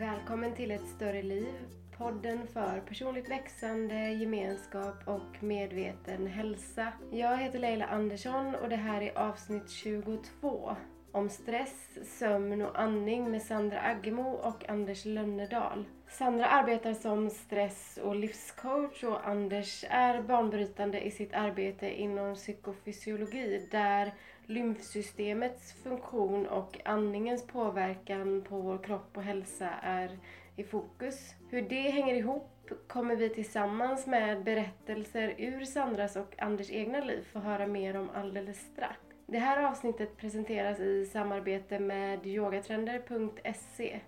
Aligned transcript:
Välkommen 0.00 0.54
till 0.54 0.70
ett 0.70 0.88
större 0.96 1.22
liv. 1.22 1.54
Podden 1.98 2.46
för 2.46 2.80
personligt 2.80 3.30
växande, 3.30 4.10
gemenskap 4.10 5.08
och 5.08 5.42
medveten 5.42 6.26
hälsa. 6.26 6.92
Jag 7.12 7.38
heter 7.38 7.58
Leila 7.58 7.86
Andersson 7.86 8.54
och 8.54 8.68
det 8.68 8.76
här 8.76 9.00
är 9.02 9.18
avsnitt 9.18 9.70
22 9.70 10.76
om 11.12 11.28
stress, 11.28 11.98
sömn 12.18 12.62
och 12.62 12.80
andning 12.80 13.30
med 13.30 13.42
Sandra 13.42 13.80
Aggemo 13.80 14.30
och 14.30 14.68
Anders 14.68 15.04
Lönnedal. 15.04 15.84
Sandra 16.10 16.46
arbetar 16.46 16.94
som 16.94 17.30
stress 17.30 17.98
och 18.02 18.14
livscoach 18.14 19.04
och 19.04 19.28
Anders 19.28 19.84
är 19.88 20.22
banbrytande 20.22 21.00
i 21.00 21.10
sitt 21.10 21.34
arbete 21.34 22.00
inom 22.00 22.34
psykofysiologi 22.34 23.68
där 23.70 24.12
lymfsystemets 24.46 25.72
funktion 25.72 26.46
och 26.46 26.80
andningens 26.84 27.46
påverkan 27.46 28.44
på 28.48 28.60
vår 28.60 28.78
kropp 28.78 29.16
och 29.16 29.22
hälsa 29.22 29.68
är 29.82 30.18
i 30.56 30.64
fokus. 30.64 31.34
Hur 31.50 31.62
det 31.62 31.90
hänger 31.90 32.14
ihop 32.14 32.70
kommer 32.88 33.16
vi 33.16 33.28
tillsammans 33.28 34.06
med 34.06 34.44
berättelser 34.44 35.34
ur 35.38 35.64
Sandras 35.64 36.16
och 36.16 36.34
Anders 36.38 36.70
egna 36.70 37.00
liv 37.00 37.24
få 37.32 37.38
höra 37.38 37.66
mer 37.66 37.96
om 37.96 38.10
alldeles 38.14 38.58
strax. 38.72 39.00
Det 39.26 39.38
här 39.38 39.64
avsnittet 39.64 40.16
presenteras 40.16 40.80
i 40.80 41.06
samarbete 41.06 41.78
med 41.78 42.26
yogatrender.se 42.26 44.00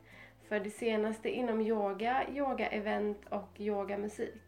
för 0.49 0.61
det 0.61 0.71
senaste 0.71 1.31
inom 1.31 1.61
yoga, 1.61 2.27
yogaevent 2.35 3.27
och 3.29 3.61
yogamusik. 3.61 4.43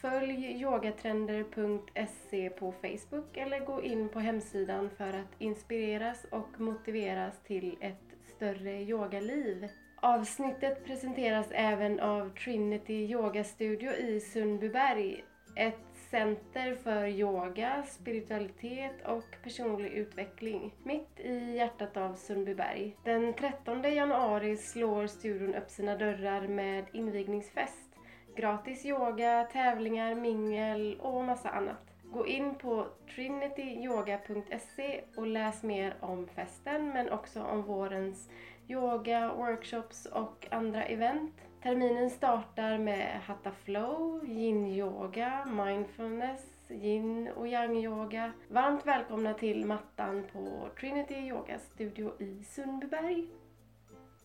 Följ 0.00 0.62
yogatrender.se 0.62 2.50
på 2.50 2.72
Facebook 2.72 3.36
eller 3.36 3.60
gå 3.60 3.82
in 3.82 4.08
på 4.08 4.20
hemsidan 4.20 4.90
för 4.90 5.08
att 5.08 5.34
inspireras 5.38 6.26
och 6.30 6.60
motiveras 6.60 7.42
till 7.46 7.76
ett 7.80 8.14
större 8.36 8.82
yogaliv. 8.82 9.68
Avsnittet 9.96 10.84
presenteras 10.84 11.46
även 11.50 12.00
av 12.00 12.34
Trinity 12.34 12.94
Yoga 12.94 13.44
Studio 13.44 13.92
i 13.92 14.20
Sundbyberg. 14.20 15.24
Ett 15.56 15.93
center 16.14 16.74
för 16.74 17.06
yoga, 17.06 17.84
spiritualitet 17.88 19.06
och 19.06 19.24
personlig 19.42 19.92
utveckling 19.92 20.74
mitt 20.82 21.20
i 21.20 21.56
hjärtat 21.56 21.96
av 21.96 22.14
Sundbyberg. 22.14 22.96
Den 23.04 23.34
13 23.34 23.82
januari 23.82 24.56
slår 24.56 25.06
studion 25.06 25.54
upp 25.54 25.70
sina 25.70 25.96
dörrar 25.96 26.48
med 26.48 26.84
invigningsfest. 26.92 27.96
Gratis 28.36 28.86
yoga, 28.86 29.48
tävlingar, 29.52 30.14
mingel 30.14 30.96
och 31.00 31.24
massa 31.24 31.48
annat. 31.48 31.94
Gå 32.04 32.26
in 32.26 32.54
på 32.54 32.86
trinityyoga.se 33.14 35.00
och 35.16 35.26
läs 35.26 35.62
mer 35.62 35.96
om 36.00 36.26
festen 36.26 36.88
men 36.88 37.10
också 37.10 37.42
om 37.42 37.62
vårens 37.62 38.28
yoga, 38.68 39.34
workshops 39.34 40.06
och 40.06 40.46
andra 40.50 40.84
event. 40.84 41.43
Terminen 41.64 42.10
startar 42.10 42.78
med 42.78 43.20
Hatha 43.26 43.52
Flow, 43.64 44.24
yin-yoga, 44.24 45.44
mindfulness, 45.44 46.40
yin 46.68 47.28
och 47.28 47.46
yang-yoga. 47.46 48.32
Varmt 48.48 48.86
välkomna 48.86 49.34
till 49.34 49.64
mattan 49.64 50.24
på 50.32 50.68
Trinity 50.80 51.14
Yoga 51.14 51.58
Studio 51.58 52.22
i 52.22 52.44
Sundbyberg. 52.44 53.26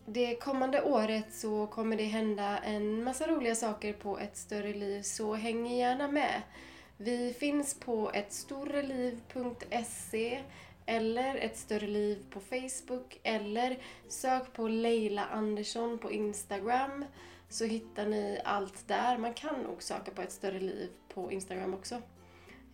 Det 0.06 0.36
kommande 0.36 0.82
året 0.82 1.34
så 1.34 1.66
kommer 1.66 1.96
det 1.96 2.04
hända 2.04 2.58
en 2.58 3.04
massa 3.04 3.26
roliga 3.26 3.54
saker 3.54 3.92
på 3.92 4.18
ett 4.18 4.36
större 4.36 4.72
liv 4.72 5.02
så 5.02 5.34
häng 5.34 5.66
gärna 5.66 6.08
med. 6.08 6.42
Vi 6.96 7.32
finns 7.32 7.80
på 7.80 8.10
ettstoreliv.se 8.14 10.42
eller 10.90 11.34
ett 11.36 11.56
större 11.56 11.86
liv 11.86 12.24
på 12.30 12.40
Facebook 12.40 13.20
eller 13.22 13.78
sök 14.08 14.52
på 14.52 14.68
Leila 14.68 15.26
Andersson 15.26 15.98
på 15.98 16.12
Instagram 16.12 17.04
så 17.48 17.64
hittar 17.64 18.06
ni 18.06 18.40
allt 18.44 18.88
där. 18.88 19.18
Man 19.18 19.34
kan 19.34 19.62
nog 19.62 19.82
söka 19.82 20.10
på 20.10 20.22
ett 20.22 20.32
större 20.32 20.60
liv 20.60 20.90
på 21.14 21.32
Instagram 21.32 21.74
också. 21.74 21.94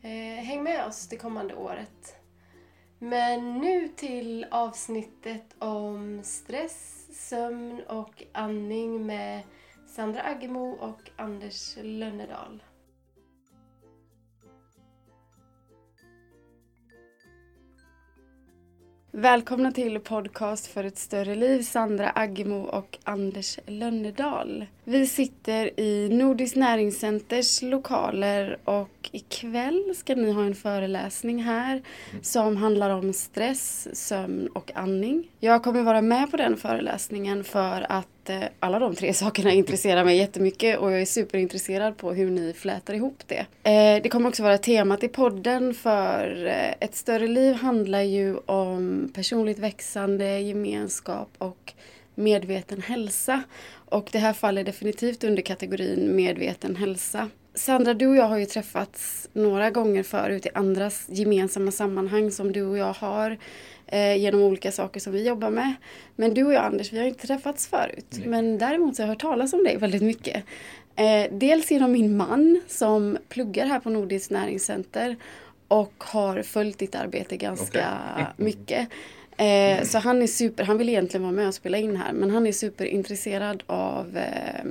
Eh, 0.02 0.44
häng 0.44 0.62
med 0.62 0.86
oss 0.86 1.08
det 1.08 1.16
kommande 1.16 1.54
året. 1.54 2.16
Men 2.98 3.58
nu 3.58 3.88
till 3.88 4.46
avsnittet 4.50 5.54
om 5.58 6.20
stress, 6.24 7.06
sömn 7.28 7.82
och 7.88 8.22
andning 8.32 9.06
med 9.06 9.42
Sandra 9.86 10.22
Aggemo 10.22 10.70
och 10.70 11.10
Anders 11.16 11.76
Lönnedal. 11.82 12.62
Välkomna 19.18 19.72
till 19.72 20.00
podcast 20.00 20.66
för 20.66 20.84
ett 20.84 20.98
större 20.98 21.34
liv, 21.34 21.62
Sandra 21.62 22.12
Aggemo 22.14 22.62
och 22.62 22.98
Anders 23.04 23.58
Lönnedal. 23.66 24.66
Vi 24.88 25.06
sitter 25.06 25.80
i 25.80 26.08
Nordiskt 26.08 26.56
näringscenters 26.56 27.62
lokaler 27.62 28.58
och 28.64 29.10
ikväll 29.12 29.94
ska 29.96 30.14
ni 30.14 30.32
ha 30.32 30.44
en 30.44 30.54
föreläsning 30.54 31.42
här 31.42 31.82
som 32.22 32.56
handlar 32.56 32.90
om 32.90 33.12
stress, 33.12 33.88
sömn 33.92 34.48
och 34.54 34.70
andning. 34.74 35.30
Jag 35.40 35.62
kommer 35.62 35.82
vara 35.82 36.02
med 36.02 36.30
på 36.30 36.36
den 36.36 36.56
föreläsningen 36.56 37.44
för 37.44 37.86
att 37.88 38.30
eh, 38.30 38.40
alla 38.60 38.78
de 38.78 38.94
tre 38.94 39.14
sakerna 39.14 39.52
intresserar 39.52 40.04
mig 40.04 40.16
jättemycket 40.18 40.78
och 40.78 40.92
jag 40.92 41.00
är 41.00 41.06
superintresserad 41.06 41.96
på 41.96 42.12
hur 42.12 42.30
ni 42.30 42.52
flätar 42.52 42.94
ihop 42.94 43.22
det. 43.26 43.46
Eh, 43.70 44.02
det 44.02 44.08
kommer 44.08 44.28
också 44.28 44.42
vara 44.42 44.58
temat 44.58 45.02
i 45.02 45.08
podden 45.08 45.74
för 45.74 46.46
eh, 46.46 46.86
ett 46.86 46.96
större 46.96 47.28
liv 47.28 47.54
handlar 47.54 48.02
ju 48.02 48.36
om 48.36 49.10
personligt 49.14 49.58
växande, 49.58 50.40
gemenskap 50.40 51.28
och 51.38 51.72
medveten 52.16 52.82
hälsa. 52.82 53.42
Och 53.88 54.08
det 54.12 54.18
här 54.18 54.32
faller 54.32 54.64
definitivt 54.64 55.24
under 55.24 55.42
kategorin 55.42 56.16
medveten 56.16 56.76
hälsa. 56.76 57.28
Sandra, 57.54 57.94
du 57.94 58.06
och 58.06 58.16
jag 58.16 58.24
har 58.24 58.38
ju 58.38 58.46
träffats 58.46 59.28
några 59.32 59.70
gånger 59.70 60.02
förut 60.02 60.46
i 60.46 60.48
andra 60.54 60.90
gemensamma 61.06 61.70
sammanhang 61.70 62.30
som 62.30 62.52
du 62.52 62.62
och 62.62 62.78
jag 62.78 62.92
har 62.92 63.38
eh, 63.86 64.16
genom 64.16 64.42
olika 64.42 64.72
saker 64.72 65.00
som 65.00 65.12
vi 65.12 65.26
jobbar 65.26 65.50
med. 65.50 65.74
Men 66.16 66.34
du 66.34 66.44
och 66.44 66.52
jag 66.52 66.64
Anders, 66.64 66.92
vi 66.92 66.98
har 66.98 67.06
inte 67.06 67.26
träffats 67.26 67.66
förut. 67.66 68.06
Nej. 68.10 68.28
Men 68.28 68.58
däremot 68.58 68.96
så 68.96 69.02
har 69.02 69.06
jag 69.06 69.12
hört 69.12 69.22
talas 69.22 69.52
om 69.52 69.64
dig 69.64 69.76
väldigt 69.76 70.02
mycket. 70.02 70.44
Eh, 70.96 71.26
dels 71.30 71.70
genom 71.70 71.92
min 71.92 72.16
man 72.16 72.60
som 72.68 73.18
pluggar 73.28 73.66
här 73.66 73.80
på 73.80 73.90
Nordiskt 73.90 74.30
näringscenter 74.30 75.16
och 75.68 75.94
har 75.98 76.42
följt 76.42 76.78
ditt 76.78 76.94
arbete 76.94 77.36
ganska 77.36 77.98
okay. 78.14 78.24
mycket. 78.36 78.88
Eh, 79.36 79.84
så 79.84 79.98
han 79.98 80.22
är 80.22 80.26
super, 80.26 80.64
han 80.64 80.78
vill 80.78 80.88
egentligen 80.88 81.22
vara 81.22 81.32
med 81.32 81.48
och 81.48 81.54
spela 81.54 81.78
in 81.78 81.96
här 81.96 82.12
men 82.12 82.30
han 82.30 82.46
är 82.46 82.52
superintresserad 82.52 83.62
av 83.66 84.16
eh, 84.16 84.66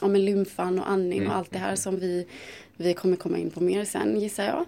om 0.00 0.16
lymfan 0.16 0.78
och 0.78 0.90
andning 0.90 1.18
mm. 1.18 1.30
och 1.30 1.36
allt 1.36 1.50
det 1.50 1.58
här 1.58 1.76
som 1.76 1.98
vi, 1.98 2.26
vi 2.76 2.94
kommer 2.94 3.16
komma 3.16 3.38
in 3.38 3.50
på 3.50 3.60
mer 3.60 3.84
sen 3.84 4.20
gissar 4.20 4.44
jag. 4.44 4.64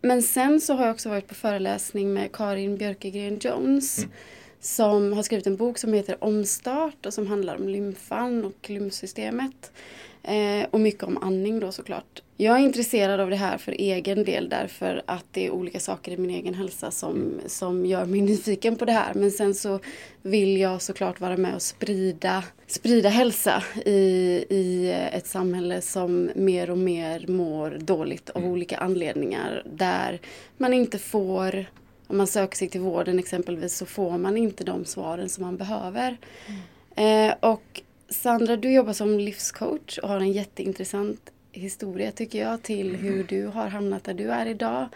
Men 0.00 0.22
sen 0.22 0.60
så 0.60 0.74
har 0.74 0.86
jag 0.86 0.94
också 0.94 1.08
varit 1.08 1.26
på 1.26 1.34
föreläsning 1.34 2.12
med 2.12 2.32
Karin 2.32 2.76
Björkegren 2.76 3.38
Jones 3.40 3.98
mm. 3.98 4.10
som 4.60 5.12
har 5.12 5.22
skrivit 5.22 5.46
en 5.46 5.56
bok 5.56 5.78
som 5.78 5.92
heter 5.92 6.24
Omstart 6.24 7.06
och 7.06 7.14
som 7.14 7.26
handlar 7.26 7.56
om 7.56 7.68
lymfan 7.68 8.44
och 8.44 8.70
lymfsystemet. 8.70 9.72
Eh, 10.22 10.66
och 10.70 10.80
mycket 10.80 11.02
om 11.02 11.18
andning 11.18 11.60
då 11.60 11.72
såklart. 11.72 12.22
Jag 12.36 12.56
är 12.56 12.60
intresserad 12.60 13.20
av 13.20 13.30
det 13.30 13.36
här 13.36 13.58
för 13.58 13.72
egen 13.72 14.24
del 14.24 14.48
därför 14.48 15.02
att 15.06 15.24
det 15.32 15.46
är 15.46 15.50
olika 15.50 15.80
saker 15.80 16.12
i 16.12 16.16
min 16.16 16.30
egen 16.30 16.54
hälsa 16.54 16.90
som, 16.90 17.40
som 17.46 17.86
gör 17.86 18.04
mig 18.04 18.20
nyfiken 18.20 18.76
på 18.76 18.84
det 18.84 18.92
här. 18.92 19.14
Men 19.14 19.30
sen 19.30 19.54
så 19.54 19.80
vill 20.22 20.56
jag 20.56 20.82
såklart 20.82 21.20
vara 21.20 21.36
med 21.36 21.54
och 21.54 21.62
sprida, 21.62 22.44
sprida 22.66 23.08
hälsa 23.08 23.62
i, 23.84 23.90
i 24.50 24.92
ett 25.12 25.26
samhälle 25.26 25.80
som 25.80 26.30
mer 26.34 26.70
och 26.70 26.78
mer 26.78 27.26
mår 27.28 27.70
dåligt 27.70 28.30
av 28.30 28.42
mm. 28.42 28.52
olika 28.52 28.78
anledningar. 28.78 29.62
Där 29.66 30.20
man 30.56 30.72
inte 30.72 30.98
får 30.98 31.66
om 32.06 32.16
man 32.16 32.26
söker 32.26 32.56
sig 32.56 32.68
till 32.68 32.80
vården 32.80 33.18
exempelvis 33.18 33.76
så 33.76 33.86
får 33.86 34.18
man 34.18 34.36
inte 34.36 34.64
de 34.64 34.84
svaren 34.84 35.28
som 35.28 35.44
man 35.44 35.56
behöver. 35.56 36.16
Mm. 36.46 37.30
Eh, 37.30 37.34
och 37.40 37.82
Sandra, 38.08 38.56
du 38.56 38.72
jobbar 38.72 38.92
som 38.92 39.18
livscoach 39.18 39.98
och 39.98 40.08
har 40.08 40.20
en 40.20 40.32
jätteintressant 40.32 41.30
historia 41.52 42.12
tycker 42.12 42.38
jag 42.38 42.62
till 42.62 42.96
hur 42.96 43.14
mm. 43.14 43.26
du 43.28 43.46
har 43.46 43.68
hamnat 43.68 44.04
där 44.04 44.14
du 44.14 44.30
är 44.30 44.46
idag. 44.46 44.88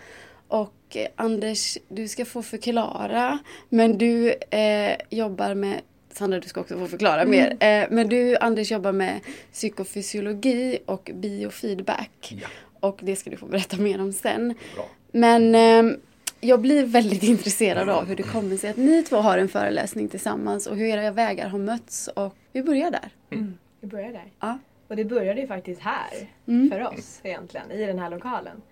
Och 0.48 0.96
eh, 0.96 1.06
Anders, 1.16 1.78
du 1.88 2.08
ska 2.08 2.24
få 2.24 2.42
förklara, 2.42 3.38
men 3.68 3.98
du 3.98 4.30
eh, 4.50 4.96
jobbar 5.10 5.54
med 5.54 5.80
Sandra, 6.12 6.40
du 6.40 6.48
ska 6.48 6.60
också 6.60 6.78
få 6.78 6.86
förklara 6.86 7.22
mm. 7.22 7.30
mer. 7.30 7.50
Eh, 7.50 7.88
men 7.90 8.08
du, 8.08 8.36
Anders, 8.36 8.70
jobbar 8.70 8.92
med 8.92 9.20
psykofysiologi 9.52 10.78
och 10.86 11.10
biofeedback. 11.14 12.34
Ja. 12.40 12.48
Och 12.80 12.98
det 13.02 13.16
ska 13.16 13.30
du 13.30 13.36
få 13.36 13.46
berätta 13.46 13.76
mer 13.76 14.00
om 14.00 14.12
sen. 14.12 14.54
Bra. 14.74 14.88
Men 15.12 15.54
eh, 15.54 15.96
jag 16.44 16.60
blir 16.60 16.86
väldigt 16.86 17.22
intresserad 17.34 17.88
av 17.88 18.04
hur 18.04 18.16
det 18.16 18.22
kommer 18.22 18.56
sig 18.56 18.70
att 18.70 18.76
ni 18.76 19.02
två 19.02 19.16
har 19.16 19.38
en 19.38 19.48
föreläsning 19.48 20.08
tillsammans 20.08 20.66
och 20.66 20.76
hur 20.76 20.86
era 20.86 21.10
vägar 21.10 21.48
har 21.48 21.58
mötts. 21.58 22.08
Och 22.08 22.34
vi 22.52 22.62
börjar 22.62 22.90
där. 22.90 23.10
Mm. 23.30 23.58
Vi 23.80 23.88
börjar 23.88 24.12
där. 24.12 24.32
Ja. 24.40 24.58
Och 24.88 24.96
det 24.96 25.04
började 25.04 25.40
ju 25.40 25.46
faktiskt 25.46 25.80
här 25.80 26.28
mm. 26.46 26.70
för 26.70 26.86
oss 26.86 27.20
egentligen, 27.22 27.70
i 27.70 27.86
den 27.86 27.98
här 27.98 28.10
lokalen. 28.10 28.62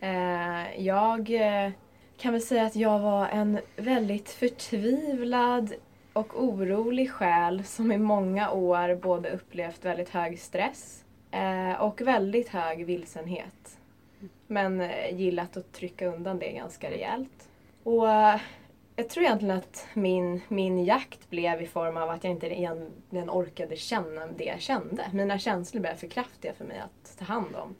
Eh, 0.00 0.84
jag 0.84 1.30
eh, 1.30 1.70
kan 2.18 2.32
väl 2.32 2.42
säga 2.42 2.66
att 2.66 2.76
jag 2.76 2.98
var 2.98 3.28
en 3.28 3.58
väldigt 3.76 4.28
förtvivlad 4.28 5.74
och 6.12 6.44
orolig 6.44 7.10
själ 7.10 7.64
som 7.64 7.92
i 7.92 7.98
många 7.98 8.50
år 8.50 8.94
både 8.94 9.30
upplevt 9.30 9.84
väldigt 9.84 10.08
hög 10.08 10.38
stress 10.38 11.04
eh, 11.30 11.82
och 11.82 12.00
väldigt 12.00 12.48
hög 12.48 12.86
vilsenhet. 12.86 13.78
Men 14.46 14.80
eh, 14.80 15.14
gillat 15.14 15.56
att 15.56 15.72
trycka 15.72 16.06
undan 16.06 16.38
det 16.38 16.52
ganska 16.52 16.90
rejält. 16.90 17.48
Och 17.82 18.10
eh, 18.10 18.40
jag 18.96 19.08
tror 19.08 19.24
egentligen 19.24 19.56
att 19.56 19.86
min, 19.94 20.40
min 20.48 20.84
jakt 20.84 21.30
blev 21.30 21.62
i 21.62 21.66
form 21.66 21.96
av 21.96 22.10
att 22.10 22.24
jag 22.24 22.30
inte 22.30 22.46
egentligen 22.46 23.30
orkade 23.30 23.76
känna 23.76 24.26
det 24.26 24.44
jag 24.44 24.60
kände. 24.60 25.04
Mina 25.12 25.38
känslor 25.38 25.80
blev 25.80 25.94
för 25.94 26.06
kraftiga 26.06 26.52
för 26.52 26.64
mig 26.64 26.78
att 26.78 27.18
ta 27.18 27.24
hand 27.24 27.56
om. 27.56 27.74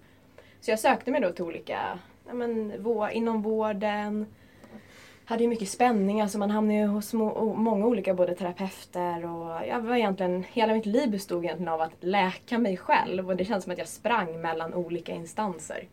Så 0.61 0.71
jag 0.71 0.79
sökte 0.79 1.11
mig 1.11 1.21
då 1.21 1.33
till 1.33 1.45
olika, 1.45 1.99
ja 2.27 2.35
men, 2.35 2.73
vår, 2.79 3.11
inom 3.11 3.43
vården, 3.43 4.27
hade 5.25 5.43
ju 5.43 5.49
mycket 5.49 5.69
spänning, 5.69 6.21
alltså 6.21 6.39
man 6.39 6.51
hamnade 6.51 6.79
ju 6.79 6.87
hos 6.87 7.13
många 7.13 7.87
olika 7.87 8.15
både 8.15 8.35
terapeuter 8.35 9.27
och 9.27 9.67
jag 9.67 9.81
var 9.81 9.97
egentligen, 9.97 10.45
hela 10.53 10.75
mitt 10.75 10.87
liv 10.87 11.11
bestod 11.11 11.45
egentligen 11.45 11.73
av 11.73 11.81
att 11.81 11.93
läka 12.01 12.59
mig 12.59 12.77
själv 12.77 13.29
och 13.29 13.37
det 13.37 13.45
känns 13.45 13.65
som 13.65 13.73
att 13.73 13.79
jag 13.79 13.89
sprang 13.89 14.41
mellan 14.41 14.75
olika 14.75 15.13
instanser. 15.13 15.89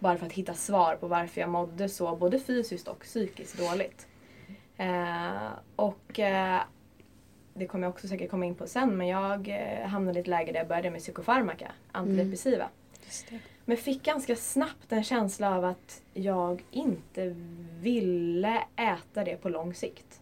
Bara 0.00 0.16
för 0.16 0.26
att 0.26 0.32
hitta 0.32 0.54
svar 0.54 0.96
på 0.96 1.06
varför 1.06 1.40
jag 1.40 1.50
mådde 1.50 1.88
så 1.88 2.16
både 2.16 2.38
fysiskt 2.38 2.88
och 2.88 3.00
psykiskt 3.00 3.58
dåligt. 3.58 4.06
Eh, 4.76 5.50
och 5.76 6.18
eh, 6.18 6.60
det 7.54 7.66
kommer 7.66 7.84
jag 7.84 7.90
också 7.94 8.08
säkert 8.08 8.30
komma 8.30 8.46
in 8.46 8.54
på 8.54 8.66
sen 8.66 8.96
men 8.96 9.06
jag 9.06 9.48
eh, 9.48 9.88
hamnade 9.88 10.18
i 10.18 10.20
ett 10.20 10.26
läge 10.26 10.52
där 10.52 10.60
jag 10.60 10.68
började 10.68 10.90
med 10.90 11.00
psykofarmaka, 11.00 11.72
antidepressiva. 11.92 12.68
Mm. 13.28 13.40
Men 13.64 13.76
fick 13.76 14.02
ganska 14.02 14.36
snabbt 14.36 14.92
en 14.92 15.04
känsla 15.04 15.56
av 15.56 15.64
att 15.64 16.02
jag 16.14 16.64
inte 16.70 17.36
ville 17.80 18.62
äta 18.76 19.24
det 19.24 19.36
på 19.36 19.48
lång 19.48 19.74
sikt. 19.74 20.20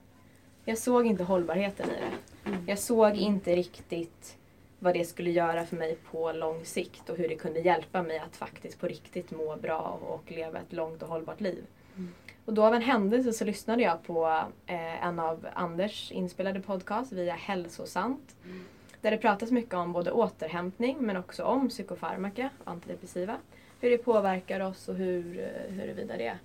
Jag 0.64 0.78
såg 0.78 1.06
inte 1.06 1.24
hållbarheten 1.24 1.86
i 1.90 1.92
det. 1.92 2.50
Mm. 2.50 2.64
Jag 2.68 2.78
såg 2.78 3.16
inte 3.16 3.56
riktigt 3.56 4.37
vad 4.78 4.94
det 4.94 5.04
skulle 5.04 5.30
göra 5.30 5.66
för 5.66 5.76
mig 5.76 5.98
på 6.10 6.32
lång 6.32 6.64
sikt 6.64 7.10
och 7.10 7.16
hur 7.16 7.28
det 7.28 7.34
kunde 7.34 7.60
hjälpa 7.60 8.02
mig 8.02 8.18
att 8.18 8.36
faktiskt 8.36 8.80
på 8.80 8.86
riktigt 8.86 9.30
må 9.30 9.56
bra 9.56 9.98
och 10.02 10.30
leva 10.30 10.58
ett 10.58 10.72
långt 10.72 11.02
och 11.02 11.08
hållbart 11.08 11.40
liv. 11.40 11.64
Mm. 11.96 12.14
Och 12.44 12.54
då 12.54 12.64
av 12.64 12.74
en 12.74 12.82
händelse 12.82 13.32
så 13.32 13.44
lyssnade 13.44 13.82
jag 13.82 14.02
på 14.02 14.44
eh, 14.66 15.06
en 15.06 15.18
av 15.18 15.46
Anders 15.54 16.12
inspelade 16.12 16.60
podcast 16.60 17.12
via 17.12 17.34
Hälsosamt. 17.34 18.36
Mm. 18.44 18.64
Där 19.00 19.10
det 19.10 19.18
pratas 19.18 19.50
mycket 19.50 19.74
om 19.74 19.92
både 19.92 20.10
återhämtning 20.10 20.96
men 21.00 21.16
också 21.16 21.44
om 21.44 21.68
psykofarmaka, 21.68 22.50
antidepressiva. 22.64 23.36
Hur 23.80 23.90
det 23.90 23.98
påverkar 23.98 24.60
oss 24.60 24.88
och 24.88 24.94
hur, 24.94 25.40
eh, 25.40 25.74
huruvida 25.74 26.16
det 26.16 26.38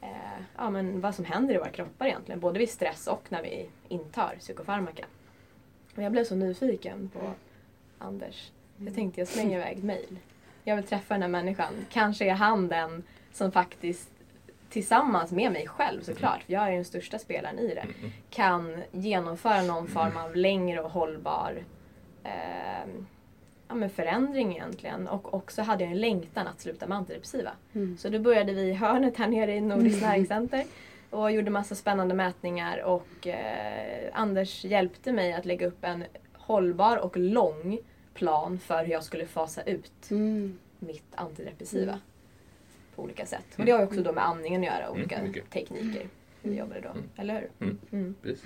eh, 0.00 0.08
ja, 0.56 0.70
men 0.70 1.00
vad 1.00 1.14
som 1.14 1.24
händer 1.24 1.54
i 1.54 1.58
våra 1.58 1.70
kroppar 1.70 2.06
egentligen. 2.06 2.40
Både 2.40 2.58
vid 2.58 2.70
stress 2.70 3.06
och 3.06 3.22
när 3.28 3.42
vi 3.42 3.68
intar 3.88 4.36
psykofarmaka. 4.38 5.04
Och 5.96 6.02
jag 6.02 6.12
blev 6.12 6.24
så 6.24 6.34
nyfiken 6.34 7.10
på 7.14 7.32
Anders. 7.98 8.52
Jag 8.76 8.94
tänkte 8.94 9.20
jag 9.20 9.28
slänger 9.28 9.58
iväg 9.58 9.76
ett 9.78 9.84
mejl. 9.84 10.18
Jag 10.64 10.76
vill 10.76 10.84
träffa 10.84 11.14
den 11.14 11.22
här 11.22 11.28
människan. 11.28 11.72
Kanske 11.90 12.24
är 12.24 12.34
han 12.34 12.68
den 12.68 13.02
som 13.32 13.52
faktiskt 13.52 14.10
tillsammans 14.68 15.32
med 15.32 15.52
mig 15.52 15.66
själv 15.66 16.00
såklart, 16.02 16.42
för 16.42 16.52
jag 16.52 16.68
är 16.68 16.72
den 16.72 16.84
största 16.84 17.18
spelaren 17.18 17.58
i 17.58 17.74
det, 17.74 17.86
kan 18.30 18.82
genomföra 18.92 19.62
någon 19.62 19.88
form 19.88 20.16
av 20.16 20.36
längre 20.36 20.80
och 20.80 20.90
hållbar 20.90 21.62
eh, 22.24 22.88
ja, 23.68 23.74
men 23.74 23.90
förändring 23.90 24.52
egentligen. 24.52 25.08
Och 25.08 25.34
också 25.34 25.62
hade 25.62 25.84
jag 25.84 25.92
en 25.92 26.00
längtan 26.00 26.46
att 26.46 26.60
sluta 26.60 26.86
med 26.86 26.98
antidepressiva. 26.98 27.50
Mm. 27.74 27.98
Så 27.98 28.08
då 28.08 28.18
började 28.18 28.52
vi 28.52 28.62
i 28.62 28.72
hörnet 28.72 29.16
här 29.16 29.28
nere 29.28 29.54
i 29.54 29.60
Nordiskt 29.60 29.98
mm. 29.98 30.10
näringscenter 30.10 30.64
och 31.10 31.32
gjorde 31.32 31.50
massa 31.50 31.74
spännande 31.74 32.14
mätningar 32.14 32.82
och 32.82 33.26
eh, 33.26 34.10
Anders 34.12 34.64
hjälpte 34.64 35.12
mig 35.12 35.32
att 35.32 35.44
lägga 35.44 35.66
upp 35.66 35.84
en 35.84 36.04
hållbar 36.32 36.96
och 36.96 37.16
lång 37.16 37.78
plan 38.18 38.58
för 38.58 38.84
hur 38.84 38.92
jag 38.92 39.04
skulle 39.04 39.26
fasa 39.26 39.62
ut 39.62 40.10
mm. 40.10 40.58
mitt 40.78 41.14
antidepressiva. 41.14 41.92
Mm. 41.92 41.98
På 42.94 43.02
olika 43.02 43.26
sätt. 43.26 43.44
Och 43.58 43.64
det 43.64 43.72
har 43.72 43.78
ju 43.78 43.86
också 43.86 44.02
då 44.02 44.12
med 44.12 44.26
andningen 44.26 44.60
att 44.60 44.66
göra, 44.66 44.86
mm, 44.86 44.98
olika 44.98 45.20
tekniker. 45.52 46.08
Hur 46.42 46.50
vi 46.50 46.56
jobbade 46.56 46.80
då, 46.80 47.22
eller 47.22 47.48
hur? 47.58 48.14
Precis. 48.22 48.42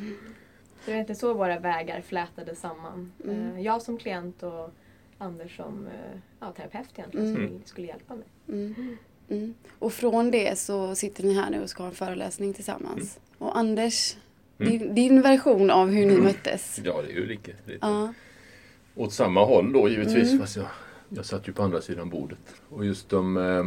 Så 0.84 0.90
det 0.90 0.92
är 0.92 1.00
inte 1.00 1.14
så 1.14 1.34
våra 1.34 1.58
vägar 1.58 2.00
flätade 2.00 2.54
samman. 2.54 3.12
Mm. 3.24 3.56
Eh, 3.56 3.60
jag 3.60 3.82
som 3.82 3.98
klient 3.98 4.42
och 4.42 4.70
Anders 5.18 5.56
som 5.56 5.86
eh, 5.86 6.18
ja, 6.40 6.52
terapeut 6.52 6.88
egentligen 6.94 7.36
mm. 7.36 7.48
som 7.48 7.60
skulle 7.64 7.86
hjälpa 7.86 8.14
mig. 8.14 8.26
Mm. 8.48 8.96
Mm. 9.28 9.54
Och 9.78 9.92
från 9.92 10.30
det 10.30 10.58
så 10.58 10.94
sitter 10.94 11.24
ni 11.24 11.34
här 11.34 11.50
nu 11.50 11.62
och 11.62 11.70
ska 11.70 11.82
ha 11.82 11.90
en 11.90 11.94
föreläsning 11.94 12.54
tillsammans. 12.54 13.18
Mm. 13.18 13.48
Och 13.48 13.58
Anders, 13.58 14.16
mm. 14.58 14.78
din, 14.78 14.94
din, 14.94 15.22
version 15.22 15.70
av 15.70 15.90
hur 15.90 16.06
ni 16.06 16.16
möttes? 16.16 16.80
Ja, 16.84 17.02
det 17.02 17.12
är 17.12 17.14
ju 17.14 17.26
lika. 17.26 17.52
lite. 17.66 17.78
Ja. 17.86 18.12
Åt 18.94 19.12
samma 19.12 19.44
håll 19.44 19.72
då 19.72 19.88
givetvis, 19.88 20.28
mm. 20.28 20.38
fast 20.38 20.56
jag, 20.56 20.66
jag 21.08 21.24
satt 21.24 21.48
ju 21.48 21.52
på 21.52 21.62
andra 21.62 21.80
sidan 21.80 22.10
bordet. 22.10 22.38
Och 22.68 22.84
just 22.84 23.08
de, 23.08 23.36
eh, 23.36 23.64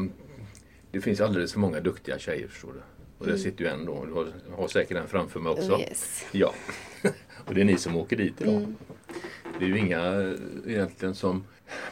det 0.91 1.01
finns 1.01 1.21
alldeles 1.21 1.53
för 1.53 1.59
många 1.59 1.79
duktiga 1.79 2.19
tjejer 2.19 2.47
förstår 2.47 2.73
du. 2.73 2.81
Och 3.17 3.25
där 3.27 3.37
sitter 3.37 3.63
ju 3.63 3.69
en 3.69 3.85
då, 3.85 4.05
du 4.05 4.13
har, 4.13 4.27
har 4.57 4.67
säkert 4.67 4.97
en 4.97 5.07
framför 5.07 5.39
mig 5.39 5.51
också. 5.51 5.73
Oh, 5.73 5.81
yes. 5.81 6.25
Ja. 6.31 6.53
och 7.45 7.53
det 7.53 7.61
är 7.61 7.65
ni 7.65 7.77
som 7.77 7.95
åker 7.95 8.15
dit 8.15 8.41
idag. 8.41 8.73
Det 9.59 9.65
är 9.65 9.69
ju 9.69 9.79
inga 9.79 10.21
eh, 10.21 10.33
egentligen 10.67 11.15
som 11.15 11.43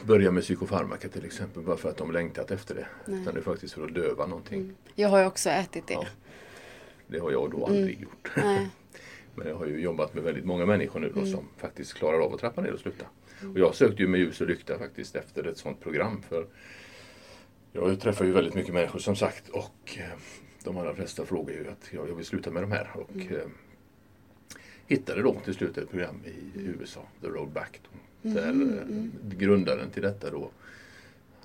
börjar 0.04 0.32
med 0.32 0.44
psykofarmaka 0.44 1.10
till 1.10 1.26
exempel 1.26 1.64
bara 1.64 1.78
för 1.78 1.90
att 1.90 1.98
de 1.98 2.12
längtat 2.12 2.52
efter 2.52 2.76
det. 2.76 2.88
Nej. 3.06 3.22
Utan 3.22 3.34
det 3.34 3.40
är 3.40 3.44
faktiskt 3.44 3.74
för 3.74 3.86
att 3.86 3.94
döva 3.94 4.26
någonting. 4.26 4.60
Mm. 4.60 4.76
Jag 4.96 5.10
har 5.10 5.20
ju 5.20 5.26
också 5.26 5.50
ätit 5.50 5.88
det. 5.88 5.94
Ja. 5.94 6.06
Det 7.08 7.20
har 7.20 7.32
jag 7.32 7.52
då 7.52 7.66
aldrig 7.66 7.98
mm. 7.98 8.04
gjort. 8.04 8.32
Men 9.36 9.48
jag 9.48 9.56
har 9.56 9.66
ju 9.66 9.82
jobbat 9.82 10.14
med 10.14 10.24
väldigt 10.24 10.46
många 10.46 10.66
människor 10.66 11.00
nu 11.00 11.12
då 11.14 11.20
mm. 11.20 11.32
som 11.32 11.48
faktiskt 11.58 11.94
klarar 11.94 12.20
av 12.20 12.34
att 12.34 12.40
trappa 12.40 12.62
ner 12.62 12.74
och 12.74 12.80
sluta. 12.80 13.06
Mm. 13.44 13.54
Och 13.54 13.60
jag 13.60 13.76
sökte 13.76 14.02
ju 14.02 14.08
med 14.08 14.20
ljus 14.20 14.42
och 14.42 14.48
lykta 14.48 14.80
faktiskt 14.80 15.16
efter 15.16 15.48
ett 15.48 15.58
sådant 15.58 15.80
program. 15.82 16.22
för 16.22 16.48
Jag 17.72 18.00
träffar 18.00 18.26
ju 18.26 18.32
väldigt 18.32 18.54
mycket 18.54 18.74
människor 18.74 19.00
som 19.00 19.16
sagt 19.16 19.50
och 19.50 19.98
eh, 19.98 20.20
de 20.64 20.78
allra 20.78 20.96
flesta 20.96 21.26
frågar 21.26 21.54
ju 21.54 21.70
att 21.70 21.90
jag 21.92 22.16
vill 22.16 22.26
sluta 22.26 22.52
med 22.52 22.64
de 22.64 22.72
här. 22.72 22.90
Och, 22.94 23.16
mm. 23.16 23.36
eh, 23.36 23.48
hittade 24.88 25.22
då 25.22 25.40
till 25.46 25.54
slut 25.54 25.78
ett 25.78 25.90
program 25.90 26.22
i 26.26 26.60
USA, 26.60 27.08
The 27.22 27.28
Road 27.28 27.50
Back. 27.50 27.82
Då, 27.84 28.30
där 28.30 28.50
mm, 28.50 28.78
mm. 28.78 29.12
Eh, 29.32 29.38
grundaren 29.38 29.90
till 29.90 30.02
detta 30.02 30.30
då, 30.30 30.52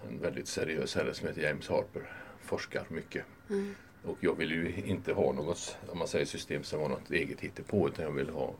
en 0.09 0.21
väldigt 0.21 0.49
seriös 0.49 0.95
herre 0.95 1.15
som 1.15 1.29
heter 1.29 1.43
James 1.43 1.69
Harper, 1.69 2.03
forskar 2.43 2.85
mycket. 2.89 3.25
Mm. 3.51 3.75
Och 4.03 4.17
jag 4.21 4.35
vill 4.35 4.51
ju 4.51 4.83
inte 4.85 5.13
ha 5.13 5.33
något, 5.33 5.77
om 5.89 5.99
man 5.99 6.09
säger 6.09 6.27
system 6.27 6.63
som 6.63 6.81
var 6.81 6.89
något 6.89 7.11
eget 7.11 7.41
hittepå 7.41 7.89
utan 7.89 8.05
jag 8.05 8.13
vill 8.13 8.29
ha 8.29 8.55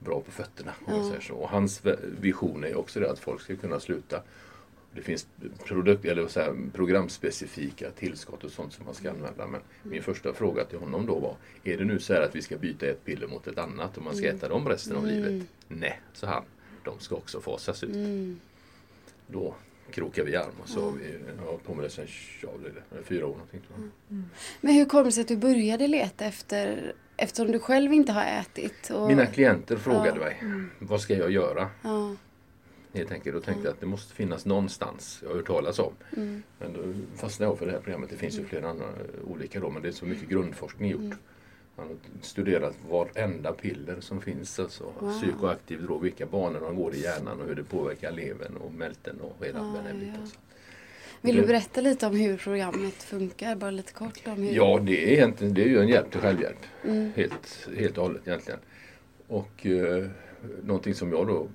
bra 0.00 0.20
på 0.20 0.30
fötterna. 0.30 0.72
Om 0.84 0.92
man 0.96 1.08
säger 1.08 1.20
så. 1.20 1.34
Och 1.34 1.48
hans 1.48 1.82
vision 2.20 2.64
är 2.64 2.76
också 2.76 3.00
det 3.00 3.10
att 3.10 3.18
folk 3.18 3.40
ska 3.40 3.56
kunna 3.56 3.80
sluta 3.80 4.22
det 4.94 5.02
finns 5.02 5.26
produkt, 5.64 6.04
eller 6.04 6.28
så 6.28 6.40
här, 6.40 6.56
programspecifika 6.72 7.90
tillskott 7.90 8.44
och 8.44 8.50
sånt 8.50 8.72
som 8.72 8.84
man 8.84 8.94
ska 8.94 9.10
använda. 9.10 9.46
Men 9.46 9.60
min 9.82 10.02
första 10.02 10.32
fråga 10.32 10.64
till 10.64 10.78
honom 10.78 11.06
då 11.06 11.18
var, 11.18 11.36
är 11.64 11.76
det 11.76 11.84
nu 11.84 11.98
så 11.98 12.12
här 12.12 12.22
att 12.22 12.34
vi 12.34 12.42
ska 12.42 12.56
byta 12.58 12.86
ett 12.86 13.04
piller 13.04 13.26
mot 13.26 13.46
ett 13.46 13.58
annat 13.58 13.96
och 13.96 14.04
man 14.04 14.16
ska 14.16 14.26
mm. 14.26 14.36
äta 14.36 14.48
dem 14.48 14.68
resten 14.68 14.96
av 14.96 15.06
livet? 15.06 15.28
Mm. 15.28 15.46
Nej, 15.68 16.00
sa 16.12 16.26
han. 16.26 16.44
De 16.84 16.98
ska 16.98 17.14
också 17.14 17.40
fasas 17.40 17.84
ut. 17.84 17.94
Mm. 17.94 18.40
Då 19.26 19.54
krokar 19.90 20.24
vi 20.24 20.36
arm 20.36 20.54
och 20.62 20.68
så 20.68 20.84
har 20.84 20.92
vi 20.92 21.14
hållit 21.46 21.64
på 21.64 21.74
med 21.74 21.84
det 21.84 21.90
sen 21.90 22.06
ja, 22.42 22.48
det, 22.64 23.02
fyra 23.02 23.26
år. 23.26 23.30
Någonting, 23.30 23.60
mm. 24.08 24.24
Men 24.60 24.74
hur 24.74 24.84
kom 24.84 25.04
det 25.04 25.12
sig 25.12 25.20
att 25.20 25.28
du 25.28 25.36
började 25.36 25.88
leta 25.88 26.24
efter 26.24 26.92
Eftersom 27.16 27.52
du 27.52 27.58
själv 27.58 27.92
inte 27.92 28.12
har 28.12 28.24
ätit? 28.24 28.90
Och... 28.90 29.08
Mina 29.08 29.26
klienter 29.26 29.76
frågade 29.76 30.08
ja. 30.08 30.24
mig, 30.24 30.38
mm. 30.40 30.70
vad 30.78 31.00
ska 31.00 31.14
jag 31.14 31.30
göra? 31.30 31.68
Ja 31.82 32.16
helt 32.92 33.12
enkelt 33.12 33.36
och 33.36 33.44
tänkte 33.44 33.60
mm. 33.60 33.72
att 33.72 33.80
det 33.80 33.86
måste 33.86 34.14
finnas 34.14 34.46
någonstans, 34.46 35.18
jag 35.22 35.28
har 35.28 35.36
hört 35.36 35.46
talas 35.46 35.78
om. 35.78 35.92
Mm. 36.16 36.42
Men 36.58 36.72
då 36.72 36.80
fastnade 37.16 37.50
jag 37.50 37.58
för 37.58 37.66
det 37.66 37.72
här 37.72 37.80
programmet. 37.80 38.10
Det 38.10 38.16
finns 38.16 38.34
ju 38.34 38.38
mm. 38.38 38.48
flera 38.48 38.70
andra 38.70 38.86
olika 39.24 39.60
då 39.60 39.70
men 39.70 39.82
det 39.82 39.88
är 39.88 39.92
så 39.92 40.06
mycket 40.06 40.28
grundforskning 40.28 40.90
gjort. 40.90 41.14
Han 41.76 41.88
har 41.88 41.96
studerat 42.22 42.76
varenda 42.90 43.52
piller 43.52 44.00
som 44.00 44.20
finns, 44.20 44.60
alltså 44.60 44.92
wow. 45.00 45.20
psykoaktiv 45.20 45.82
drog, 45.82 46.02
vilka 46.02 46.26
banor 46.26 46.60
de 46.60 46.76
går 46.76 46.94
i 46.94 47.00
hjärnan 47.00 47.40
och 47.40 47.46
hur 47.46 47.54
det 47.54 47.64
påverkar 47.64 48.12
levern 48.12 48.56
och 48.56 48.72
mälten 48.72 49.20
och 49.20 49.44
hela 49.44 49.60
ah, 49.60 49.82
den 49.84 50.00
biten. 50.00 50.20
Ja. 50.24 50.40
Vill 51.22 51.36
du 51.36 51.46
berätta 51.46 51.80
lite 51.80 52.06
om 52.06 52.16
hur 52.16 52.36
programmet 52.36 53.02
funkar? 53.02 53.56
Bara 53.56 53.70
lite 53.70 53.92
kort 53.92 54.26
om 54.26 54.42
hur... 54.42 54.52
Ja, 54.52 54.80
det 54.82 55.08
är 55.08 55.12
egentligen 55.12 55.54
det 55.54 55.62
är 55.62 55.68
ju 55.68 55.80
en 55.80 55.88
hjälp 55.88 56.10
till 56.10 56.20
självhjälp. 56.20 56.66
Mm. 56.84 57.12
Helt, 57.16 57.68
helt 57.76 57.98
och 57.98 58.04
hållet 58.04 58.28
egentligen. 58.28 58.60
Och 59.26 59.66
eh, 59.66 60.06
någonting 60.62 60.94
som 60.94 61.12
jag 61.12 61.26
då 61.26 61.48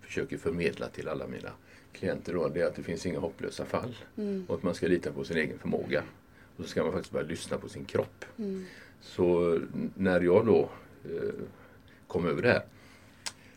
försöker 0.00 0.38
förmedla 0.38 0.88
till 0.88 1.08
alla 1.08 1.26
mina 1.26 1.50
klienter 1.92 2.34
då, 2.34 2.48
det 2.48 2.60
är 2.60 2.66
att 2.66 2.74
det 2.74 2.82
finns 2.82 3.06
inga 3.06 3.18
hopplösa 3.18 3.64
fall. 3.64 3.96
Mm. 4.16 4.44
Och 4.48 4.54
att 4.54 4.62
man 4.62 4.74
ska 4.74 4.86
lita 4.86 5.12
på 5.12 5.24
sin 5.24 5.36
egen 5.36 5.58
förmåga. 5.58 6.02
Och 6.58 6.64
så 6.64 6.70
ska 6.70 6.82
man 6.82 6.92
faktiskt 6.92 7.12
börja 7.12 7.26
lyssna 7.26 7.58
på 7.58 7.68
sin 7.68 7.84
kropp. 7.84 8.24
Mm. 8.38 8.64
Så 9.00 9.60
när 9.94 10.20
jag 10.20 10.46
då 10.46 10.70
eh, 11.04 11.32
kom 12.06 12.26
över 12.26 12.42
det 12.42 12.48
här 12.48 12.62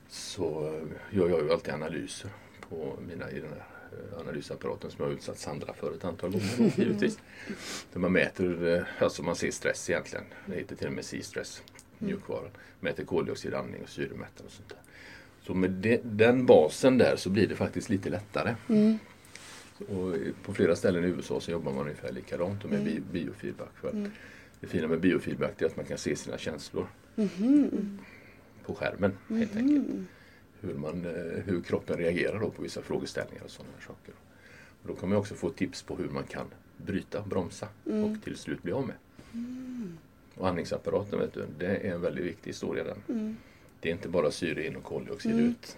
så 0.10 0.80
gör 1.12 1.30
jag 1.30 1.44
ju 1.44 1.52
alltid 1.52 1.74
analyser 1.74 2.30
på 2.70 2.98
mina, 3.08 3.32
i 3.32 3.40
den 3.40 3.50
här 3.50 3.66
eh, 3.92 4.20
analysapparaten 4.20 4.92
som 4.92 4.98
jag 5.00 5.06
har 5.06 5.14
utsatt 5.14 5.38
Sandra 5.38 5.74
för 5.74 5.94
ett 5.94 6.06
antal 6.06 6.32
gånger 6.32 6.74
givetvis. 6.80 7.20
Där 7.94 8.00
man 8.00 8.12
mäter, 8.12 8.68
eh, 8.68 8.84
alltså 9.04 9.24
man 9.24 9.36
ser 9.36 9.52
stress 9.52 9.90
egentligen. 9.90 10.26
Det 10.46 10.56
heter 10.56 10.76
till 10.76 10.88
och 10.88 10.94
med 10.94 11.06
C-stress. 11.06 11.64
mjukvaran. 11.98 12.52
Mäter 12.80 13.04
koldioxidandning 13.04 13.84
och 13.84 13.90
syremättnad 13.90 14.46
och 14.46 14.52
sånt 14.52 14.70
där. 14.70 14.78
Så 15.42 15.54
med 15.54 15.72
de, 15.72 16.00
den 16.04 16.46
basen 16.46 16.98
där 16.98 17.16
så 17.16 17.30
blir 17.30 17.48
det 17.48 17.56
faktiskt 17.56 17.90
lite 17.90 18.10
lättare. 18.10 18.56
Mm. 18.70 19.00
Och 19.90 20.16
på 20.44 20.54
flera 20.54 20.76
ställen 20.76 21.04
i 21.04 21.08
USA 21.08 21.40
så 21.42 21.52
jobbar 21.52 21.72
man 21.72 21.82
ungefär 21.82 22.12
likadant 22.12 22.64
med 22.64 22.74
Mm. 22.74 22.86
bi- 22.86 23.02
biofeedback. 23.12 23.78
För 23.82 23.90
Mm. 23.90 24.12
Det 24.60 24.68
fina 24.68 24.88
med 24.88 25.00
biofeedback 25.00 25.62
är 25.62 25.66
att 25.66 25.76
man 25.78 25.86
kan 25.86 25.98
se 25.98 26.16
sina 26.16 26.38
känslor 26.38 26.88
Mhm. 27.16 28.00
på 28.66 28.76
skärmen 28.76 29.12
helt 29.30 29.56
enkelt. 29.56 29.88
Mhm. 29.88 30.08
Hur, 30.62 30.74
man, 30.74 31.06
eh, 31.06 31.44
hur 31.46 31.62
kroppen 31.62 31.98
reagerar 31.98 32.40
då 32.40 32.50
på 32.50 32.62
vissa 32.62 32.82
frågeställningar 32.82 33.44
och 33.44 33.50
sådana 33.52 33.74
saker. 33.88 34.14
Och 34.82 34.88
då 34.88 34.96
kan 34.96 35.10
man 35.10 35.18
också 35.18 35.36
få 35.36 35.50
tips 35.50 35.84
på 35.84 35.96
hur 35.96 36.10
man 36.10 36.24
kan 36.24 36.46
bryta, 36.78 37.22
bromsa 37.22 37.68
Mm. 37.86 38.04
och 38.04 38.24
till 38.24 38.36
slut 38.38 38.64
bli 38.64 38.72
av 38.72 38.88
med. 38.88 38.96
Och 40.36 40.48
andningsapparaten, 40.48 41.20
vet 41.20 41.34
du, 41.34 41.46
det 41.60 41.66
är 41.68 41.94
en 41.94 42.02
väldigt 42.02 42.26
viktig 42.26 42.50
historia 42.50 42.84
den. 42.84 42.98
Mm. 43.18 43.38
Det 43.80 43.90
är 43.90 43.94
inte 43.94 44.10
bara 44.10 44.32
syre 44.32 44.68
in 44.68 44.76
och 44.76 44.84
koldioxid 44.84 45.32
Mm. 45.32 45.46
ut. 45.50 45.78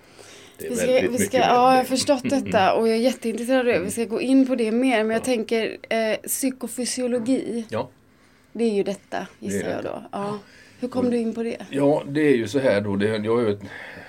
Vi 0.58 0.76
ska, 0.76 1.08
vi 1.12 1.18
ska, 1.18 1.38
ja, 1.38 1.72
jag 1.72 1.78
har 1.78 1.84
förstått 1.84 2.24
detta 2.30 2.74
och 2.74 2.88
jag 2.88 2.96
är 2.98 3.02
jätteintresserad 3.02 3.60
av 3.60 3.66
det. 3.66 3.80
Vi 3.80 3.92
ska 3.92 4.06
gå 4.06 4.22
in 4.22 4.48
på 4.48 4.56
det 4.56 4.72
mer. 4.72 5.04
Men 5.04 5.10
jag 5.10 5.20
Ja. 5.22 5.26
tänker 5.26 5.78
eh, 5.90 6.18
psykofysiologi. 6.28 7.66
Ja. 7.70 7.90
Det 8.52 8.64
är 8.64 8.74
ju 8.74 8.84
detta 8.84 9.28
gissar 9.40 9.68
Det 9.68 9.72
jag 9.74 9.84
då. 9.84 10.04
Ja. 10.12 10.40
Hur 10.80 10.88
kom 10.88 11.10
du 11.10 11.18
in 11.18 11.34
på 11.34 11.44
det? 11.44 11.58
ja, 11.70 12.04
det 12.08 12.22
är 12.22 12.36
ju 12.36 12.48
så 12.48 12.60
här 12.60 12.82
då. 12.82 12.96
Det, 12.96 13.06
jag, 13.08 13.36
har 13.36 13.50
ett, 13.50 13.60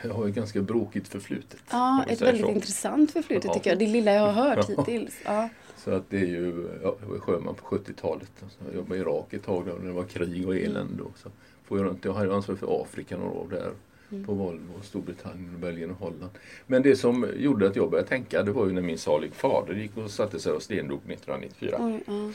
jag 0.03 0.11
har 0.15 0.29
ett 0.29 0.35
ganska 0.35 0.61
brokigt 0.61 1.09
förflutet. 1.09 1.61
Ja, 1.71 2.05
ett 2.09 2.21
väldigt 2.23 2.45
så. 2.45 2.51
intressant 2.51 3.11
förflutet 3.13 3.45
Ja. 3.45 3.55
tycker 3.55 3.71
jag. 3.71 3.79
Det 3.79 3.87
lilla 3.87 4.13
jag 4.13 4.33
har 4.33 4.33
hört 4.57 4.67
Ja. 4.69 4.85
hittills. 4.85 5.15
Ja. 5.25 5.49
Så 5.77 5.91
att 5.91 6.11
det 6.11 6.17
är 6.17 6.27
ju, 6.27 6.69
ja, 6.83 6.97
jag 7.01 7.09
var 7.09 7.19
sjöman 7.19 7.55
på 7.55 7.77
70-talet. 7.77 8.31
Alltså, 8.43 8.59
jag 8.67 8.75
jobbade 8.75 8.97
i 8.97 9.01
Irak 9.01 9.33
ett 9.33 9.45
tag 9.45 9.65
då, 9.67 9.73
när 9.73 9.87
det 9.87 9.93
var 9.93 10.05
krig 10.05 10.49
och 10.49 10.57
elände. 10.57 11.03
Och 11.03 11.19
så 11.23 11.29
får 11.65 11.79
jag, 11.79 11.87
runt, 11.87 12.05
jag 12.05 12.13
hade 12.15 12.35
ansvar 12.35 12.55
för 12.57 12.83
Afrika 12.83 13.17
några 13.17 13.31
år 13.31 13.47
där. 13.51 13.71
Mm. 14.11 14.25
På 14.25 14.35
Volvo, 14.35 14.83
Storbritannien, 14.83 15.61
Belgien 15.61 15.91
och 15.91 15.97
Holland. 15.97 16.31
Men 16.67 16.83
det 16.83 16.97
som 16.97 17.31
gjorde 17.37 17.69
att 17.69 17.77
jag 17.77 17.91
började 17.91 18.09
tänka 18.09 18.43
det 18.43 18.53
var 18.53 18.67
ju 18.67 18.73
när 18.73 18.83
min 18.83 18.99
salig 18.99 19.35
fader 19.35 19.75
gick 19.75 19.97
och 19.97 20.11
satte 20.11 20.41
sig 20.41 20.53
och 20.53 20.63
stendog 20.63 20.99
1994. 20.99 21.77
Oj, 21.81 22.03
ja. 22.07 22.33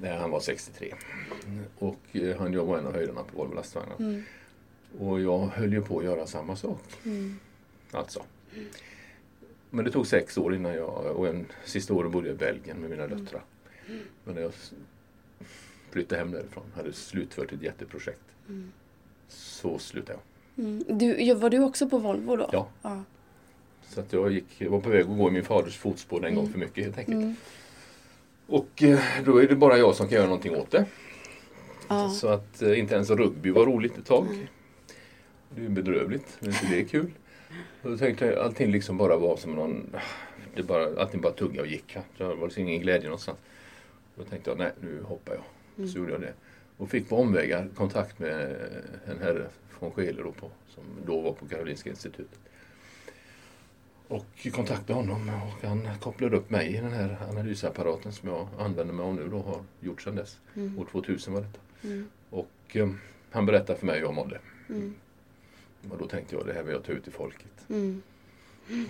När 0.00 0.16
han 0.16 0.30
var 0.30 0.40
63. 0.40 0.94
Och 1.78 1.98
eh, 2.12 2.38
han 2.38 2.52
jobbade 2.52 2.78
en 2.78 2.86
av 2.86 2.94
höjderna 2.94 3.22
på 3.22 3.36
Volvo 3.36 3.54
lastvagnar. 3.54 3.96
Mm. 3.98 4.22
Och 4.98 5.20
jag 5.20 5.38
höll 5.38 5.72
ju 5.72 5.82
på 5.82 5.98
att 5.98 6.04
göra 6.04 6.26
samma 6.26 6.56
sak. 6.56 6.82
Mm. 7.04 7.38
Alltså. 7.90 8.22
Men 9.70 9.84
det 9.84 9.90
tog 9.90 10.06
sex 10.06 10.38
år 10.38 10.54
innan 10.54 10.74
jag, 10.74 11.16
och 11.16 11.28
en 11.28 11.46
sista 11.64 11.94
åren 11.94 12.10
bodde 12.10 12.28
jag 12.28 12.34
i 12.34 12.38
Belgien 12.38 12.76
med 12.80 12.90
mina 12.90 13.06
döttrar. 13.06 13.42
Men 14.24 14.34
när 14.34 14.42
jag 14.42 14.52
flyttade 15.90 16.20
hem 16.20 16.32
därifrån, 16.32 16.64
hade 16.74 16.92
slutfört 16.92 17.52
ett 17.52 17.62
jätteprojekt. 17.62 18.20
Mm. 18.48 18.72
Så 19.28 19.78
slutade 19.78 20.12
jag. 20.12 20.20
Mm. 20.58 20.84
Du, 20.88 21.34
var 21.34 21.50
du 21.50 21.58
också 21.60 21.88
på 21.88 21.98
Volvo 21.98 22.36
då? 22.36 22.48
Ja. 22.52 22.68
ja. 22.82 23.02
Så 23.88 24.00
att 24.00 24.12
jag 24.12 24.32
gick, 24.32 24.62
var 24.68 24.80
på 24.80 24.90
väg 24.90 25.00
att 25.00 25.06
gå 25.18 25.28
i 25.28 25.30
min 25.30 25.44
faders 25.44 25.76
fotspår 25.78 26.26
en 26.26 26.34
gång 26.34 26.44
Mm. 26.44 26.52
för 26.52 26.58
mycket 26.60 26.84
helt 26.84 26.98
enkelt. 26.98 27.16
Mm. 27.16 27.34
Och 28.46 28.82
eh, 28.82 29.00
då 29.24 29.42
är 29.42 29.48
det 29.48 29.56
bara 29.56 29.78
jag 29.78 29.94
som 29.96 30.08
kan 30.08 30.16
göra 30.16 30.26
någonting 30.26 30.56
åt 30.56 30.70
det. 30.70 30.84
ja. 31.88 32.10
Så 32.10 32.28
att 32.28 32.62
eh, 32.62 32.78
inte 32.78 32.94
ens 32.94 33.10
rugby 33.10 33.50
var 33.50 33.66
roligt 33.66 33.98
ett 33.98 34.06
tag. 34.06 34.26
Mm. 34.26 34.46
Det 35.56 35.64
är 35.64 35.68
bedrövligt, 35.68 36.36
men 36.40 36.48
inte 36.50 36.66
det 36.70 36.80
är 36.80 36.84
kul. 36.84 37.10
Och 37.82 37.90
då 37.90 37.98
tänkte 37.98 38.26
jag 38.26 38.38
allting 38.38 38.70
liksom 38.72 38.96
bara 38.96 39.16
var 39.16 39.36
som 39.36 39.54
någon... 39.54 39.96
Det 40.54 40.62
bara, 40.62 41.00
allting 41.02 41.20
bara 41.20 41.32
tugga 41.32 41.60
och 41.60 41.66
gick. 41.66 41.96
Det 42.18 42.24
var 42.24 42.44
liksom 42.46 42.62
ingen 42.62 42.80
glädje 42.80 43.04
någonstans. 43.04 43.38
Då 44.14 44.24
tänkte 44.24 44.50
jag, 44.50 44.58
nej 44.58 44.72
nu 44.80 45.02
hoppar 45.02 45.34
jag. 45.34 45.42
Mm. 45.78 45.90
Så 45.90 45.98
gjorde 45.98 46.12
jag 46.12 46.20
det. 46.20 46.32
Och 46.76 46.90
fick 46.90 47.08
på 47.08 47.16
omvägar 47.16 47.68
kontakt 47.74 48.18
med 48.18 48.56
en 49.06 49.18
herre 49.22 49.46
från 49.78 49.92
Skele 49.92 50.22
då 50.22 50.32
på, 50.32 50.50
som 50.68 50.84
då 51.06 51.20
var 51.20 51.32
på 51.32 51.48
Karolinska 51.48 51.90
institutet. 51.90 52.38
Och 54.08 54.48
kontaktade 54.52 54.92
honom 54.92 55.28
och 55.28 55.68
han 55.68 55.88
kopplade 56.00 56.36
upp 56.36 56.50
mig 56.50 56.74
i 56.74 56.76
den 56.76 56.92
här 56.92 57.18
analysapparaten 57.30 58.12
som 58.12 58.28
jag 58.28 58.48
använder 58.58 58.94
mig 58.94 59.06
av 59.06 59.14
nu 59.14 59.28
då 59.28 59.38
har 59.38 59.62
gjort 59.80 60.02
sedan 60.02 60.14
dess. 60.14 60.38
Mm. 60.56 60.78
År 60.78 60.86
2000 60.90 61.34
var 61.34 61.40
detta. 61.40 61.60
Mm. 61.82 62.08
Och 62.30 62.50
eh, 62.76 62.90
han 63.30 63.46
berättade 63.46 63.78
för 63.78 63.86
mig 63.86 63.96
hur 63.96 64.04
jag 64.04 64.14
mådde. 64.14 64.40
Mm. 64.68 64.94
Och 65.90 65.98
då 65.98 66.06
tänkte 66.06 66.36
jag 66.36 66.46
det 66.46 66.52
här 66.52 66.62
vill 66.62 66.74
jag 66.74 66.84
ta 66.84 66.92
ut 66.92 67.08
i 67.08 67.10
folket. 67.10 67.68
Mm. 67.68 68.02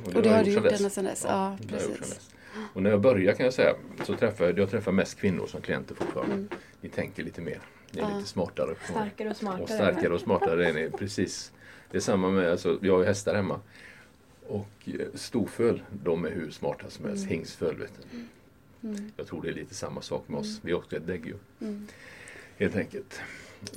Och 0.04 0.14
Och 0.14 0.22
det 0.22 0.30
har 0.30 0.44
du 0.44 0.50
jag 0.50 0.64
gjort 0.64 0.72
ända 0.72 0.90
sedan 0.90 1.04
dess? 1.04 1.24
Ja, 1.28 1.56
det 1.60 1.74
har 1.74 1.80
sedan 1.80 1.96
precis. 1.98 2.30
Och 2.72 2.82
när 2.82 2.90
jag 2.90 3.00
började 3.00 3.36
kan 3.36 3.44
jag 3.44 3.54
säga 3.54 3.74
så 4.04 4.14
träffade 4.14 4.50
jag, 4.50 4.58
jag 4.58 4.70
träffar 4.70 4.92
mest 4.92 5.18
kvinnor 5.20 5.46
som 5.46 5.60
klienter 5.60 5.94
fortfarande. 5.94 6.34
Mm. 6.34 6.48
Ni 6.80 6.88
tänker 6.88 7.22
lite 7.22 7.40
mer. 7.40 7.60
Ni 7.92 8.00
är 8.00 8.08
Ja. 8.10 8.16
lite 8.16 8.28
smartare. 8.28 8.70
Och, 8.70 8.78
Starkare 8.90 9.30
och 9.30 9.36
smartare. 9.36 9.62
och 9.62 9.68
starkare 9.68 10.14
och 10.14 10.20
smartare 10.20 10.68
är 10.68 10.72
ni. 10.72 10.90
Precis. 10.90 11.52
Det 11.90 11.96
är 11.96 12.00
samma 12.00 12.30
med, 12.30 12.50
alltså, 12.50 12.78
jag 12.82 12.92
har 12.92 13.00
ju 13.00 13.06
hästar 13.06 13.34
hemma. 13.34 13.60
Och 14.46 14.68
eh, 14.86 15.06
storföl, 15.14 15.82
de 16.04 16.24
är 16.24 16.30
hur 16.30 16.50
smarta 16.50 16.90
som 16.90 17.04
helst. 17.04 17.22
Mm. 17.24 17.34
Hingsföl 17.34 17.76
vet 17.76 17.92
du. 18.10 18.18
Mm. 18.88 19.12
Jag 19.16 19.26
tror 19.26 19.42
det 19.42 19.48
är 19.48 19.52
lite 19.52 19.74
samma 19.74 20.02
sak 20.02 20.28
med 20.28 20.40
oss. 20.40 20.58
Vi 20.62 20.70
är 20.70 20.76
också 20.76 20.96
ett 20.96 21.06
däggdjur. 21.06 21.38
Mm. 21.60 21.86
Helt 22.58 22.76
enkelt. 22.76 23.20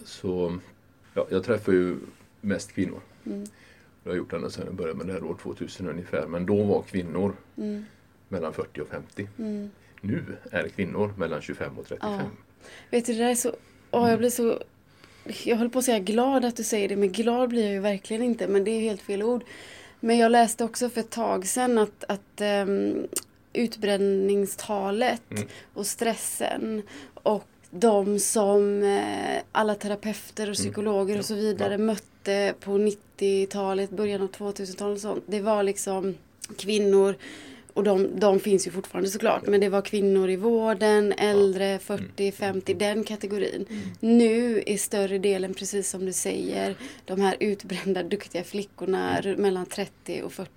Så 0.06 0.60
ja, 1.14 1.28
jag 1.30 1.44
träffar 1.44 1.72
ju 1.72 1.98
mest 2.42 2.72
kvinnor. 2.72 3.00
Mm. 3.26 3.46
Jag 4.04 4.12
har 4.12 4.18
gjort 4.18 4.34
ända 4.34 4.50
sedan 4.50 4.66
jag 4.66 4.76
började 4.76 4.98
med 4.98 5.08
det 5.08 5.14
här 5.14 5.24
år 5.24 5.38
2000 5.42 5.88
ungefär. 5.90 6.28
Men 6.28 6.46
då 6.46 6.64
var 6.64 6.82
kvinnor 6.82 7.36
Mm. 7.58 7.86
mellan 8.30 8.54
40 8.54 8.82
och 8.82 8.88
50. 8.88 9.28
Mm. 9.40 9.70
Nu 10.02 10.24
är 10.52 10.68
kvinnor 10.68 11.14
mellan 11.18 11.42
25 11.42 11.78
och 11.80 11.86
35. 11.88 12.12
Ja. 12.20 12.22
Vet 12.90 13.06
du, 13.06 13.14
det 13.14 13.20
där 13.20 13.30
är 13.30 13.36
så... 13.36 13.56
Åh, 13.92 14.10
jag 14.10 14.20
blir 14.20 14.30
så... 14.30 14.60
Jag 15.44 15.58
håller 15.58 15.70
på 15.70 15.80
att 15.80 15.86
säga 15.86 16.00
glad 16.00 16.46
att 16.46 16.56
du 16.58 16.64
säger 16.64 16.90
det, 16.90 16.96
men 16.96 17.12
glad 17.12 17.50
blir 17.50 17.64
jag 17.64 17.74
ju 17.74 17.80
verkligen 17.80 18.24
inte. 18.24 18.48
Men 18.48 18.64
det 18.64 18.72
är 18.72 18.80
helt 18.82 19.02
fel 19.02 19.24
ord. 19.24 19.44
Men 20.00 20.18
jag 20.18 20.32
läste 20.32 20.64
också 20.64 20.90
för 20.90 21.02
ett 21.02 21.10
tag 21.10 21.48
sedan 21.48 21.78
att, 21.78 22.04
att 22.08 22.42
um, 22.68 23.08
utbränningstalet 23.54 25.22
Mm. 25.32 25.48
och 25.74 25.86
stressen 25.88 26.82
och 27.14 27.48
de 27.70 28.20
som 28.20 28.84
eh, 28.84 29.42
alla 29.52 29.76
terapeuter 29.76 30.50
och 30.50 30.56
psykologer 30.56 31.20
och 31.20 31.26
så 31.26 31.34
vidare 31.34 31.74
Ja. 31.74 31.78
mötte 31.78 32.54
på 32.60 32.72
90-talet, 32.72 33.90
början 33.90 34.22
av 34.22 34.32
2000-talet 34.32 34.96
och 34.96 35.02
sånt. 35.02 35.24
Det 35.28 35.42
var 35.42 35.64
liksom 35.64 36.16
kvinnor 36.58 37.16
och 37.74 37.84
de, 37.84 38.20
de 38.20 38.40
finns 38.40 38.68
ju 38.68 38.72
fortfarande 38.72 39.10
såklart. 39.10 39.48
Men 39.48 39.62
det 39.62 39.70
var 39.70 39.82
kvinnor 39.82 40.30
i 40.30 40.36
vården, 40.36 41.12
äldre, 41.18 41.80
40, 41.80 42.32
50, 42.32 42.74
den 42.74 43.04
kategorin. 43.04 43.66
Nu 44.00 44.64
är 44.66 44.78
större 44.78 45.18
delen, 45.18 45.54
precis 45.54 45.90
som 45.90 46.06
du 46.06 46.14
säger, 46.14 46.76
de 47.06 47.22
här 47.22 47.36
utbrända 47.40 48.04
duktiga 48.04 48.44
flickorna 48.44 49.22
mellan 49.38 49.66
30 49.66 50.22
och 50.24 50.32
40. 50.34 50.50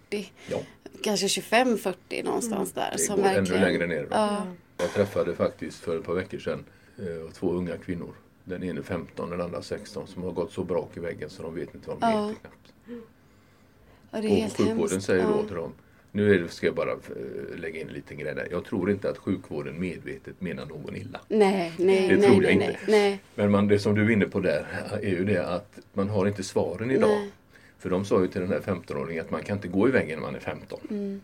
Ja, 0.50 0.58
Kanske 1.02 1.26
25-40 1.26 2.24
någonstans 2.24 2.72
där. 2.72 2.90
det 2.92 2.98
som 2.98 3.16
går 3.16 3.22
verkligen, 3.22 3.46
ännu 3.62 3.66
längre 3.66 3.86
ner. 3.86 4.06
Ja. 4.10 4.46
Jag 4.78 4.92
träffade 4.92 5.34
faktiskt 5.34 5.76
för 5.78 5.98
ett 5.98 6.04
par 6.04 6.14
veckor 6.14 6.38
sedan 6.38 6.64
eh, 6.98 7.32
två 7.32 7.50
unga 7.52 7.76
kvinnor. 7.76 8.14
Den 8.44 8.62
ene 8.62 8.82
15, 8.82 9.30
den 9.30 9.40
andra 9.40 9.62
16 9.62 10.06
som 10.06 10.22
har 10.22 10.30
gått 10.32 10.52
så 10.52 10.64
brak 10.64 10.96
i 10.96 11.00
väggen 11.00 11.30
så 11.30 11.42
de 11.42 11.54
vet 11.54 11.74
inte 11.74 11.88
vad 11.88 12.00
de 12.00 12.10
Ja. 12.10 12.26
heter 12.28 12.40
knappt. 12.40 12.72
ja, 14.10 14.20
det 14.20 14.26
är 14.26 14.30
Och 14.30 14.36
helt 14.36 14.56
sjukvården 14.56 14.88
hemskt. 14.90 15.06
säger 15.06 15.24
då 15.24 15.30
Ja. 15.30 15.46
till 15.46 15.56
dem 15.56 15.72
nu 16.14 16.48
ska 16.48 16.66
jag 16.66 16.74
bara 16.74 16.90
eh, 16.92 17.58
lägga 17.58 17.80
in 17.80 17.88
en 17.88 17.94
liten 17.94 18.18
grej 18.18 18.34
där. 18.34 18.48
Jag 18.50 18.64
tror 18.64 18.90
inte 18.90 19.10
att 19.10 19.18
sjukvården 19.18 19.80
medvetet 19.80 20.40
menar 20.40 20.66
någon 20.66 20.96
illa. 20.96 21.20
Nej, 21.28 21.72
nej, 21.78 22.08
Det 22.08 22.16
nej, 22.16 22.26
tror 22.30 22.44
jag 22.44 22.56
nej, 22.56 22.68
inte. 22.68 22.78
nej. 22.92 23.20
Men 23.34 23.50
man, 23.50 23.68
det 23.68 23.78
som 23.78 23.94
du 23.94 24.04
är 24.04 24.10
inne 24.10 24.26
på 24.26 24.40
där 24.40 24.66
är 25.02 25.08
ju 25.10 25.24
det 25.24 25.46
att 25.46 25.78
man 25.92 26.08
har 26.08 26.26
inte 26.26 26.42
svaren 26.42 26.90
idag. 26.90 27.10
Nej. 27.10 27.30
För 27.78 27.90
de 27.90 28.04
sa 28.04 28.20
ju 28.22 28.28
till 28.28 28.40
den 28.40 28.50
här 28.50 28.60
15-åringen 28.60 29.20
att 29.20 29.30
man 29.30 29.42
kan 29.42 29.56
inte 29.56 29.68
gå 29.68 29.88
i 29.88 29.90
väggen 29.90 30.18
när 30.18 30.26
man 30.26 30.34
är 30.34 30.40
15. 30.40 30.78
Mm. 30.90 31.20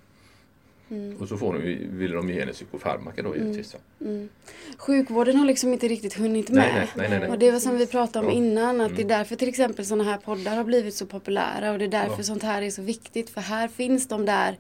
Mm. 0.90 1.16
Och 1.16 1.28
så 1.28 1.36
får 1.36 1.52
de, 1.52 1.58
ville 1.98 2.14
de 2.16 2.30
ge 2.30 2.40
henne 2.40 2.52
psykofarmaka 2.52 3.22
då 3.22 3.36
givetvis. 3.36 3.74
va. 3.74 3.80
Mm. 4.00 4.28
Sjukvården 4.78 5.36
har 5.36 5.46
liksom 5.46 5.72
inte 5.72 5.88
riktigt 5.88 6.14
hunnit 6.14 6.48
med. 6.48 6.56
Nej, 6.74 6.88
nej, 6.96 7.08
nej, 7.10 7.20
nej. 7.20 7.28
Och 7.30 7.38
det 7.38 7.50
var 7.50 7.58
som 7.58 7.76
vi 7.78 7.86
pratade 7.86 8.26
om 8.26 8.32
innan, 8.32 8.80
att 8.80 8.88
det 8.88 8.94
är 9.02 9.04
Mm. 9.04 9.08
därför 9.18 9.36
till 9.36 9.48
exempel 9.48 9.86
sådana 9.86 10.04
här 10.04 10.16
poddar 10.18 10.56
har 10.56 10.64
blivit 10.64 10.94
så 10.94 11.06
populära 11.06 11.72
och 11.72 11.78
det 11.78 11.84
är 11.84 11.88
därför 11.88 12.16
Ja. 12.16 12.22
sånt 12.22 12.42
här 12.42 12.62
är 12.62 12.70
så 12.70 12.82
viktigt. 12.82 13.30
För 13.30 13.40
här 13.40 13.68
finns 13.68 14.08
de 14.08 14.26
där 14.26 14.56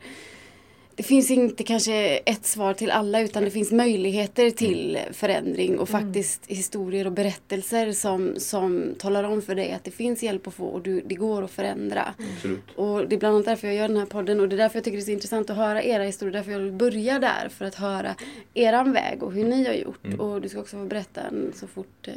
det 1.00 1.04
finns 1.04 1.30
inte 1.30 1.64
kanske 1.64 2.16
ett 2.16 2.46
svar 2.46 2.74
till 2.74 2.90
alla 2.90 3.20
utan 3.20 3.44
det 3.44 3.50
finns 3.50 3.72
möjligheter 3.72 4.50
till 4.50 4.98
förändring 5.12 5.78
och 5.78 5.88
faktiskt 5.88 6.46
historier 6.46 7.06
och 7.06 7.12
berättelser 7.12 7.92
som, 7.92 8.34
som 8.36 8.94
talar 8.98 9.24
om 9.24 9.42
för 9.42 9.54
dig 9.54 9.72
att 9.72 9.84
det 9.84 9.90
finns 9.90 10.22
hjälp 10.22 10.46
att 10.46 10.54
få 10.54 10.64
och 10.64 10.80
du, 10.82 11.00
det 11.06 11.14
går 11.14 11.42
att 11.42 11.50
förändra. 11.50 12.14
Absolut. 12.36 12.60
Och 12.76 13.08
det 13.08 13.16
är 13.16 13.18
bland 13.20 13.34
annat 13.34 13.46
därför 13.46 13.66
jag 13.66 13.76
gör 13.76 13.88
den 13.88 13.96
här 13.96 14.06
podden 14.06 14.40
och 14.40 14.48
det 14.48 14.56
är 14.56 14.58
därför 14.58 14.76
jag 14.76 14.84
tycker 14.84 14.96
det 14.96 15.02
är 15.02 15.04
så 15.04 15.10
intressant 15.10 15.50
att 15.50 15.56
höra 15.56 15.82
era 15.82 16.02
historier. 16.04 16.32
Därför 16.32 16.52
jag 16.52 16.58
vill 16.58 16.72
börja 16.72 17.18
där 17.18 17.48
för 17.48 17.64
att 17.64 17.74
höra 17.74 18.14
eran 18.54 18.92
väg 18.92 19.22
och 19.22 19.32
hur 19.32 19.44
ni 19.44 19.66
har 19.66 19.74
gjort. 19.74 20.04
Mm. 20.04 20.20
Och 20.20 20.40
du 20.40 20.48
ska 20.48 20.60
också 20.60 20.76
få 20.76 20.84
berätta 20.84 21.20
en- 21.20 21.52
så 21.56 21.66
fort 21.66 22.08
eh, 22.08 22.14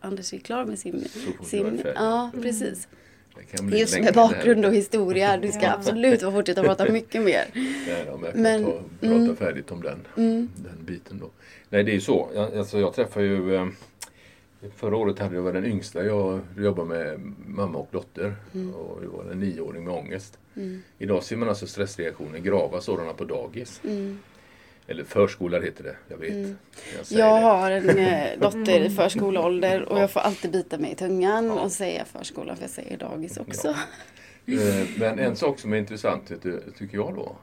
Anders 0.00 0.32
är 0.34 0.38
klar 0.38 0.64
med 0.64 0.78
sin... 0.78 1.04
Så 1.12 1.18
fort 1.18 1.34
jag 1.52 1.60
är 1.60 1.70
sin 1.70 1.78
färdig. 1.78 1.92
ja, 1.96 2.30
precis. 2.42 2.88
Just 3.78 3.94
med 3.94 4.04
här. 4.04 4.12
bakgrund 4.12 4.64
och 4.64 4.74
historia. 4.74 5.36
Du 5.36 5.52
ska 5.52 5.68
absolut 5.70 6.20
få 6.22 6.32
fortsätta 6.32 6.62
prata 6.62 6.88
mycket 6.92 7.22
mer. 7.22 7.44
Nej, 7.54 8.06
men 8.18 8.22
jag 8.24 8.32
kan 8.32 8.42
Men- 8.42 8.64
ta, 8.64 8.72
prata 9.00 9.14
mm. 9.14 9.36
färdigt 9.36 9.70
om 9.72 9.82
den, 9.82 9.98
Mm. 10.16 10.50
den 10.56 10.84
biten 10.84 11.18
då. 11.18 11.30
Nej, 11.68 11.84
det 11.84 11.90
är 11.90 11.94
ju 11.94 12.00
så. 12.00 12.28
Jag, 12.34 12.56
alltså, 12.58 12.78
jag 12.80 12.94
träffar 12.94 13.20
ju... 13.20 13.54
Eh, 13.54 13.66
Förra 14.76 14.96
året 14.96 15.18
hade 15.18 15.34
jag 15.34 15.42
var 15.42 15.52
den 15.52 15.64
yngsta 15.66 16.04
jag 16.04 16.40
jobbade 16.58 16.88
med 16.88 17.20
mamma 17.46 17.78
och 17.78 17.88
dotter. 17.92 18.34
Mm. 18.54 18.74
Och 18.74 19.00
det 19.00 19.06
var 19.06 19.24
en 19.32 19.40
nioåring 19.40 19.84
med 19.84 19.94
ångest. 19.94 20.38
Mm. 20.56 20.82
Idag 20.98 21.22
ser 21.22 21.36
man 21.36 21.48
alltså 21.48 21.66
stressreaktioner, 21.66 22.38
grava 22.38 22.80
sådana 22.80 23.12
på 23.12 23.24
dagis. 23.24 23.80
Eller 24.88 25.04
förskola 25.04 25.60
heter 25.60 25.84
det, 25.84 25.96
jag 26.08 26.16
vet. 26.16 26.30
Mm. 26.30 26.56
Jag, 27.08 27.18
jag 27.20 27.40
har 27.40 27.70
en 27.70 27.98
äh, 27.98 28.38
dotter 28.40 28.80
i 28.80 28.90
förskoleålder 28.90 29.82
och 29.82 29.98
jag 29.98 30.10
får 30.10 30.20
alltid 30.20 30.50
bita 30.50 30.78
mig 30.78 30.92
i 30.92 30.94
tungan 30.94 31.46
ja. 31.46 31.60
och 31.60 31.72
säga 31.72 32.04
förskola 32.04 32.56
för 32.56 32.62
jag 32.62 32.70
säger 32.70 32.96
dagis 32.96 33.36
också. 33.36 33.74
Ja. 34.44 34.54
Eh, 34.54 34.86
men 34.98 35.18
en 35.18 35.36
sak 35.36 35.58
som 35.58 35.72
är 35.72 35.76
intressant 35.76 36.32
tycker 36.78 36.98
jag 36.98 37.14
då. 37.14 37.36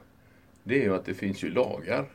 Det 0.63 0.75
är 0.75 0.83
ju 0.83 0.95
att 0.95 1.05
det 1.05 1.13
finns 1.13 1.43
ju 1.43 1.49
lagar 1.49 2.05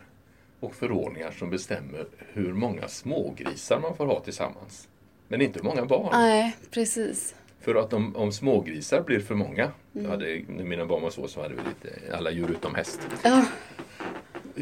och 0.61 0.75
förordningar 0.75 1.31
som 1.31 1.51
bestämmer 1.51 2.07
hur 2.33 2.53
många 2.53 2.89
smågrisar 2.89 3.81
man 3.81 3.97
får 3.97 4.07
ha 4.07 4.21
tillsammans. 4.21 4.89
Men 5.29 5.41
inte 5.41 5.59
hur 5.59 5.65
många 5.65 5.85
barn. 5.85 6.09
Nej, 6.13 6.57
precis. 6.71 7.35
För 7.61 7.75
att 7.75 7.93
om, 7.93 8.17
om 8.17 8.33
smågrisar 8.33 9.03
blir 9.03 9.21
för 9.21 9.35
många, 9.35 9.73
mm. 9.95 10.11
hade, 10.11 10.43
när 10.49 10.65
mina 10.65 10.87
barn 10.87 11.03
var 11.03 11.11
så 11.11 11.29
så 11.29 11.43
hade 11.43 11.55
vi 11.55 11.61
lite, 11.61 12.17
alla 12.17 12.31
djur 12.31 12.51
utom 12.51 12.75
häst. 12.75 13.01
Ja. 13.25 13.45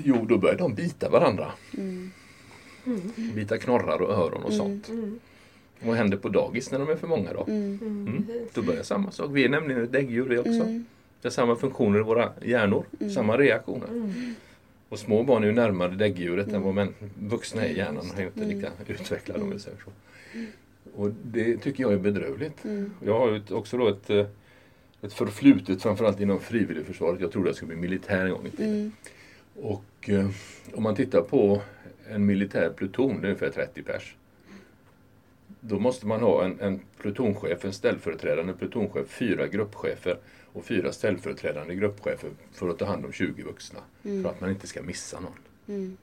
Jo, 0.05 0.27
då 0.29 0.39
börjar 0.39 0.57
de 0.57 0.75
bita 0.75 1.09
varandra. 1.09 1.53
Mm. 1.77 2.11
Mm. 2.87 3.35
Bita 3.35 3.59
knorrar 3.59 4.03
och 4.03 4.11
öron 4.11 4.43
och 4.43 4.53
mm. 4.53 4.59
sånt. 4.59 4.89
Mm. 4.89 5.19
Vad 5.81 5.97
händer 5.97 6.17
på 6.17 6.29
dagis 6.29 6.71
när 6.71 6.79
de 6.79 6.89
är 6.89 6.97
för 6.97 7.09
många 7.09 7.33
då? 7.33 7.45
Mm. 7.49 7.79
mm. 7.83 8.27
Då 8.55 8.63
börjar 8.63 8.83
samma 8.83 9.11
sak. 9.11 9.31
Vi 9.33 9.45
är 9.45 9.49
nämligen 9.49 9.83
ett 9.83 9.93
däggdjur 9.93 10.29
det 10.29 10.39
också. 10.39 10.51
Mm. 10.51 10.85
Det 11.23 11.29
har 11.29 11.31
samma 11.31 11.57
funktioner 11.57 11.99
i 11.99 12.03
våra 12.03 12.33
hjärnor, 12.45 12.85
samma 13.15 13.37
reaktioner. 13.39 13.89
Och 14.89 14.99
små 14.99 15.23
barn 15.23 15.43
är 15.43 15.47
ju 15.47 15.53
närmare 15.53 15.95
däggdjuret 15.95 16.53
än 16.53 16.63
vad 16.63 16.75
män, 16.75 16.95
vuxna 17.21 17.65
är 17.65 17.69
i 17.69 17.77
hjärnan. 17.77 18.05
Är 18.17 18.27
inte 18.27 18.45
lika 18.45 18.71
utvecklade 18.87 19.43
om 19.43 19.51
vi 19.51 19.59
säger 19.59 19.79
så. 19.85 19.91
Och 20.95 21.11
det 21.23 21.57
tycker 21.57 21.83
jag 21.83 21.93
är 21.93 21.99
bedrövligt. 21.99 22.65
Jag 23.05 23.19
har 23.19 23.33
ju 23.33 23.43
också 23.51 23.77
då 23.77 23.89
ett, 23.89 24.11
eh, 24.11 24.27
ett 25.03 25.13
förflutet 25.13 25.83
framförallt 25.83 26.21
inom 26.21 26.41
frivilligförsvaret. 26.41 27.21
Jag 27.21 27.33
trodde 27.33 27.49
jag 27.49 27.57
skulle 27.57 27.69
bli 27.69 27.77
militär 27.77 28.25
en 28.25 28.31
gång 28.31 28.47
i 28.47 28.51
tiden. 28.51 28.93
Och 29.61 30.09
eh, 30.09 30.31
om 30.75 30.83
man 30.83 30.95
tittar 30.95 31.21
på 31.21 31.63
en 32.09 32.27
militär 32.27 32.71
pluton, 32.71 33.21
det 33.21 33.27
är 33.27 33.31
ungefär 33.31 33.51
30 33.51 33.83
pers. 33.83 34.17
Då 35.61 35.79
måste 35.79 36.07
man 36.07 36.21
ha 36.21 36.45
en, 36.45 36.61
en 36.61 36.81
plutonchef, 36.99 37.65
en 37.65 37.73
ställföreträdande 37.73 38.53
plutonchef, 38.53 39.09
fyra 39.09 39.47
gruppchefer 39.47 40.19
och 40.53 40.65
fyra 40.65 40.93
ställföreträdande 40.93 41.75
gruppchefer 41.75 42.31
för 42.53 42.69
att 42.69 42.79
ta 42.79 42.85
hand 42.85 43.05
om 43.05 43.13
20 43.13 43.43
vuxna. 43.43 43.81
Mm. 44.05 44.23
För 44.23 44.31
att 44.31 44.41
man 44.41 44.51
inte 44.51 44.67
ska 44.67 44.83
missa 44.83 45.21
någon. 45.21 45.39
Mm. 45.69 45.97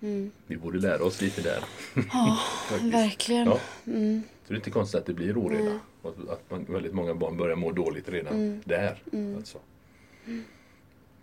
Mm. 0.00 0.30
Vi 0.46 0.56
borde 0.56 0.78
lära 0.78 1.04
oss 1.04 1.20
lite 1.20 1.42
där. 1.42 1.64
Ja, 2.12 2.38
verkligen. 2.82 3.46
Ja. 3.46 3.60
Mm. 3.86 4.22
Så 4.44 4.52
det 4.52 4.54
är 4.54 4.56
inte 4.56 4.70
konstigt 4.70 5.00
att 5.00 5.06
det 5.06 5.14
blir 5.14 5.38
oreda. 5.38 5.80
Och 6.02 6.14
att 6.28 6.50
man, 6.50 6.66
väldigt 6.68 6.94
många 6.94 7.14
barn 7.14 7.36
börjar 7.36 7.56
må 7.56 7.72
dåligt 7.72 8.08
redan 8.08 8.34
mm. 8.34 8.60
där. 8.64 9.02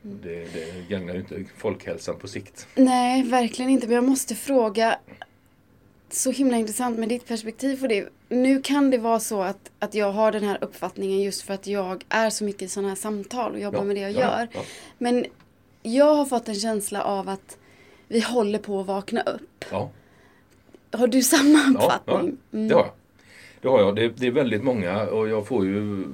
Mm. 0.06 0.20
Det, 0.24 0.54
det 0.54 0.90
gagnar 0.90 1.14
ju 1.14 1.20
inte 1.20 1.44
folkhälsan 1.58 2.16
på 2.16 2.28
sikt. 2.28 2.68
Nej, 2.76 3.24
verkligen 3.24 3.72
inte. 3.72 3.88
Men 3.88 3.96
jag 3.96 4.04
måste 4.04 4.36
fråga, 4.36 5.00
så 6.10 6.32
himla 6.32 6.58
intressant 6.58 7.00
med 7.00 7.10
ditt 7.10 7.28
perspektiv 7.28 7.82
på 7.82 7.88
det. 7.88 8.10
Nu 8.30 8.62
kan 8.62 8.90
det 8.90 8.98
vara 8.98 9.20
så 9.20 9.42
att, 9.42 9.72
att 9.80 9.94
jag 9.94 10.12
har 10.12 10.32
den 10.32 10.44
här 10.44 10.58
uppfattningen 10.62 11.22
just 11.22 11.42
för 11.42 11.54
att 11.54 11.68
jag 11.68 12.06
är 12.10 12.30
så 12.30 12.44
mycket 12.44 12.62
i 12.62 12.68
sådana 12.68 12.88
här 12.88 12.96
samtal 12.96 13.52
och 13.52 13.60
jobbar 13.60 13.80
ja, 13.80 13.86
med 13.86 13.96
det 13.96 14.00
jag 14.00 14.12
ja, 14.12 14.20
gör. 14.20 14.48
Ja. 14.52 14.62
Men 14.98 15.26
jag 15.84 16.16
har 16.16 16.26
fått 16.26 16.48
en 16.48 16.56
känsla 16.56 17.04
av 17.04 17.30
att 17.30 17.58
vi 18.08 18.20
håller 18.20 18.60
på 18.60 18.80
att 18.80 18.88
vakna 18.88 19.22
upp. 19.22 19.66
Har 20.92 21.08
du 21.08 21.22
samma 21.22 21.60
uppfattning? 21.70 22.38
Ja, 22.52 22.58
mm. 22.58 22.68
det 22.68 22.76
har 22.76 22.82
jag. 22.82 22.92
Det 23.62 23.68
har 23.68 23.80
jag. 23.80 23.96
Det, 23.96 24.08
det, 24.08 24.28
är 24.28 24.32
väldigt 24.32 24.64
många 24.64 25.08
och 25.08 25.30
jag 25.30 25.48
får 25.48 25.66
ju, 25.66 26.06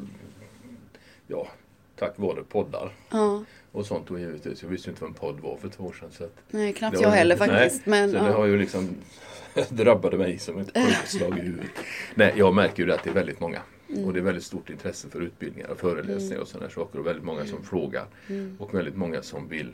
ja, 1.27 1.47
tack 1.95 2.19
vare 2.19 2.43
poddar. 2.43 2.93
Ja 3.09 3.43
och 3.75 3.85
sånt 3.85 4.11
och 4.11 4.19
givetvis. 4.19 4.61
Jag 4.63 4.69
visste 4.69 4.89
inte 4.89 5.01
vad 5.01 5.09
en 5.09 5.15
podd 5.15 5.39
var 5.39 5.57
för 5.57 5.69
två 5.69 5.83
år 5.83 5.93
sedan. 5.93 6.09
Så 6.11 6.23
att 6.23 6.35
nej, 6.49 6.73
knappt 6.73 7.01
jag 7.01 7.09
heller 7.09 7.35
faktiskt. 7.35 7.85
Nej, 7.85 8.01
men, 8.01 8.11
så 8.11 8.17
ja. 8.17 8.23
det 8.23 8.33
har 8.33 8.45
ju 8.45 8.57
liksom 8.57 8.89
drabbade 9.69 10.17
mig 10.17 10.39
som 10.39 10.59
ett 10.59 10.77
slag 11.05 11.37
i 11.37 11.41
huvudet. 11.41 11.71
Nej, 12.15 12.33
jag 12.35 12.53
märker 12.53 12.85
ju 12.85 12.93
att 12.93 13.03
det 13.03 13.09
är 13.09 13.13
väldigt 13.13 13.39
många. 13.39 13.61
Mm. 13.89 14.05
Och 14.05 14.13
det 14.13 14.19
är 14.19 14.23
väldigt 14.23 14.43
stort 14.43 14.69
intresse 14.69 15.09
för 15.09 15.21
utbildningar 15.21 15.69
och 15.69 15.79
föreläsningar 15.79 16.31
mm. 16.31 16.41
och 16.41 16.47
sådana 16.47 16.69
saker. 16.69 16.99
Och 16.99 17.05
väldigt 17.05 17.23
många 17.25 17.45
som 17.45 17.55
mm. 17.55 17.63
frågar. 17.63 18.05
Mm. 18.27 18.55
Och 18.59 18.73
väldigt 18.73 18.95
många 18.95 19.21
som 19.21 19.47
vill 19.47 19.73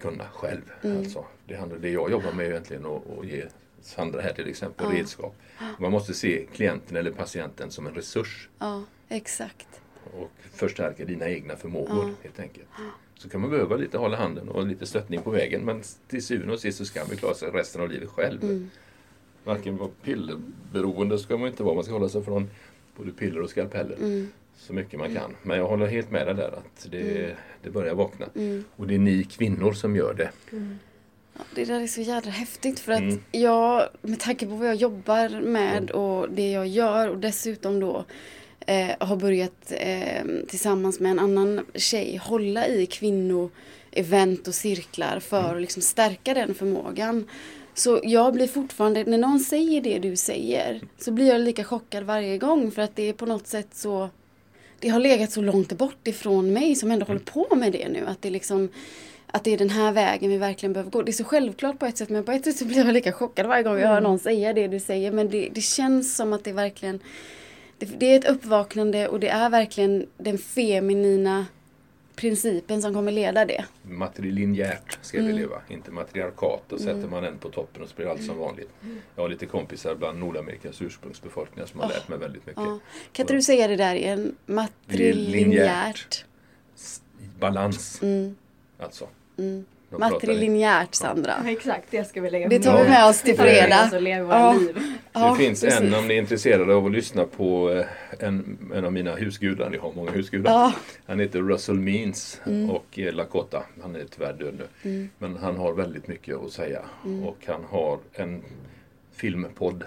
kunna 0.00 0.24
själv. 0.32 0.72
Mm. 0.82 0.98
Alltså, 0.98 1.24
det, 1.46 1.56
handlar, 1.56 1.78
det 1.78 1.90
jag 1.90 2.10
jobbar 2.10 2.32
med 2.32 2.46
är 2.46 2.50
egentligen 2.50 2.86
att, 2.86 3.18
att 3.18 3.26
ge 3.26 3.44
Sandra 3.80 4.20
här 4.20 4.32
till 4.32 4.48
exempel 4.48 4.86
ja. 4.90 4.98
redskap. 4.98 5.36
Man 5.78 5.92
måste 5.92 6.14
se 6.14 6.46
klienten 6.54 6.96
eller 6.96 7.10
patienten 7.10 7.70
som 7.70 7.86
en 7.86 7.94
resurs. 7.94 8.48
Ja, 8.58 8.84
exakt. 9.08 9.80
Och 10.04 10.30
förstärka 10.52 11.04
dina 11.04 11.28
egna 11.28 11.56
förmågor 11.56 12.08
ja. 12.08 12.14
helt 12.22 12.40
enkelt. 12.40 12.68
Så 13.18 13.28
kan 13.28 13.40
man 13.40 13.50
behöva 13.50 13.76
lite 13.76 13.98
hålla 13.98 14.16
handen 14.16 14.48
och 14.48 14.66
lite 14.66 14.86
stöttning 14.86 15.22
på 15.22 15.30
vägen. 15.30 15.64
Men 15.64 15.82
till 16.08 16.24
syvende 16.24 16.52
och 16.52 16.60
sist 16.60 16.78
så 16.78 16.84
ska 16.84 17.04
man 17.04 17.16
klara 17.16 17.34
sig 17.34 17.50
resten 17.50 17.82
av 17.82 17.90
livet 17.90 18.08
själv. 18.08 18.42
Mm. 18.42 18.70
Varken 19.44 19.76
vara 19.76 19.90
pillerberoende 20.02 21.18
ska 21.18 21.36
man 21.36 21.48
inte 21.48 21.62
vara. 21.62 21.74
Man 21.74 21.84
ska 21.84 21.92
hålla 21.92 22.08
sig 22.08 22.24
från 22.24 22.50
både 22.96 23.12
piller 23.12 23.40
och 23.40 23.50
skalpeller. 23.50 23.96
Mm. 23.96 24.28
Så 24.56 24.72
mycket 24.72 24.98
man 24.98 25.14
kan. 25.14 25.36
Men 25.42 25.58
jag 25.58 25.68
håller 25.68 25.86
helt 25.86 26.10
med 26.10 26.26
dig 26.26 26.34
där 26.34 26.52
att 26.52 26.88
det, 26.90 27.24
mm. 27.24 27.36
det 27.62 27.70
börjar 27.70 27.94
vakna. 27.94 28.26
Mm. 28.34 28.64
Och 28.76 28.86
det 28.86 28.94
är 28.94 28.98
ni 28.98 29.24
kvinnor 29.24 29.72
som 29.72 29.96
gör 29.96 30.14
det. 30.14 30.30
Mm. 30.52 30.78
Ja, 31.34 31.40
det 31.54 31.64
där 31.64 31.80
är 31.80 31.86
så 31.86 32.00
jädra 32.00 32.30
häftigt 32.30 32.80
för 32.80 32.92
att 32.92 33.00
mm. 33.00 33.20
jag, 33.32 33.88
med 34.02 34.20
tanke 34.20 34.46
på 34.46 34.54
vad 34.54 34.68
jag 34.68 34.74
jobbar 34.74 35.40
med 35.40 35.90
och 35.90 36.30
det 36.30 36.50
jag 36.50 36.66
gör 36.66 37.08
och 37.08 37.18
dessutom 37.18 37.80
då 37.80 38.04
eh, 38.66 39.06
har 39.06 39.16
börjat 39.16 39.72
eh, 39.72 40.24
tillsammans 40.48 41.00
med 41.00 41.10
en 41.10 41.18
annan 41.18 41.66
tjej 41.74 42.16
hålla 42.16 42.66
i 42.66 42.86
kvinnoevent 42.86 44.48
och 44.48 44.54
cirklar 44.54 45.20
för 45.20 45.40
mm. 45.40 45.54
att 45.54 45.60
liksom 45.60 45.82
stärka 45.82 46.34
den 46.34 46.54
förmågan. 46.54 47.28
Så 47.74 48.00
jag 48.02 48.34
blir 48.34 48.46
fortfarande, 48.46 49.04
när 49.04 49.18
någon 49.18 49.40
säger 49.40 49.80
det 49.80 49.98
du 49.98 50.16
säger, 50.16 50.80
så 50.98 51.12
blir 51.12 51.26
jag 51.26 51.40
lika 51.40 51.64
chockad 51.64 52.04
varje 52.04 52.38
gång 52.38 52.70
för 52.70 52.82
att 52.82 52.96
det 52.96 53.08
är 53.08 53.12
på 53.12 53.26
något 53.26 53.46
sätt 53.46 53.68
så 53.72 54.08
det 54.80 54.88
har 54.88 55.00
legat 55.00 55.32
så 55.32 55.40
långt 55.40 55.72
bort 55.72 56.08
ifrån 56.08 56.52
mig 56.52 56.74
som 56.74 56.90
ändå 56.90 57.04
mm. 57.04 57.08
håller 57.08 57.46
på 57.46 57.56
med 57.56 57.72
det 57.72 57.88
nu. 57.88 58.06
Att 58.06 58.22
det 58.22 58.30
liksom 58.30 58.68
att 59.26 59.44
det 59.44 59.52
är 59.52 59.58
den 59.58 59.70
här 59.70 59.92
vägen 59.92 60.30
vi 60.30 60.36
verkligen 60.36 60.72
behöver 60.72 60.90
gå. 60.90 61.02
Det 61.02 61.10
är 61.10 61.12
så 61.12 61.24
självklart 61.24 61.78
på 61.78 61.86
ett 61.86 61.98
sätt 61.98 62.08
men 62.08 62.24
på 62.24 62.32
ett 62.32 62.44
sätt 62.44 62.56
så 62.56 62.64
blir 62.64 62.78
jag 62.78 62.92
lika 62.92 63.12
chockad 63.12 63.46
varje 63.46 63.62
gång 63.62 63.78
jag 63.78 63.88
hör 63.88 63.98
mm. 63.98 64.04
någon 64.04 64.18
säga 64.18 64.52
det 64.52 64.68
du 64.68 64.80
säger. 64.80 65.12
Men 65.12 65.30
det, 65.30 65.48
det 65.54 65.60
känns 65.60 66.16
som 66.16 66.32
att 66.32 66.44
det 66.44 66.52
verkligen 66.52 67.00
det, 67.78 67.86
det, 67.86 68.06
är 68.06 68.18
ett 68.18 68.28
uppvaknande 68.28 69.08
och 69.08 69.20
det 69.20 69.28
är 69.28 69.50
verkligen 69.50 70.06
den 70.18 70.38
feminina 70.38 71.46
principen 72.16 72.82
som 72.82 72.94
kommer 72.94 73.12
leda 73.12 73.44
det. 73.44 73.64
Matrilinjärt 73.82 74.98
ska 75.02 75.18
mm. 75.18 75.32
vi 75.32 75.38
leva, 75.38 75.60
inte 75.68 75.90
matriarkat. 75.90 76.72
Och 76.72 76.80
mm. 76.80 76.94
sätter 76.94 77.10
man 77.10 77.24
en 77.24 77.38
på 77.38 77.48
toppen 77.48 77.82
och 77.82 77.88
så 77.88 77.96
blir 77.96 78.06
allt 78.06 78.24
som 78.24 78.38
vanligt. 78.38 78.70
Jag 79.14 79.22
har 79.22 79.28
lite 79.28 79.46
kompisar 79.46 79.94
bland 79.94 80.18
Nordamerikas 80.18 80.82
ursprungsbefolkningar 80.82 81.66
som 81.66 81.80
har 81.80 81.86
oh. 81.86 81.92
lärt 81.92 82.08
mig 82.08 82.18
väldigt 82.18 82.46
mycket. 82.46 82.62
Oh. 82.62 82.78
Kan 83.12 83.22
inte 83.24 83.34
du 83.34 83.42
säga 83.42 83.68
det 83.68 83.76
där 83.76 83.94
igen? 83.94 84.34
Matrilinjärt. 84.46 86.24
Balans. 87.38 88.02
Mm. 88.02 88.36
Alltså. 88.78 89.08
Mm. 89.38 89.64
Matrilinjärt 89.90 90.94
Sandra. 90.94 91.34
Ja, 91.44 91.50
exakt, 91.50 91.86
det 91.90 92.04
ska 92.04 92.20
vi 92.20 92.30
lägga 92.30 92.48
Det 92.48 92.60
tar 92.60 92.82
vi 92.82 92.88
med 92.88 93.06
oss 93.08 93.22
till 93.22 93.36
fredag. 93.36 93.90
Ja. 94.00 94.56
Ja, 95.12 95.30
det 95.30 95.44
finns 95.44 95.60
precis. 95.60 95.80
en 95.80 95.94
om 95.94 96.08
ni 96.08 96.14
är 96.14 96.18
intresserade 96.18 96.74
av 96.74 96.86
att 96.86 96.92
lyssna 96.92 97.24
på 97.24 97.70
eh, 97.70 97.86
en, 98.26 98.58
en 98.74 98.84
av 98.84 98.92
mina 98.92 99.14
husgudar. 99.14 99.70
Ni 99.70 99.76
har 99.76 99.92
många 99.92 100.10
husgudar. 100.10 100.52
Ja. 100.52 100.72
Han 101.06 101.20
heter 101.20 101.38
Russell 101.38 101.78
Means 101.78 102.40
mm. 102.46 102.70
och 102.70 102.98
Lakota. 102.98 103.62
Han 103.82 103.96
är 103.96 104.04
tyvärr 104.10 104.32
död 104.32 104.54
nu. 104.58 104.90
Mm. 104.90 105.08
Men 105.18 105.36
han 105.36 105.56
har 105.56 105.72
väldigt 105.72 106.08
mycket 106.08 106.36
att 106.36 106.52
säga. 106.52 106.82
Mm. 107.04 107.24
Och 107.24 107.38
han 107.46 107.64
har 107.70 107.98
en 108.12 108.42
filmpodd. 109.14 109.84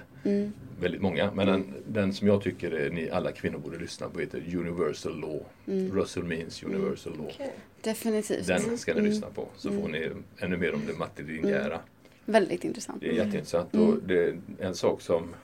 Mm. 0.79 0.91
Väldigt 0.91 1.01
många. 1.01 1.31
Men 1.31 1.47
den, 1.47 1.73
den, 1.87 2.13
som 2.13 2.27
jag 2.27 2.41
tycker 2.41 2.71
är, 2.71 2.89
ni 2.89 3.09
alla 3.09 3.31
kvinnor 3.31 3.59
borde 3.59 3.77
lyssna 3.77 4.09
på 4.09 4.19
heter 4.19 4.55
Universal 4.55 5.19
Law. 5.19 5.39
Mm. 5.67 5.95
Russell 5.95 6.23
Means 6.23 6.63
Universal 6.63 7.13
Law. 7.17 7.25
Okay. 7.25 7.47
Definitivt. 7.81 8.47
Den 8.47 8.77
ska 8.77 8.93
ni 8.93 8.99
mm. 8.99 9.11
lyssna 9.11 9.27
på. 9.27 9.47
Så 9.57 9.71
får 9.71 9.87
ni 9.87 10.11
ännu 10.37 10.57
mer 10.57 10.73
om 10.73 10.81
det 10.87 10.93
matrilineära. 10.93 11.79
Väldigt 12.25 12.63
intressant. 12.63 13.01
Det 13.01 13.07
är 13.09 13.13
jätteintressant. 13.13 13.73
Mm. 13.73 13.87
Och 13.87 13.97
det 14.03 14.23
är 14.23 14.37
en 14.59 14.75
sak 14.75 15.01
som 15.01 15.35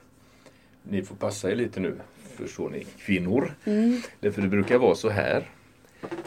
ni 0.84 1.02
får 1.02 1.16
passa 1.16 1.52
er 1.52 1.56
lite 1.56 1.80
nu, 1.80 1.96
förstår 2.36 2.70
ni, 2.70 2.86
kvinnor. 2.98 3.56
Mm. 3.66 4.02
Därför 4.20 4.42
det 4.42 4.48
brukar 4.48 4.78
vara 4.78 4.96
så 4.96 5.10
här 5.10 5.50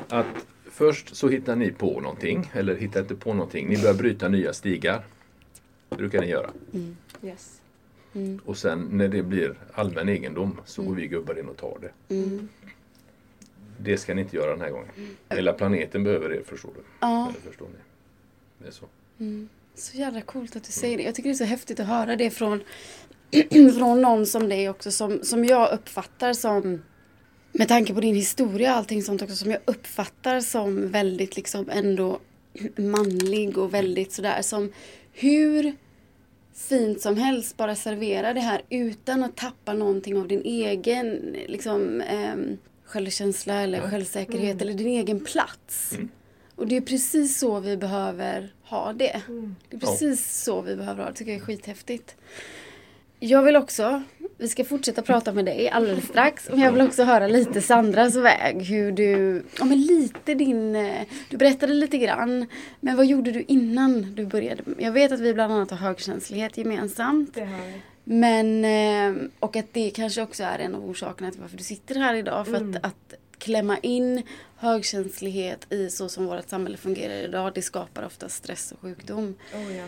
att 0.09 0.47
först 0.71 1.17
så 1.17 1.29
hittar 1.29 1.57
ni 1.57 1.73
på 1.73 2.01
någonting, 2.01 2.51
eller 2.53 2.77
hittar 2.77 3.01
inte 3.01 3.15
på 3.15 3.35
någonting. 3.35 3.69
Ni 3.69 3.77
börjar 3.77 3.95
bryta 3.95 4.29
nya 4.29 4.53
stigar. 4.53 5.05
Det 5.89 5.97
brukar 5.97 6.21
ni 6.21 6.27
göra. 6.27 6.51
Mm. 6.75 6.97
Yes. 7.23 7.61
Mm. 8.19 8.41
Och 8.45 8.59
sen 8.59 8.89
när 8.93 9.09
det 9.09 9.23
blir 9.23 9.55
allmän 9.73 10.09
egendom 10.09 10.61
så 10.65 10.83
går 10.83 10.95
vi 10.95 11.07
gubbar 11.07 11.39
in 11.39 11.49
och 11.49 11.57
tar 11.57 11.79
det. 11.81 12.15
Mm. 12.15 12.49
Det 13.81 13.99
ska 13.99 14.15
ni 14.15 14.21
inte 14.21 14.37
göra 14.37 14.51
den 14.51 14.61
här 14.61 14.71
gången. 14.71 14.89
Hela 15.29 15.53
planeten 15.53 16.05
behöver 16.05 16.33
er, 16.33 16.43
förstår 16.47 16.71
du. 16.75 16.81
Ja. 17.01 17.29
Eller 17.29 17.41
förstår 17.41 17.67
ni? 17.67 17.79
Det 18.59 18.67
är 18.67 18.73
så. 18.73 18.87
Mm. 19.21 19.49
Så 19.75 19.97
jävla 19.97 20.21
coolt 20.21 20.57
att 20.57 20.65
du 20.65 20.73
säger 20.73 20.97
det. 20.97 21.03
Jag 21.03 21.15
tycker 21.15 21.29
det 21.29 21.35
är 21.35 21.37
så 21.37 21.45
häftigt 21.45 21.81
att 21.81 21.87
höra 21.87 22.17
det 22.17 22.31
från 22.31 22.61
från 23.79 24.03
någon 24.03 24.27
som 24.27 24.49
dig 24.49 24.69
också 24.69 24.91
som, 24.91 25.23
som 25.23 25.45
jag 25.45 25.73
uppfattar 25.73 26.33
som 26.33 26.83
med 27.53 27.69
tanke 27.69 27.95
på 27.95 28.01
din 28.01 28.15
historia 28.15 28.73
och 28.73 28.77
allting 28.77 29.03
sånt 29.03 29.23
också 29.23 29.37
som 29.37 29.51
jag 29.51 29.61
uppfattar 29.65 30.41
som 30.41 30.91
väldigt 30.91 31.37
liksom 31.37 31.71
ändå 31.71 32.21
manlig 32.77 33.59
och 33.59 33.75
väldigt 33.75 34.13
sådär 34.13 34.43
som 34.43 34.73
hur 35.13 35.77
fint 36.59 37.01
som 37.01 37.17
helst 37.17 37.57
bara 37.57 37.75
servera 37.75 38.35
det 38.35 38.41
här 38.41 38.63
utan 38.71 39.23
att 39.23 39.37
tappa 39.37 39.73
någonting 39.73 40.17
av 40.17 40.29
din 40.29 40.43
egen 40.43 41.37
liksom, 41.47 42.01
eh, 42.01 42.37
självkänsla 42.85 43.63
eller 43.63 43.79
ja. 43.79 43.91
självsäkerhet 43.91 44.55
mm. 44.55 44.61
eller 44.63 44.75
din 44.75 44.87
egen 44.87 45.21
plats. 45.21 45.93
Mm. 45.93 46.09
Och 46.55 46.67
det 46.67 46.77
är 46.77 46.81
precis 46.81 47.39
så 47.39 47.61
vi 47.61 47.77
behöver 47.77 48.53
ha 48.63 48.93
det. 48.93 49.23
Mm. 49.29 49.57
Det 49.69 49.77
är 49.77 49.81
precis 49.81 50.43
så 50.45 50.61
vi 50.61 50.77
behöver 50.77 50.99
ha 50.99 51.05
det. 51.05 51.13
Det 51.13 51.17
tycker 51.17 51.33
jag 51.33 51.41
är 51.41 51.45
skithäftigt. 51.45 52.17
Jag 53.21 53.43
vill 53.43 53.57
också, 53.57 54.03
vi 54.39 54.49
ska 54.49 54.65
fortsätta 54.65 55.03
prata 55.03 55.33
med 55.33 55.45
dig 55.45 55.69
alldeles 55.69 56.05
strax, 56.05 56.49
men 56.51 56.61
jag 56.61 56.73
vill 56.73 56.81
också 56.81 57.05
höra 57.05 57.27
lite 57.27 57.61
Sandras 57.61 58.17
väg. 58.17 58.63
Hur 58.63 58.93
du, 58.93 59.43
ja 59.59 59.65
men 59.65 59.81
lite 59.81 60.35
din, 60.35 60.77
eh, 60.77 61.03
du 61.29 61.37
berättade 61.37 61.75
lite 61.75 61.99
grann, 61.99 62.47
men 62.81 62.97
vad 62.97 63.07
gjorde 63.07 63.33
du 63.33 63.45
innan 63.49 64.15
du 64.15 64.27
började? 64.27 64.63
Jag 64.79 64.93
vet 64.93 65.13
att 65.13 65.21
vi 65.21 65.35
bland 65.35 65.53
annat 65.53 65.71
har 65.71 65.79
högkänslighet 65.79 66.57
gemensamt. 66.57 67.35
Det 67.35 67.45
har 67.45 67.67
vi. 67.67 67.81
Men, 68.05 68.65
eh, 68.65 69.29
och 69.41 69.57
att 69.57 69.73
det 69.73 69.91
kanske 69.91 70.23
också 70.23 70.43
är 70.45 70.59
en 70.59 70.75
av 70.75 70.91
orsakerna 70.91 71.31
till 71.31 71.41
varför 71.41 71.57
du 71.57 71.65
sitter 71.65 71.95
här 71.95 72.15
idag. 72.15 72.47
För 72.47 72.57
mm. 72.57 72.71
att, 72.71 72.85
att 72.85 73.15
klämma 73.39 73.79
in 73.79 74.23
högkänslighet 74.57 75.73
i 75.73 75.91
så 75.91 76.09
som 76.09 76.27
vårt 76.27 76.49
samhälle 76.49 76.77
fungerar 76.77 77.15
idag, 77.15 77.53
det 77.55 77.63
skapar 77.63 78.07
ofta 78.07 78.29
stress 78.29 78.73
och 78.73 78.81
sjukdom. 78.81 79.35
Oh, 79.55 79.77
ja. 79.77 79.85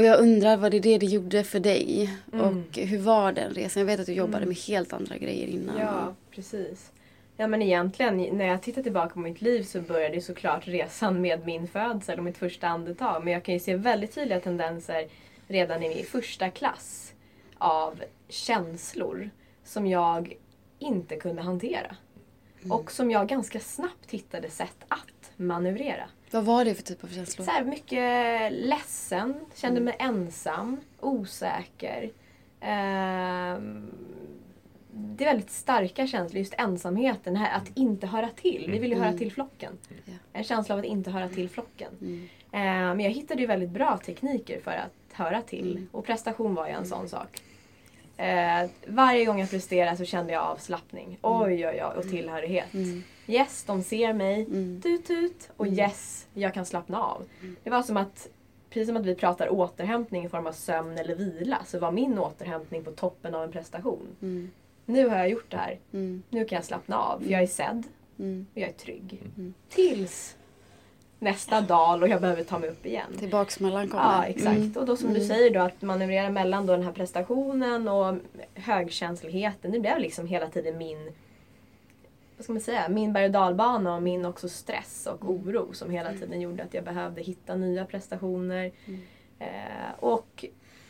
Och 0.00 0.06
jag 0.06 0.20
undrar 0.20 0.56
vad 0.56 0.70
det 0.70 0.76
är 0.76 0.80
det 0.80 0.98
det 0.98 1.06
gjorde 1.06 1.44
för 1.44 1.60
dig. 1.60 2.10
Mm. 2.32 2.46
Och 2.46 2.78
hur 2.78 2.98
var 2.98 3.32
den 3.32 3.54
resan? 3.54 3.80
Jag 3.80 3.86
vet 3.86 4.00
att 4.00 4.06
du 4.06 4.12
jobbade 4.12 4.36
mm. 4.36 4.48
med 4.48 4.56
helt 4.56 4.92
andra 4.92 5.16
grejer 5.16 5.46
innan. 5.46 5.78
Ja, 5.78 6.14
precis. 6.30 6.92
Ja 7.36 7.46
men 7.46 7.62
egentligen, 7.62 8.16
när 8.16 8.44
jag 8.44 8.62
tittar 8.62 8.82
tillbaka 8.82 9.14
på 9.14 9.18
mitt 9.18 9.42
liv 9.42 9.62
så 9.62 9.80
började 9.80 10.20
såklart 10.20 10.66
resan 10.66 11.20
med 11.20 11.46
min 11.46 11.68
födsel 11.68 12.18
och 12.18 12.24
mitt 12.24 12.38
första 12.38 12.68
andetag. 12.68 13.24
Men 13.24 13.32
jag 13.32 13.44
kan 13.44 13.54
ju 13.54 13.60
se 13.60 13.76
väldigt 13.76 14.14
tydliga 14.14 14.40
tendenser 14.40 15.08
redan 15.48 15.82
i 15.82 15.88
min 15.88 16.04
första 16.04 16.50
klass 16.50 17.12
av 17.58 18.02
känslor 18.28 19.30
som 19.64 19.86
jag 19.86 20.36
inte 20.78 21.16
kunde 21.16 21.42
hantera. 21.42 21.96
Mm. 22.60 22.72
Och 22.72 22.92
som 22.92 23.10
jag 23.10 23.28
ganska 23.28 23.60
snabbt 23.60 24.10
hittade 24.10 24.50
sätt 24.50 24.84
att 24.88 25.32
manövrera. 25.36 26.08
Vad 26.30 26.44
var 26.44 26.64
det 26.64 26.74
för 26.74 26.82
typ 26.82 27.04
av 27.04 27.08
känslor? 27.08 27.44
Så 27.44 27.50
här, 27.50 27.64
mycket 27.64 28.52
ledsen, 28.52 29.34
kände 29.54 29.80
mm. 29.80 29.84
mig 29.84 29.96
ensam, 29.98 30.80
osäker. 31.00 32.10
Eh, 32.60 33.60
det 34.92 35.24
är 35.24 35.28
väldigt 35.28 35.50
starka 35.50 36.06
känslor, 36.06 36.38
just 36.38 36.54
ensamheten, 36.58 37.36
här, 37.36 37.56
att 37.56 37.70
inte 37.74 38.06
höra 38.06 38.28
till. 38.28 38.68
Vi 38.72 38.78
vill 38.78 38.90
ju 38.90 38.96
höra 38.96 39.08
mm. 39.08 39.18
till 39.18 39.32
flocken. 39.32 39.78
Mm. 39.88 40.18
En 40.32 40.44
känsla 40.44 40.74
av 40.74 40.78
att 40.78 40.84
inte 40.84 41.10
höra 41.10 41.28
till 41.28 41.48
flocken. 41.48 41.92
Mm. 42.00 42.28
Eh, 42.52 42.94
men 42.96 43.00
jag 43.00 43.10
hittade 43.10 43.40
ju 43.40 43.46
väldigt 43.46 43.70
bra 43.70 43.98
tekniker 43.98 44.60
för 44.60 44.70
att 44.70 45.12
höra 45.12 45.42
till. 45.42 45.72
Mm. 45.72 45.88
Och 45.92 46.04
prestation 46.04 46.54
var 46.54 46.66
ju 46.66 46.72
en 46.72 46.86
sån 46.86 47.08
sak. 47.08 47.42
Eh, 48.16 48.70
varje 48.86 49.24
gång 49.24 49.40
jag 49.40 49.50
presterade 49.50 49.96
så 49.96 50.04
kände 50.04 50.32
jag 50.32 50.42
avslappning. 50.42 51.06
Mm. 51.06 51.18
Oj, 51.22 51.66
oj, 51.66 51.82
oj, 51.84 51.96
och 51.96 52.10
tillhörighet. 52.10 52.74
Mm. 53.30 53.40
Yes, 53.40 53.64
de 53.64 53.82
ser 53.82 54.12
mig. 54.12 54.42
Mm. 54.42 54.80
Tut, 54.82 55.06
tut. 55.06 55.50
Och 55.56 55.66
mm. 55.66 55.78
yes, 55.78 56.26
jag 56.34 56.54
kan 56.54 56.66
slappna 56.66 57.02
av. 57.02 57.22
Mm. 57.40 57.56
Det 57.64 57.70
var 57.70 57.82
som 57.82 57.96
att, 57.96 58.28
precis 58.70 58.88
som 58.88 58.96
att 58.96 59.06
vi 59.06 59.14
pratar 59.14 59.52
återhämtning 59.52 60.24
i 60.24 60.28
form 60.28 60.46
av 60.46 60.52
sömn 60.52 60.98
eller 60.98 61.14
vila, 61.14 61.58
så 61.66 61.78
var 61.78 61.92
min 61.92 62.18
återhämtning 62.18 62.84
på 62.84 62.90
toppen 62.90 63.34
av 63.34 63.44
en 63.44 63.52
prestation. 63.52 64.06
Mm. 64.22 64.50
Nu 64.86 65.08
har 65.08 65.16
jag 65.16 65.30
gjort 65.30 65.50
det 65.50 65.56
här. 65.56 65.78
Nu 66.30 66.44
kan 66.44 66.56
jag 66.56 66.64
slappna 66.64 66.98
av, 66.98 67.20
för 67.20 67.30
jag 67.30 67.42
är 67.42 67.46
sedd. 67.46 67.84
Och 68.52 68.58
jag 68.58 68.68
är 68.68 68.72
trygg. 68.72 69.22
Tills 69.68 70.36
nästa 71.18 71.60
dal 71.60 72.02
och 72.02 72.08
jag 72.08 72.20
behöver 72.20 72.44
ta 72.44 72.58
mig 72.58 72.70
upp 72.70 72.86
igen. 72.86 73.16
Till 73.18 73.30
baksmällan 73.30 73.88
kommer. 73.88 74.04
Ja, 74.04 74.24
exakt. 74.24 74.56
Mm. 74.56 74.72
Och 74.76 74.86
då 74.86 74.96
som 74.96 75.08
mm. 75.08 75.20
du 75.20 75.26
säger 75.26 75.50
då 75.50 75.60
att 75.60 75.82
manövrera 75.82 76.30
mellan 76.30 76.66
då 76.66 76.72
den 76.72 76.82
här 76.82 76.92
prestationen 76.92 77.88
och 77.88 78.16
högkänsligheten. 78.54 79.72
Det 79.72 79.80
blev 79.80 79.98
liksom 79.98 80.26
hela 80.26 80.48
tiden 80.48 80.78
min 80.78 81.12
vad 82.40 82.44
ska 82.44 82.52
man 82.52 82.60
säga, 82.60 82.88
min 82.88 83.12
berg 83.12 83.24
och 83.24 83.30
dalbana 83.30 83.94
och 83.94 84.02
min 84.02 84.24
också 84.24 84.48
stress 84.48 85.06
och 85.06 85.22
mm. 85.22 85.34
oro 85.34 85.72
som 85.72 85.90
hela 85.90 86.08
mm. 86.08 86.20
tiden 86.20 86.40
gjorde 86.40 86.62
att 86.62 86.74
jag 86.74 86.84
behövde 86.84 87.22
hitta 87.22 87.56
nya 87.56 87.84
prestationer. 87.84 88.72
Mm. 88.86 89.00
Eh, 89.38 89.94
och 89.98 90.44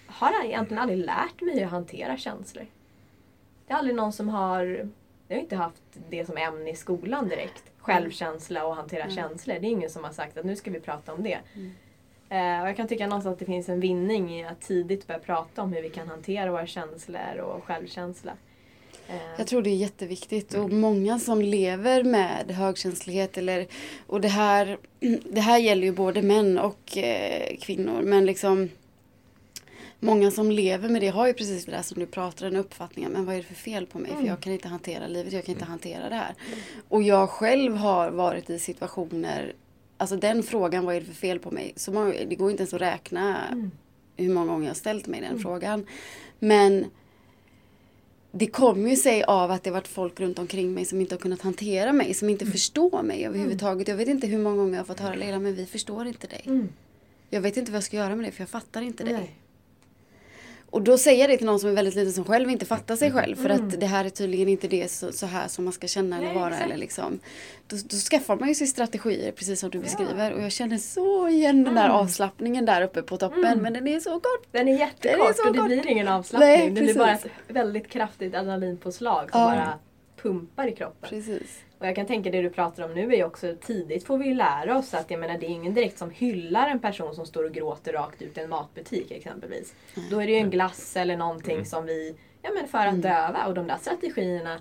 har 0.07 0.45
egentligen 0.45 0.83
aldrig 0.83 0.99
lärt 0.99 1.41
mig 1.41 1.65
att 1.65 1.71
hantera 1.71 2.17
känslor. 2.17 2.67
Det 3.67 3.73
är 3.73 3.77
aldrig 3.77 3.97
någon 3.97 4.13
som 4.13 4.29
har, 4.29 4.91
jag 5.29 5.37
har 5.37 5.41
inte 5.41 5.57
haft 5.57 5.83
det 6.09 6.25
som 6.25 6.37
ämne 6.37 6.71
i 6.71 6.75
skolan 6.75 7.29
direkt 7.29 7.65
självkänsla 7.79 8.67
och 8.67 8.77
hantera 8.77 9.03
mm. 9.03 9.15
känslor. 9.15 9.55
Det 9.61 9.67
är 9.67 9.71
ingen 9.71 9.91
som 9.91 10.05
har 10.05 10.13
sagt 10.13 10.39
att 10.39 10.45
nu 10.45 10.57
ska 10.57 10.71
vi 10.71 10.81
prata 10.81 11.13
om 11.13 11.23
det. 11.23 11.39
Mm. 11.55 11.73
Eh, 12.29 12.63
och 12.63 12.69
jag 12.69 12.77
kan 12.77 12.89
tycka 12.89 13.07
någonstans 13.07 13.33
att 13.33 13.39
det 13.39 13.45
finns 13.45 13.69
en 13.69 13.81
vinning 13.81 14.41
i 14.41 14.45
att 14.45 14.61
tidigt 14.61 15.07
börja 15.07 15.21
prata 15.21 15.63
om 15.63 15.73
hur 15.73 15.83
vi 15.83 15.91
kan 15.91 16.09
hantera 16.09 16.51
våra 16.51 16.67
känslor 16.67 17.39
och 17.39 17.65
självkänsla. 17.65 18.33
Eh. 19.11 19.17
Jag 19.37 19.47
tror 19.47 19.63
det 19.63 19.71
är 19.71 19.77
jätteviktigt 19.77 20.55
och 20.55 20.71
många 20.71 21.19
som 21.19 21.43
lever 21.43 22.03
med 22.05 22.51
högkänslighet 22.51 23.39
eller 23.39 23.67
och 24.07 24.21
det 24.21 24.29
här, 24.29 24.79
det 25.33 25.41
här 25.41 25.59
gäller 25.59 25.83
ju 25.83 25.93
både 25.93 26.23
män 26.23 26.59
och 26.59 26.99
eh, 26.99 27.57
kvinnor 27.61 28.03
men 28.03 28.27
liksom 28.27 28.69
Många 30.03 30.31
som 30.31 30.51
lever 30.51 30.89
med 30.89 31.03
det 31.03 31.09
har 31.09 31.27
ju 31.27 31.33
precis 31.33 31.65
det 31.65 31.73
där 31.73 31.83
som 31.83 31.99
du 31.99 32.07
pratar, 32.07 32.47
den 32.47 32.57
uppfattningen. 32.57 33.13
Men 33.13 33.27
vad 33.27 33.35
är 33.35 33.39
det 33.39 33.45
för 33.45 33.55
fel 33.55 33.87
på 33.87 33.99
mig? 33.99 34.11
Mm. 34.11 34.23
För 34.23 34.29
jag 34.29 34.41
kan 34.41 34.53
inte 34.53 34.69
hantera 34.69 35.07
livet, 35.07 35.33
jag 35.33 35.45
kan 35.45 35.55
inte 35.55 35.65
hantera 35.65 36.09
det 36.09 36.15
här. 36.15 36.35
Mm. 36.47 36.59
Och 36.89 37.03
jag 37.03 37.31
själv 37.31 37.77
har 37.77 38.11
varit 38.11 38.51
i 38.51 38.59
situationer, 38.59 39.53
alltså 39.97 40.17
den 40.17 40.43
frågan, 40.43 40.85
vad 40.85 40.95
är 40.95 41.01
det 41.01 41.07
för 41.07 41.15
fel 41.15 41.39
på 41.39 41.51
mig? 41.51 41.73
Så 41.77 41.93
många, 41.93 42.15
det 42.29 42.35
går 42.35 42.51
inte 42.51 42.61
ens 42.61 42.75
att 42.75 42.81
räkna 42.81 43.49
mm. 43.49 43.71
hur 44.17 44.35
många 44.35 44.47
gånger 44.47 44.65
jag 44.65 44.71
har 44.71 44.75
ställt 44.75 45.07
mig 45.07 45.21
den 45.21 45.31
mm. 45.31 45.43
frågan. 45.43 45.87
Men 46.39 46.87
det 48.33 48.47
kommer 48.47 48.91
ju 48.91 48.97
sig 48.97 49.23
av 49.23 49.51
att 49.51 49.63
det 49.63 49.71
varit 49.71 49.89
folk 49.89 50.21
runt 50.21 50.39
omkring 50.39 50.75
mig 50.75 50.85
som 50.85 51.01
inte 51.01 51.15
har 51.15 51.21
kunnat 51.21 51.43
hantera 51.43 51.93
mig, 51.93 52.15
som 52.15 52.29
inte 52.29 52.45
mm. 52.45 52.53
förstår 52.53 53.03
mig 53.03 53.27
överhuvudtaget. 53.27 53.89
Jag 53.89 53.97
vet 53.97 54.09
inte 54.09 54.27
hur 54.27 54.39
många 54.39 54.57
gånger 54.57 54.73
jag 54.73 54.81
har 54.81 54.85
fått 54.85 55.01
höra 55.01 55.15
Leila, 55.15 55.39
men 55.39 55.55
vi 55.55 55.67
förstår 55.67 56.07
inte 56.07 56.27
dig. 56.27 56.43
Mm. 56.47 56.69
Jag 57.31 57.41
vet 57.41 57.57
inte 57.57 57.71
vad 57.73 57.77
jag 57.77 57.85
ska 57.85 57.97
göra 57.97 58.17
med 58.17 58.25
det 58.25 58.33
för 58.33 58.43
jag 58.43 58.49
fattar 58.49 58.83
inte 58.83 59.05
Nej. 59.05 59.13
dig. 59.13 59.37
Och 60.71 60.83
då 60.83 60.99
säger 60.99 61.21
jag 61.21 61.31
det 61.31 61.37
till 61.37 61.47
någon 61.47 61.61
som 61.61 61.71
är 61.71 61.75
väldigt 61.75 61.95
liten 61.95 62.13
som 62.13 62.25
själv 62.25 62.51
inte 62.51 62.67
fattar 62.67 62.97
sig 62.97 63.13
själv. 63.13 63.37
För 63.37 63.51
mm. 63.51 63.67
att 63.67 63.81
det 63.81 63.87
här 63.87 64.05
är 64.05 64.11
tydligen 64.11 64.49
inte 64.49 64.69
det 64.69 64.91
så, 64.91 65.13
så 65.13 65.27
här 65.27 65.49
som 65.49 65.65
man 65.65 65.73
ska 65.73 65.87
känna 65.87 66.19
eller 66.19 66.35
vara. 66.35 66.59
Eller 66.59 66.77
liksom. 66.77 67.21
då, 67.67 67.77
då 67.85 67.97
skaffar 67.97 68.37
man 68.37 68.49
ju 68.49 68.55
sig 68.55 68.67
strategier 68.67 69.33
precis 69.33 69.61
som 69.61 69.71
du 69.71 69.79
beskriver. 69.79 70.33
Och 70.33 70.43
jag 70.43 70.53
känner 70.53 70.79
så 70.79 71.29
igen 71.29 71.65
den 71.65 71.75
där 71.75 71.85
mm. 71.85 71.97
avslappningen 71.97 72.65
där 72.65 72.83
uppe 72.83 73.03
på 73.03 73.17
toppen. 73.17 73.45
Mm. 73.45 73.59
Men 73.59 73.73
den 73.73 73.89
är 73.89 74.01
så 74.01 74.11
kort. 74.11 74.47
Den 74.51 74.69
är 74.69 74.79
jättekort 74.79 75.19
den 75.19 75.21
är 75.21 75.33
så 75.33 75.49
och 75.49 75.55
det 75.55 75.63
blir 75.63 75.91
ingen 75.91 76.09
avslappning. 76.09 76.49
Nej, 76.49 76.71
det 76.71 76.81
blir 76.81 76.95
bara 76.95 77.13
ett 77.13 77.27
väldigt 77.49 77.89
kraftigt 77.89 78.35
adrenalinpåslag 78.35 79.31
som 79.31 79.41
ja. 79.41 79.47
bara 79.47 79.79
pumpar 80.23 80.67
i 80.67 80.73
kroppen. 80.73 81.11
Precis. 81.11 81.61
Och 81.81 81.87
jag 81.87 81.97
kan 81.97 82.07
tänka 82.07 82.31
det 82.31 82.43
du 82.43 82.51
pratar 82.51 82.85
om 82.85 82.95
nu 82.95 83.13
är 83.13 83.17
ju 83.17 83.25
också 83.25 83.55
tidigt 83.61 84.07
får 84.07 84.19
vi 84.19 84.27
ju 84.27 84.35
lära 84.35 84.79
oss 84.79 84.95
att 84.95 85.11
jag 85.11 85.21
menar 85.21 85.39
det 85.39 85.47
är 85.47 85.51
ingen 85.51 85.75
direkt 85.75 85.99
som 85.99 86.11
hyllar 86.11 86.69
en 86.69 86.79
person 86.79 87.15
som 87.15 87.27
står 87.27 87.45
och 87.45 87.53
gråter 87.53 87.93
rakt 87.93 88.23
ut 88.23 88.39
i 88.39 88.41
en 88.41 88.51
matbutik 88.51 89.11
exempelvis. 89.11 89.75
Mm. 89.97 90.11
Då 90.11 90.23
är 90.23 90.27
det 90.27 90.33
ju 90.33 90.39
en 90.39 90.51
glass 90.51 90.97
eller 90.97 91.17
någonting 91.17 91.55
mm. 91.55 91.65
som 91.65 91.87
vi, 91.87 92.17
ja 92.43 92.51
men 92.55 92.69
för 92.69 92.79
att 92.79 92.87
mm. 92.87 93.01
döva 93.01 93.47
och 93.47 93.55
de 93.55 93.67
där 93.67 93.77
strategierna 93.77 94.61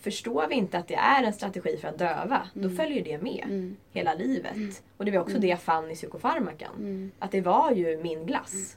Förstår 0.00 0.46
vi 0.48 0.54
inte 0.54 0.78
att 0.78 0.88
det 0.88 0.94
är 0.94 1.24
en 1.24 1.32
strategi 1.32 1.76
för 1.76 1.88
att 1.88 1.98
döva, 1.98 2.48
då 2.54 2.64
mm. 2.64 2.76
följer 2.76 3.04
det 3.04 3.18
med 3.18 3.44
mm. 3.44 3.76
hela 3.92 4.14
livet. 4.14 4.54
Mm. 4.54 4.72
Och 4.96 5.04
det 5.04 5.10
var 5.10 5.18
också 5.18 5.38
det 5.38 5.46
jag 5.46 5.60
fann 5.60 5.90
i 5.90 5.94
psykofarmakan. 5.94 7.12
Att 7.18 7.30
det 7.30 7.40
var 7.40 7.70
ju 7.70 7.96
min 8.02 8.26
glass. 8.26 8.76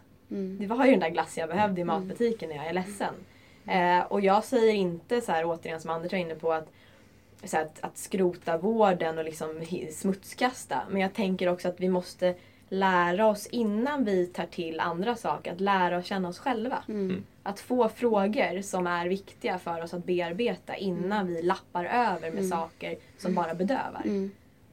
Det 0.60 0.67
var 0.67 0.86
ju 0.86 0.91
den 0.91 1.00
där 1.00 1.10
glassen 1.10 1.41
jag 1.41 1.50
behövde 1.50 1.82
i 1.82 1.84
matbutiken 1.84 2.50
när 2.50 2.56
jag 2.56 2.65
är 2.65 2.74
ledsen. 2.74 3.13
Eh, 3.67 4.00
och 4.00 4.22
jag 4.22 4.44
säger 4.44 4.74
inte 4.74 5.22
så 5.22 5.32
här 5.32 5.46
återigen 5.46 5.82
som 5.82 5.89
Anders 5.89 6.12
var 6.12 6.20
inne 6.20 6.36
på 6.36 6.54
att 6.54 6.72
så 7.43 7.58
att, 7.58 7.80
att 7.82 7.97
skrota 7.97 8.58
vården 8.58 9.17
och 9.17 9.23
liksom 9.23 9.65
smutskasta. 9.91 10.82
Men 10.89 11.01
jag 11.01 11.13
tänker 11.13 11.49
också 11.49 11.67
att 11.67 11.80
vi 11.80 11.89
måste 11.89 12.36
lära 12.69 13.27
oss 13.27 13.47
innan 13.47 14.06
vi 14.06 14.27
tar 14.27 14.45
till 14.45 14.80
andra 14.80 15.15
saker, 15.15 15.51
att 15.51 15.62
lära 15.62 15.97
oss 15.97 16.06
känna 16.06 16.30
oss 16.30 16.39
själva. 16.39 16.84
Mm. 16.88 17.10
mm. 17.10 17.23
Att 17.43 17.60
få 17.60 17.89
frågor 17.89 18.62
som 18.62 18.88
är 18.88 19.08
viktiga 19.08 19.60
för 19.60 19.84
oss 19.84 19.93
att 19.93 20.06
bearbeta 20.06 20.75
innan 20.75 21.21
mm. 21.21 21.34
vi 21.34 21.41
lappar 21.41 21.86
över 21.86 22.32
med 22.32 22.32
mm. 22.32 22.49
saker 22.49 22.97
som 23.17 23.36
bara 23.36 23.54
bedövar. 23.54 24.01
Mm. 24.06 24.32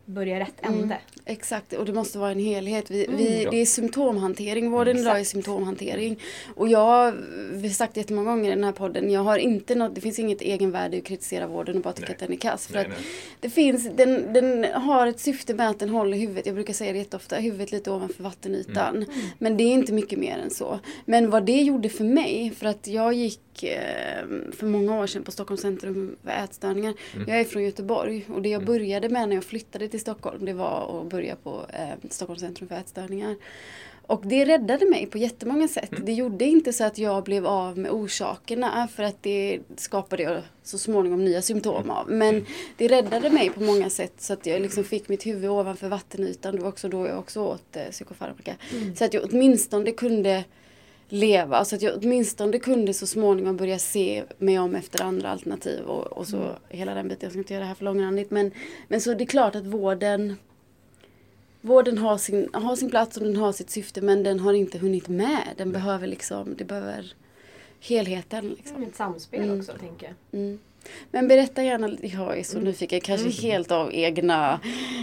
Börja 0.09 0.40
rätt 0.40 0.55
ände. 0.62 0.85
Mm, 0.85 0.99
exakt, 1.25 1.73
och 1.73 1.85
det 1.85 1.92
måste 1.92 2.18
vara 2.18 2.31
en 2.31 2.38
helhet. 2.38 2.90
Vi, 2.90 3.05
mm, 3.05 3.16
vi, 3.16 3.49
det 3.51 3.57
är 3.57 3.66
symptomhantering, 3.66 4.71
vården 4.71 4.97
mm, 4.97 5.03
idag 5.03 5.21
är 5.21 5.25
symptomhantering. 5.25 6.18
Och 6.55 6.68
jag 6.68 6.79
har 6.79 7.68
sagt 7.68 7.97
jättemånga 7.97 8.31
gånger 8.31 8.53
i 8.53 8.55
den 8.55 8.64
här 8.64 8.73
podden, 8.73 9.11
jag 9.11 9.21
har 9.21 9.38
inte 9.38 9.75
något, 9.75 9.94
det 9.94 10.01
finns 10.01 10.18
inget 10.18 10.42
egenvärde 10.42 10.99
att 10.99 11.05
kritisera 11.05 11.47
vården 11.47 11.77
och 11.77 11.83
bara 11.83 11.92
tycka 11.92 12.07
nej. 12.07 12.14
att 12.14 12.18
den 12.18 12.33
är 12.33 12.37
kass. 12.37 12.66
För 12.66 12.75
nej, 12.75 12.83
att 12.83 12.88
nej. 12.88 12.99
det 13.40 13.51
finns, 13.51 13.90
den, 13.97 14.33
den 14.33 14.64
har 14.64 15.07
ett 15.07 15.21
syfte 15.21 15.55
med 15.55 15.71
att 15.71 15.79
den 15.79 15.88
håller 15.88 16.18
huvudet, 16.18 16.47
jag 16.47 16.55
brukar 16.55 16.75
säga 16.75 16.92
det 16.92 16.99
jätteofta, 16.99 17.37
huvudet 17.37 17.73
lite 17.73 17.90
ovanför 17.90 18.23
vattenytan. 18.23 18.97
Mm. 18.97 19.09
Men 19.38 19.57
det 19.57 19.64
är 19.64 19.73
inte 19.73 19.92
mycket 19.92 20.18
mer 20.18 20.38
än 20.38 20.51
så. 20.51 20.79
Men 21.05 21.31
vad 21.31 21.47
det 21.47 21.62
gjorde 21.62 21.88
för 21.88 22.05
mig, 22.05 22.53
för 22.57 22.66
att 22.66 22.87
jag 22.87 23.14
gick 23.14 23.40
eh, 23.64 24.27
för 24.53 24.66
många 24.66 25.01
år 25.01 25.07
sedan 25.07 25.23
på 25.23 25.33
Stockholms 25.33 25.61
centrum 25.61 26.16
för 26.23 26.31
ätstörningar. 26.31 26.94
Mm. 27.14 27.29
Jag 27.29 27.40
är 27.40 27.44
från 27.44 27.64
Göteborg 27.64 28.25
och 28.29 28.42
det 28.42 28.49
jag 28.49 28.62
mm. 28.62 28.75
började 28.75 29.09
med 29.09 29.29
när 29.29 29.37
jag 29.37 29.44
flyttade 29.44 29.88
till 29.88 30.01
Stockholm 30.01 30.44
det 30.44 30.53
var 30.53 31.01
att 31.01 31.11
börja 31.11 31.37
på 31.37 31.66
eh, 31.68 32.11
Stockholms 32.11 32.40
centrum 32.40 32.68
för 32.68 32.77
ätstörningar. 32.77 33.37
Och 34.09 34.23
det 34.25 34.44
räddade 34.44 34.87
mig 34.87 35.07
på 35.07 35.18
jättemånga 35.18 35.68
sätt. 35.68 35.92
Mm. 35.92 36.05
Det 36.05 36.12
gjorde 36.12 36.44
inte 36.44 36.73
så 36.73 36.85
att 36.85 36.99
jag 36.99 37.25
blev 37.25 37.47
av 37.47 37.79
med 37.79 37.90
orsakerna 37.90 38.88
för 38.88 39.03
att 39.03 39.23
det 39.23 39.61
skapade 39.77 40.23
jag 40.23 40.42
så 40.62 40.79
småningom 40.79 41.25
nya 41.25 41.42
symptom 41.42 41.83
mm. 41.83 41.90
av. 41.90 42.11
Men 42.11 42.47
det 42.77 42.88
räddade 42.88 43.31
mig 43.31 43.51
på 43.51 43.61
många 43.61 43.90
sätt 43.90 44.12
så 44.18 44.33
att 44.33 44.47
jag 44.47 44.62
liksom 44.62 44.85
fick 44.85 45.09
mitt 45.09 45.27
huvud 45.27 45.51
ovanför 45.51 45.88
vattenytan. 45.88 46.57
Det 46.57 46.62
var 46.62 46.68
också 46.68 46.88
då 46.88 47.07
jag 47.07 47.18
också 47.18 47.40
åt 47.40 47.77
eh, 47.77 47.83
psykofarmaka. 47.90 48.57
Mm. 48.73 48.97
Så 48.97 49.05
att 49.05 49.14
jag 49.14 49.25
åtminstone 49.33 49.92
kunde 49.92 50.44
leva. 51.09 51.64
Så 51.64 51.77
att 51.77 51.83
jag 51.83 51.94
åtminstone 52.03 52.59
kunde 52.59 52.94
så 52.94 53.07
småningom 53.07 53.57
börja 53.57 53.79
se 53.79 54.25
mig 54.38 54.59
om 54.59 54.75
efter 54.75 55.03
andra 55.03 55.31
alternativ 55.31 55.85
och, 55.85 56.07
och 56.07 56.27
så 56.27 56.37
mm. 56.37 56.53
hela 56.68 56.94
den 56.94 57.09
biten. 57.09 57.21
Jag 57.23 57.33
ska 57.33 57.38
inte 57.38 57.53
göra 57.53 57.62
det 57.62 57.68
här 57.68 57.75
för 57.75 57.85
långrandigt. 57.85 58.31
Men, 58.31 58.51
men 58.88 59.01
så 59.01 59.14
det 59.14 59.25
är 59.25 59.27
klart 59.27 59.55
att 59.55 59.66
vården 59.66 60.37
Vården 61.61 61.99
har 61.99 62.18
sin, 62.18 62.49
har 62.53 62.77
sin 62.77 62.90
plats 62.90 63.16
och 63.16 63.25
den 63.25 63.37
har 63.37 63.53
sitt 63.53 63.71
syfte 63.71 64.01
men 64.01 64.23
den 64.23 64.40
har 64.40 64.53
inte 64.53 64.79
hunnit 64.79 65.09
med. 65.09 65.49
Den 65.57 65.73
behöver 65.73 66.07
liksom, 66.07 66.55
det 66.59 66.64
behöver 66.64 67.12
helheten. 67.81 68.49
Liksom. 68.49 68.83
Ett 68.83 68.97
samspel 68.97 69.44
mm. 69.44 69.59
också 69.59 69.73
tänker 69.73 70.07
jag. 70.07 70.40
Mm. 70.40 70.59
Men 71.11 71.29
berätta 71.29 71.62
gärna, 71.62 71.97
jag 72.03 72.38
är 72.38 72.42
så 72.42 72.57
mm. 72.57 72.64
nyfiken, 72.64 73.01
kanske 73.01 73.27
mm. 73.27 73.38
helt 73.42 73.71
av 73.73 73.94
egna, 73.94 74.61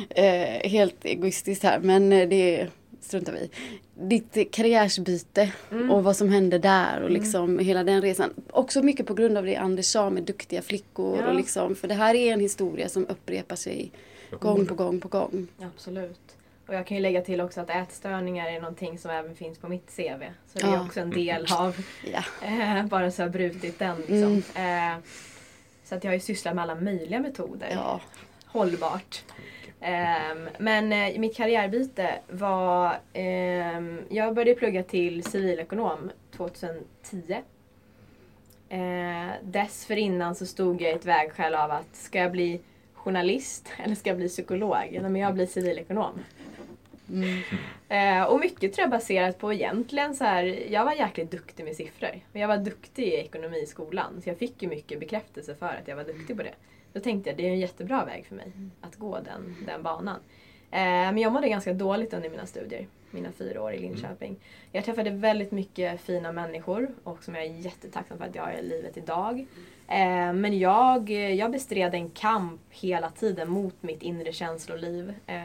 eh, 0.10 0.70
helt 0.70 1.06
egoistiskt 1.06 1.64
här 1.64 1.80
men 1.80 2.14
eh, 2.14 2.30
det 2.30 2.68
struntar 3.06 3.34
vi 3.34 3.50
Ditt 3.94 4.52
karriärsbyte 4.52 5.52
mm. 5.72 5.92
och 5.92 6.04
vad 6.04 6.18
som 6.18 6.30
hände 6.30 6.60
där 6.60 7.02
och 7.02 7.10
liksom 7.10 7.44
mm. 7.44 7.66
hela 7.66 7.84
den 7.84 8.02
resan. 8.02 8.34
Också 8.50 8.82
mycket 8.82 9.08
på 9.08 9.14
grund 9.14 9.38
av 9.38 9.46
det 9.46 9.56
Anders 9.56 9.86
sa 9.86 10.10
med 10.10 10.24
duktiga 10.24 10.62
flickor 10.62 11.20
ja. 11.20 11.28
och 11.28 11.36
liksom, 11.36 11.76
för 11.76 11.88
det 11.88 11.94
här 11.94 12.16
är 12.16 12.34
en 12.34 12.40
historia 12.40 12.90
som 12.90 13.06
upprepar 13.08 13.56
sig 13.56 13.92
gång 14.40 14.66
på 14.66 14.76
gång 14.76 15.00
på 15.00 15.08
gång. 15.08 15.48
Absolut. 15.60 16.36
Och 16.68 16.76
jag 16.76 16.88
kan 16.88 16.98
ju 16.98 17.04
lägga 17.04 17.22
till 17.22 17.42
också 17.42 17.62
att 17.62 17.70
ätstörningar 17.70 18.48
är 18.48 18.60
någonting 18.60 19.00
som 19.00 19.12
även 19.12 19.36
finns 19.36 19.58
på 19.58 19.68
mitt 19.68 19.96
CV. 19.96 20.24
Så 20.54 20.60
det 20.60 20.74
är 20.74 20.82
också 20.82 21.00
en 21.00 21.10
del 21.10 21.46
av, 21.52 21.76
ja. 22.14 22.48
eh, 22.48 22.86
bara 22.86 23.12
så 23.12 23.22
jag 23.22 23.28
har 23.28 23.32
brutit 23.32 23.80
den 23.80 23.98
liksom. 23.98 24.44
Mm. 24.56 24.94
Eh, 24.94 25.04
så 25.84 25.96
att 25.96 26.04
jag 26.04 26.12
har 26.12 26.16
ju 26.16 26.20
sysslat 26.20 26.56
med 26.56 26.64
alla 26.64 26.76
möjliga 26.76 27.20
metoder. 27.20 27.70
Ja. 27.72 28.02
Hållbart. 28.46 29.24
Um, 29.86 30.50
men 30.58 30.94
uh, 30.94 31.20
mitt 31.20 31.38
karriärbyte 31.38 32.20
var... 32.28 33.00
Um, 33.14 34.00
jag 34.10 34.36
började 34.36 34.60
plugga 34.60 34.84
till 34.84 35.24
civilekonom 35.24 36.12
2010. 36.32 36.84
Uh, 38.74 39.32
dessförinnan 39.44 40.36
så 40.36 40.46
stod 40.46 40.82
jag 40.82 40.92
i 40.92 40.96
ett 40.96 41.06
vägskäl 41.06 41.56
av 41.56 41.72
att 41.72 41.96
ska 41.96 42.20
jag 42.20 42.32
bli 42.32 42.62
journalist 42.94 43.70
eller 43.84 43.96
ska 43.96 44.10
jag 44.10 44.18
bli 44.18 44.30
psykolog? 44.30 44.90
Ja, 44.92 45.02
men 45.02 45.16
jag 45.16 45.34
blir 45.34 45.46
civilekonom. 45.46 46.20
Mm. 47.10 47.42
Uh, 47.92 48.24
och 48.24 48.40
mycket 48.40 48.74
tror 48.74 48.84
jag 48.84 48.90
baserat 48.90 49.40
på 49.40 49.54
egentligen 49.54 50.16
så 50.16 50.24
här, 50.24 50.72
jag 50.72 50.86
var 50.86 50.94
jäkligt 50.94 51.32
duktig 51.32 51.64
med 51.64 51.76
siffror. 51.76 52.20
Jag 52.34 52.48
var 52.48 52.58
duktig 52.58 53.04
i 53.04 53.16
ekonomi 53.16 53.58
i 53.58 53.66
skolan 53.66 54.22
så 54.24 54.30
jag 54.30 54.38
fick 54.38 54.62
ju 54.62 54.68
mycket 54.70 55.00
bekräftelse 55.00 55.56
för 55.56 55.68
att 55.82 55.88
jag 55.88 55.96
var 55.96 56.04
duktig 56.04 56.38
på 56.38 56.44
det. 56.44 56.54
Då 56.96 57.02
tänkte 57.02 57.30
jag 57.30 57.38
det 57.38 57.48
är 57.48 57.52
en 57.52 57.60
jättebra 57.60 58.06
väg 58.06 58.26
för 58.26 58.36
mig 58.36 58.52
att 58.82 58.96
gå 58.96 59.20
den, 59.20 59.56
den 59.66 59.84
banan. 59.84 60.20
Eh, 60.72 60.80
men 60.82 61.18
jag 61.18 61.34
mådde 61.34 61.50
ganska 61.50 61.74
dåligt 61.74 62.14
under 62.14 62.30
mina 62.30 62.46
studier, 62.46 62.88
mina 63.12 63.32
fyra 63.32 63.62
år 63.62 63.74
i 63.74 63.80
Linköping. 63.80 64.36
Jag 64.72 64.86
träffade 64.86 65.10
väldigt 65.10 65.52
mycket 65.52 66.02
fina 66.02 66.32
människor 66.32 66.96
och 67.04 67.24
som 67.24 67.36
jag 67.36 67.44
är 67.44 67.50
jättetacksam 67.50 68.18
för 68.18 68.26
att 68.26 68.36
jag 68.36 68.44
har 68.44 68.52
i 68.52 68.64
livet 68.64 68.98
idag. 68.98 69.40
Eh, 69.88 70.34
men 70.34 70.60
jag, 70.60 71.10
jag 71.10 71.52
bestred 71.52 71.94
en 71.94 72.10
kamp 72.10 72.62
hela 72.70 73.10
tiden 73.10 73.50
mot 73.50 73.84
mitt 73.84 74.02
inre 74.02 74.34
känsloliv. 74.34 75.14
Eh, 75.28 75.44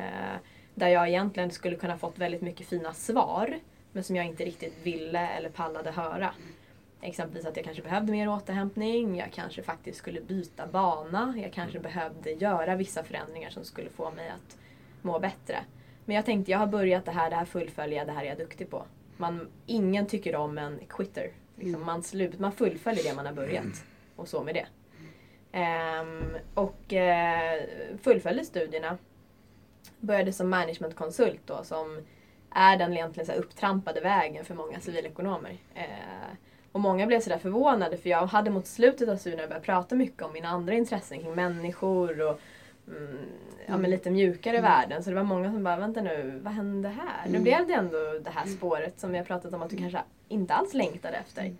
där 0.75 0.89
jag 0.89 1.09
egentligen 1.09 1.51
skulle 1.51 1.77
kunna 1.77 1.99
fått 1.99 2.19
väldigt 2.19 2.43
mycket 2.43 2.67
fina 2.67 2.93
svar 2.93 3.59
men 3.93 4.05
som 4.05 4.17
jag 4.17 4.27
inte 4.27 4.45
riktigt 4.45 4.75
ville 4.83 5.29
eller 5.29 5.49
pallade 5.49 5.91
höra. 5.91 6.35
Exempelvis 7.03 7.47
att 7.47 7.57
jag 7.57 7.65
kanske 7.65 7.83
behövde 7.83 8.13
mer 8.13 8.29
återhämtning, 8.29 9.17
jag 9.17 9.33
kanske 9.33 9.63
faktiskt 9.63 9.99
skulle 9.99 10.21
byta 10.21 10.67
bana, 10.67 11.35
jag 11.43 11.53
kanske 11.53 11.79
mm. 11.79 11.93
behövde 11.93 12.31
göra 12.31 12.77
vissa 12.77 13.05
förändringar 13.05 13.51
som 13.51 13.65
skulle 13.65 13.91
få 13.91 14.11
mig 14.11 14.29
att 14.29 14.57
må 15.03 15.19
bättre. 15.19 15.65
Men 16.05 16.17
jag 16.17 16.25
tänkte, 16.25 16.51
jag 16.53 16.59
har 16.59 16.67
börjat 16.67 17.05
det 17.05 17.11
här, 17.11 17.31
det 17.31 17.37
här 17.37 17.45
fullföljer 17.45 17.99
jag, 17.99 18.07
det 18.07 18.13
här 18.13 18.23
är 18.25 18.29
jag 18.29 18.39
duktig 18.39 18.71
på. 18.71 18.85
Man, 19.17 19.49
ingen 19.67 20.07
tycker 20.07 20.37
om 20.37 20.59
en 20.59 20.81
quitter. 20.89 21.31
Liksom, 21.57 21.75
mm. 21.75 21.87
man, 21.87 22.03
slut, 22.03 22.39
man 22.39 22.53
fullföljer 22.53 23.05
det 23.05 23.15
man 23.15 23.27
har 23.27 23.33
börjat. 23.33 23.65
Mm. 23.65 23.77
Och 24.17 24.29
så 24.29 24.43
med 24.43 24.55
det. 24.55 24.67
Um, 25.53 26.37
och 26.55 26.93
uh, 26.93 27.99
fullföljde 27.99 28.45
studierna. 28.45 28.99
Började 30.01 30.33
som 30.33 30.51
managementkonsult 30.51 31.41
då 31.47 31.65
som 31.65 32.07
är 32.51 32.77
den 32.77 32.93
egentligen 32.93 33.27
så 33.27 33.33
upptrampade 33.33 34.01
vägen 34.01 34.45
för 34.45 34.55
många 34.55 34.81
civilekonomer. 34.81 35.59
Uh, 35.77 36.35
och 36.72 36.80
många 36.80 37.06
blev 37.06 37.20
sådär 37.20 37.38
förvånade 37.38 37.96
för 37.96 38.11
jag 38.11 38.26
hade 38.26 38.50
mot 38.50 38.66
slutet 38.66 39.09
av 39.09 39.16
studierna 39.16 39.48
börjat 39.48 39.62
prata 39.62 39.94
mycket 39.94 40.22
om 40.22 40.33
mina 40.33 40.48
andra 40.48 40.74
intressen 40.74 41.20
kring 41.20 41.35
människor 41.35 42.20
och 42.20 42.40
mm, 42.88 43.18
ja, 43.66 43.78
men 43.78 43.90
lite 43.90 44.11
mjukare 44.11 44.59
mm. 44.59 44.70
värden. 44.70 45.04
Så 45.04 45.11
det 45.11 45.16
var 45.16 45.22
många 45.22 45.52
som 45.52 45.64
bara, 45.64 45.76
vänta 45.76 46.02
nu, 46.02 46.40
vad 46.44 46.52
hände 46.52 46.88
här? 46.88 47.26
Mm. 47.26 47.33
Nu 47.33 47.38
blev 47.38 47.66
det 47.66 47.72
ändå 47.72 48.18
det 48.24 48.30
här 48.30 48.46
spåret 48.46 49.00
som 49.00 49.12
vi 49.12 49.18
har 49.18 49.24
pratat 49.24 49.54
om 49.54 49.62
att 49.62 49.70
du 49.70 49.76
kanske 49.76 50.00
inte 50.28 50.54
alls 50.54 50.74
längtade 50.74 51.16
efter. 51.16 51.42
Mm. 51.42 51.56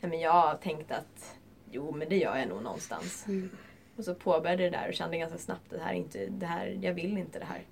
Ja, 0.00 0.08
men 0.08 0.20
jag 0.20 0.60
tänkte 0.60 0.96
att 0.96 1.36
jo 1.70 1.92
men 1.92 2.08
det 2.08 2.16
gör 2.16 2.36
jag 2.36 2.48
nog 2.48 2.62
någonstans. 2.62 3.24
Mm. 3.28 3.50
Och 3.96 4.04
så 4.04 4.14
påbörjade 4.14 4.62
det 4.62 4.70
där 4.70 4.88
och 4.88 4.94
kände 4.94 5.18
ganska 5.18 5.38
snabbt 5.38 5.72
att 5.72 5.78
det 5.78 5.84
här 5.84 5.94
inte, 5.94 6.26
det 6.26 6.46
här, 6.46 6.78
jag 6.80 6.94
vill 6.94 7.18
inte 7.18 7.38
det 7.38 7.44
här. 7.44 7.62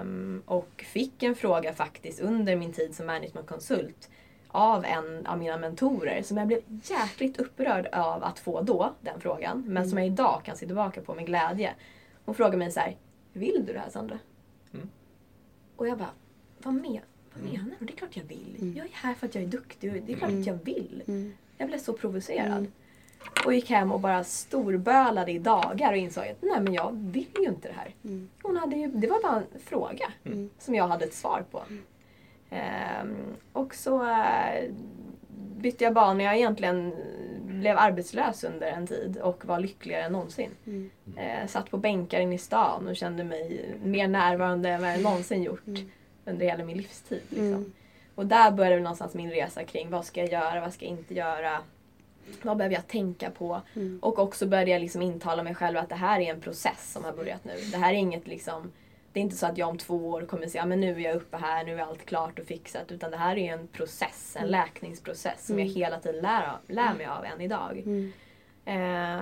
Um, 0.00 0.42
och 0.46 0.84
fick 0.86 1.22
en 1.22 1.34
fråga 1.34 1.72
faktiskt 1.72 2.20
under 2.20 2.56
min 2.56 2.72
tid 2.72 2.94
som 2.94 3.06
managementkonsult 3.06 4.10
av 4.48 4.84
en 4.84 5.26
av 5.26 5.38
mina 5.38 5.56
mentorer 5.56 6.22
som 6.22 6.36
jag 6.36 6.46
blev 6.46 6.60
jäkligt 6.82 7.40
upprörd 7.40 7.86
av 7.86 8.24
att 8.24 8.38
få 8.38 8.62
då, 8.62 8.92
den 9.00 9.20
frågan. 9.20 9.64
Men 9.66 9.76
mm. 9.76 9.88
som 9.88 9.98
jag 9.98 10.06
idag 10.06 10.40
kan 10.44 10.56
se 10.56 10.66
tillbaka 10.66 11.00
på 11.00 11.14
med 11.14 11.26
glädje. 11.26 11.74
Hon 12.24 12.34
frågade 12.34 12.56
mig 12.56 12.70
så 12.70 12.80
här, 12.80 12.96
Vill 13.32 13.64
du 13.66 13.72
det 13.72 13.78
här 13.78 13.90
Sandra? 13.90 14.18
Mm. 14.74 14.88
Och 15.76 15.88
jag 15.88 15.98
bara, 15.98 16.10
vad, 16.62 16.74
men, 16.74 17.00
vad 17.32 17.42
mm. 17.42 17.52
menar 17.52 17.76
du? 17.78 17.86
Det 17.86 17.92
är 17.92 17.96
klart 17.96 18.16
jag 18.16 18.24
vill. 18.24 18.56
Mm. 18.60 18.76
Jag 18.76 18.86
är 18.86 18.90
här 18.92 19.14
för 19.14 19.26
att 19.26 19.34
jag 19.34 19.44
är 19.44 19.48
duktig 19.48 20.02
det 20.06 20.12
är 20.12 20.16
klart 20.16 20.30
att 20.30 20.46
jag 20.46 20.58
vill. 20.64 21.02
Mm. 21.06 21.32
Jag 21.56 21.68
blev 21.68 21.78
så 21.78 21.92
provocerad. 21.92 22.66
Och 23.44 23.54
gick 23.54 23.70
hem 23.70 23.92
och 23.92 24.00
bara 24.00 24.24
storbölade 24.24 25.32
i 25.32 25.38
dagar 25.38 25.92
och 25.92 25.98
insåg 25.98 26.24
att 26.24 26.42
nej 26.42 26.60
men 26.60 26.74
jag 26.74 26.92
vill 26.92 27.30
ju 27.38 27.48
inte 27.48 27.68
det 27.68 27.74
här. 27.74 27.94
Hon 28.42 28.56
hade 28.56 28.76
ju, 28.76 28.88
det 28.88 29.06
var 29.06 29.22
bara 29.22 29.36
en 29.36 29.60
fråga 29.60 30.12
som 30.58 30.74
jag 30.74 30.88
hade 30.88 31.04
ett 31.04 31.14
svar 31.14 31.44
på. 31.50 31.62
Ehm, 32.50 33.16
och 33.52 33.74
så 33.74 34.02
eh, 34.02 34.70
bytte 35.56 35.84
jag 35.84 35.94
bana. 35.94 36.22
Jag 36.22 36.36
egentligen 36.36 36.92
blev 37.42 37.78
arbetslös 37.78 38.44
under 38.44 38.66
en 38.66 38.86
tid 38.86 39.18
och 39.18 39.44
var 39.44 39.60
lyckligare 39.60 40.02
än 40.02 40.12
någonsin. 40.12 40.50
Mm. 40.66 40.90
Eh, 41.16 41.46
satt 41.46 41.70
på 41.70 41.76
bänkar 41.76 42.20
inne 42.20 42.34
i 42.34 42.38
stan 42.38 42.88
och 42.88 42.96
kände 42.96 43.24
mig 43.24 43.74
mer 43.82 44.08
närvarande 44.08 44.68
än 44.68 44.80
vad 44.80 44.92
jag 44.92 45.02
någonsin 45.02 45.42
gjort 45.42 45.66
mm. 45.66 45.90
under 46.24 46.46
hela 46.46 46.64
min 46.64 46.76
livstid. 46.76 47.22
Liksom. 47.28 47.46
Mm. 47.46 47.72
Och 48.14 48.26
där 48.26 48.50
började 48.50 48.82
någonstans 48.82 49.14
min 49.14 49.30
resa 49.30 49.64
kring 49.64 49.90
vad 49.90 50.04
ska 50.04 50.20
jag 50.20 50.32
göra, 50.32 50.60
vad 50.60 50.72
ska 50.72 50.84
jag 50.84 50.92
inte 50.92 51.14
göra. 51.14 51.58
Vad 52.42 52.56
behöver 52.56 52.74
jag 52.74 52.86
tänka 52.86 53.30
på? 53.30 53.60
Mm. 53.76 53.98
Och 54.02 54.18
också 54.18 54.46
började 54.46 54.70
jag 54.70 54.80
liksom 54.80 55.02
intala 55.02 55.42
mig 55.42 55.54
själv 55.54 55.78
att 55.78 55.88
det 55.88 55.94
här 55.94 56.20
är 56.20 56.34
en 56.34 56.40
process 56.40 56.92
som 56.92 57.04
har 57.04 57.12
börjat 57.12 57.44
nu. 57.44 57.52
Det 57.72 57.76
här 57.76 57.92
är 57.92 57.96
inget 57.96 58.26
liksom 58.26 58.72
det 59.18 59.22
är 59.22 59.24
inte 59.24 59.36
så 59.36 59.46
att 59.46 59.58
jag 59.58 59.68
om 59.68 59.78
två 59.78 60.08
år 60.08 60.20
kommer 60.22 60.46
säga 60.46 60.62
att 60.62 60.68
nu 60.68 60.96
är 60.96 61.00
jag 61.00 61.16
uppe 61.16 61.36
här, 61.36 61.64
nu 61.64 61.78
är 61.78 61.82
allt 61.82 62.06
klart 62.06 62.38
och 62.38 62.44
fixat. 62.44 62.92
Utan 62.92 63.10
det 63.10 63.16
här 63.16 63.38
är 63.38 63.52
en 63.52 63.66
process, 63.66 64.36
en 64.36 64.42
mm. 64.42 64.50
läkningsprocess 64.50 65.46
som 65.46 65.54
mm. 65.54 65.66
jag 65.66 65.74
hela 65.74 66.00
tiden 66.00 66.22
lär, 66.22 66.52
lär 66.66 66.94
mig 66.94 67.06
av 67.06 67.24
än 67.24 67.40
idag. 67.40 67.82
Mm. 67.86 68.12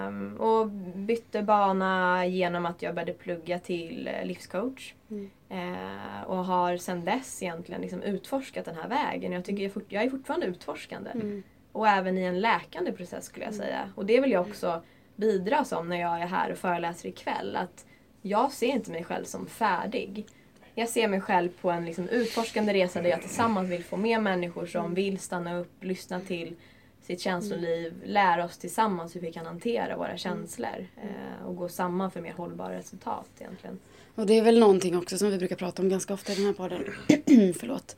Um, 0.09 0.37
och 0.41 0.69
bytte 0.95 1.43
bana 1.43 2.27
genom 2.27 2.67
att 2.67 2.83
jag 2.83 2.95
började 2.95 3.13
plugga 3.13 3.59
till 3.59 4.09
eh, 4.09 4.27
livscoach. 4.27 4.95
Mm. 5.11 5.31
Uh, 5.51 6.23
och 6.23 6.45
har 6.45 6.77
sedan 6.77 7.05
dess 7.05 7.43
egentligen 7.43 7.81
liksom 7.81 8.03
utforskat 8.03 8.65
den 8.65 8.77
här 8.77 8.89
vägen. 8.89 9.33
Jag, 9.33 9.45
tycker 9.45 9.63
jag, 9.63 9.73
fort, 9.73 9.87
jag 9.89 10.05
är 10.05 10.11
fortfarande 10.11 10.47
utforskande. 10.47 11.11
Mm. 11.11 11.43
Och 11.73 11.89
även 11.89 12.19
i 12.19 12.23
en 12.23 12.41
läkande 12.41 12.93
process 12.93 13.25
skulle 13.25 13.45
jag 13.45 13.55
mm. 13.55 13.67
säga. 13.67 13.91
Och 13.95 14.07
det 14.07 14.21
vill 14.21 14.31
jag 14.31 14.49
också 14.49 14.83
bidra 15.17 15.65
som 15.65 15.89
när 15.89 16.01
jag 16.01 16.23
är 16.23 16.27
här 16.27 16.53
och 16.53 16.59
föreläser 16.59 17.09
ikväll. 17.09 17.57
Att 17.57 17.87
jag 18.27 18.53
ser 18.53 18.67
inte 18.67 18.91
mig 18.91 19.05
själv 19.05 19.25
som 19.25 19.47
färdig. 19.47 20.27
Jag 20.75 20.89
ser 20.89 21.09
mig 21.09 21.21
själv 21.21 21.49
på 21.61 21.71
en 21.71 21.85
liksom 21.85 22.09
utforskande 22.09 22.75
resa 22.75 23.03
där 23.03 23.11
jag 23.11 23.23
tillsammans 23.23 23.71
vill 23.71 23.85
få 23.85 23.97
med 23.97 24.23
människor 24.23 24.67
som 24.67 24.95
vill 24.95 25.19
stanna 25.19 25.59
upp, 25.59 25.85
lyssna 25.85 26.21
till 26.21 26.57
sitt 27.03 27.21
känsloliv, 27.21 27.95
lära 28.05 28.45
oss 28.45 28.59
tillsammans 28.59 29.17
hur 29.17 29.21
vi 29.21 29.33
kan 29.33 29.47
hantera 29.47 29.97
våra 29.97 30.17
känslor 30.17 30.87
eh, 30.97 31.47
och 31.47 31.57
gå 31.57 31.69
samman 31.69 32.11
för 32.11 32.21
mer 32.21 32.33
hållbara 32.33 32.79
resultat 32.79 33.29
egentligen. 33.39 33.79
Och 34.15 34.27
det 34.27 34.39
är 34.39 34.43
väl 34.43 34.59
någonting 34.59 34.99
också 34.99 35.19
som 35.19 35.31
vi 35.31 35.39
brukar 35.39 35.57
prata 35.57 35.83
om 35.83 35.89
ganska 35.89 36.15
ofta 36.15 36.33
i 36.33 36.35
den 36.35 36.47
här 36.47 36.53
podden. 36.53 36.85
Förlåt. 37.61 37.97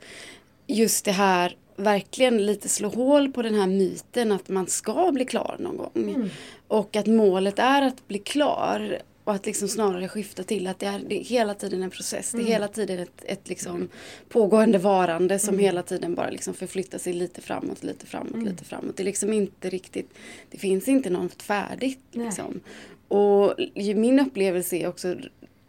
Just 0.67 1.05
det 1.05 1.11
här, 1.11 1.55
verkligen 1.75 2.45
lite 2.45 2.69
slå 2.69 2.89
hål 2.89 3.31
på 3.31 3.41
den 3.41 3.55
här 3.55 3.67
myten 3.67 4.31
att 4.31 4.49
man 4.49 4.67
ska 4.67 5.11
bli 5.11 5.25
klar 5.25 5.55
någon 5.59 5.77
gång. 5.77 5.91
Mm. 5.95 6.29
Och 6.67 6.95
att 6.95 7.07
målet 7.07 7.59
är 7.59 7.81
att 7.81 8.07
bli 8.07 8.19
klar. 8.19 8.99
Och 9.29 9.35
att 9.35 9.45
liksom 9.45 9.67
snarare 9.67 10.07
skifta 10.07 10.43
till 10.43 10.67
att 10.67 10.79
det 10.79 10.85
är, 10.85 10.99
det 11.07 11.19
är 11.19 11.23
hela 11.23 11.53
tiden 11.53 11.83
en 11.83 11.89
process. 11.89 12.33
Mm. 12.33 12.45
Det 12.45 12.51
är 12.51 12.55
mm. 12.55 12.61
hela 12.61 12.73
tiden 12.73 12.99
ett, 12.99 13.23
ett 13.23 13.49
liksom 13.49 13.89
pågående 14.29 14.77
varande 14.77 15.39
som 15.39 15.53
mm. 15.53 15.65
hela 15.65 15.83
tiden 15.83 16.15
bara 16.15 16.29
liksom 16.29 16.53
förflyttar 16.53 16.97
sig 16.97 17.13
lite 17.13 17.41
framåt, 17.41 17.83
lite 17.83 18.05
framåt, 18.05 18.33
mm. 18.33 18.45
lite 18.45 18.63
framåt. 18.63 18.97
Det 18.97 19.03
är 19.03 19.05
liksom 19.05 19.33
inte 19.33 19.69
riktigt, 19.69 20.13
det 20.51 20.57
finns 20.57 20.87
inte 20.87 21.09
något 21.09 21.41
färdigt. 21.41 21.99
Liksom. 22.11 22.59
Och 23.07 23.53
min 23.75 24.19
upplevelse 24.19 24.75
är 24.75 24.87
också 24.87 25.15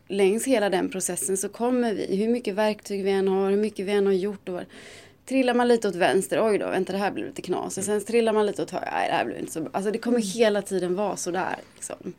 längs 0.09 0.47
hela 0.47 0.71
den 0.71 0.89
processen 0.89 1.37
så 1.37 1.49
kommer 1.49 1.95
vi, 1.95 2.17
hur 2.17 2.29
mycket 2.29 2.55
verktyg 2.55 3.05
vi 3.05 3.11
än 3.11 3.29
har, 3.29 3.51
hur 3.51 3.57
mycket 3.57 3.87
vi 3.87 3.93
än 3.93 4.07
har 4.07 4.13
gjort. 4.13 4.49
Och 4.49 4.61
trillar 5.27 5.55
man 5.55 5.69
lite 5.69 5.89
åt 5.89 5.97
vänster, 5.97 6.47
oj 6.47 6.59
då, 6.59 6.67
vänta 6.67 6.93
det 6.93 6.99
här 6.99 7.11
blir 7.11 7.25
lite 7.25 7.43
knas. 7.43 7.79
Och 7.79 7.85
sen 7.85 8.05
trillar 8.05 8.33
man 8.33 8.47
lite 8.47 8.63
åt 8.63 8.71
höger, 8.71 8.91
nej 8.93 9.09
det 9.09 9.15
här 9.15 9.25
blir 9.25 9.39
inte 9.39 9.53
så 9.53 9.61
bra. 9.61 9.71
Alltså 9.75 9.91
det 9.91 9.99
kommer 9.99 10.19
mm. 10.19 10.29
hela 10.29 10.63
tiden 10.63 10.95
vara 10.95 11.17
sådär. 11.17 11.57
Liksom. 11.75 12.13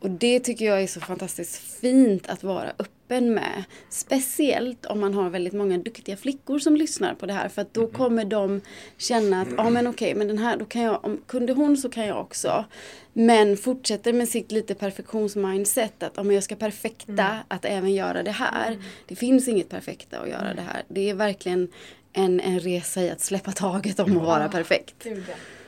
Och 0.00 0.10
det 0.10 0.40
tycker 0.40 0.64
jag 0.64 0.82
är 0.82 0.86
så 0.86 1.00
fantastiskt 1.00 1.80
fint 1.80 2.28
att 2.28 2.42
vara 2.42 2.72
öppen 2.78 3.34
med. 3.34 3.64
Speciellt 3.88 4.86
om 4.86 5.00
man 5.00 5.14
har 5.14 5.30
väldigt 5.30 5.52
många 5.52 5.78
duktiga 5.78 6.16
flickor 6.16 6.58
som 6.58 6.76
lyssnar 6.76 7.14
på 7.14 7.26
det 7.26 7.32
här. 7.32 7.48
För 7.48 7.62
att 7.62 7.74
då 7.74 7.80
mm. 7.80 7.92
kommer 7.92 8.24
de 8.24 8.60
känna 8.98 9.42
att, 9.42 9.48
ja 9.56 9.66
ah, 9.66 9.70
men 9.70 9.86
okej, 9.86 10.06
okay, 10.06 10.18
men 10.18 10.28
den 10.28 10.38
här, 10.38 10.56
då 10.56 10.64
kan 10.64 10.82
jag, 10.82 11.04
om 11.04 11.20
kunde 11.26 11.52
hon 11.52 11.76
så 11.76 11.88
kan 11.88 12.06
jag 12.06 12.20
också. 12.20 12.64
Men 13.12 13.56
fortsätter 13.56 14.12
med 14.12 14.28
sitt 14.28 14.52
lite 14.52 14.74
perfektionsmindset 14.74 16.02
att 16.02 16.18
om 16.18 16.32
jag 16.32 16.42
ska 16.42 16.56
perfekta 16.56 17.12
mm. 17.12 17.38
att 17.48 17.64
även 17.64 17.94
göra 17.94 18.22
det 18.22 18.30
här. 18.30 18.68
Mm. 18.68 18.82
Det 19.06 19.16
finns 19.16 19.48
inget 19.48 19.68
perfekta 19.68 20.18
att 20.18 20.28
göra 20.28 20.54
det 20.54 20.62
här. 20.62 20.82
Det 20.88 21.10
är 21.10 21.14
verkligen 21.14 21.68
en, 22.12 22.40
en 22.40 22.60
resa 22.60 23.02
i 23.02 23.10
att 23.10 23.20
släppa 23.20 23.52
taget 23.52 24.00
om 24.00 24.16
att 24.16 24.24
vara 24.24 24.48
perfekt. 24.48 25.06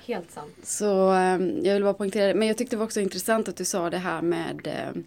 Helt 0.06 0.30
sant. 0.30 0.56
Så 0.62 1.12
um, 1.12 1.64
jag 1.64 1.74
vill 1.74 1.82
bara 1.82 1.94
poängtera 1.94 2.26
det. 2.26 2.34
Men 2.34 2.48
jag 2.48 2.58
tyckte 2.58 2.76
det 2.76 2.78
var 2.78 2.86
också 2.86 3.00
intressant 3.00 3.48
att 3.48 3.56
du 3.56 3.64
sa 3.64 3.90
det 3.90 3.98
här 3.98 4.22
med 4.22 4.88
um, 4.94 5.04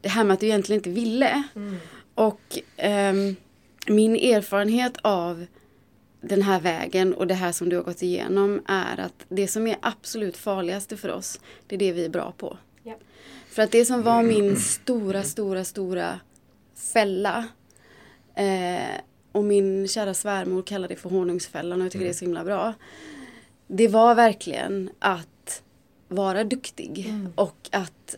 det 0.00 0.08
här 0.08 0.24
med 0.24 0.34
att 0.34 0.40
du 0.40 0.46
egentligen 0.46 0.78
inte 0.78 0.90
ville. 0.90 1.42
Mm. 1.54 1.76
Och 2.14 2.58
um, 2.78 3.36
min 3.94 4.16
erfarenhet 4.16 4.96
av 5.02 5.46
den 6.20 6.42
här 6.42 6.60
vägen 6.60 7.14
och 7.14 7.26
det 7.26 7.34
här 7.34 7.52
som 7.52 7.68
du 7.68 7.76
har 7.76 7.82
gått 7.82 8.02
igenom 8.02 8.62
är 8.66 9.00
att 9.00 9.24
det 9.28 9.48
som 9.48 9.66
är 9.66 9.76
absolut 9.82 10.36
farligaste 10.36 10.96
för 10.96 11.08
oss, 11.08 11.40
det 11.66 11.74
är 11.74 11.78
det 11.78 11.92
vi 11.92 12.04
är 12.04 12.08
bra 12.08 12.32
på. 12.36 12.58
Yep. 12.84 12.98
För 13.48 13.62
att 13.62 13.70
det 13.70 13.84
som 13.84 14.02
var 14.02 14.22
min 14.22 14.56
stora, 14.56 15.22
stora, 15.22 15.64
stora 15.64 16.20
fälla 16.92 17.48
eh, 18.34 19.00
och 19.32 19.44
min 19.44 19.88
kära 19.88 20.14
svärmor 20.14 20.62
kallar 20.62 20.88
det 20.88 20.96
för 20.96 21.10
honungsfällan 21.10 21.80
och 21.80 21.84
jag 21.84 21.92
tycker 21.92 22.04
mm. 22.04 22.08
det 22.08 22.16
är 22.16 22.18
så 22.18 22.24
himla 22.24 22.44
bra. 22.44 22.74
Det 23.74 23.88
var 23.88 24.14
verkligen 24.14 24.90
att 24.98 25.62
vara 26.08 26.44
duktig 26.44 27.06
mm. 27.08 27.32
och 27.34 27.68
att 27.70 28.16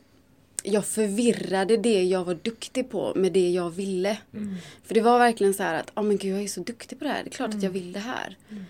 jag 0.63 0.85
förvirrade 0.85 1.77
det 1.77 2.03
jag 2.03 2.25
var 2.25 2.35
duktig 2.35 2.91
på 2.91 3.13
med 3.17 3.33
det 3.33 3.51
jag 3.51 3.71
ville. 3.71 4.19
Mm. 4.35 4.55
För 4.85 4.95
det 4.95 5.01
var 5.01 5.19
verkligen 5.19 5.55
så 5.55 5.63
här 5.63 5.75
att, 5.75 5.93
ja 5.95 6.03
oh, 6.03 6.07
men 6.07 6.17
gud 6.17 6.35
jag 6.35 6.43
är 6.43 6.49
så 6.49 6.61
duktig 6.61 6.99
på 6.99 7.05
det 7.05 7.11
här, 7.11 7.25
det 7.25 7.29
är 7.29 7.33
klart 7.33 7.49
att 7.49 7.63
jag 7.63 7.71
mm. 7.71 7.73
vill 7.73 7.93
det 7.93 7.99
här. 7.99 8.37
Mm. 8.51 8.65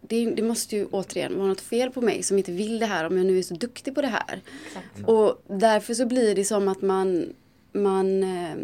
Det, 0.00 0.30
det, 0.30 0.42
måste 0.42 0.76
ju 0.76 0.86
återigen 0.86 1.38
vara 1.38 1.48
något 1.48 1.60
fel 1.60 1.90
på 1.90 2.00
mig 2.00 2.22
som 2.22 2.38
inte 2.38 2.52
vill 2.52 2.78
det 2.78 2.86
här 2.86 3.04
om 3.06 3.16
jag 3.16 3.26
nu 3.26 3.38
är 3.38 3.42
så 3.42 3.54
duktig 3.54 3.94
på 3.94 4.02
det 4.02 4.08
här. 4.08 4.40
Exakt. 4.66 5.08
Och 5.08 5.42
därför 5.48 5.94
så 5.94 6.06
blir 6.06 6.34
det 6.34 6.44
som 6.44 6.68
att 6.68 6.82
man, 6.82 7.32
man 7.72 8.22
eh, 8.22 8.56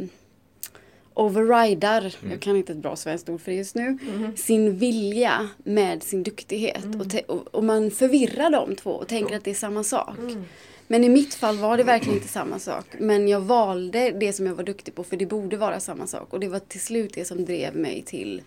overridar, 1.17 2.01
mm. 2.01 2.31
jag 2.31 2.41
kan 2.41 2.57
inte 2.57 2.73
ett 2.73 2.79
bra 2.79 2.97
svenskt 2.97 3.29
ord 3.29 3.41
för 3.41 3.51
det 3.51 3.57
just 3.57 3.75
nu, 3.75 3.83
mm. 3.83 4.37
sin 4.37 4.79
vilja 4.79 5.49
med 5.65 6.03
sin 6.03 6.23
duktighet. 6.23 6.85
Mm. 6.85 7.01
Och, 7.01 7.07
och, 7.27 7.55
och, 7.55 7.65
man 7.65 7.91
förvirrar 7.91 8.51
de 8.51 8.77
två 8.77 8.91
och 8.91 9.09
tänker 9.09 9.37
att 9.37 9.45
det 9.45 9.51
är 9.51 9.55
samma 9.55 9.85
sak. 9.85 10.19
Mm. 10.19 10.45
Men 10.87 11.05
i 11.05 11.09
mitt 11.09 11.35
fall 11.35 11.59
var 11.59 11.77
det 11.77 11.85
verkligen 11.85 12.19
inte 12.19 12.29
samma 12.29 12.59
sak. 12.59 12.87
Men 12.99 13.29
jag 13.29 13.41
valde 13.41 14.11
det 14.11 14.33
som 14.33 14.47
jag 14.47 14.55
var 14.55 14.65
duktig 14.65 14.95
på 14.95 15.05
för 15.05 15.17
det 15.17 15.27
borde 15.27 15.57
vara 15.57 15.81
samma 15.81 16.07
sak. 16.07 16.33
Och 16.33 16.41
det 16.41 16.49
var 16.49 16.59
till 16.59 16.81
slut 16.81 17.15
det 17.15 17.25
som 17.25 17.45
drev 17.45 17.77
mig 17.77 18.03
till 18.03 18.43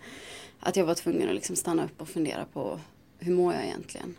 att 0.60 0.76
jag 0.76 0.84
var 0.84 0.94
tvungen 0.94 1.28
att 1.28 1.34
liksom 1.34 1.56
stanna 1.56 1.84
upp 1.84 2.00
och 2.00 2.08
fundera 2.08 2.44
på 2.52 2.80
hur 3.18 3.32
mår 3.32 3.54
jag 3.54 3.64
egentligen. 3.64 4.16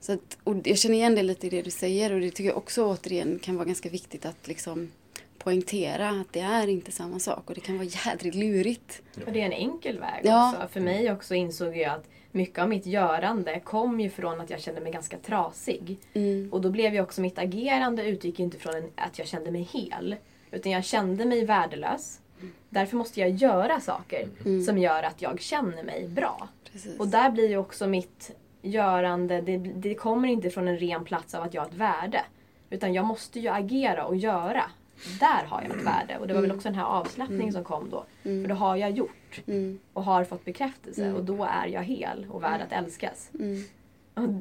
Så 0.00 0.12
att, 0.12 0.38
och 0.44 0.56
jag 0.64 0.78
känner 0.78 0.94
igen 0.94 1.14
det 1.14 1.22
lite 1.22 1.46
i 1.46 1.50
det 1.50 1.62
du 1.62 1.70
säger 1.70 2.12
och 2.12 2.20
det 2.20 2.30
tycker 2.30 2.48
jag 2.48 2.56
också 2.56 2.84
återigen 2.84 3.38
kan 3.38 3.56
vara 3.56 3.64
ganska 3.64 3.88
viktigt 3.88 4.26
att 4.26 4.48
liksom 4.48 4.90
poängtera 5.38 6.08
att 6.08 6.32
det 6.32 6.40
är 6.40 6.68
inte 6.68 6.92
samma 6.92 7.18
sak 7.18 7.48
och 7.48 7.54
det 7.54 7.60
kan 7.60 7.76
vara 7.76 7.88
jädrigt 8.06 8.34
lurigt. 8.34 9.02
Och 9.26 9.32
det 9.32 9.40
är 9.40 9.46
en 9.46 9.52
enkel 9.52 9.98
väg 9.98 10.20
ja. 10.24 10.52
också. 10.52 10.68
För 10.68 10.80
mig 10.80 11.12
också 11.12 11.34
insåg 11.34 11.76
jag 11.76 11.92
att 11.92 12.08
mycket 12.32 12.58
av 12.58 12.68
mitt 12.68 12.86
görande 12.86 13.60
kom 13.60 14.00
ju 14.00 14.10
från 14.10 14.40
att 14.40 14.50
jag 14.50 14.60
kände 14.60 14.80
mig 14.80 14.92
ganska 14.92 15.18
trasig. 15.18 15.98
Mm. 16.14 16.52
Och 16.52 16.60
då 16.60 16.70
blev 16.70 16.94
ju 16.94 17.00
också 17.00 17.20
mitt 17.20 17.38
agerande 17.38 18.04
utgick 18.04 18.40
inte 18.40 18.58
från 18.58 18.90
att 18.96 19.18
jag 19.18 19.28
kände 19.28 19.50
mig 19.50 19.62
hel. 19.72 20.16
Utan 20.50 20.72
jag 20.72 20.84
kände 20.84 21.24
mig 21.24 21.44
värdelös. 21.44 22.20
Därför 22.68 22.96
måste 22.96 23.20
jag 23.20 23.30
göra 23.30 23.80
saker 23.80 24.28
mm. 24.44 24.62
som 24.62 24.78
gör 24.78 25.02
att 25.02 25.22
jag 25.22 25.40
känner 25.40 25.82
mig 25.82 26.08
bra. 26.08 26.48
Precis. 26.72 27.00
Och 27.00 27.08
där 27.08 27.30
blir 27.30 27.48
ju 27.48 27.56
också 27.56 27.86
mitt 27.86 28.36
görande, 28.62 29.40
det, 29.40 29.56
det 29.58 29.94
kommer 29.94 30.28
inte 30.28 30.50
från 30.50 30.68
en 30.68 30.78
ren 30.78 31.04
plats 31.04 31.34
av 31.34 31.42
att 31.42 31.54
jag 31.54 31.62
har 31.62 31.68
ett 31.68 31.74
värde. 31.74 32.20
Utan 32.70 32.94
jag 32.94 33.04
måste 33.04 33.40
ju 33.40 33.48
agera 33.48 34.04
och 34.04 34.16
göra 34.16 34.64
där 35.20 35.44
har 35.44 35.62
jag 35.62 35.78
ett 35.78 35.86
värde. 35.86 36.18
Och 36.18 36.26
det 36.26 36.34
var 36.34 36.40
väl 36.40 36.50
mm. 36.50 36.56
också 36.56 36.68
den 36.68 36.78
här 36.78 36.84
avslappningen 36.84 37.42
mm. 37.42 37.52
som 37.52 37.64
kom 37.64 37.90
då. 37.90 38.04
Mm. 38.22 38.42
För 38.42 38.48
då 38.48 38.54
har 38.54 38.76
jag 38.76 38.90
gjort 38.90 39.40
och 39.92 40.04
har 40.04 40.24
fått 40.24 40.44
bekräftelse 40.44 41.12
och 41.12 41.24
då 41.24 41.44
är 41.44 41.66
jag 41.66 41.82
hel 41.82 42.26
och 42.30 42.42
värd 42.42 42.60
att 42.60 42.72
älskas. 42.72 43.28
Det, 43.32 44.40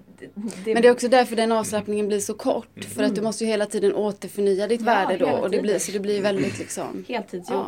det... 0.63 0.73
Men 0.73 0.81
det 0.81 0.87
är 0.87 0.91
också 0.91 1.07
därför 1.07 1.35
den 1.35 1.51
avslappningen 1.51 2.07
blir 2.07 2.19
så 2.19 2.33
kort. 2.33 2.83
För 2.83 3.03
att 3.03 3.15
du 3.15 3.21
måste 3.21 3.43
ju 3.43 3.49
hela 3.49 3.65
tiden 3.65 3.95
återförnya 3.95 4.67
ditt 4.67 4.81
ja, 4.81 4.85
värde 4.85 5.17
då. 5.17 5.29
Och 5.29 5.49
det 5.49 5.61
blir, 5.61 5.79
så 5.79 5.91
det 5.91 5.99
blir 5.99 6.21
väldigt 6.21 6.59
liksom... 6.59 7.05
Heltidsjobb. 7.07 7.65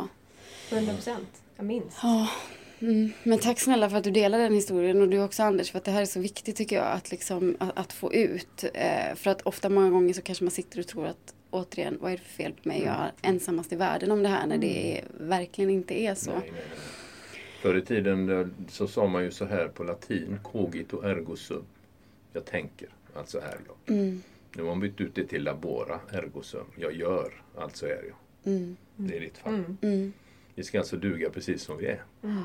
Ja. 0.70 0.76
100 0.76 0.94
procent. 0.94 1.28
Jag 1.56 1.66
minns. 1.66 1.98
Ja. 2.02 2.28
Mm. 2.80 3.12
Men 3.22 3.38
tack 3.38 3.60
snälla 3.60 3.90
för 3.90 3.96
att 3.96 4.04
du 4.04 4.10
delar 4.10 4.38
den 4.38 4.54
historien 4.54 5.02
och 5.02 5.08
du 5.08 5.22
också 5.22 5.42
Anders 5.42 5.70
för 5.70 5.78
att 5.78 5.84
det 5.84 5.90
här 5.90 6.02
är 6.02 6.06
så 6.06 6.20
viktigt 6.20 6.56
tycker 6.56 6.76
jag 6.76 6.86
att, 6.86 7.10
liksom, 7.10 7.56
att, 7.60 7.78
att 7.78 7.92
få 7.92 8.14
ut. 8.14 8.64
Eh, 8.74 9.14
för 9.14 9.30
att 9.30 9.42
ofta 9.42 9.68
många 9.68 9.90
gånger 9.90 10.14
så 10.14 10.22
kanske 10.22 10.44
man 10.44 10.50
sitter 10.50 10.80
och 10.80 10.86
tror 10.86 11.06
att 11.06 11.34
återigen, 11.50 11.98
vad 12.00 12.12
är 12.12 12.16
det 12.16 12.22
för 12.22 12.32
fel 12.32 12.52
på 12.62 12.68
mig? 12.68 12.82
Jag 12.82 12.94
är 12.94 13.12
ensammast 13.22 13.72
i 13.72 13.76
världen 13.76 14.10
om 14.10 14.22
det 14.22 14.28
här 14.28 14.46
när 14.46 14.58
det 14.58 14.98
mm. 14.98 15.28
verkligen 15.28 15.70
inte 15.70 16.00
är 16.00 16.14
så. 16.14 16.30
Nej, 16.30 16.40
nej, 16.40 16.52
nej. 16.54 16.78
Förr 17.60 17.76
i 17.76 17.82
tiden 17.82 18.54
så 18.68 18.88
sa 18.88 19.06
man 19.06 19.24
ju 19.24 19.30
så 19.30 19.44
här 19.44 19.68
på 19.68 19.84
latin, 19.84 20.38
cogito 20.42 21.02
ergo 21.04 21.36
sum. 21.36 21.64
Jag 22.32 22.44
tänker, 22.44 22.88
alltså 23.14 23.38
är 23.38 23.58
jag. 23.66 23.96
Mm. 23.96 24.22
Nu 24.56 24.62
har 24.62 24.68
man 24.68 24.80
bytt 24.80 25.00
ut 25.00 25.14
det 25.14 25.26
till 25.26 25.44
labora 25.44 26.00
ergo 26.12 26.42
sum. 26.42 26.66
Jag 26.76 26.92
gör, 26.92 27.42
alltså 27.58 27.86
är 27.86 28.04
jag. 28.08 28.52
Mm. 28.52 28.76
Det 28.96 29.16
är 29.16 29.20
ditt 29.20 29.38
fall. 29.38 29.54
Mm. 29.54 29.76
mm. 29.82 30.12
Vi 30.54 30.64
ska 30.64 30.78
alltså 30.78 30.96
duga 30.96 31.30
precis 31.30 31.62
som 31.62 31.78
vi 31.78 31.86
är. 31.86 32.02
Mm. 32.22 32.44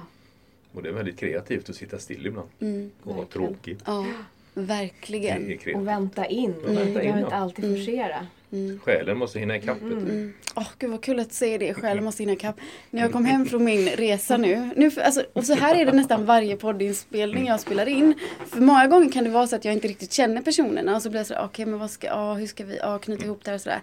Och 0.71 0.83
det 0.83 0.89
är 0.89 0.93
väldigt 0.93 1.17
kreativt 1.17 1.69
att 1.69 1.75
sitta 1.75 1.99
still 1.99 2.25
ibland 2.25 2.49
mm. 2.59 2.91
och 3.03 3.15
ha 3.15 3.25
tråkigt. 3.25 3.83
Ja, 3.85 4.05
verkligen. 4.53 5.59
Och 5.75 5.87
vänta 5.87 6.25
in. 6.25 6.53
Mm. 6.53 6.77
Jag 6.77 6.93
behöver 6.93 7.19
inte 7.19 7.35
alltid 7.35 7.77
forcera. 7.77 8.27
Mm. 8.51 8.79
Själen 8.79 9.17
måste 9.17 9.39
hinna 9.39 9.57
ikapp. 9.57 9.81
Mm. 9.81 9.97
Mm. 9.97 10.33
Oh, 10.55 10.67
gud 10.79 10.89
vad 10.89 11.03
kul 11.03 11.19
att 11.19 11.33
säger 11.33 11.59
det. 11.59 11.73
Själen 11.73 12.03
måste 12.03 12.23
hinna 12.23 12.33
ikapp. 12.33 12.55
När 12.89 13.01
jag 13.01 13.11
kom 13.11 13.25
hem 13.25 13.45
från 13.45 13.63
min 13.63 13.89
resa 13.89 14.37
nu. 14.37 14.69
nu 14.75 14.91
alltså, 15.03 15.23
och 15.33 15.45
så 15.45 15.53
här 15.53 15.75
är 15.75 15.85
det 15.85 15.91
nästan 15.91 16.25
varje 16.25 16.57
poddinspelning 16.57 17.47
jag 17.47 17.59
spelar 17.59 17.87
in. 17.87 18.13
För 18.47 18.61
många 18.61 18.87
gånger 18.87 19.11
kan 19.11 19.23
det 19.23 19.29
vara 19.29 19.47
så 19.47 19.55
att 19.55 19.65
jag 19.65 19.73
inte 19.73 19.87
riktigt 19.87 20.13
känner 20.13 20.41
personerna. 20.41 20.95
Och 20.95 21.01
så 21.01 21.09
blir 21.09 21.19
jag 21.19 21.27
så 21.27 21.33
okej 21.33 21.45
okay, 21.45 21.65
men 21.65 21.79
vad 21.79 21.91
ska, 21.91 22.13
oh, 22.13 22.33
hur 22.33 22.47
ska 22.47 22.65
vi 22.65 22.79
oh, 22.79 22.97
knyta 22.97 23.25
ihop 23.25 23.43
det 23.43 23.51
här 23.51 23.55
och 23.55 23.61
sådär. 23.61 23.81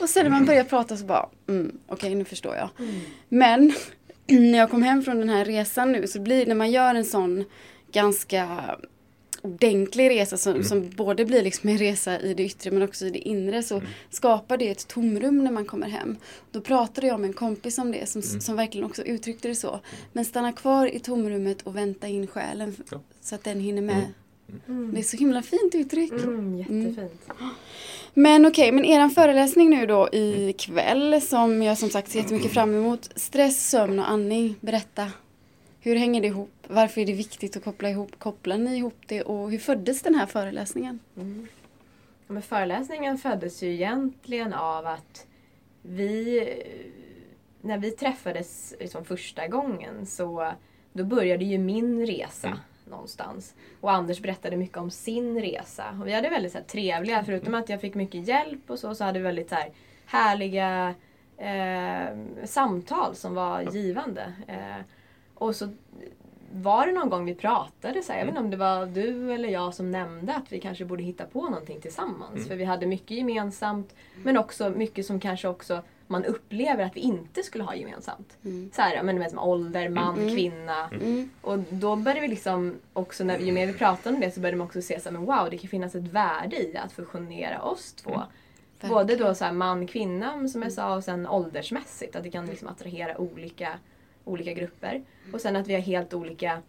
Och 0.00 0.08
sen 0.08 0.24
när 0.24 0.30
man 0.30 0.46
börjar 0.46 0.64
prata 0.64 0.96
så 0.96 1.04
bara, 1.04 1.28
mm, 1.48 1.78
okej 1.86 1.96
okay, 1.96 2.14
nu 2.14 2.24
förstår 2.24 2.56
jag. 2.56 2.68
Mm. 2.78 3.00
Men 3.28 3.72
när 4.26 4.58
jag 4.58 4.70
kom 4.70 4.82
hem 4.82 5.02
från 5.02 5.18
den 5.18 5.28
här 5.28 5.44
resan 5.44 5.92
nu 5.92 6.06
så 6.06 6.20
blir 6.20 6.46
när 6.46 6.54
man 6.54 6.70
gör 6.70 6.94
en 6.94 7.04
sån 7.04 7.44
ganska 7.92 8.48
ordentlig 9.42 10.10
resa 10.10 10.36
som, 10.36 10.52
mm. 10.52 10.64
som 10.64 10.90
både 10.90 11.24
blir 11.24 11.42
liksom 11.42 11.68
en 11.68 11.78
resa 11.78 12.20
i 12.20 12.34
det 12.34 12.42
yttre 12.42 12.70
men 12.70 12.82
också 12.82 13.06
i 13.06 13.10
det 13.10 13.18
inre 13.18 13.62
så 13.62 13.76
mm. 13.76 13.88
skapar 14.10 14.56
det 14.56 14.68
ett 14.68 14.88
tomrum 14.88 15.44
när 15.44 15.50
man 15.50 15.64
kommer 15.64 15.88
hem. 15.88 16.16
Då 16.50 16.60
pratade 16.60 17.06
jag 17.06 17.20
med 17.20 17.28
en 17.28 17.34
kompis 17.34 17.78
om 17.78 17.92
det 17.92 18.08
som, 18.08 18.22
mm. 18.22 18.40
som 18.40 18.56
verkligen 18.56 18.86
också 18.86 19.02
uttryckte 19.02 19.48
det 19.48 19.54
så. 19.54 19.80
Men 20.12 20.24
stanna 20.24 20.52
kvar 20.52 20.86
i 20.86 21.00
tomrummet 21.00 21.62
och 21.62 21.76
vänta 21.76 22.08
in 22.08 22.26
själen 22.26 22.76
ja. 22.90 23.00
så 23.20 23.34
att 23.34 23.44
den 23.44 23.60
hinner 23.60 23.82
med 23.82 24.06
Mm. 24.68 24.94
Det 24.94 25.00
är 25.00 25.02
så 25.02 25.16
himla 25.16 25.42
fint 25.42 25.74
uttryck. 25.74 26.12
Mm, 26.12 26.58
jättefint. 26.58 26.98
Mm. 26.98 27.50
Men 28.14 28.46
okej, 28.46 28.62
okay, 28.62 28.72
men 28.72 28.84
eran 28.84 29.10
föreläsning 29.10 29.70
nu 29.70 29.86
då 29.86 30.08
ikväll 30.12 31.20
som 31.20 31.62
jag 31.62 31.78
som 31.78 31.90
sagt 31.90 32.10
ser 32.10 32.18
jättemycket 32.18 32.52
fram 32.52 32.74
emot. 32.74 33.10
Stress, 33.16 33.70
sömn 33.70 33.98
och 33.98 34.10
andning. 34.10 34.54
Berätta. 34.60 35.10
Hur 35.82 35.96
hänger 35.96 36.20
det 36.20 36.26
ihop? 36.26 36.50
Varför 36.68 37.00
är 37.00 37.06
det 37.06 37.12
viktigt 37.12 37.56
att 37.56 37.64
koppla 37.64 37.90
ihop? 37.90 38.18
Kopplar 38.18 38.58
ni 38.58 38.76
ihop 38.76 38.98
det 39.06 39.22
och 39.22 39.50
hur 39.50 39.58
föddes 39.58 40.02
den 40.02 40.14
här 40.14 40.26
föreläsningen? 40.26 40.98
Mm. 41.16 41.48
Men 42.26 42.42
föreläsningen 42.42 43.18
föddes 43.18 43.62
ju 43.62 43.72
egentligen 43.72 44.52
av 44.52 44.86
att 44.86 45.26
vi, 45.82 46.48
när 47.60 47.78
vi 47.78 47.90
träffades 47.90 48.74
liksom 48.80 49.04
första 49.04 49.48
gången 49.48 50.06
så 50.06 50.52
då 50.92 51.04
började 51.04 51.44
ju 51.44 51.58
min 51.58 52.06
resa 52.06 52.48
mm. 52.48 52.58
någonstans. 52.88 53.54
Och 53.80 53.92
Anders 53.92 54.20
berättade 54.20 54.56
mycket 54.56 54.78
om 54.78 54.90
sin 54.90 55.40
resa. 55.40 55.84
Och 56.00 56.06
vi 56.06 56.12
hade 56.12 56.28
väldigt 56.28 56.52
så 56.52 56.58
här, 56.58 56.64
trevliga, 56.64 57.24
förutom 57.24 57.54
att 57.54 57.68
jag 57.68 57.80
fick 57.80 57.94
mycket 57.94 58.28
hjälp 58.28 58.70
och 58.70 58.78
så, 58.78 58.94
så 58.94 59.04
hade 59.04 59.18
vi 59.18 59.24
väldigt 59.24 59.48
så 59.48 59.54
här, 59.54 59.70
härliga 60.06 60.94
eh, 61.36 62.18
samtal 62.44 63.14
som 63.14 63.34
var 63.34 63.74
givande. 63.74 64.32
Eh, 64.46 64.84
och 65.40 65.56
så 65.56 65.68
var 66.52 66.86
det 66.86 66.92
någon 66.92 67.10
gång 67.10 67.24
vi 67.24 67.34
pratade, 67.34 68.02
så 68.02 68.12
här, 68.12 68.18
jag 68.18 68.26
vet 68.26 68.32
inte 68.32 68.44
om 68.44 68.50
det 68.50 68.56
var 68.56 68.86
du 68.86 69.32
eller 69.32 69.48
jag 69.48 69.74
som 69.74 69.90
nämnde 69.90 70.34
att 70.34 70.52
vi 70.52 70.60
kanske 70.60 70.84
borde 70.84 71.02
hitta 71.02 71.24
på 71.24 71.42
någonting 71.42 71.80
tillsammans. 71.80 72.36
Mm. 72.36 72.48
För 72.48 72.56
vi 72.56 72.64
hade 72.64 72.86
mycket 72.86 73.10
gemensamt 73.10 73.94
men 74.22 74.36
också 74.36 74.70
mycket 74.70 75.06
som 75.06 75.20
kanske 75.20 75.48
också 75.48 75.82
man 76.06 76.24
upplever 76.24 76.84
att 76.84 76.96
vi 76.96 77.00
inte 77.00 77.42
skulle 77.42 77.64
ha 77.64 77.74
gemensamt. 77.74 78.36
Mm. 78.44 78.70
Så 78.74 78.82
här, 78.82 79.02
men 79.02 79.18
vet, 79.18 79.30
som 79.30 79.38
ålder, 79.38 79.88
man, 79.88 80.18
mm. 80.18 80.34
kvinna. 80.34 80.88
Mm. 80.88 81.30
Och 81.40 81.58
då 81.58 81.96
började 81.96 82.20
vi 82.20 82.28
liksom 82.28 82.74
också, 82.92 83.24
när, 83.24 83.38
ju 83.38 83.52
mer 83.52 83.66
vi 83.66 83.72
pratade 83.72 84.14
om 84.14 84.20
det 84.20 84.30
så 84.30 84.40
började 84.40 84.58
man 84.58 84.66
också 84.66 84.82
se 84.82 85.00
så 85.00 85.08
här, 85.08 85.18
men 85.18 85.26
wow, 85.26 85.50
det 85.50 85.58
kan 85.58 85.70
finnas 85.70 85.94
ett 85.94 86.08
värde 86.08 86.56
i 86.56 86.76
att 86.76 86.92
fusionera 86.92 87.62
oss 87.62 87.92
två. 87.92 88.14
Mm. 88.14 88.94
Både 88.94 89.16
då 89.16 89.34
så 89.34 89.44
här, 89.44 89.52
man, 89.52 89.86
kvinna 89.86 90.48
som 90.48 90.62
jag 90.62 90.72
sa 90.72 90.94
och 90.94 91.04
sen 91.04 91.26
åldersmässigt. 91.26 92.16
Att 92.16 92.22
det 92.22 92.30
kan 92.30 92.46
liksom 92.46 92.68
attrahera 92.68 93.18
olika 93.18 93.78
olika 94.24 94.52
grupper. 94.52 95.02
Och 95.32 95.40
sen 95.40 95.56
att 95.56 95.68
vi 95.68 95.74
har 95.74 95.80
helt 95.80 96.14
olika 96.14 96.62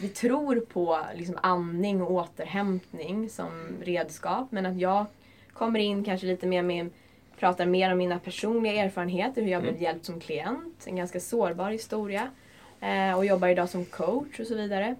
vi 0.00 0.08
tror 0.08 0.60
på 0.60 1.00
liksom 1.14 1.38
andning 1.42 2.02
och 2.02 2.10
återhämtning 2.10 3.30
som 3.30 3.50
redskap 3.82 4.52
men 4.52 4.66
att 4.66 4.78
jag 4.80 5.06
kommer 5.52 5.78
in 5.78 6.04
kanske 6.04 6.26
lite 6.26 6.46
mer 6.46 6.62
med 6.62 6.90
pratar 7.38 7.66
mer 7.66 7.92
om 7.92 7.98
mina 7.98 8.18
personliga 8.18 8.84
erfarenheter, 8.84 9.42
hur 9.42 9.48
jag 9.48 9.62
blev 9.62 9.72
mm. 9.72 9.84
hjälpt 9.84 10.04
som 10.04 10.20
klient. 10.20 10.86
En 10.86 10.96
ganska 10.96 11.20
sårbar 11.20 11.70
historia. 11.70 12.30
Eh, 12.80 13.16
och 13.16 13.24
jobbar 13.24 13.48
idag 13.48 13.68
som 13.68 13.84
coach 13.84 14.40
och 14.40 14.46
så 14.46 14.54
vidare. 14.54 14.96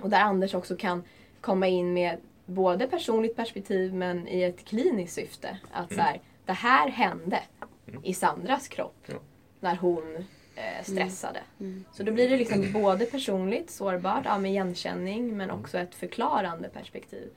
Och 0.00 0.10
där 0.10 0.20
Anders 0.20 0.54
också 0.54 0.76
kan 0.76 1.02
komma 1.40 1.66
in 1.66 1.92
med 1.92 2.18
både 2.46 2.86
personligt 2.86 3.36
perspektiv 3.36 3.94
men 3.94 4.28
i 4.28 4.42
ett 4.42 4.64
kliniskt 4.64 5.14
syfte. 5.14 5.58
Att 5.72 5.90
mm. 5.90 6.04
så 6.04 6.10
här, 6.10 6.20
det 6.44 6.52
här 6.52 6.88
hände 6.88 7.40
mm. 7.88 8.00
i 8.04 8.14
Sandras 8.14 8.68
kropp. 8.68 9.04
Ja. 9.06 9.14
När 9.60 9.76
hon 9.76 10.24
eh, 10.54 10.84
stressade. 10.84 11.40
Mm. 11.60 11.72
Mm. 11.72 11.84
Så 11.92 12.02
då 12.02 12.12
blir 12.12 12.28
det 12.28 12.36
liksom 12.36 12.72
både 12.72 13.06
personligt 13.06 13.70
sårbart, 13.70 14.22
ja, 14.24 14.38
med 14.38 14.50
igenkänning, 14.50 15.36
men 15.36 15.50
också 15.50 15.78
ett 15.78 15.94
förklarande 15.94 16.68
perspektiv. 16.68 17.28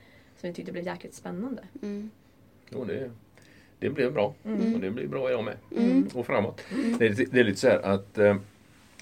Som 0.41 0.49
vi 0.49 0.53
tyckte 0.53 0.71
blev 0.71 0.85
jäkligt 0.85 1.13
spännande. 1.13 1.63
Mm. 1.81 2.09
Jo, 2.69 2.85
det, 2.85 3.11
det 3.79 3.89
blev 3.89 4.13
bra. 4.13 4.33
Mm. 4.45 4.73
Och 4.73 4.79
det 4.79 4.91
blir 4.91 5.07
bra 5.07 5.31
jag 5.31 5.43
med. 5.43 5.57
Mm. 5.77 6.09
Och 6.13 6.25
framåt. 6.25 6.61
Det 6.99 7.05
är, 7.05 7.25
det, 7.31 7.39
är 7.39 7.43
lite 7.43 7.59
så 7.59 7.67
här 7.67 7.79
att, 7.79 8.17
eh, 8.17 8.35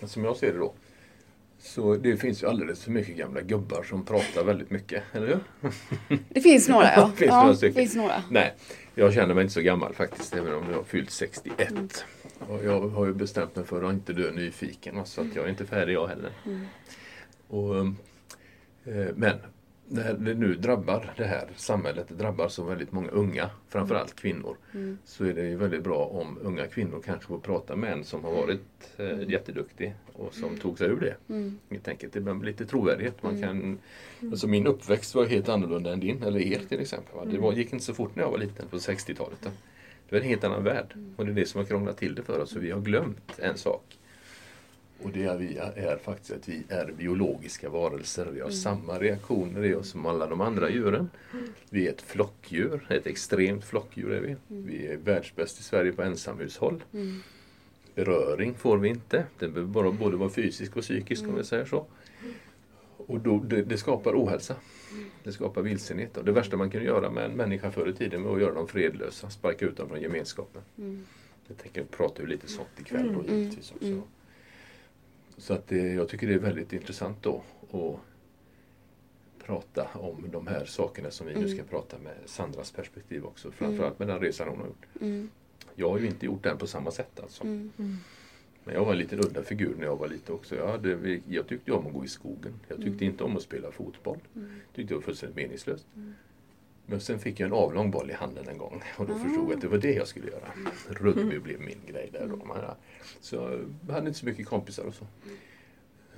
som 0.03 0.23
jag 0.23 0.37
ser 0.37 0.53
det 0.53 0.59
då, 0.59 0.73
så 1.59 1.95
det 1.95 2.17
finns 2.17 2.43
ju 2.43 2.47
alldeles 2.47 2.83
för 2.83 2.91
mycket 2.91 3.17
gamla 3.17 3.41
gubbar 3.41 3.83
som 3.83 4.05
pratar 4.05 4.43
väldigt 4.43 4.69
mycket, 4.69 5.03
eller 5.11 5.27
hur? 5.27 5.39
Det 6.29 6.41
finns 6.41 6.69
några 6.69 6.93
ja. 6.95 7.11
det 7.11 7.17
finns, 7.17 7.29
ja, 7.29 7.43
några 7.43 7.73
finns 7.73 7.95
några. 7.95 8.23
Nej, 8.29 8.53
jag 8.95 9.13
känner 9.13 9.33
mig 9.33 9.41
inte 9.41 9.53
så 9.53 9.61
gammal 9.61 9.93
faktiskt, 9.93 10.35
även 10.35 10.53
om 10.53 10.63
jag 10.69 10.77
har 10.77 10.83
fyllt 10.83 11.11
61. 11.11 12.05
Mm. 12.41 12.55
Och 12.55 12.65
jag 12.65 12.87
har 12.89 13.05
ju 13.05 13.13
bestämt 13.13 13.55
mig 13.55 13.65
för 13.65 13.83
att 13.83 13.93
inte 13.93 14.13
dö 14.13 14.31
nyfiken, 14.31 15.05
så 15.05 15.21
att 15.21 15.35
jag 15.35 15.45
är 15.45 15.49
inte 15.49 15.65
färdig 15.65 15.93
jag 15.93 16.07
heller. 16.07 16.31
Mm. 16.45 16.65
Och, 17.47 17.75
eh, 18.93 19.09
men 19.15 19.37
när 19.87 20.13
det 20.13 20.33
nu 20.33 20.55
drabbar 20.55 21.13
det 21.17 21.25
här 21.25 21.47
samhället, 21.55 22.07
det 22.07 22.15
drabbar 22.15 22.47
så 22.47 22.63
väldigt 22.63 22.91
många 22.91 23.09
unga, 23.09 23.49
framförallt 23.69 24.15
kvinnor, 24.15 24.57
mm. 24.73 24.97
så 25.05 25.25
är 25.25 25.33
det 25.33 25.47
ju 25.47 25.55
väldigt 25.55 25.83
bra 25.83 26.05
om 26.05 26.37
unga 26.41 26.67
kvinnor 26.67 27.01
kanske 27.05 27.27
får 27.27 27.39
prata 27.39 27.75
med 27.75 27.93
en 27.93 28.03
som 28.03 28.23
har 28.23 28.31
varit 28.31 28.61
eh, 28.97 29.09
mm. 29.09 29.29
jätteduktig 29.29 29.93
och 30.13 30.33
som 30.33 30.43
mm. 30.43 30.59
tog 30.59 30.77
sig 30.77 30.87
ur 30.87 30.99
det. 30.99 31.33
Mm. 31.33 31.59
Helt 31.69 31.87
enkelt. 31.87 32.13
Det 32.13 32.21
blir 32.21 32.33
lite 32.33 32.65
trovärdighet. 32.65 33.23
Man 33.23 33.31
mm. 33.31 33.41
kan, 33.41 33.61
mm. 33.61 33.79
alltså 34.31 34.47
min 34.47 34.67
uppväxt 34.67 35.15
var 35.15 35.25
helt 35.25 35.49
annorlunda 35.49 35.93
än 35.93 35.99
din, 35.99 36.23
eller 36.23 36.39
er 36.39 36.59
till 36.69 36.79
exempel. 36.79 37.31
Det 37.31 37.37
var, 37.37 37.53
gick 37.53 37.73
inte 37.73 37.85
så 37.85 37.93
fort 37.93 38.15
när 38.15 38.23
jag 38.23 38.31
var 38.31 38.37
liten 38.37 38.67
på 38.67 38.77
60-talet. 38.77 39.47
Det 40.09 40.15
var 40.15 40.21
en 40.21 40.27
helt 40.27 40.43
annan 40.43 40.63
värld. 40.63 40.95
Och 41.15 41.25
det 41.25 41.31
är 41.31 41.35
det 41.35 41.45
som 41.45 41.59
har 41.59 41.65
krånglat 41.65 41.97
till 41.97 42.15
det 42.15 42.23
för 42.23 42.39
oss. 42.39 42.49
Så 42.49 42.59
vi 42.59 42.71
har 42.71 42.81
glömt 42.81 43.39
en 43.39 43.57
sak. 43.57 43.97
Och 45.03 45.09
det 45.09 45.23
är, 45.23 45.37
vi 45.37 45.57
är 45.57 45.97
faktiskt 45.97 46.31
att 46.31 46.49
vi 46.49 46.63
är 46.69 46.91
biologiska 46.97 47.69
varelser. 47.69 48.25
Vi 48.25 48.39
har 48.39 48.47
mm. 48.47 48.51
samma 48.51 48.99
reaktioner 48.99 49.65
i 49.65 49.73
oss 49.73 49.89
som 49.89 50.05
alla 50.05 50.27
de 50.27 50.41
andra 50.41 50.69
djuren. 50.69 51.09
Vi 51.69 51.87
är 51.87 51.91
ett 51.91 52.01
flockdjur, 52.01 52.87
ett 52.89 53.07
extremt 53.07 53.65
flockdjur 53.65 54.11
är 54.11 54.21
vi. 54.21 54.35
Mm. 54.49 54.65
Vi 54.65 54.87
är 54.87 54.97
världsbäst 54.97 55.59
i 55.59 55.63
Sverige 55.63 55.91
på 55.91 56.03
ensamhushåll. 56.03 56.83
Mm. 56.93 57.19
Beröring 57.95 58.53
får 58.53 58.77
vi 58.77 58.89
inte. 58.89 59.25
Det 59.39 59.47
behöver 59.47 59.73
bara 59.73 59.91
både 59.91 60.17
vara 60.17 60.29
fysisk 60.29 60.77
och 60.77 60.83
psykisk 60.83 61.23
om 61.23 61.35
vi 61.35 61.43
säger 61.43 61.65
så. 61.65 61.85
Och 63.07 63.19
då, 63.19 63.39
det, 63.39 63.61
det, 63.61 63.77
skapar 63.77 64.13
ohälsa. 64.13 64.55
Det 65.23 65.31
skapar 65.31 65.61
vilsenhet. 65.61 66.17
Och 66.17 66.25
det 66.25 66.31
värsta 66.31 66.57
man 66.57 66.69
kunde 66.69 66.85
göra 66.85 67.09
med 67.09 67.25
en 67.25 67.31
människa 67.31 67.71
förr 67.71 67.89
i 67.89 67.93
tiden 67.93 68.23
var 68.23 68.35
att 68.35 68.41
göra 68.41 68.53
dem 68.53 68.67
fredlösa, 68.67 69.29
sparka 69.29 69.65
ut 69.65 69.77
dem 69.77 69.89
från 69.89 70.01
gemenskapen. 70.01 70.61
Mm. 70.77 71.05
Jag 71.47 71.57
tänker 71.57 71.83
prata 71.83 72.21
ju 72.21 72.27
lite 72.27 72.47
sånt 72.47 72.69
ikväll 72.79 73.13
då 73.13 73.19
mm. 73.19 73.39
givetvis 73.39 73.71
också. 73.71 73.85
Mm. 73.85 74.01
Så 75.37 75.53
att 75.53 75.67
det, 75.67 75.93
jag 75.93 76.09
tycker 76.09 76.27
det 76.27 76.33
är 76.33 76.39
väldigt 76.39 76.73
intressant 76.73 77.23
då 77.23 77.43
att 77.71 77.99
prata 79.45 79.87
om 79.93 80.25
de 80.31 80.47
här 80.47 80.65
sakerna 80.65 81.11
som 81.11 81.27
vi 81.27 81.33
mm. 81.33 81.43
nu 81.43 81.55
ska 81.55 81.63
prata 81.63 81.97
med 81.97 82.13
Sandras 82.25 82.71
perspektiv 82.71 83.25
också. 83.25 83.51
Framförallt 83.51 83.99
med 83.99 84.07
den 84.07 84.19
resan 84.19 84.47
hon 84.47 84.59
har 84.59 84.67
gjort. 84.67 84.85
Mm. 85.01 85.29
Jag 85.75 85.89
har 85.89 85.99
ju 85.99 86.05
inte 86.05 86.25
gjort 86.25 86.43
den 86.43 86.57
på 86.57 86.67
samma 86.67 86.91
sätt 86.91 87.19
alltså. 87.19 87.43
Mm. 88.65 88.75
mm. 88.75 88.75
Men 88.75 88.75
jag 88.75 88.85
var 88.85 88.91
en 88.91 88.97
liten 88.97 89.19
udda 89.19 89.43
figur 89.43 89.75
när 89.77 89.85
jag 89.85 89.95
var 89.95 90.07
liten 90.07 90.35
också. 90.35 90.55
Jag, 90.55 90.67
hade, 90.67 91.19
jag 91.29 91.47
tyckte 91.47 91.71
om 91.71 91.87
att 91.87 91.93
gå 91.93 92.05
i 92.05 92.07
skogen. 92.07 92.53
Jag 92.67 92.77
tyckte 92.77 92.91
mm. 92.91 93.03
inte 93.03 93.23
om 93.23 93.37
att 93.37 93.43
spela 93.43 93.71
fotboll. 93.71 94.19
Mm. 94.35 94.49
tyckte 94.75 94.93
det 94.93 94.95
var 94.95 95.01
fullständigt 95.01 95.35
meningslöst. 95.35 95.85
Mm. 95.95 96.13
Men 96.85 97.01
sen 97.01 97.19
fick 97.19 97.39
jag 97.39 97.47
en 97.47 97.53
avlång 97.53 97.91
boll 97.91 98.09
i 98.11 98.13
handen 98.13 98.47
en 98.47 98.57
gång 98.57 98.83
och 98.97 99.07
då 99.07 99.13
ah. 99.13 99.17
förstod 99.17 99.45
jag 99.45 99.53
att 99.53 99.61
det 99.61 99.67
var 99.67 99.77
det 99.77 99.93
jag 99.93 100.07
skulle 100.07 100.27
göra. 100.27 100.51
Rugby 100.89 101.39
blev 101.39 101.59
min 101.59 101.79
grej 101.87 102.09
där 102.13 102.27
då. 102.27 102.75
Så 103.21 103.35
jag 103.87 103.93
hade 103.93 104.07
inte 104.07 104.19
så 104.19 104.25
mycket 104.25 104.47
kompisar 104.47 104.83
och 104.83 104.93
så. 104.93 105.07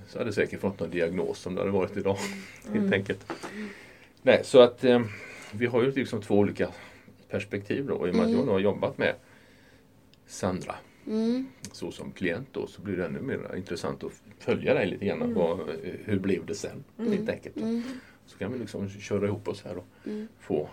Så 0.08 0.18
hade 0.18 0.28
jag 0.28 0.36
säkert 0.36 0.60
fått 0.60 0.80
någon 0.80 0.90
diagnos 0.90 1.40
som 1.40 1.56
det 1.56 1.62
hade 1.62 1.72
varit 1.72 1.98
idag. 1.98 2.18
Mm. 2.68 2.82
Helt 2.82 2.94
enkelt. 2.94 3.34
Nej, 4.22 4.42
så 4.44 4.62
att 4.62 4.84
eh, 4.84 5.02
vi 5.52 5.66
har 5.66 5.84
ju 5.84 5.92
liksom 5.92 6.22
två 6.22 6.36
olika 6.36 6.70
perspektiv 7.30 7.86
då. 7.86 8.08
I 8.08 8.12
och 8.12 8.16
med 8.16 8.26
att 8.26 8.32
jag 8.32 8.46
har 8.46 8.60
jobbat 8.60 8.98
med 8.98 9.16
Sandra 10.26 10.76
mm. 11.08 11.48
så 11.72 11.92
som 11.92 12.12
klient 12.12 12.48
då 12.52 12.68
så 12.68 12.82
blir 12.82 12.98
det 12.98 13.06
ännu 13.06 13.22
mer 13.22 13.56
intressant 13.56 14.04
att 14.04 14.12
följa 14.40 14.74
dig 14.74 14.88
lite 14.88 15.06
grann. 15.06 15.22
Mm. 15.22 15.34
Vad, 15.34 15.60
hur 16.06 16.20
blev 16.20 16.46
det 16.46 16.56
sen? 16.56 16.84
Mm. 16.98 17.12
Helt 17.12 17.30
enkelt. 17.30 17.58
Mm. 17.58 17.84
Så 18.26 18.38
kan 18.38 18.54
vi 18.54 18.60
liksom 18.60 18.90
köra 18.90 19.28
ihop 19.28 19.48
oss 19.48 19.64
här 19.64 19.78
och 19.78 19.86
mm. 20.06 20.28
få 20.40 20.70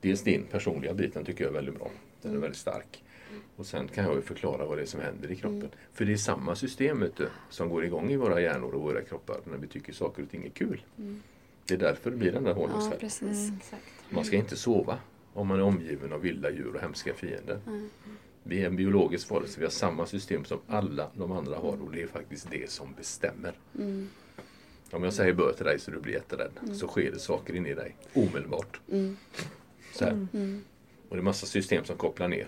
dels 0.00 0.22
din 0.22 0.44
personliga 0.44 0.94
biten 0.94 1.24
tycker 1.24 1.44
jag 1.44 1.50
är 1.50 1.54
väldigt 1.54 1.78
bra. 1.78 1.90
Den 2.22 2.30
är 2.30 2.34
mm. 2.34 2.42
väldigt 2.42 2.60
stark. 2.60 3.04
Och 3.56 3.66
sen 3.66 3.88
kan 3.88 4.04
jag 4.04 4.14
ju 4.14 4.22
förklara 4.22 4.66
vad 4.66 4.78
det 4.78 4.82
är 4.82 4.86
som 4.86 5.00
händer 5.00 5.30
i 5.30 5.36
kroppen. 5.36 5.58
Mm. 5.58 5.70
För 5.92 6.04
det 6.04 6.12
är 6.12 6.16
samma 6.16 6.54
system 6.54 7.04
du, 7.16 7.28
som 7.50 7.68
går 7.68 7.84
igång 7.84 8.10
i 8.10 8.16
våra 8.16 8.40
hjärnor 8.40 8.74
och 8.74 8.82
våra 8.82 9.02
kroppar 9.02 9.36
när 9.44 9.58
vi 9.58 9.66
tycker 9.66 9.92
saker 9.92 10.22
och 10.22 10.30
ting 10.30 10.44
är 10.44 10.50
kul. 10.50 10.82
Mm. 10.98 11.22
Det 11.66 11.74
är 11.74 11.78
därför 11.78 12.10
det 12.10 12.16
blir 12.16 12.32
den 12.32 12.44
där 12.44 12.54
honungsfällan. 12.54 13.10
Ja, 13.20 13.26
mm, 13.26 13.58
man 14.08 14.24
ska 14.24 14.36
inte 14.36 14.56
sova 14.56 14.98
om 15.32 15.46
man 15.46 15.58
är 15.58 15.62
omgiven 15.62 16.12
av 16.12 16.20
vilda 16.20 16.50
djur 16.50 16.74
och 16.74 16.80
hemska 16.80 17.14
fiender. 17.14 17.60
Vi 18.42 18.62
är 18.62 18.66
en 18.66 18.76
biologisk 18.76 19.30
varelse, 19.30 19.60
vi 19.60 19.64
har 19.64 19.70
samma 19.70 20.06
system 20.06 20.44
som 20.44 20.58
alla 20.66 21.10
de 21.14 21.32
andra 21.32 21.56
har 21.56 21.82
och 21.82 21.92
det 21.92 22.02
är 22.02 22.06
faktiskt 22.06 22.50
det 22.50 22.70
som 22.70 22.94
bestämmer. 22.94 23.52
Mm. 23.78 24.08
Om 24.90 25.04
jag 25.04 25.12
säger 25.12 25.32
bör 25.32 25.52
till 25.52 25.64
dig 25.64 25.78
så 25.78 25.90
du 25.90 26.00
blir 26.00 26.14
jätterädd 26.14 26.52
mm. 26.62 26.74
så 26.74 26.88
sker 26.88 27.10
det 27.10 27.18
saker 27.18 27.56
inne 27.56 27.68
i 27.68 27.74
dig 27.74 27.96
omedelbart. 28.12 28.80
Mm. 28.92 29.16
Så 29.94 30.04
här. 30.04 30.26
Mm. 30.32 30.64
Och 31.08 31.16
det 31.16 31.20
är 31.20 31.22
massa 31.22 31.46
system 31.46 31.84
som 31.84 31.96
kopplar 31.96 32.28
ner. 32.28 32.46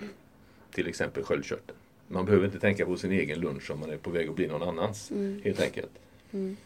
Till 0.71 0.89
exempel 0.89 1.25
sköldkörteln. 1.25 1.79
Man 2.09 2.25
behöver 2.25 2.47
inte 2.47 2.59
tänka 2.59 2.87
på 2.87 2.97
sin 2.97 3.13
egen 3.13 3.41
lunch 3.41 3.71
om 3.71 3.81
man 3.81 3.91
är 3.91 3.97
på 3.97 4.11
väg 4.11 4.29
att 4.29 4.37
bli 4.37 4.47
någon 4.47 4.63
annans. 4.63 5.11
Mm. 5.11 5.41
Helt 5.45 5.61
enkelt. 5.61 5.91
Mm. 6.33 6.57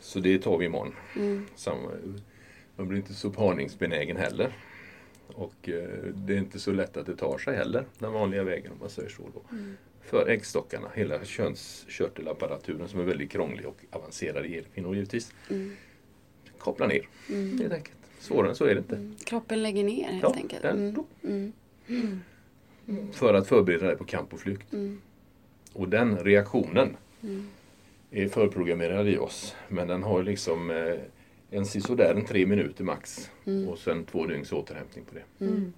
Så 0.00 0.20
det 0.20 0.38
tar 0.38 0.58
vi 0.58 0.64
imorgon. 0.64 0.94
Mm. 1.16 1.46
Samma, 1.56 1.90
man 2.76 2.88
blir 2.88 2.98
inte 2.98 3.14
så 3.14 3.30
parningsbenägen 3.30 4.16
heller. 4.16 4.52
Och 5.26 5.68
eh, 5.68 5.88
det 6.14 6.34
är 6.34 6.38
inte 6.38 6.58
så 6.58 6.72
lätt 6.72 6.96
att 6.96 7.06
det 7.06 7.16
tar 7.16 7.38
sig 7.38 7.56
heller, 7.56 7.84
den 7.98 8.12
vanliga 8.12 8.44
vägen 8.44 8.72
om 8.72 8.78
man 8.80 8.90
säger 8.90 9.08
så. 9.08 9.22
Då. 9.34 9.56
Mm. 9.56 9.76
För 10.02 10.28
äggstockarna, 10.28 10.88
hela 10.94 11.24
könskörtelapparaturen 11.24 12.88
som 12.88 13.00
är 13.00 13.04
väldigt 13.04 13.30
krånglig 13.30 13.66
och 13.66 13.84
avancerad 13.90 14.46
i 14.46 14.64
kvinnor 14.74 14.94
givetvis. 14.94 15.32
Mm. 15.50 15.76
koppla 16.58 16.86
ner 16.86 17.08
mm. 17.28 17.58
helt 17.58 17.72
enkelt. 17.72 17.96
Svårare 18.18 18.48
än 18.48 18.56
så 18.56 18.64
är 18.64 18.74
det 18.74 18.78
inte. 18.78 18.96
Mm. 18.96 19.16
Kroppen 19.24 19.62
lägger 19.62 19.84
ner 19.84 20.04
helt 20.04 20.22
ja, 20.22 20.34
enkelt. 20.34 20.62
Den, 20.62 21.04
mm. 21.24 21.52
Mm. 21.88 23.12
För 23.12 23.34
att 23.34 23.48
förbereda 23.48 23.86
dig 23.86 23.96
på 23.96 24.04
kamp 24.04 24.32
och 24.32 24.40
flykt. 24.40 24.74
Och 25.72 25.88
den 25.88 26.18
reaktionen 26.18 26.96
är 28.10 28.28
förprogrammerad 28.28 29.08
i 29.08 29.18
oss. 29.18 29.54
Men 29.68 29.88
den 29.88 30.02
har 30.02 30.22
liksom 30.22 30.70
eh, 30.70 30.94
en 31.50 31.66
sisådär 31.66 32.14
en 32.14 32.24
tre 32.24 32.46
minuter 32.46 32.84
max. 32.84 33.30
Mm. 33.44 33.68
Och 33.68 33.78
sen 33.78 34.04
två 34.04 34.26
dygns 34.26 34.52
återhämtning 34.52 35.04
på 35.04 35.14
det. 35.14 35.44
Mm. 35.44 35.72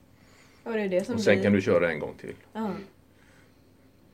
Och, 0.62 0.72
det 0.72 0.80
är 0.80 0.88
det 0.88 1.04
som 1.04 1.14
och 1.14 1.20
sen 1.20 1.34
blir... 1.34 1.42
kan 1.42 1.52
du 1.52 1.60
köra 1.60 1.92
en 1.92 1.98
gång 1.98 2.14
till. 2.14 2.34
Ja. 2.52 2.70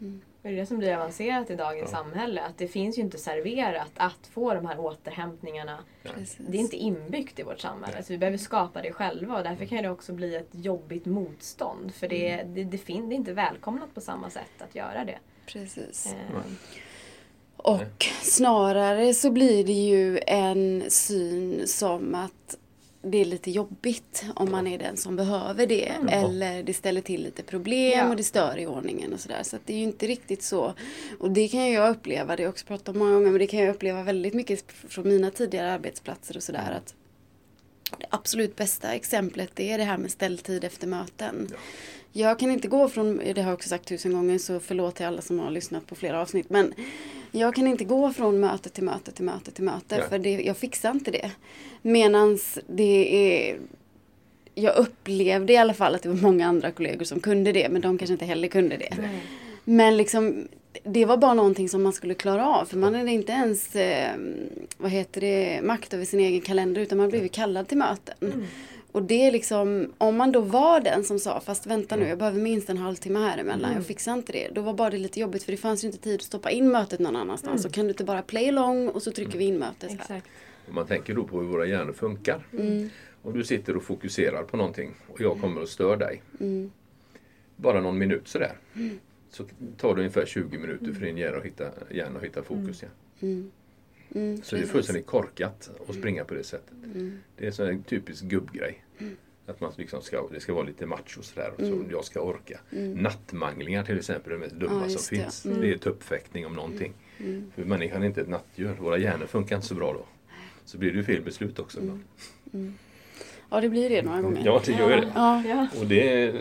Mm. 0.00 0.20
Det 0.42 0.48
är 0.48 0.52
det 0.52 0.66
som 0.66 0.78
blir 0.78 0.94
avancerat 0.94 1.50
i 1.50 1.56
dagens 1.56 1.90
ja. 1.92 1.98
samhälle. 1.98 2.42
Att 2.42 2.58
det 2.58 2.68
finns 2.68 2.98
ju 2.98 3.02
inte 3.02 3.18
serverat 3.18 3.92
att 3.96 4.26
få 4.26 4.54
de 4.54 4.66
här 4.66 4.80
återhämtningarna. 4.80 5.78
Ja. 6.02 6.10
Det 6.38 6.56
är 6.56 6.60
inte 6.60 6.76
inbyggt 6.76 7.38
i 7.38 7.42
vårt 7.42 7.60
samhälle. 7.60 8.02
Så 8.02 8.12
vi 8.12 8.18
behöver 8.18 8.38
skapa 8.38 8.82
det 8.82 8.92
själva 8.92 9.36
och 9.36 9.44
därför 9.44 9.64
kan 9.64 9.82
det 9.82 9.90
också 9.90 10.12
bli 10.12 10.34
ett 10.34 10.48
jobbigt 10.50 11.06
motstånd. 11.06 11.94
För 11.94 12.08
det, 12.08 12.30
mm. 12.30 12.54
det, 12.54 12.64
det, 12.64 12.86
det 12.86 12.92
är 12.92 13.12
inte 13.12 13.32
välkomnat 13.32 13.94
på 13.94 14.00
samma 14.00 14.30
sätt 14.30 14.62
att 14.62 14.74
göra 14.74 15.04
det. 15.04 15.18
Precis. 15.46 16.06
Eh, 16.06 16.40
och 17.64 18.06
snarare 18.22 19.14
så 19.14 19.30
blir 19.30 19.64
det 19.64 19.72
ju 19.72 20.20
en 20.26 20.84
syn 20.88 21.62
som 21.66 22.14
att 22.14 22.56
det 23.02 23.20
är 23.20 23.24
lite 23.24 23.50
jobbigt 23.50 24.24
om 24.34 24.50
man 24.50 24.66
är 24.66 24.78
den 24.78 24.96
som 24.96 25.16
behöver 25.16 25.66
det. 25.66 25.88
Mm. 25.88 26.08
Eller 26.08 26.62
det 26.62 26.74
ställer 26.74 27.00
till 27.00 27.22
lite 27.22 27.42
problem 27.42 27.98
ja. 27.98 28.08
och 28.08 28.16
det 28.16 28.24
stör 28.24 28.58
i 28.58 28.66
ordningen 28.66 29.12
och 29.12 29.20
sådär. 29.20 29.42
Så, 29.42 29.56
att 29.56 29.66
det 29.66 29.72
är 29.72 29.76
ju 29.76 29.82
inte 29.82 30.06
riktigt 30.06 30.42
så. 30.42 30.74
Och 31.18 31.30
det 31.30 31.48
kan 31.48 31.70
jag 31.70 31.90
uppleva, 31.90 32.36
det 32.36 32.42
har 32.42 32.44
jag 32.44 32.50
också 32.50 32.66
pratat 32.66 32.88
om 32.88 32.98
många 32.98 33.12
gånger, 33.12 33.30
men 33.30 33.38
det 33.38 33.46
kan 33.46 33.60
jag 33.60 33.74
uppleva 33.74 34.02
väldigt 34.02 34.34
mycket 34.34 34.64
från 34.88 35.08
mina 35.08 35.30
tidigare 35.30 35.72
arbetsplatser 35.72 36.36
och 36.36 36.42
sådär. 36.42 36.72
Att 36.76 36.94
det 37.98 38.06
absolut 38.10 38.56
bästa 38.56 38.92
exemplet 38.92 39.50
det 39.54 39.72
är 39.72 39.78
det 39.78 39.84
här 39.84 39.98
med 39.98 40.10
ställtid 40.10 40.64
efter 40.64 40.86
möten. 40.86 41.48
Ja. 41.52 41.58
Jag 42.16 42.38
kan 42.38 42.50
inte 42.50 42.68
gå 42.68 42.88
från, 42.88 43.16
det 43.16 43.42
har 43.42 43.50
jag 43.50 43.54
också 43.54 43.68
sagt 43.68 43.88
tusen 43.88 44.12
gånger 44.12 44.38
så 44.38 44.60
förlåt 44.60 44.94
till 44.94 45.06
alla 45.06 45.22
som 45.22 45.38
har 45.38 45.50
lyssnat 45.50 45.86
på 45.86 45.94
flera 45.94 46.20
avsnitt. 46.20 46.50
Men 46.50 46.74
jag 47.30 47.54
kan 47.54 47.66
inte 47.66 47.84
gå 47.84 48.12
från 48.12 48.40
möte 48.40 48.68
till 48.68 48.84
möte 48.84 49.12
till 49.12 49.24
möte 49.24 49.50
till 49.50 49.64
möte. 49.64 49.96
Ja. 49.96 50.08
För 50.08 50.18
det, 50.18 50.30
jag 50.30 50.56
fixar 50.56 50.90
inte 50.90 51.10
det. 51.10 51.30
Medans 51.82 52.58
det 52.66 53.16
är 53.48 53.58
jag 54.54 54.76
upplevde 54.76 55.52
i 55.52 55.56
alla 55.56 55.74
fall 55.74 55.94
att 55.94 56.02
det 56.02 56.08
var 56.08 56.16
många 56.16 56.46
andra 56.46 56.70
kollegor 56.70 57.04
som 57.04 57.20
kunde 57.20 57.52
det. 57.52 57.68
Men 57.68 57.82
de 57.82 57.98
kanske 57.98 58.12
inte 58.12 58.24
heller 58.24 58.48
kunde 58.48 58.76
det. 58.76 58.94
Nej. 58.98 59.20
Men 59.64 59.96
liksom 59.96 60.48
det 60.84 61.04
var 61.04 61.16
bara 61.16 61.34
någonting 61.34 61.68
som 61.68 61.82
man 61.82 61.92
skulle 61.92 62.14
klara 62.14 62.46
av. 62.46 62.64
För 62.64 62.76
man 62.76 62.94
hade 62.94 63.10
inte 63.10 63.32
ens 63.32 63.76
eh, 63.76 64.16
vad 64.76 64.90
heter 64.90 65.20
det, 65.20 65.60
makt 65.62 65.94
över 65.94 66.04
sin 66.04 66.20
egen 66.20 66.40
kalender 66.40 66.80
utan 66.80 66.98
man 66.98 67.10
blev 67.10 67.28
kallad 67.28 67.68
till 67.68 67.78
möten. 67.78 68.14
Mm. 68.20 68.44
Och 68.94 69.02
det 69.02 69.26
är 69.26 69.32
liksom, 69.32 69.92
om 69.98 70.16
man 70.16 70.32
då 70.32 70.40
var 70.40 70.80
den 70.80 71.04
som 71.04 71.18
sa, 71.18 71.40
fast 71.40 71.66
vänta 71.66 71.96
nu, 71.96 72.02
mm. 72.02 72.08
jag 72.08 72.18
behöver 72.18 72.40
minst 72.40 72.70
en 72.70 72.78
halvtimme 72.78 73.18
här 73.18 73.38
emellan, 73.38 73.64
mm. 73.64 73.76
jag 73.76 73.86
fixar 73.86 74.12
inte 74.12 74.32
det. 74.32 74.48
Då 74.52 74.60
var 74.60 74.74
bara 74.74 74.90
det 74.90 74.98
lite 74.98 75.20
jobbigt 75.20 75.42
för 75.42 75.52
det 75.52 75.58
fanns 75.58 75.84
ju 75.84 75.86
inte 75.86 75.98
tid 75.98 76.14
att 76.14 76.22
stoppa 76.22 76.50
in 76.50 76.70
mötet 76.70 77.00
någon 77.00 77.16
annanstans. 77.16 77.60
Mm. 77.60 77.62
Så 77.62 77.70
kan 77.70 77.84
du 77.84 77.90
inte 77.90 78.04
bara 78.04 78.22
play 78.22 78.48
along 78.48 78.88
och 78.88 79.02
så 79.02 79.12
trycker 79.12 79.38
vi 79.38 79.44
in 79.44 79.58
mötet 79.58 79.90
här. 79.90 79.96
Exakt. 79.96 80.26
Om 80.68 80.74
man 80.74 80.86
tänker 80.86 81.14
då 81.14 81.24
på 81.24 81.40
hur 81.40 81.48
våra 81.48 81.66
hjärnor 81.66 81.92
funkar. 81.92 82.46
Mm. 82.52 82.90
Om 83.22 83.32
du 83.32 83.44
sitter 83.44 83.76
och 83.76 83.82
fokuserar 83.82 84.42
på 84.42 84.56
någonting 84.56 84.94
och 85.08 85.20
jag 85.20 85.40
kommer 85.40 85.62
och 85.62 85.68
stör 85.68 85.96
dig. 85.96 86.22
Mm. 86.40 86.70
Bara 87.56 87.80
någon 87.80 87.98
minut 87.98 88.28
sådär. 88.28 88.58
Mm. 88.74 88.98
Så 89.30 89.44
tar 89.76 89.94
det 89.94 90.00
ungefär 90.00 90.26
20 90.26 90.58
minuter 90.58 90.92
för 90.92 91.06
din 91.06 91.16
hjärna 91.16 91.36
att 91.36 91.44
hitta, 91.44 91.64
hjärna 91.90 92.18
att 92.18 92.24
hitta 92.24 92.42
fokus 92.42 92.82
igen. 92.82 92.94
Mm, 93.20 93.50
så 94.42 94.56
det 94.56 94.62
är 94.62 94.66
fullständigt 94.66 95.06
korkat 95.06 95.70
att 95.88 95.94
springa 95.94 96.24
på 96.24 96.34
det 96.34 96.44
sättet. 96.44 96.74
Mm. 96.84 97.18
Det 97.36 97.42
är 97.42 97.46
en 97.46 97.52
sån 97.52 97.82
typisk 97.82 98.24
gubbgrej. 98.24 98.84
Mm. 98.98 99.16
Att 99.46 99.60
man 99.60 99.72
liksom 99.76 100.02
ska, 100.02 100.28
det 100.32 100.40
ska 100.40 100.54
vara 100.54 100.64
lite 100.64 100.86
macho 100.86 101.22
sådär. 101.22 101.50
Och 101.56 101.60
så 101.60 101.72
mm. 101.72 101.86
jag 101.90 102.04
ska 102.04 102.20
orka. 102.20 102.60
Mm. 102.72 102.92
Nattmanglingar 102.92 103.84
till 103.84 103.98
exempel 103.98 104.32
är 104.32 104.36
det 104.36 104.40
mest 104.40 104.54
dumma 104.54 104.82
ja, 104.82 104.88
som 104.88 105.16
det. 105.16 105.22
finns. 105.22 105.46
Mm. 105.46 105.60
Det 105.60 105.70
är 105.70 105.78
tuppfäktning 105.78 106.46
om 106.46 106.52
någonting. 106.52 106.92
Mm. 107.18 107.52
För 107.54 107.64
människan 107.64 108.02
är 108.02 108.06
inte 108.06 108.20
ett 108.20 108.28
nattdjur. 108.28 108.74
Våra 108.80 108.98
hjärnor 108.98 109.26
funkar 109.26 109.56
inte 109.56 109.68
så 109.68 109.74
bra 109.74 109.92
då. 109.92 110.06
Så 110.64 110.78
blir 110.78 110.90
det 110.90 110.96
ju 110.96 111.04
fel 111.04 111.22
beslut 111.22 111.58
också. 111.58 111.80
Mm. 111.80 112.74
Ja 113.50 113.60
det 113.60 113.68
blir 113.68 113.90
det 113.90 114.02
några 114.02 114.22
gånger. 114.22 114.42
Ja 114.44 114.62
det 114.64 114.72
gör 114.72 114.88
det. 114.88 115.12
Ja. 115.14 115.68
Och 115.80 115.86
det, 115.86 116.34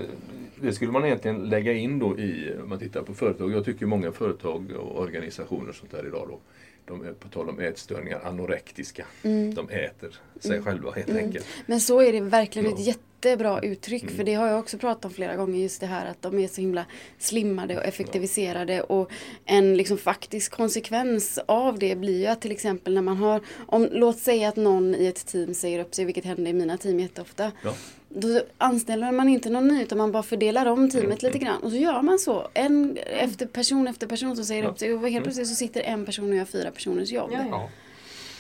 det 0.62 0.74
skulle 0.74 0.92
man 0.92 1.06
egentligen 1.06 1.50
lägga 1.50 1.74
in 1.74 2.00
då 2.00 2.20
i, 2.20 2.54
om 2.64 2.70
man 2.70 2.80
tittar 2.80 3.02
på 3.02 3.14
företag. 3.14 3.52
Jag 3.52 3.66
tycker 3.66 3.86
många 3.86 4.12
företag 4.12 4.72
och 4.72 5.02
organisationer 5.02 5.70
och 5.70 5.76
sånt 5.76 5.92
där 5.92 6.08
idag 6.08 6.28
då 6.30 6.40
de 6.86 7.06
är 7.06 7.14
på 7.14 7.28
tal 7.28 7.50
om 7.50 7.60
ätstörningar 7.60 8.22
anorektiska. 8.24 9.06
Mm. 9.24 9.54
De 9.54 9.70
äter 9.70 10.20
sig 10.40 10.52
mm. 10.52 10.64
själva 10.64 10.92
helt 10.92 11.10
mm. 11.10 11.26
enkelt. 11.26 11.46
Men 11.66 11.82
så 11.82 12.02
är 12.02 12.14
det 12.14 12.20
verkligen 12.20 12.70
ja. 12.70 12.76
ett 12.76 12.86
jättebra 12.86 13.62
uttryck. 13.62 14.04
Mm. 14.04 14.16
För 14.16 14.24
det 14.24 14.34
har 14.34 14.48
jag 14.48 14.60
också 14.60 14.78
pratat 14.78 15.06
om 15.06 15.12
flera 15.12 15.36
gånger. 15.36 15.60
Just 15.60 15.80
det 15.80 15.88
här 15.88 16.06
att 16.06 16.22
de 16.22 16.40
är 16.40 16.48
så 16.48 16.62
himla 16.62 16.86
slimmade 17.20 17.78
och 17.78 17.84
effektiviserade. 17.84 18.74
Ja. 18.74 18.84
Och 18.84 19.12
en 19.46 19.78
liksom 19.78 19.98
faktisk 19.98 20.52
konsekvens 20.52 21.40
av 21.46 21.80
det 21.80 21.96
blir 21.96 22.20
ju 22.20 22.26
att 22.26 22.42
till 22.42 22.52
exempel 22.52 22.94
när 22.94 23.02
man 23.02 23.18
har, 23.18 23.42
om, 23.68 23.90
låt 23.92 24.20
säga 24.20 24.50
att 24.50 24.56
någon 24.56 24.96
i 24.96 25.06
ett 25.06 25.26
team 25.26 25.54
säger 25.54 25.80
upp 25.80 25.96
sig, 25.96 26.06
vilket 26.06 26.26
händer 26.26 26.52
i 26.52 26.54
mina 26.54 26.78
team 26.78 27.00
jätteofta. 27.00 27.52
Ja. 27.64 27.74
Då 28.16 28.42
anställer 28.58 29.12
man 29.12 29.30
inte 29.30 29.50
någon 29.50 29.68
ny 29.68 29.84
utan 29.84 29.98
man 29.98 30.12
bara 30.12 30.24
fördelar 30.24 30.66
om 30.66 30.90
teamet 30.90 31.24
lite 31.24 31.38
grann. 31.38 31.64
Och 31.64 31.72
så 31.72 31.78
gör 31.78 32.02
man 32.02 32.20
så. 32.20 32.48
En 32.54 32.98
efter 32.98 33.46
person 33.46 33.88
efter 33.88 34.08
person 34.08 34.36
som 34.36 34.46
säger 34.46 34.66
upp 34.66 34.80
sig. 34.80 34.94
Och 34.94 35.00
helt 35.02 35.12
mm. 35.12 35.24
plötsligt 35.24 35.48
så 35.48 35.56
sitter 35.56 35.82
en 35.82 36.06
person 36.06 36.30
och 36.30 36.36
gör 36.36 36.46
fyra 36.46 36.72
personers 36.72 37.12
jobb. 37.12 37.32
Ja. 37.34 37.70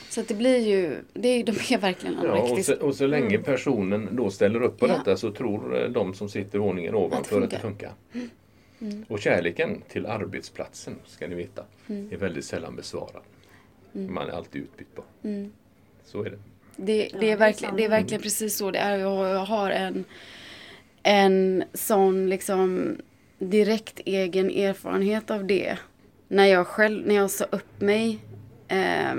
Så 0.10 0.22
att 0.22 0.28
det 0.28 0.34
blir 0.34 0.58
ju, 0.58 0.96
det 1.14 1.28
är, 1.28 1.44
de 1.44 1.52
är 1.52 1.78
verkligen 1.78 2.18
anorektiska. 2.18 2.72
Ja, 2.72 2.78
och, 2.78 2.82
så, 2.82 2.88
och 2.88 2.96
så 2.96 3.08
länge 3.08 3.36
mm. 3.36 3.44
personen 3.44 4.16
då 4.16 4.30
ställer 4.30 4.62
upp 4.62 4.80
på 4.80 4.88
ja. 4.88 4.98
detta 4.98 5.18
så 5.18 5.32
tror 5.32 5.84
eh, 5.84 5.90
de 5.90 6.14
som 6.14 6.30
sitter 6.30 6.60
våningen 6.60 6.96
ovanför 6.96 7.42
att 7.42 7.50
det 7.50 7.60
funkar. 7.60 7.94
Mm. 8.14 8.30
Mm. 8.82 9.06
Och 9.10 9.20
kärleken 9.20 9.82
till 9.88 10.06
arbetsplatsen, 10.06 10.96
ska 11.06 11.28
ni 11.28 11.36
veta, 11.36 11.66
mm. 11.88 12.10
är 12.12 12.18
väldigt 12.18 12.46
sällan 12.46 12.76
besvarad. 12.76 13.22
Mm. 13.96 14.14
Man 14.14 14.30
är 14.30 14.34
alltid 14.34 14.62
utbytbar. 14.62 15.06
Mm. 15.24 15.52
Så 16.06 16.24
är 16.24 16.30
det. 16.30 16.40
Det, 16.76 17.10
det, 17.20 17.32
är, 17.32 17.38
verkligen, 17.38 17.76
det 17.76 17.86
är 17.86 17.90
verkligen 17.90 18.22
precis 18.22 18.58
så 18.58 18.72
det 18.72 18.80
är. 18.80 18.98
Jag 18.98 19.46
har 19.46 19.72
en, 19.72 20.06
en 21.04 21.64
sån 21.74 22.30
liksom 22.30 22.96
direkt 23.40 24.00
egen 24.06 24.50
erfarenhet 24.50 25.32
av 25.32 25.46
det. 25.46 25.78
När 26.28 26.46
jag 26.46 26.68
själv, 26.68 27.08
när 27.08 27.16
jag 27.16 27.32
sa 27.32 27.46
upp 27.46 27.82
mig. 27.82 28.20
Eh, 28.68 29.16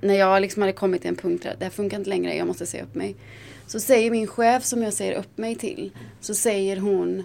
när 0.00 0.14
jag 0.14 0.42
liksom 0.42 0.62
hade 0.62 0.72
kommit 0.72 1.00
till 1.00 1.08
en 1.08 1.16
punkt 1.16 1.42
där 1.42 1.56
det 1.58 1.64
här 1.64 1.70
funkar 1.70 1.98
inte 1.98 2.10
längre, 2.10 2.36
jag 2.36 2.46
måste 2.46 2.66
säga 2.66 2.84
upp 2.84 2.94
mig. 2.94 3.16
Så 3.66 3.80
säger 3.80 4.10
min 4.10 4.26
chef 4.26 4.64
som 4.64 4.82
jag 4.82 4.92
säger 4.92 5.12
upp 5.18 5.38
mig 5.38 5.54
till, 5.54 5.90
så 6.20 6.34
säger 6.34 6.76
hon 6.76 7.24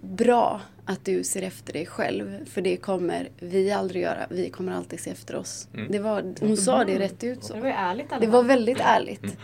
Bra 0.00 0.60
att 0.86 1.04
du 1.04 1.24
ser 1.24 1.42
efter 1.42 1.72
dig 1.72 1.86
själv. 1.86 2.44
För 2.46 2.60
det 2.60 2.76
kommer 2.76 3.28
vi 3.40 3.72
aldrig 3.72 4.02
göra. 4.02 4.26
Vi 4.30 4.50
kommer 4.50 4.72
alltid 4.72 5.00
se 5.00 5.10
efter 5.10 5.36
oss. 5.36 5.68
Mm. 5.74 5.92
Det 5.92 5.98
var, 5.98 6.34
hon 6.40 6.56
sa 6.56 6.84
det 6.84 6.98
rätt 6.98 7.24
ut 7.24 7.44
så. 7.44 7.54
Det 7.54 7.60
var 7.60 7.68
ärligt. 7.68 8.06
Det 8.20 8.26
var 8.26 8.42
väldigt 8.42 8.80
ärligt. 8.80 9.22
Mm. 9.22 9.36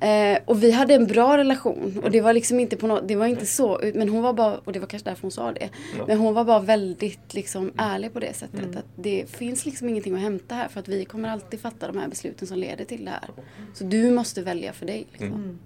Eh, 0.00 0.38
och 0.44 0.62
vi 0.62 0.70
hade 0.70 0.94
en 0.94 1.06
bra 1.06 1.38
relation. 1.38 2.00
Och 2.04 2.10
det 2.10 2.20
var 2.20 2.32
liksom 2.32 2.60
inte 2.60 2.76
på 2.76 2.86
något, 2.86 3.08
det 3.08 3.16
var 3.16 3.26
inte 3.26 3.46
så. 3.46 3.80
Men 3.94 4.08
hon 4.08 4.22
var 4.22 4.32
bara, 4.32 4.58
och 4.58 4.72
det 4.72 4.78
var 4.78 4.86
kanske 4.86 5.10
därför 5.10 5.22
hon 5.22 5.30
sa 5.30 5.52
det. 5.52 5.70
Ja. 5.98 6.04
Men 6.08 6.18
hon 6.18 6.34
var 6.34 6.44
bara 6.44 6.60
väldigt 6.60 7.34
liksom 7.34 7.72
ärlig 7.76 8.12
på 8.12 8.20
det 8.20 8.32
sättet. 8.32 8.60
Mm. 8.60 8.78
Att 8.78 8.86
det 8.96 9.30
finns 9.30 9.66
liksom 9.66 9.88
ingenting 9.88 10.14
att 10.14 10.20
hämta 10.20 10.54
här. 10.54 10.68
För 10.68 10.80
att 10.80 10.88
vi 10.88 11.04
kommer 11.04 11.28
alltid 11.28 11.60
fatta 11.60 11.86
de 11.86 11.98
här 11.98 12.08
besluten 12.08 12.48
som 12.48 12.58
leder 12.58 12.84
till 12.84 13.04
det 13.04 13.10
här. 13.10 13.30
Så 13.74 13.84
du 13.84 14.10
måste 14.10 14.42
välja 14.42 14.72
för 14.72 14.86
dig. 14.86 15.06
Liksom. 15.12 15.58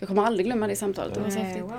Jag 0.00 0.08
kommer 0.08 0.24
aldrig 0.24 0.46
glömma 0.46 0.66
det 0.66 0.76
samtalet, 0.76 1.14
det 1.14 1.20
var 1.20 1.30
så 1.30 1.38
häftigt. 1.38 1.62
Wow. 1.62 1.72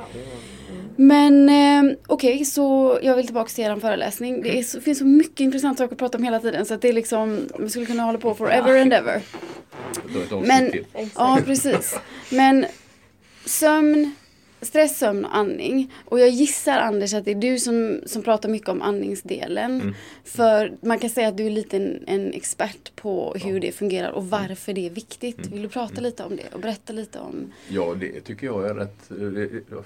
Men 0.95 1.49
eh, 1.49 1.97
okej, 2.07 2.33
okay, 2.33 2.45
så 2.45 2.99
jag 3.01 3.15
vill 3.15 3.25
tillbaka 3.25 3.49
till 3.49 3.63
er 3.63 3.75
föreläsning. 3.75 4.41
Det 4.41 4.63
så, 4.63 4.81
finns 4.81 4.99
så 4.99 5.05
mycket 5.05 5.39
intressant 5.39 5.77
saker 5.77 5.93
att 5.93 5.99
prata 5.99 6.17
om 6.17 6.23
hela 6.23 6.39
tiden 6.39 6.65
så 6.65 6.73
att 6.73 6.81
det 6.81 6.89
är 6.89 6.93
liksom, 6.93 7.49
vi 7.59 7.69
skulle 7.69 7.85
kunna 7.85 8.03
hålla 8.03 8.17
på 8.17 8.35
forever 8.35 8.81
and 8.81 8.93
ever. 8.93 9.21
Men, 10.45 10.73
ja 11.15 11.39
precis. 11.45 11.99
Men 12.29 12.65
sömn, 13.45 14.15
stress, 14.61 14.97
sömn 14.97 15.25
och 15.25 15.35
andning. 15.35 15.93
Och 16.05 16.19
jag 16.19 16.29
gissar 16.29 16.79
Anders 16.79 17.13
att 17.13 17.25
det 17.25 17.31
är 17.31 17.35
du 17.35 17.59
som, 17.59 18.01
som 18.05 18.23
pratar 18.23 18.49
mycket 18.49 18.69
om 18.69 18.81
andningsdelen. 18.81 19.81
Mm. 19.81 19.93
För 20.23 20.73
man 20.81 20.99
kan 20.99 21.09
säga 21.09 21.27
att 21.27 21.37
du 21.37 21.45
är 21.45 21.49
lite 21.49 21.77
en, 21.77 22.03
en 22.07 22.33
expert 22.33 22.95
på 22.95 23.33
hur 23.33 23.53
ja. 23.53 23.59
det 23.59 23.71
fungerar 23.71 24.11
och 24.11 24.29
varför 24.29 24.73
det 24.73 24.85
är 24.85 24.89
viktigt. 24.89 25.37
Mm. 25.37 25.51
Vill 25.51 25.61
du 25.61 25.69
prata 25.69 25.93
mm. 25.93 26.03
lite 26.03 26.23
om 26.23 26.35
det 26.35 26.53
och 26.53 26.59
berätta 26.59 26.93
lite 26.93 27.19
om? 27.19 27.53
Ja, 27.69 27.95
det 27.99 28.21
tycker 28.21 28.47
jag 28.47 28.69
är 28.69 28.73
rätt. 28.73 29.11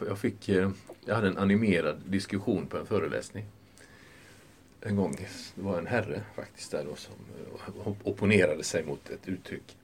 Jag, 0.08 0.20
fick, 0.20 0.50
eh, 0.50 0.70
jag 1.06 1.16
hade 1.16 1.28
en 1.28 1.38
animerad 1.38 2.02
diskussion 2.06 2.68
på 2.68 2.78
en 2.78 2.86
föreläsning. 2.86 3.46
En 4.82 4.96
gång, 4.96 5.16
det 5.56 5.62
var 5.62 5.78
en 5.78 5.88
herre 5.88 6.22
faktiskt 6.36 6.72
där 6.72 6.84
då 6.90 6.96
som 6.96 7.14
eh, 7.86 7.94
opponerade 8.04 8.64
sig 8.64 8.84
mot 8.84 9.10
ett 9.10 9.28
uttryck. 9.28 9.78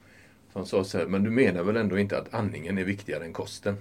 Han 0.53 0.65
sa 0.65 0.83
så 0.83 0.97
här, 0.97 1.05
men 1.05 1.23
du 1.23 1.29
menar 1.29 1.63
väl 1.63 1.77
ändå 1.77 1.99
inte 1.99 2.17
att 2.17 2.33
andningen 2.33 2.77
är 2.77 2.83
viktigare 2.83 3.23
än 3.23 3.33
kosten? 3.33 3.77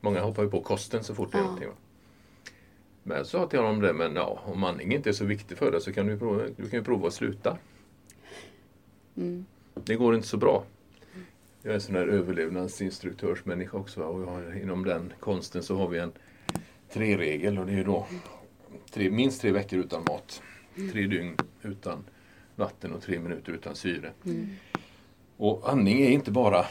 Många 0.00 0.20
hoppar 0.20 0.42
ju 0.42 0.50
på 0.50 0.60
kosten 0.60 1.04
så 1.04 1.14
fort 1.14 1.32
det 1.32 1.38
är 1.38 1.40
ja. 1.40 1.44
någonting. 1.44 1.68
Va? 1.68 1.74
Men 3.02 3.16
jag 3.16 3.26
sa 3.26 3.46
till 3.46 3.58
honom 3.58 3.80
det, 3.80 3.92
men 3.92 4.16
ja, 4.16 4.40
om 4.44 4.64
andning 4.64 4.92
inte 4.92 5.08
är 5.08 5.12
så 5.12 5.24
viktig 5.24 5.58
för 5.58 5.72
dig 5.72 5.80
så 5.80 5.92
kan 5.92 6.06
du, 6.06 6.18
prova, 6.18 6.42
du 6.56 6.68
kan 6.68 6.78
ju 6.78 6.84
prova 6.84 7.08
att 7.08 7.14
sluta. 7.14 7.58
Mm. 9.16 9.44
det 9.74 9.94
går 9.94 10.14
inte 10.14 10.28
så 10.28 10.36
bra. 10.36 10.64
Jag 11.62 11.70
är 11.70 11.74
en 11.74 11.80
sån 11.80 11.94
här 11.94 12.06
överlevnadsinstruktörsmänniska 12.06 13.76
också 13.78 14.02
och 14.02 14.32
har, 14.32 14.62
inom 14.62 14.84
den 14.84 15.12
konsten 15.20 15.62
så 15.62 15.76
har 15.76 15.88
vi 15.88 15.98
en 15.98 16.12
tre-regel 16.92 17.58
och 17.58 17.66
det 17.66 17.72
är 17.72 17.84
då 17.84 18.06
tre, 18.90 19.10
minst 19.10 19.40
tre 19.40 19.52
veckor 19.52 19.78
utan 19.78 20.04
mat, 20.08 20.42
tre 20.92 21.06
dygn 21.06 21.36
utan 21.62 22.04
vatten 22.56 22.92
och 22.92 23.02
tre 23.02 23.18
minuter 23.18 23.52
utan 23.52 23.76
syre. 23.76 24.12
Mm. 24.24 24.48
Och 25.36 25.70
andning 25.70 26.00
är 26.00 26.10
inte 26.10 26.30
bara 26.30 26.66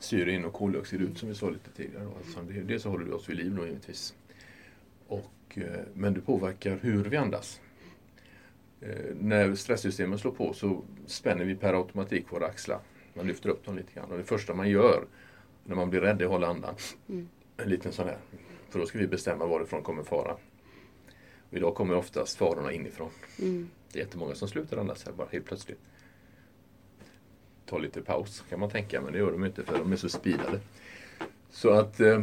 syre 0.00 0.32
in 0.32 0.44
och 0.44 0.52
koldioxid 0.52 1.00
ut 1.02 1.18
som 1.18 1.28
vi 1.28 1.34
sa 1.34 1.50
lite 1.50 1.70
tidigare. 1.70 2.08
Alltså 2.16 2.40
det, 2.40 2.60
dels 2.60 2.82
så 2.82 2.90
håller 2.90 3.06
det 3.06 3.12
oss 3.12 3.28
vid 3.28 3.36
liv 3.36 3.54
då 3.54 3.66
givetvis. 3.66 4.14
Och, 5.06 5.32
eh, 5.54 5.80
men 5.94 6.14
det 6.14 6.20
påverkar 6.20 6.78
hur 6.82 7.04
vi 7.04 7.16
andas. 7.16 7.60
Eh, 8.80 9.14
när 9.20 9.54
stresssystemet 9.54 10.20
slår 10.20 10.32
på 10.32 10.52
så 10.52 10.82
spänner 11.06 11.44
vi 11.44 11.54
per 11.54 11.74
automatik 11.74 12.32
våra 12.32 12.46
axlar. 12.46 12.80
Man 13.14 13.26
lyfter 13.26 13.48
upp 13.48 13.64
dem 13.64 13.76
lite 13.76 13.92
grann 13.94 14.10
och 14.10 14.18
det 14.18 14.24
första 14.24 14.54
man 14.54 14.70
gör 14.70 15.04
när 15.64 15.76
man 15.76 15.90
blir 15.90 16.00
rädd 16.00 16.20
är 16.20 16.24
att 16.24 16.30
hålla 16.30 16.46
andan. 16.46 16.74
Mm. 17.08 17.28
En 17.56 17.68
liten 17.68 17.92
sån 17.92 18.06
här. 18.06 18.18
För 18.68 18.78
då 18.78 18.86
ska 18.86 18.98
vi 18.98 19.06
bestämma 19.06 19.46
varifrån 19.46 19.82
kommer 19.82 20.02
faran. 20.02 20.36
Och 21.50 21.56
idag 21.56 21.74
kommer 21.74 21.96
oftast 21.96 22.36
farorna 22.36 22.72
inifrån. 22.72 23.10
Mm. 23.38 23.70
Det 23.92 23.98
är 23.98 24.04
jättemånga 24.04 24.34
som 24.34 24.48
slutar 24.48 24.76
andas 24.76 25.04
här 25.06 25.12
bara 25.12 25.28
helt 25.32 25.44
plötsligt. 25.44 25.78
Ta 27.70 27.78
lite 27.78 28.00
paus 28.00 28.44
kan 28.48 28.60
man 28.60 28.70
tänka 28.70 29.00
men 29.00 29.12
det 29.12 29.18
gör 29.18 29.32
de 29.32 29.44
inte 29.44 29.62
för 29.62 29.78
de 29.78 29.92
är 29.92 29.96
så 29.96 30.08
speedade. 30.08 30.60
Så 31.50 31.70
att 31.70 32.00
eh, 32.00 32.20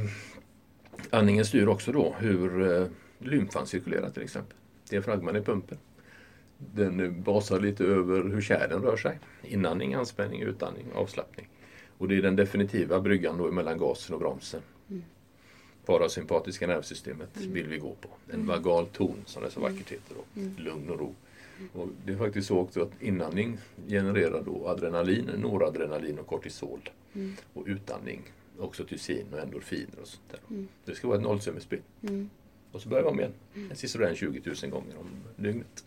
andningen 1.09 1.45
styr 1.45 1.67
också 1.67 1.91
då 1.91 2.15
hur 2.19 2.71
eh, 2.71 2.87
lymfan 3.19 3.67
cirkulerar 3.67 4.09
till 4.09 4.23
exempel. 4.23 4.57
Diafragman 4.89 5.35
i 5.35 5.41
pumpen. 5.41 5.77
Den 6.57 7.21
basar 7.21 7.59
lite 7.59 7.83
över 7.83 8.23
hur 8.23 8.41
kärlen 8.41 8.81
rör 8.81 8.97
sig. 8.97 9.19
Inandning, 9.43 9.93
anspänning, 9.93 10.41
utandning, 10.41 10.85
avslappning. 10.95 11.49
Och 11.97 12.07
det 12.07 12.17
är 12.17 12.21
den 12.21 12.35
definitiva 12.35 12.99
bryggan 12.99 13.37
då 13.37 13.51
mellan 13.51 13.77
gasen 13.77 14.13
och 14.13 14.19
bromsen. 14.19 14.61
Mm. 14.89 15.03
Parasympatiska 15.85 16.67
nervsystemet 16.67 17.37
mm. 17.37 17.53
vill 17.53 17.67
vi 17.67 17.77
gå 17.77 17.95
på. 18.01 18.09
En 18.27 18.35
mm. 18.35 18.47
vagal 18.47 18.85
ton 18.85 19.23
som 19.25 19.43
det 19.43 19.51
så 19.51 19.59
vackert 19.59 19.91
heter. 19.91 20.15
Då. 20.15 20.41
Mm. 20.41 20.55
Lugn 20.57 20.89
och 20.89 20.99
ro. 20.99 21.15
Och 21.73 21.87
det 22.05 22.11
är 22.11 22.17
faktiskt 22.17 22.47
så 22.47 22.57
också 22.57 22.81
att 22.81 23.01
inandning 23.01 23.57
genererar 23.87 24.43
då 24.43 24.67
adrenalin, 24.67 25.25
noradrenalin 25.37 26.19
och 26.19 26.27
kortisol. 26.27 26.89
Mm. 27.13 27.33
Och 27.53 27.63
utandning 27.67 28.21
oxytocin 28.59 29.25
och 29.31 29.39
endorfiner 29.39 29.99
och 30.01 30.07
sånt 30.07 30.29
där. 30.31 30.39
Mm. 30.49 30.67
Det 30.85 30.95
ska 30.95 31.07
vara 31.07 31.17
ett 31.17 31.23
nollsummespel. 31.23 31.79
Mm. 32.01 32.29
Och 32.71 32.81
så 32.81 32.89
börjar 32.89 33.03
om 33.03 33.19
igen. 33.19 33.33
Mm. 33.55 33.75
Sisådär 33.75 34.15
20 34.15 34.41
000 34.63 34.71
gånger 34.71 34.97
om 34.97 35.09
dygnet. 35.35 35.85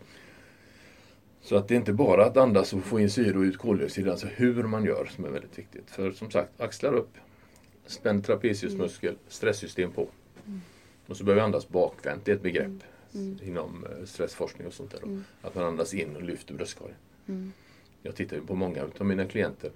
Så 1.41 1.55
att 1.55 1.67
det 1.67 1.73
är 1.73 1.77
inte 1.77 1.93
bara 1.93 2.25
att 2.25 2.37
andas 2.37 2.73
och 2.73 2.83
få 2.83 2.99
in 2.99 3.09
syre 3.09 3.37
och 3.37 3.41
ut 3.41 3.57
koldioxid, 3.57 4.09
alltså 4.09 4.27
hur 4.27 4.63
man 4.63 4.85
gör 4.85 5.05
som 5.05 5.25
är 5.25 5.29
väldigt 5.29 5.59
viktigt. 5.59 5.89
För 5.89 6.11
som 6.11 6.31
sagt, 6.31 6.61
axlar 6.61 6.93
upp, 6.93 7.17
spänd 7.85 8.25
trapeziusmuskel, 8.25 9.09
mm. 9.09 9.21
stresssystem 9.27 9.91
på. 9.91 10.07
Mm. 10.47 10.61
Och 11.07 11.17
så 11.17 11.23
börjar 11.23 11.35
vi 11.35 11.41
andas 11.41 11.69
bakvänt, 11.69 12.25
det 12.25 12.31
är 12.31 12.35
ett 12.35 12.41
begrepp 12.41 12.83
mm. 13.13 13.27
mm. 13.27 13.47
inom 13.47 13.85
eh, 13.85 14.05
stressforskning 14.05 14.67
och 14.67 14.73
sånt 14.73 14.91
där. 14.91 15.03
Mm. 15.03 15.23
Att 15.41 15.55
man 15.55 15.63
andas 15.63 15.93
in 15.93 16.15
och 16.15 16.23
lyfter 16.23 16.53
bröstkorgen. 16.53 16.97
Mm. 17.27 17.51
Jag 18.01 18.15
tittar 18.15 18.35
ju 18.35 18.41
på 18.41 18.55
många 18.55 18.83
av 18.99 19.05
mina 19.05 19.25
klienter 19.25 19.71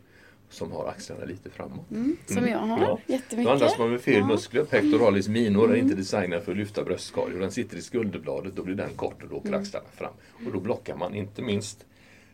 som 0.50 0.72
har 0.72 0.88
axlarna 0.88 1.26
lite 1.26 1.50
framåt. 1.50 1.92
Mm, 1.92 2.18
som 2.26 2.48
jag 2.48 2.58
har, 2.58 2.80
ja. 2.80 3.00
jättemycket. 3.08 3.46
Då 3.46 3.52
andas 3.52 3.78
man 3.78 3.92
med 3.92 4.02
fel 4.02 4.20
ja. 4.20 4.28
muskler. 4.28 4.64
Pectoralis 4.64 5.28
minor 5.28 5.64
mm. 5.66 5.76
är 5.76 5.80
inte 5.80 5.96
designad 5.96 6.44
för 6.44 6.52
att 6.52 6.58
lyfta 6.58 6.84
bröstkorg. 6.84 7.40
den 7.40 7.52
sitter 7.52 7.78
i 7.78 7.82
skulderbladet, 7.82 8.56
då 8.56 8.64
blir 8.64 8.76
den 8.76 8.94
kort 8.96 9.24
och 9.24 9.30
då 9.30 9.36
åker 9.36 9.48
mm. 9.48 9.62
axlarna 9.62 9.88
fram. 9.94 10.14
Och 10.46 10.52
då 10.54 10.60
blockar 10.60 10.96
man 10.96 11.16
inte 11.16 11.42
minst 11.42 11.86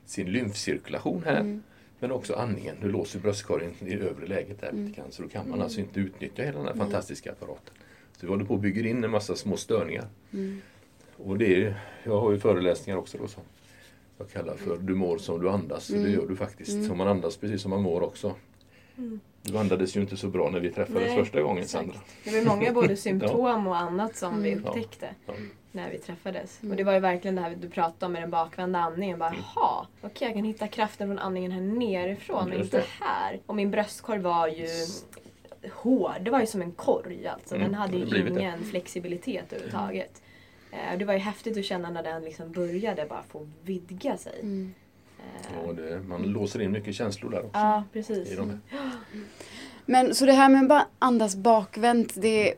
sin 0.06 0.32
lymfcirkulation 0.32 1.24
här. 1.26 1.40
Mm. 1.40 1.64
Men 2.00 2.12
också 2.12 2.34
andningen. 2.34 2.76
Du 2.82 2.92
låser 2.92 3.20
bröstkorgen 3.20 3.74
i 3.80 3.94
övre 3.94 4.28
läget 4.28 4.62
där 4.62 4.70
mm. 4.70 4.86
lite 4.86 4.98
grann. 4.98 5.12
Så 5.12 5.24
då 5.24 5.30
kan 5.30 5.50
man 5.50 5.62
alltså 5.62 5.80
inte 5.80 6.00
utnyttja 6.00 6.44
hela 6.44 6.58
den 6.58 6.68
här 6.68 6.76
fantastiska 6.76 7.32
apparaten. 7.32 7.74
Så 8.18 8.26
vi 8.26 8.28
håller 8.28 8.46
på 8.46 8.56
att 8.56 8.62
bygga 8.62 8.90
in 8.90 9.04
en 9.04 9.12
massa 9.12 9.36
små 9.36 9.58
störningar. 9.58 10.08
Mm. 10.34 10.62
Och 11.26 11.38
det 11.38 11.64
är, 11.64 11.76
jag 12.04 12.20
har 12.20 12.32
ju 12.32 12.40
föreläsningar 12.40 13.00
också 13.00 13.18
då 13.18 13.28
som 13.28 13.44
jag 14.18 14.30
kallar 14.30 14.56
för 14.56 14.78
du 14.78 14.96
mår 14.96 15.18
som 15.18 15.42
du 15.42 15.50
andas. 15.50 15.90
Mm. 15.90 16.04
det 16.04 16.10
gör 16.10 16.28
du 16.28 16.36
faktiskt. 16.36 16.72
Mm. 16.72 16.88
Så 16.88 16.96
man 16.96 17.08
andas 17.08 17.38
precis 17.38 17.62
som 17.62 17.72
man 17.72 17.82
mår 17.82 18.02
också. 18.02 18.36
Mm. 18.98 19.20
Du 19.42 19.58
andades 19.58 19.98
ju 19.98 20.02
inte 20.02 20.18
så 20.18 20.28
bra 20.28 20.50
när 20.50 20.60
vi 20.60 20.70
träffades 20.70 21.08
Nej, 21.08 21.18
första 21.18 21.42
gången 21.42 21.64
exakt. 21.64 21.86
Sandra. 21.86 22.00
Det 22.24 22.32
var 22.32 22.56
många 22.56 22.72
både 22.72 22.96
symptom 22.98 23.68
och 23.68 23.78
annat 23.78 24.16
som 24.16 24.44
vi 24.44 24.52
mm. 24.52 24.66
upptäckte. 24.66 25.10
Ja. 25.26 25.34
Ja. 25.38 25.40
När 25.72 25.92
vi 25.92 25.98
träffades. 25.98 26.60
Och 26.70 26.76
det 26.76 26.84
var 26.84 26.94
ju 26.94 27.00
verkligen 27.00 27.36
det 27.36 27.42
här 27.42 27.56
du 27.62 27.70
pratade 27.70 28.06
om 28.06 28.12
med 28.12 28.22
den 28.22 28.30
bakvända 28.32 28.80
andningen. 28.80 29.20
Bara, 29.20 29.30
mm. 29.30 29.42
okej 29.56 30.10
okay, 30.10 30.28
jag 30.28 30.36
kan 30.36 30.44
hitta 30.44 30.68
kraften 30.68 31.08
från 31.08 31.20
andningen 31.20 31.52
här 31.52 31.62
nerifrån 31.62 32.50
men 32.50 32.62
inte 32.62 32.84
här. 33.00 33.40
Och 33.46 33.56
min 33.56 33.72
bröstkorg 33.72 34.20
var 34.20 34.48
ju 34.48 34.68
hård. 35.72 36.22
Det 36.22 36.32
var 36.32 36.40
ju 36.40 36.46
som 36.46 36.62
en 36.62 36.72
korg 36.72 37.28
alltså. 37.28 37.58
Den 37.58 37.74
hade 37.74 37.98
ju 37.98 38.18
ingen 38.18 38.60
det. 38.60 38.66
flexibilitet 38.66 39.54
överhuvudtaget. 39.54 40.22
Eh, 40.72 40.98
det 40.98 41.06
var 41.06 41.14
ju 41.14 41.20
häftigt 41.20 41.58
att 41.58 41.66
känna 41.66 41.90
när 41.90 42.04
den 42.04 42.24
liksom 42.24 42.52
började 42.52 43.06
bara 43.06 43.24
få 43.24 43.48
vidga 43.64 44.18
sig. 44.18 44.40
Mm. 44.42 44.74
Ja, 45.56 45.74
det, 45.74 46.00
man 46.00 46.24
låser 46.24 46.62
in 46.62 46.72
mycket 46.72 46.96
känslor 46.96 47.32
där 47.32 47.40
också. 47.40 47.60
Ja, 47.60 47.84
precis. 47.94 48.40
Men 49.86 50.16
så 50.16 50.26
det 50.26 50.32
här 50.32 50.50
med 50.50 50.72
att 50.72 50.88
andas 51.00 51.36
bakvänt, 51.36 52.14
det 52.16 52.54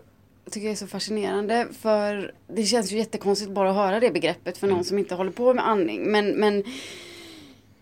tycker 0.51 0.68
jag 0.68 0.72
är 0.72 0.76
så 0.76 0.88
fascinerande. 0.88 1.68
För 1.72 2.34
det 2.47 2.64
känns 2.64 2.91
ju 2.91 2.97
jättekonstigt 2.97 3.51
bara 3.51 3.70
att 3.70 3.76
höra 3.76 3.99
det 3.99 4.11
begreppet 4.11 4.57
för 4.57 4.68
någon 4.68 4.76
mm. 4.76 4.84
som 4.84 4.99
inte 4.99 5.16
håller 5.16 5.32
på 5.32 5.53
med 5.53 5.68
andning. 5.68 6.11
Men, 6.11 6.30
men 6.30 6.64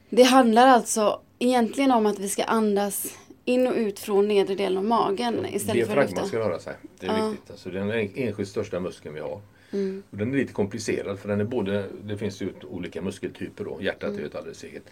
det 0.09 0.23
handlar 0.23 0.67
alltså 0.67 1.21
egentligen 1.39 1.91
om 1.91 2.05
att 2.05 2.19
vi 2.19 2.29
ska 2.29 2.43
andas 2.43 3.17
in 3.45 3.67
och 3.67 3.75
ut 3.75 3.99
från 3.99 4.27
nedre 4.27 4.55
delen 4.55 4.77
av 4.77 4.83
magen 4.83 5.45
istället 5.45 5.87
för 5.87 5.97
att 5.97 6.09
lyfta. 6.09 6.25
ska 6.25 6.39
röra 6.39 6.59
sig. 6.59 6.73
Det 6.99 7.07
är 7.07 7.17
ja. 7.17 7.27
viktigt. 7.29 7.51
Alltså, 7.51 7.69
det 7.69 7.79
är 7.79 7.85
den 7.85 8.09
enskilt 8.15 8.49
största 8.49 8.79
muskeln 8.79 9.15
vi 9.15 9.21
har. 9.21 9.41
Mm. 9.71 10.03
Och 10.09 10.17
den 10.17 10.33
är 10.33 10.37
lite 10.37 10.53
komplicerad 10.53 11.19
för 11.19 11.29
den 11.29 11.41
är 11.41 11.45
både, 11.45 11.85
det 12.03 12.17
finns 12.17 12.41
ju 12.41 12.53
olika 12.63 13.01
muskeltyper 13.01 13.65
då. 13.65 13.77
Hjärtat 13.81 14.09
mm. 14.09 14.21
är 14.21 14.25
ett 14.25 14.35
alldeles 14.35 14.63
eget. 14.63 14.83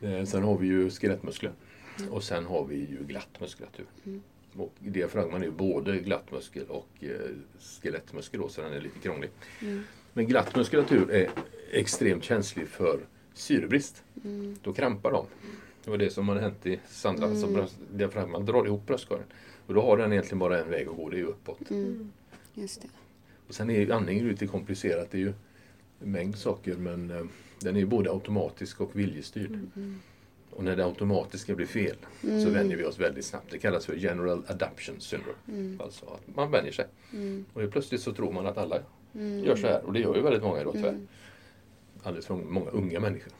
Eh, 0.00 0.24
sen 0.24 0.42
har 0.42 0.58
vi 0.58 0.66
ju 0.66 0.90
skelettmuskler. 0.90 1.52
Mm. 1.98 2.12
Och 2.12 2.24
sen 2.24 2.44
har 2.44 2.64
vi 2.64 2.76
ju 2.76 3.04
glatt 3.06 3.40
muskulatur. 3.40 3.86
Mm. 4.06 4.22
Och 4.56 4.72
diafragman 4.78 5.40
är 5.40 5.44
ju 5.44 5.50
både 5.50 5.98
glatt 5.98 6.32
muskel 6.32 6.64
och 6.68 6.88
eh, 7.00 7.10
skelettmuskel 7.82 8.40
då, 8.40 8.48
så 8.48 8.60
den 8.60 8.72
är 8.72 8.80
lite 8.80 8.98
krånglig. 8.98 9.30
Mm. 9.62 9.82
Men 10.12 10.26
glatt 10.26 10.56
muskulatur 10.56 11.10
är 11.10 11.30
extremt 11.72 12.24
känslig 12.24 12.68
för 12.68 13.00
syrebrist. 13.34 14.02
Mm. 14.24 14.56
Då 14.62 14.72
krampar 14.72 15.12
de. 15.12 15.26
Det 15.84 15.90
var 15.90 15.98
det 15.98 16.10
som 16.10 16.28
hade 16.28 16.40
hänt 16.40 16.66
i 16.66 16.80
Sandra. 16.88 17.26
Mm. 17.26 17.56
Alltså 17.56 17.74
diafragman 17.92 18.46
drar 18.46 18.66
ihop 18.66 18.86
bröstkorgen. 18.86 19.26
Och 19.66 19.74
då 19.74 19.82
har 19.82 19.96
den 19.96 20.12
egentligen 20.12 20.38
bara 20.38 20.58
en 20.58 20.70
väg 20.70 20.88
att 20.88 20.96
gå, 20.96 21.08
det 21.08 21.20
är 21.20 21.24
uppåt. 21.24 21.70
Mm. 21.70 22.12
Just 22.54 22.82
det. 22.82 22.88
Sen 23.50 23.70
är 23.70 23.90
andningen 23.90 24.28
lite 24.28 24.46
komplicerat. 24.46 25.10
Det 25.10 25.18
är 25.18 25.20
ju 25.20 25.32
en 26.02 26.12
mängd 26.12 26.38
saker 26.38 26.76
men 26.76 27.10
eh, 27.10 27.24
den 27.60 27.76
är 27.76 27.84
både 27.84 28.10
automatisk 28.10 28.80
och 28.80 28.98
viljestyrd. 28.98 29.50
Mm. 29.76 30.00
Och 30.50 30.64
när 30.64 30.76
det 30.76 30.84
automatiska 30.84 31.54
blir 31.54 31.66
fel 31.66 31.96
mm. 32.22 32.44
så 32.44 32.50
vänjer 32.50 32.76
vi 32.76 32.84
oss 32.84 32.98
väldigt 32.98 33.24
snabbt. 33.24 33.50
Det 33.50 33.58
kallas 33.58 33.86
för 33.86 33.94
general 33.94 34.44
adaption 34.46 35.00
syndrome. 35.00 35.38
Mm. 35.48 35.80
Alltså 35.80 36.06
att 36.06 36.36
man 36.36 36.50
vänjer 36.50 36.72
sig. 36.72 36.86
Mm. 37.12 37.44
Och 37.52 37.72
plötsligt 37.72 38.00
så 38.00 38.12
tror 38.12 38.32
man 38.32 38.46
att 38.46 38.58
alla 38.58 38.82
mm. 39.14 39.44
gör 39.44 39.56
så 39.56 39.66
här. 39.66 39.84
Och 39.84 39.92
det 39.92 40.00
gör 40.00 40.16
ju 40.16 40.22
väldigt 40.22 40.42
många 40.42 40.60
idag 40.60 40.72
tyvärr. 40.74 40.88
Mm. 40.88 41.08
Alldeles 42.02 42.26
för 42.26 42.34
många 42.34 42.70
unga 42.70 43.00
människor. 43.00 43.32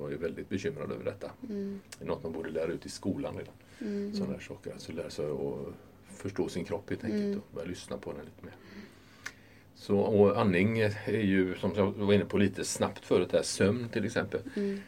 Jag 0.00 0.12
är 0.12 0.16
väldigt 0.16 0.48
bekymrad 0.48 0.92
över 0.92 1.04
detta. 1.04 1.30
Mm. 1.48 1.80
Det 1.98 2.04
är 2.04 2.08
något 2.08 2.22
man 2.22 2.32
borde 2.32 2.50
lära 2.50 2.72
ut 2.72 2.86
i 2.86 2.88
skolan 2.88 3.34
redan. 3.36 3.54
Mm. 3.80 4.14
Sådana 4.14 4.32
här 4.32 4.40
saker. 4.40 4.72
Alltså 4.72 4.92
lära 4.92 5.10
sig 5.10 5.30
att 5.30 5.74
förstå 6.16 6.48
sin 6.48 6.64
kropp 6.64 6.90
helt 6.90 7.04
enkelt 7.04 7.36
och 7.36 7.54
börja 7.54 7.68
lyssna 7.68 7.98
på 7.98 8.12
den 8.12 8.24
lite 8.24 8.44
mer. 8.44 8.54
Så, 9.76 9.98
och 9.98 10.40
andning 10.40 10.78
är 10.78 11.10
ju, 11.12 11.54
som 11.54 11.72
jag 11.76 11.92
var 11.92 12.14
inne 12.14 12.24
på 12.24 12.38
lite 12.38 12.64
snabbt 12.64 13.06
förut, 13.06 13.32
här, 13.32 13.42
sömn 13.42 13.88
till 13.88 14.04
exempel. 14.04 14.40
Mm. 14.56 14.80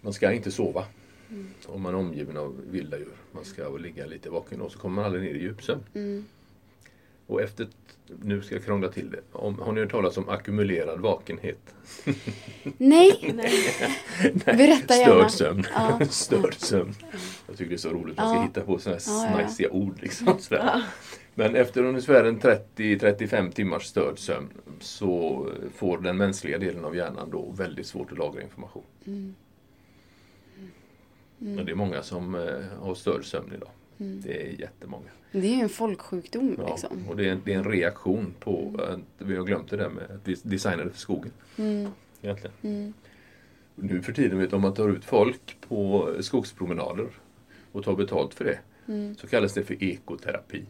Man 0.00 0.12
ska 0.12 0.32
inte 0.32 0.50
sova 0.50 0.84
mm. 1.30 1.50
om 1.66 1.82
man 1.82 1.94
är 1.94 1.98
omgiven 1.98 2.36
av 2.36 2.60
vilda 2.70 2.98
djur. 2.98 3.16
Man 3.32 3.44
ska 3.44 3.68
ligga 3.68 4.06
lite 4.06 4.30
vaken 4.30 4.60
och 4.60 4.72
så 4.72 4.78
kommer 4.78 4.96
man 4.96 5.04
aldrig 5.04 5.24
ner 5.24 5.34
i 5.34 5.42
djupsömn. 5.42 5.80
Mm. 5.94 6.24
Och 7.26 7.42
efter, 7.42 7.68
nu 8.22 8.42
ska 8.42 8.54
jag 8.54 8.64
krångla 8.64 8.88
till 8.88 9.10
det. 9.10 9.20
Om, 9.32 9.58
har 9.58 9.72
ni 9.72 9.80
hört 9.80 9.90
talas 9.90 10.16
om 10.16 10.28
ackumulerad 10.28 11.00
vakenhet? 11.00 11.74
Nej! 12.78 13.32
Nej. 13.34 14.32
Berätta 14.44 14.96
gärna. 14.96 15.28
Störd 15.28 15.30
sömn. 15.30 15.66
Ja. 15.74 16.00
Störd 16.10 16.54
sömn. 16.54 16.94
Jag 17.46 17.56
tycker 17.56 17.68
det 17.70 17.76
är 17.76 17.78
så 17.78 17.90
roligt. 17.90 18.16
Man 18.16 18.28
ska 18.28 18.36
ja. 18.36 18.42
hitta 18.42 18.60
på 18.60 18.78
sådana 18.78 19.00
här 19.00 19.24
ja, 19.26 19.30
snajsiga 19.30 19.70
ord. 19.70 20.02
Liksom, 20.02 20.38
sådär. 20.38 20.82
Men 21.34 21.56
efter 21.56 21.84
ungefär 21.84 22.24
en 22.24 22.40
30-35 22.40 23.50
timmars 23.50 23.84
störd 23.84 24.18
sömn 24.18 24.48
så 24.80 25.46
får 25.74 25.98
den 25.98 26.16
mänskliga 26.16 26.58
delen 26.58 26.84
av 26.84 26.96
hjärnan 26.96 27.30
då 27.30 27.50
väldigt 27.50 27.86
svårt 27.86 28.12
att 28.12 28.18
lagra 28.18 28.42
information. 28.42 28.82
Mm. 29.06 29.34
Mm. 31.40 31.66
Det 31.66 31.72
är 31.72 31.76
många 31.76 32.02
som 32.02 32.34
eh, 32.34 32.42
har 32.80 32.94
störd 32.94 33.24
sömn 33.24 33.52
idag. 33.56 33.70
Mm. 33.98 34.20
Det 34.20 34.42
är 34.42 34.60
jättemånga. 34.60 35.10
Det 35.32 35.38
är 35.38 35.56
ju 35.56 35.60
en 35.60 35.68
folksjukdom. 35.68 36.56
Ja, 36.58 36.68
liksom. 36.68 37.08
och 37.08 37.16
det 37.16 37.28
är, 37.28 37.32
en, 37.32 37.42
det 37.44 37.52
är, 37.52 37.58
en, 37.58 37.64
reaktion 37.64 38.34
på 38.40 38.80
att 38.88 39.26
vi 39.26 39.36
har 39.36 39.44
glömt 39.44 39.70
det 39.70 39.76
där 39.76 39.88
med 39.88 40.04
att 40.04 40.28
vi 40.28 40.36
designade 40.42 40.90
för 40.90 40.98
skogen. 40.98 41.32
Mm. 41.56 41.90
Egentligen. 42.22 42.56
Mm. 42.62 42.92
nu 43.74 44.02
för 44.02 44.12
tiden 44.12 44.38
vet 44.38 44.50
du, 44.50 44.56
om 44.56 44.62
man 44.62 44.74
tar 44.74 44.88
ut 44.88 45.04
folk 45.04 45.56
på 45.68 46.10
skogspromenader 46.20 47.08
och 47.72 47.84
tar 47.84 47.96
betalt 47.96 48.34
för 48.34 48.44
det 48.44 48.58
Mm. 48.88 49.16
så 49.16 49.26
kallas 49.26 49.54
det 49.54 49.64
för 49.64 49.84
ekoterapi. 49.84 50.64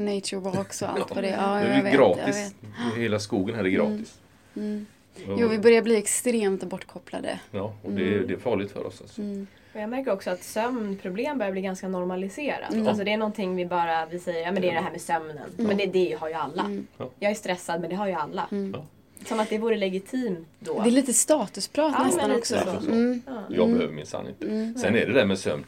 Mm. 0.00 0.14
Nature 0.14 0.40
walks 0.40 0.82
och 0.82 0.88
allt 0.88 0.98
Ja, 0.98 1.06
vad 1.14 1.24
det 1.24 1.28
är. 1.30 1.42
Ja, 1.42 1.54
det 1.54 1.68
jag 1.68 1.78
är 1.78 1.82
vet, 1.82 1.92
gratis. 1.92 2.36
vet. 2.36 2.96
Hela 2.98 3.18
skogen 3.18 3.56
här 3.56 3.64
är 3.64 3.68
gratis. 3.68 4.18
Mm. 4.56 4.86
Och- 5.28 5.40
Jo, 5.40 5.48
vi 5.48 5.58
börjar 5.58 5.82
bli 5.82 5.96
extremt 5.96 6.64
bortkopplade. 6.64 7.40
Ja, 7.50 7.74
och 7.82 7.92
det, 7.92 8.14
är- 8.14 8.18
det 8.20 8.34
är 8.34 8.38
farligt 8.38 8.70
för 8.72 8.86
oss. 8.86 9.00
Alltså. 9.00 9.20
Mm. 9.22 9.46
Och 9.74 9.80
jag 9.80 9.90
märker 9.90 10.12
också 10.12 10.30
att 10.30 10.42
sömnproblem 10.42 11.38
börjar 11.38 11.52
bli 11.52 11.60
ganska 11.60 11.88
normaliserat. 11.88 12.72
Mm. 12.72 12.88
Alltså 12.88 13.04
det 13.04 13.12
är 13.12 13.16
någonting 13.16 13.56
vi 13.56 13.66
bara 13.66 14.06
vi 14.06 14.18
säger, 14.18 14.40
ja 14.46 14.52
men 14.52 14.62
det 14.62 14.70
är 14.70 14.74
det 14.74 14.80
här 14.80 14.90
med 14.90 15.00
sömnen. 15.00 15.38
Men 15.56 15.76
det, 15.76 15.86
det 15.86 16.16
har 16.20 16.28
ju 16.28 16.34
alla. 16.34 16.62
Mm. 16.62 16.86
Ja. 16.98 17.10
Jag 17.18 17.30
är 17.30 17.34
stressad 17.34 17.80
men 17.80 17.90
det 17.90 17.96
har 17.96 18.06
ju 18.06 18.12
alla. 18.12 18.46
Mm. 18.52 18.76
Som 19.24 19.40
att 19.40 19.48
det 19.50 19.58
vore 19.58 19.76
legitimt 19.76 20.48
då. 20.58 20.82
Det 20.82 20.88
är 20.88 20.92
lite 20.92 21.12
statusprat 21.12 21.94
Ja, 21.98 22.04
nästan 22.04 22.28
men 22.30 22.38
också. 22.38 22.54
så. 22.64 22.86
Mm. 22.92 23.22
ja. 23.26 23.32
Jag 23.48 23.58
Mm. 23.64 23.72
behöver 23.78 23.94
minsann 23.94 24.28
inte. 24.28 24.46
Mm. 24.46 24.74
Sen 24.78 24.96
är 24.96 25.06
det 25.06 25.12
där 25.12 25.24
med 25.26 25.38
sömn 25.38 25.64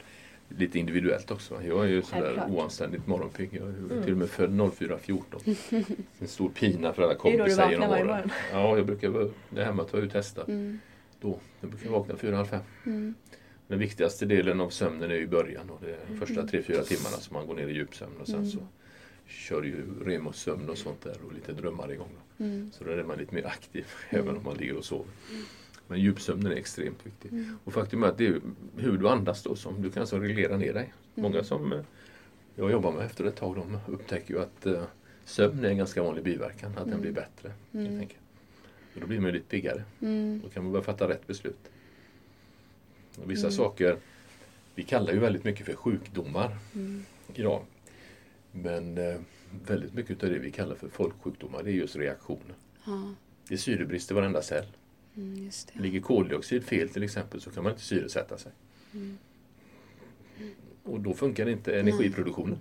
lite 0.59 0.79
individuellt 0.79 1.31
också. 1.31 1.63
Jag 1.63 1.85
är 1.85 1.89
ju 1.89 2.03
sådär 2.03 2.23
Självklart. 2.23 2.51
oanständigt 2.51 3.07
morgonpigg. 3.07 3.49
Jag 3.53 3.63
är 3.69 3.69
Mm. 3.69 4.03
till 4.03 4.13
och 4.13 4.19
med 4.19 4.29
född 4.31 4.51
04.14. 4.51 5.85
En 6.19 6.29
stor 6.29 6.49
pina 6.49 6.93
för 6.93 7.03
alla 7.03 7.15
kompisar 7.15 7.71
genom 7.71 7.91
åren. 7.91 8.07
morgon. 8.07 8.31
Ja, 8.53 8.77
jag 8.77 8.87
brukar 8.87 9.09
vara 9.09 9.29
det 9.51 9.65
här 9.65 9.73
med 9.73 9.85
att 9.85 9.93
vara 9.93 10.03
ute 10.03 10.19
och 10.19 10.25
testa. 10.25 10.45
Mm. 10.45 10.79
Då, 11.21 11.39
jag 11.61 11.71
brukar 11.71 11.91
vakna 11.91 12.17
fyra, 12.17 12.37
halv 12.37 12.47
fem. 12.47 12.61
Mm. 12.87 13.15
Den 13.69 13.79
viktigaste 13.79 14.27
delen 14.27 14.61
av 14.61 14.71
sömnen 14.71 15.11
är 15.11 15.15
i 15.15 15.27
början 15.27 15.71
och 15.71 15.79
det 15.85 15.91
är 15.91 15.99
de 16.09 16.17
första 16.27 16.47
tre, 16.47 16.63
fyra 16.63 16.83
timmarna 16.83 17.17
som 17.17 17.35
man 17.35 17.47
går 17.47 17.55
ner 17.55 17.69
i 17.69 17.73
djupsömn 17.73 18.13
och 18.21 18.27
sen 18.27 18.35
Mm. 18.39 18.51
så 18.51 18.59
kör 19.27 19.63
ju 19.63 19.77
REM-sömn 20.05 20.69
och 20.71 20.79
sånt 20.79 21.03
där 21.03 21.17
och 21.27 21.33
lite 21.33 21.53
drömmar 21.53 21.93
igång. 21.93 22.09
Då. 22.39 22.45
Mm. 22.45 22.71
Så 22.73 22.85
då 22.85 22.91
är 22.91 23.03
man 23.03 23.19
lite 23.19 23.35
mer 23.35 23.47
aktiv 23.47 23.87
även 24.11 24.37
om 24.37 24.43
man 24.45 24.57
ligger 24.57 24.77
och 24.77 24.85
sover. 24.85 25.07
Men 25.93 26.01
djupsömnen 26.01 26.53
är 26.53 26.57
extremt 26.57 27.07
viktig. 27.07 27.33
Mm. 27.33 27.59
Och 27.65 27.73
faktum 27.73 28.03
är 28.03 28.07
att 28.07 28.19
det 28.19 28.27
är 28.27 28.41
hur 28.77 28.99
du 28.99 29.09
andas 29.09 29.43
då 29.43 29.57
som 29.57 29.83
du 29.83 29.91
kan 29.91 30.01
alltså 30.01 30.19
reglera 30.19 30.57
ner 30.57 30.75
dig. 30.75 30.93
Mm. 31.17 31.31
Många 31.33 31.45
som 31.45 31.73
eh, 31.73 31.81
jag 32.57 32.71
jobbar 32.71 32.93
med 32.93 33.05
efter 33.05 33.25
ett 33.25 33.37
tag 33.37 33.57
de 33.57 33.79
upptäcker 33.93 34.35
ju 34.35 34.41
att 34.41 34.67
eh, 34.67 34.85
sömn 35.25 35.65
är 35.65 35.69
en 35.69 35.77
ganska 35.77 36.03
vanlig 36.03 36.25
biverkan, 36.25 36.71
att 36.71 36.77
den 36.77 36.89
Mm. 36.89 37.01
blir 37.01 37.13
bättre. 37.13 37.53
Mm. 37.73 37.87
Helt 37.87 38.01
enkelt. 38.01 38.21
Och 38.95 39.01
då 39.01 39.07
blir 39.07 39.21
man 39.21 39.27
ju 39.27 39.33
lite 39.33 39.49
piggare. 39.49 39.83
Mm. 40.01 40.41
Då 40.45 40.49
kan 40.49 40.63
man 40.63 40.73
börja 40.73 40.85
fatta 40.85 41.09
rätt 41.09 41.27
beslut. 41.27 41.71
Och 43.23 43.31
vissa 43.31 43.47
Mm. 43.47 43.53
saker, 43.57 43.97
vi 44.75 44.83
kallar 44.83 45.13
ju 45.13 45.19
väldigt 45.19 45.45
mycket 45.45 45.67
för 45.67 45.75
sjukdomar 45.75 46.57
Mm. 46.75 47.05
idag. 47.35 47.63
Men 48.53 48.99
eh, 48.99 49.17
väldigt 49.67 49.95
mycket 49.95 50.23
av 50.23 50.31
det 50.31 50.39
vi 50.39 50.51
kallar 50.51 50.75
för 50.75 50.89
folksjukdomar 50.89 51.63
det 51.63 51.71
är 51.71 51.75
just 51.75 51.97
reaktioner. 51.97 52.55
Ja, 52.87 53.15
Det 53.49 53.55
är 53.55 53.59
syrebrist 53.59 54.11
i 54.11 54.15
varenda 54.15 54.43
cell. 54.43 54.67
Mm, 55.17 55.45
just 55.45 55.73
det. 55.75 55.83
Ligger 55.83 56.01
koldioxid 56.01 56.65
fel 56.65 56.89
till 56.89 57.03
exempel 57.03 57.41
så 57.41 57.51
kan 57.51 57.63
man 57.63 57.73
inte 57.73 57.85
syresätta 57.85 58.39
sig. 58.39 58.53
Mm. 58.95 59.19
Och 60.85 61.01
då 61.01 61.15
funkar 61.15 61.49
inte 61.49 61.79
energiproduktionen. 61.81 62.59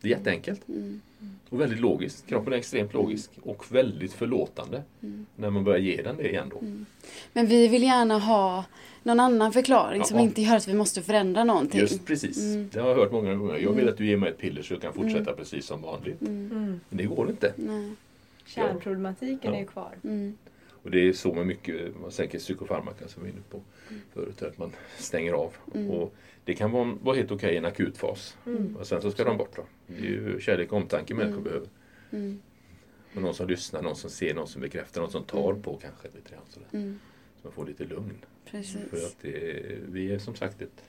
Det 0.00 0.08
är 0.08 0.10
jätteenkelt 0.18 0.68
Mm. 0.68 1.00
och 1.48 1.60
väldigt 1.60 1.80
logiskt. 1.80 2.26
Kroppen 2.26 2.52
är 2.52 2.56
extremt 2.56 2.92
logisk 2.94 3.30
och 3.42 3.72
väldigt 3.74 4.12
förlåtande 4.12 4.82
Mm. 5.02 5.26
när 5.36 5.50
man 5.50 5.64
börjar 5.64 5.78
ge 5.78 6.02
den 6.02 6.16
det 6.16 6.28
igen 6.30 6.48
då. 6.50 6.60
Men 7.32 7.46
vi 7.46 7.68
vill 7.68 7.82
gärna 7.82 8.18
ha 8.18 8.64
någon 9.02 9.20
annan 9.20 9.52
förklaring 9.52 10.04
som 10.04 10.16
Ja. 10.18 10.22
inte 10.24 10.42
gör 10.42 10.56
att 10.56 10.68
vi 10.68 10.74
måste 10.74 11.02
förändra 11.02 11.44
någonting. 11.44 11.80
Just 11.80 12.06
precis. 12.06 12.38
Mm. 12.38 12.68
Det 12.72 12.80
har 12.80 12.88
jag 12.88 12.96
hört 12.96 13.12
många 13.12 13.34
gånger. 13.34 13.56
Jag 13.58 13.72
vill 13.72 13.88
att 13.88 13.96
du 13.96 14.06
ger 14.06 14.16
mig 14.16 14.30
ett 14.30 14.38
piller 14.38 14.62
så 14.62 14.74
jag 14.74 14.82
kan 14.82 14.92
fortsätta 14.92 15.32
precis 15.32 15.66
som 15.66 15.82
vanligt. 15.82 16.20
Mm. 16.20 16.50
Mm. 16.52 16.80
Men 16.88 16.98
det 16.98 17.04
går 17.04 17.30
inte. 17.30 17.52
Nej. 17.56 17.92
Kärnproblematiken 18.46 19.50
Ja. 19.50 19.56
är 19.56 19.60
ju 19.60 19.66
kvar. 19.66 19.94
Mm. 20.86 20.88
Och 20.88 20.90
det 20.90 21.08
är 21.08 21.12
så 21.12 21.34
med 21.34 21.46
mycket, 21.46 22.00
man 22.00 22.10
tänker 22.10 22.38
psykofarmaka 22.38 23.08
som 23.08 23.22
vi 23.22 23.30
var 23.30 23.36
inne 23.36 23.44
på 23.50 23.62
förut, 24.14 24.42
att 24.42 24.58
man 24.58 24.72
stänger 24.98 25.32
av. 25.32 25.54
Mm. 25.74 25.90
Och 25.90 26.14
det 26.44 26.54
kan 26.54 26.70
vara, 26.70 26.98
vara 27.02 27.16
helt 27.16 27.30
okej 27.30 27.54
i 27.54 27.56
en 27.56 27.64
akut 27.64 27.98
fas. 27.98 28.36
Mm. 28.46 28.76
Och 28.76 28.86
sen 28.86 29.02
så 29.02 29.10
ska 29.10 29.24
de 29.24 29.36
bort. 29.36 29.56
Då. 29.56 29.64
Det 29.86 29.98
är 29.98 30.02
ju 30.10 30.40
kärlek 30.40 30.72
och 30.72 30.78
omtanke 30.78 31.14
människor 31.14 31.32
Mm. 31.40 31.44
behöver. 31.44 31.68
Mm. 32.10 32.40
Och 33.14 33.22
någon 33.22 33.34
som 33.34 33.48
lyssnar, 33.48 33.82
någon 33.82 33.96
som 33.96 34.10
ser, 34.10 34.34
någon 34.34 34.48
som 34.48 34.62
bekräftar, 34.62 35.00
någon 35.00 35.10
som 35.10 35.24
tar 35.24 35.54
på 35.54 35.76
kanske. 35.76 36.08
Lite 36.14 36.30
grann 36.30 36.42
sådär. 36.48 36.68
Mm. 36.72 36.98
Så 37.36 37.40
man 37.46 37.52
får 37.52 37.66
lite 37.66 37.84
lugn. 37.84 38.18
Precis. 38.50 38.90
För 38.90 38.96
att 38.96 39.16
det, 39.22 39.62
vi 39.88 40.12
är 40.12 40.18
som 40.18 40.34
sagt 40.34 40.62
ett, 40.62 40.82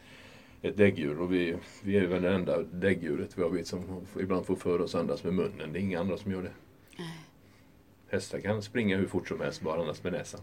ett 0.61 0.77
däggdjur 0.77 1.19
och 1.19 1.33
vi, 1.33 1.55
vi 1.83 1.97
är 1.97 2.07
väl 2.07 2.21
det 2.21 2.33
enda 2.33 2.63
däggdjuret 2.63 3.37
vad 3.37 3.45
jag 3.45 3.53
vet 3.53 3.67
som 3.67 4.05
ibland 4.19 4.45
får 4.45 4.55
för 4.55 4.81
oss 4.81 4.95
andas 4.95 5.23
med 5.23 5.33
munnen. 5.33 5.73
Det 5.73 5.79
är 5.79 5.81
inga 5.81 5.99
andra 5.99 6.17
som 6.17 6.31
gör 6.31 6.43
det. 6.43 6.51
Nej. 6.97 7.17
Hästar 8.09 8.39
kan 8.39 8.61
springa 8.61 8.97
hur 8.97 9.07
fort 9.07 9.27
som 9.27 9.41
helst 9.41 9.61
bara 9.61 9.81
andas 9.81 10.03
med 10.03 10.13
näsan. 10.13 10.41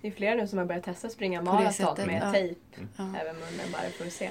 Det 0.00 0.08
är 0.08 0.12
flera 0.12 0.34
nu 0.34 0.46
som 0.46 0.58
har 0.58 0.66
börjat 0.66 0.84
testa 0.84 1.08
springa 1.08 1.38
På 1.38 1.44
det 1.44 1.52
maraton 1.52 2.06
med 2.06 2.22
ja. 2.22 2.32
tejp 2.32 2.60
Ja. 2.96 3.04
över 3.20 3.32
munnen 3.32 3.72
bara 3.72 3.82
för 3.98 4.06
att 4.06 4.12
se. 4.12 4.30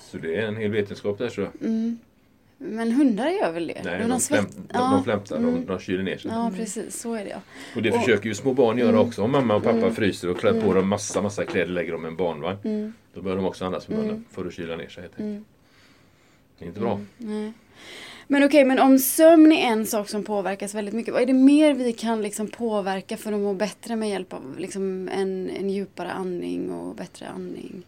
Så 0.00 0.18
det 0.18 0.36
är 0.36 0.46
en 0.46 0.56
hel 0.56 0.70
vetenskap 0.70 1.18
där. 1.18 1.28
Så. 1.28 1.46
Mm. 1.60 1.98
Men 2.58 2.92
hundar 2.92 3.28
gör 3.30 3.52
väl 3.52 3.66
det? 3.66 3.80
Nej, 3.84 3.98
de, 3.98 4.08
de, 4.08 4.20
fläm, 4.20 4.44
de, 4.56 4.62
ja. 4.72 4.90
de 4.90 5.04
flämtar, 5.04 5.36
de, 5.36 5.48
Mm. 5.48 5.66
de 5.66 5.78
kyler 5.78 6.02
ner 6.02 6.18
sig. 6.18 6.30
Ja, 6.30 6.52
precis. 6.56 7.00
Så 7.00 7.14
är 7.14 7.24
det 7.24 7.30
ja. 7.30 7.40
Och 7.76 7.82
det 7.82 7.90
Och- 7.92 8.00
försöker 8.00 8.28
ju 8.28 8.34
små 8.34 8.52
barn 8.54 8.78
göra 8.78 9.00
också. 9.00 9.22
Om 9.22 9.30
mamma 9.32 9.54
och 9.54 9.62
pappa 9.62 9.76
Mm. 9.78 9.94
fryser 9.94 10.28
och 10.30 10.38
klär 10.40 10.60
på 10.60 10.74
dem 10.74 10.88
massa, 10.88 11.22
massa 11.22 11.44
kläder 11.44 11.72
lägger 11.72 11.92
dem 11.92 12.04
i 12.04 12.08
en 12.08 12.16
barnvagn. 12.16 12.58
Mm. 12.64 12.92
Då 13.14 13.22
börjar 13.22 13.36
de 13.36 13.46
också 13.46 13.64
andas 13.64 13.88
med 13.88 13.98
munnen 13.98 14.10
Mm. 14.14 14.24
för 14.30 14.46
att 14.46 14.52
kyla 14.54 14.76
ner 14.76 14.88
sig. 14.88 15.02
Helt 15.02 15.14
enkelt. 15.14 15.20
Mm. 15.30 15.44
Det 16.58 16.64
är 16.64 16.68
inte 16.68 16.80
bra. 16.80 16.92
Mm. 16.92 17.06
Nej. 17.18 17.52
Men 18.28 18.44
okej, 18.44 18.64
men 18.64 18.78
om 18.78 18.98
sömn 18.98 19.52
är 19.52 19.66
en 19.72 19.86
sak 19.86 20.08
som 20.08 20.22
påverkas 20.24 20.74
väldigt 20.74 20.94
mycket. 20.94 21.12
Vad 21.14 21.22
är 21.22 21.26
det 21.26 21.32
mer 21.32 21.74
vi 21.74 21.92
kan 21.92 22.22
liksom 22.22 22.48
påverka 22.48 23.16
för 23.16 23.32
att 23.32 23.40
må 23.40 23.54
bättre 23.54 23.96
med 23.96 24.08
hjälp 24.10 24.32
av 24.32 24.54
liksom 24.58 25.08
en, 25.08 25.50
en 25.50 25.70
djupare 25.70 26.10
andning 26.12 26.70
och 26.70 26.94
bättre 26.96 27.26
andning? 27.28 27.86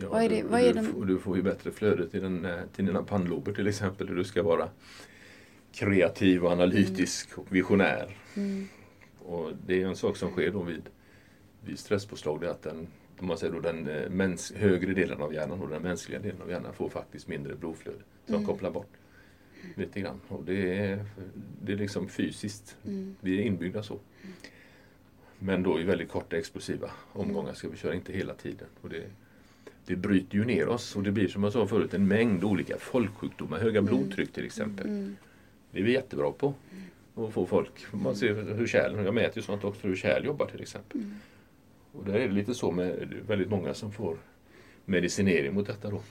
Ja, 0.00 0.08
Vad 0.08 0.22
är 0.22 0.28
det- 0.28 0.36
du, 0.36 0.42
vad 0.42 0.60
är 0.60 0.66
du, 0.74 0.80
de- 0.80 0.86
får- 0.86 1.04
du 1.04 1.18
får 1.18 1.36
ju 1.36 1.42
bättre 1.42 1.70
flöde 1.70 2.08
till, 2.08 2.22
den, 2.22 2.44
eh, 2.44 2.58
till 2.76 2.86
dina 2.86 3.02
pannlober 3.02 3.52
till 3.52 3.66
exempel. 3.66 4.06
Där 4.06 4.14
du 4.14 4.24
ska 4.24 4.42
vara 4.42 4.68
kreativ 5.72 6.44
och 6.44 6.52
analytisk 6.52 7.38
och 7.38 7.46
visionär. 7.56 8.16
Mm. 8.36 8.68
Och 9.18 9.50
det 9.66 9.82
är 9.82 9.86
en 9.86 9.96
sak 9.96 10.16
som 10.16 10.30
sker 10.30 10.50
då 10.50 10.62
vid, 10.62 10.82
vid 11.64 11.78
stresspåslag. 11.78 12.40
Det 12.40 12.46
är 12.46 12.50
att 12.50 12.62
den, 12.62 12.86
om 13.18 13.26
man 13.26 13.38
säger 13.38 13.52
då, 13.52 13.60
den 13.60 13.88
eh, 13.88 14.10
mäns, 14.10 14.52
högre 14.56 14.92
delen 14.94 15.22
av 15.22 15.34
hjärnan 15.34 15.60
och 15.62 15.68
den 15.68 15.82
mänskliga 15.82 16.18
delen 16.20 16.42
av 16.42 16.50
hjärnan 16.50 16.72
får 16.74 16.88
faktiskt 16.88 17.28
mindre 17.28 17.54
blodflöde. 17.54 17.98
De 18.26 18.32
Mm. 18.34 18.46
kopplar 18.46 18.70
bort 18.70 18.92
lite 19.74 20.00
grann. 20.00 20.20
Och 20.28 20.44
det 20.44 20.78
är, 20.78 21.04
det 21.62 21.72
är 21.72 21.76
liksom 21.76 22.08
fysiskt. 22.08 22.76
Mm. 22.86 23.16
Vi 23.20 23.38
är 23.38 23.42
inbyggda 23.42 23.82
så. 23.82 23.98
Men 25.38 25.62
då 25.62 25.80
i 25.80 25.84
väldigt 25.84 26.08
korta 26.08 26.36
explosiva 26.36 26.90
omgångar 27.12 27.52
ska 27.52 27.68
vi 27.68 27.76
köra, 27.76 27.94
inte 27.94 28.12
hela 28.12 28.34
tiden. 28.34 28.68
Och 28.80 28.88
det, 28.88 29.04
det 29.86 29.96
bryter 29.96 30.38
ju 30.38 30.44
ner 30.44 30.68
oss 30.68 30.96
och 30.96 31.02
det 31.02 31.12
blir 31.12 31.28
som 31.28 31.42
jag 31.42 31.52
sa 31.52 31.66
förut 31.66 31.94
en 31.94 32.08
mängd 32.08 32.44
olika 32.44 32.78
folksjukdomar. 32.78 33.58
Höga 33.58 33.82
blodtryck 33.82 34.32
till 34.32 34.44
exempel. 34.44 34.86
Mm. 34.86 35.16
Det 35.70 35.80
är 35.80 35.82
vi 35.82 35.92
jättebra 35.92 36.32
på. 36.32 36.54
Att 37.14 37.32
få 37.32 37.46
folk, 37.46 37.92
man 37.92 38.16
ser 38.16 38.54
hur 38.54 38.66
kärl, 38.66 39.04
jag 39.04 39.14
mäter 39.14 39.36
ju 39.36 39.42
sånt 39.42 39.64
också, 39.64 39.86
hur 39.86 39.96
kärl 39.96 40.24
jobbar 40.24 40.46
till 40.46 40.62
exempel. 40.62 41.00
Mm. 41.00 41.14
Och 41.92 42.04
där 42.04 42.14
är 42.14 42.28
det 42.28 42.34
lite 42.34 42.54
så 42.54 42.70
med 42.70 43.14
väldigt 43.26 43.50
många 43.50 43.74
som 43.74 43.92
får 43.92 44.16
medicinering 44.84 45.54
mot 45.54 45.66
detta 45.66 45.90
då. 45.90 46.02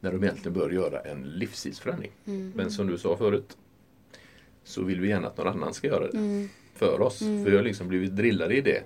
När 0.00 0.12
de 0.12 0.22
egentligen 0.24 0.58
bör 0.58 0.70
göra 0.70 1.00
en 1.00 1.22
livsstilsförändring. 1.22 2.10
Mm. 2.26 2.52
Men 2.54 2.70
som 2.70 2.86
du 2.86 2.98
sa 2.98 3.16
förut 3.16 3.56
så 4.64 4.82
vill 4.82 5.00
vi 5.00 5.08
gärna 5.08 5.26
att 5.28 5.38
någon 5.38 5.48
annan 5.48 5.74
ska 5.74 5.86
göra 5.86 6.06
det 6.10 6.18
Mm. 6.18 6.48
för 6.74 7.00
oss. 7.00 7.22
Mm. 7.22 7.44
För 7.44 7.50
vi 7.50 7.56
har 7.56 7.64
liksom 7.64 7.88
blivit 7.88 8.16
drillade 8.16 8.56
i 8.56 8.60
det. 8.60 8.82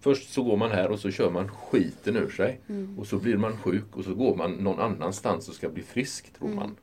Först 0.00 0.32
så 0.32 0.42
går 0.42 0.56
man 0.56 0.70
här 0.70 0.90
och 0.90 0.98
så 0.98 1.10
kör 1.10 1.30
man 1.30 1.48
skiten 1.48 2.16
ur 2.16 2.30
sig. 2.30 2.60
Mm. 2.68 2.98
Och 2.98 3.06
så 3.06 3.18
blir 3.18 3.36
man 3.36 3.56
sjuk 3.56 3.84
och 3.92 4.04
så 4.04 4.14
går 4.14 4.36
man 4.36 4.52
någon 4.52 4.78
annanstans 4.80 5.48
och 5.48 5.54
ska 5.54 5.68
bli 5.68 5.82
frisk 5.82 6.32
tror 6.32 6.46
Mm. 6.48 6.56
man. 6.60 6.76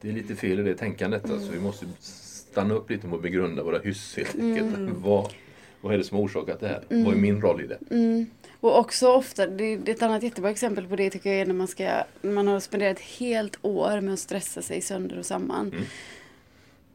Det 0.00 0.08
är 0.08 0.12
lite 0.12 0.34
fel 0.36 0.60
i 0.60 0.62
det 0.62 0.74
tänkandet. 0.74 1.30
Alltså. 1.30 1.52
Vi 1.52 1.60
måste 1.60 1.86
stanna 2.00 2.74
upp 2.74 2.90
lite 2.90 3.06
och 3.06 3.20
begrunda 3.20 3.62
våra 3.62 3.78
hyss 3.78 4.16
helt 4.16 4.34
enkelt. 4.38 4.76
Mm. 4.76 4.94
Vad, 5.02 5.32
vad 5.80 5.94
är 5.94 5.98
det 5.98 6.04
som 6.04 6.16
har 6.16 6.24
orsakat 6.24 6.60
det 6.60 6.68
här? 6.68 6.84
Mm. 6.90 7.04
Vad 7.04 7.14
är 7.14 7.18
min 7.18 7.40
roll 7.40 7.60
i 7.60 7.66
det? 7.66 7.78
Mm. 7.90 8.26
Och 8.60 8.78
också 8.78 9.08
ofta, 9.08 9.46
det 9.46 9.76
det 9.76 9.90
är 9.90 9.94
ett 9.94 10.02
annat 10.02 10.22
jättebra 10.22 10.50
exempel 10.50 10.86
på 10.86 10.96
det 10.96 11.10
tycker 11.10 11.30
jag 11.30 11.40
är 11.40 11.46
när 11.46 11.54
man 11.54 11.68
ska, 11.68 11.84
när 12.22 12.32
man 12.32 12.48
har 12.48 12.60
spenderat 12.60 12.96
ett 12.96 13.02
helt 13.02 13.58
år 13.62 14.00
med 14.00 14.14
att 14.14 14.20
stressa 14.20 14.62
sig 14.62 14.80
sönder 14.80 15.18
och 15.18 15.26
samman. 15.26 15.68
Mm. 15.68 15.84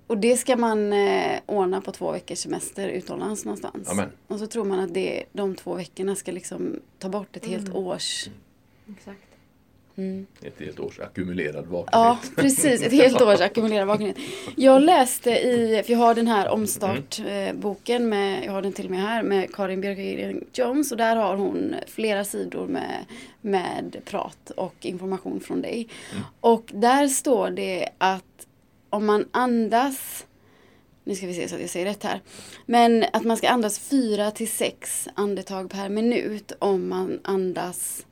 Och 0.08 0.18
det 0.18 0.38
ska 0.38 0.56
man 0.56 0.94
eh, 0.94 1.40
ordna 1.46 1.82
på 1.82 1.92
två 1.92 2.12
veckors 2.12 2.38
semester 2.38 2.88
utomlands 2.88 3.46
någonstans. 3.46 3.90
Amen. 3.90 4.10
Och 4.28 4.40
så 4.40 4.48
tror 4.48 4.66
man 4.66 4.80
att 4.80 4.94
det, 4.94 5.24
de 5.32 5.56
två 5.56 5.74
veckorna 5.76 6.16
ska 6.16 6.32
liksom 6.32 6.80
ta 7.00 7.10
bort 7.10 7.38
ett 7.38 7.46
helt 7.46 7.68
Mm. 7.68 7.78
års... 7.78 8.30
Exakt. 8.98 9.33
Mm. 9.96 10.26
Ett 10.42 10.60
helt 10.60 10.80
års 10.80 11.00
ackumulerad 11.00 11.66
vakenhet. 11.66 11.90
Ja, 11.92 12.20
precis. 12.36 12.82
Ett 12.82 12.92
helt 12.92 13.22
års 13.22 13.42
ackumulerad 13.42 13.88
vakenhet. 13.88 14.18
Jag 14.56 14.82
läste 14.82 15.30
i, 15.32 15.84
för 15.86 15.94
jag 15.94 16.00
har 16.00 16.16
den 16.16 16.28
här 16.28 16.50
omstartboken 16.50 18.10
med, 18.10 18.46
jag 18.46 18.52
har 18.52 18.62
den 18.62 18.74
till 18.74 18.86
och 18.86 18.92
med 18.92 19.02
här, 19.02 19.24
med 19.24 19.56
Karin 19.56 19.82
Björkegren 19.82 20.44
Jones 20.54 20.92
och 20.92 20.98
där 20.98 21.16
har 21.16 21.36
hon 21.36 21.76
flera 21.88 22.26
sidor 22.26 22.68
med, 22.68 23.06
med 23.42 23.98
prat 24.06 24.50
och 24.50 24.76
information 24.82 25.40
från 25.40 25.62
dig. 25.62 25.88
Och 26.40 26.64
där 26.74 27.08
står 27.08 27.50
det 27.50 27.90
att 27.98 28.48
om 28.90 29.06
man 29.06 29.26
andas 29.32 30.26
nu 31.04 31.16
ska 31.16 31.28
vi 31.28 31.34
se 31.34 31.48
så 31.48 31.56
att 31.56 31.62
jag 31.62 31.70
säger 31.70 31.86
rätt 31.86 32.04
här. 32.04 32.22
Men 32.66 33.06
att 33.14 33.24
man 33.24 33.38
ska 33.38 33.50
andas 33.50 33.80
fyra 33.80 34.32
till 34.32 34.52
sex 34.52 35.08
andetag 35.16 35.70
per 35.70 35.90
minut 35.90 36.52
om 36.60 36.90
man 36.90 37.20
andas 37.24 38.06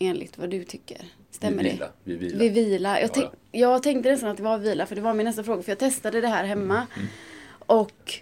enligt 0.00 0.38
vad 0.38 0.50
du 0.50 0.64
tycker. 0.64 0.98
Stämmer 1.30 1.62
vid 1.62 1.72
vila, 1.72 1.86
det? 2.04 2.10
Vid 2.12 2.18
vila. 2.18 2.38
Vid 2.38 2.52
vila. 2.52 3.00
Jag, 3.00 3.10
Ja, 3.16 3.30
jag 3.52 3.82
tänkte 3.82 4.10
nästan 4.10 4.30
att 4.30 4.36
det 4.36 4.42
var 4.42 4.58
vila 4.58 4.86
för 4.86 4.94
det 4.94 5.00
var 5.00 5.14
min 5.14 5.24
nästa 5.26 5.44
fråga 5.44 5.62
för 5.62 5.70
jag 5.70 5.78
testade 5.78 6.20
det 6.20 6.28
här 6.28 6.44
hemma. 6.44 6.86
Mm, 6.96 7.08
Och 7.58 8.14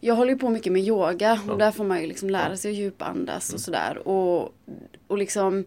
jag 0.00 0.14
håller 0.14 0.32
ju 0.32 0.38
på 0.38 0.48
mycket 0.48 0.72
med 0.72 0.82
yoga 0.82 1.32
och 1.32 1.52
Ja. 1.52 1.56
där 1.56 1.70
får 1.70 1.84
man 1.84 2.00
ju 2.00 2.06
liksom 2.06 2.30
lära 2.30 2.56
sig 2.56 2.70
att 2.70 2.76
djupandas 2.76 3.48
Mm. 3.50 3.54
och 3.54 3.60
sådär. 3.60 4.08
Och, 4.08 4.54
och 5.06 5.18
liksom 5.18 5.64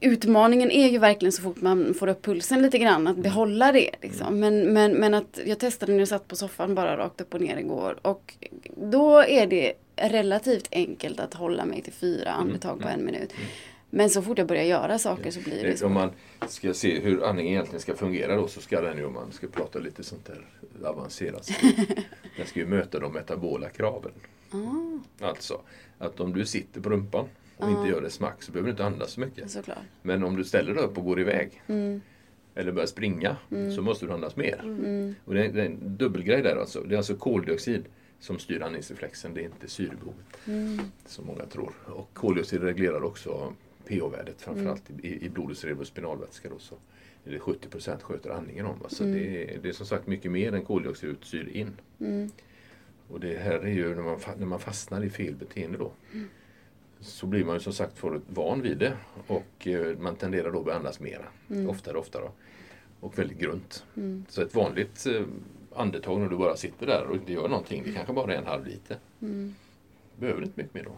Utmaningen 0.00 0.70
är 0.70 0.88
ju 0.88 0.98
verkligen 0.98 1.32
så 1.32 1.42
fort 1.42 1.60
man 1.60 1.94
får 1.94 2.06
upp 2.08 2.22
pulsen 2.22 2.62
lite 2.62 2.78
grann 2.78 3.06
att 3.06 3.16
behålla 3.16 3.72
det. 3.72 3.90
Liksom. 4.02 4.40
Men, 4.40 4.72
men, 4.72 4.92
men 4.92 5.14
att 5.14 5.38
jag 5.46 5.58
testade 5.58 5.92
när 5.92 5.98
jag 5.98 6.08
satt 6.08 6.28
på 6.28 6.36
soffan 6.36 6.74
bara 6.74 6.96
rakt 6.96 7.20
upp 7.20 7.34
och 7.34 7.40
ner 7.40 7.56
igår. 7.56 7.98
Och 8.02 8.34
då 8.76 9.18
är 9.18 9.46
det 9.46 9.72
relativt 10.02 10.68
enkelt 10.72 11.20
att 11.20 11.34
hålla 11.34 11.64
mig 11.64 11.82
till 11.82 11.92
fyra 11.92 12.30
andetag 12.30 12.80
på 12.80 12.88
en 12.88 13.04
minut. 13.04 13.32
Men 13.90 14.10
så 14.10 14.22
fort 14.22 14.38
jag 14.38 14.46
börjar 14.46 14.62
göra 14.64 14.98
saker 14.98 15.30
så 15.30 15.40
blir 15.40 15.62
det 15.64 15.76
så. 15.76 15.86
Om 15.86 15.92
man 15.92 16.10
ska 16.48 16.74
se 16.74 17.00
hur 17.00 17.24
andningen 17.24 17.52
egentligen 17.52 17.80
ska 17.80 17.94
fungera 17.96 18.36
då 18.36 18.48
så 18.48 18.60
ska 18.60 18.80
den 18.80 18.98
ju, 18.98 19.04
om 19.04 19.12
man 19.14 19.32
ska 19.32 19.46
prata 19.46 19.78
lite 19.78 20.02
sånt 20.02 20.26
där 20.26 20.46
avancerat, 20.88 21.50
den 22.36 22.46
ska 22.46 22.60
ju 22.60 22.66
möta 22.66 22.98
de 22.98 23.12
metabola 23.12 23.68
kraven. 23.68 24.12
Ah, 24.50 25.26
Alltså, 25.26 25.60
att 25.98 26.20
om 26.20 26.32
du 26.32 26.46
sitter 26.46 26.80
på 26.80 26.90
rumpan 26.90 27.24
och 27.56 27.70
inte 27.70 27.88
gör 27.88 28.00
det 28.00 28.10
smack 28.10 28.42
så 28.42 28.52
behöver 28.52 28.66
du 28.66 28.70
inte 28.70 28.84
andas 28.84 29.10
så 29.12 29.20
mycket. 29.20 29.50
såklart. 29.50 29.78
Men 30.02 30.24
om 30.24 30.36
du 30.36 30.44
ställer 30.44 30.74
dig 30.74 30.84
upp 30.84 30.98
och 30.98 31.04
går 31.04 31.20
iväg 31.20 31.62
Mm, 31.66 32.00
eller 32.54 32.72
börjar 32.72 32.86
springa 32.86 33.36
så 33.76 33.82
måste 33.82 34.06
du 34.06 34.12
andas 34.12 34.36
mer. 34.36 34.60
mm, 34.62 35.14
Och 35.24 35.34
det 35.34 35.44
är, 35.44 35.48
det 35.52 35.60
är 35.62 35.66
en 35.66 35.96
dubbelgrej 35.96 36.42
där 36.42 36.56
alltså. 36.56 36.80
Det 36.80 36.94
är 36.94 36.96
alltså 36.96 37.14
koldioxid 37.14 37.84
som 38.20 38.38
styr 38.38 38.60
andningsreflexen, 38.62 39.34
det 39.34 39.40
är 39.40 39.44
inte 39.44 39.68
syrebehovet 39.68 40.26
mm, 40.46 40.78
som 41.06 41.26
många 41.26 41.46
tror. 41.46 41.72
Och 41.86 42.08
koldioxid 42.14 42.62
reglerar 42.62 43.02
också 43.04 43.52
pH-värdet 43.86 44.42
framförallt 44.42 44.90
i, 45.02 45.24
i 45.26 45.28
blodets 45.28 45.60
cerebrospinalvätska. 45.60 46.48
Då, 46.48 46.58
så 46.58 46.74
är 47.24 47.30
det 47.30 47.38
70% 47.38 48.02
sköter 48.02 48.30
andningen 48.30 48.66
om. 48.66 48.78
Va? 48.78 48.88
Så 48.88 49.04
det, 49.04 49.54
är, 49.54 49.58
det 49.62 49.68
är 49.68 49.72
som 49.72 49.86
sagt 49.86 50.06
mycket 50.06 50.30
mer 50.30 50.52
än 50.54 50.64
koldioxid 50.64 51.16
syr 51.22 51.48
in. 51.48 51.70
mm, 52.00 52.30
Och 53.08 53.20
det 53.20 53.38
här 53.38 53.58
är 53.58 53.68
ju 53.72 53.94
när 53.94 54.02
man, 54.02 54.20
när 54.38 54.46
man 54.46 54.60
fastnar 54.60 55.04
i 55.04 55.10
fel 55.10 55.34
beteende 55.34 55.78
då. 55.78 55.92
Så 57.00 57.26
blir 57.26 57.44
man 57.44 57.54
ju 57.56 57.60
som 57.60 57.72
sagt 57.72 57.98
för 57.98 58.20
van 58.28 58.62
vid 58.62 58.78
det 58.78 58.96
och 59.26 59.66
eh, 59.66 59.98
man 59.98 60.16
tenderar 60.16 60.52
då 60.52 60.70
att 60.70 60.76
andas 60.76 61.00
mera. 61.00 61.24
Oftare 61.68 61.94
och 61.94 62.00
oftare. 62.00 62.30
Och 63.00 63.18
väldigt 63.18 63.38
grunt. 63.38 63.84
mm, 63.96 64.24
Så 64.28 64.42
ett 64.42 64.54
vanligt 64.54 65.06
eh, 65.06 65.22
andetag 65.80 66.20
när 66.20 66.28
du 66.28 66.36
bara 66.36 66.56
sitter 66.56 66.86
där 66.86 67.04
och 67.06 67.14
inte 67.16 67.32
gör 67.32 67.48
någonting, 67.48 67.82
det 67.86 67.92
kanske 67.92 68.12
bara 68.12 68.34
är 68.34 68.38
en 68.38 68.46
halv 68.46 68.66
liter. 68.66 68.96
mm, 69.22 69.54
Behöver 70.16 70.42
inte 70.42 70.52
mycket 70.60 70.74
mer 70.74 70.84
då. 70.84 70.90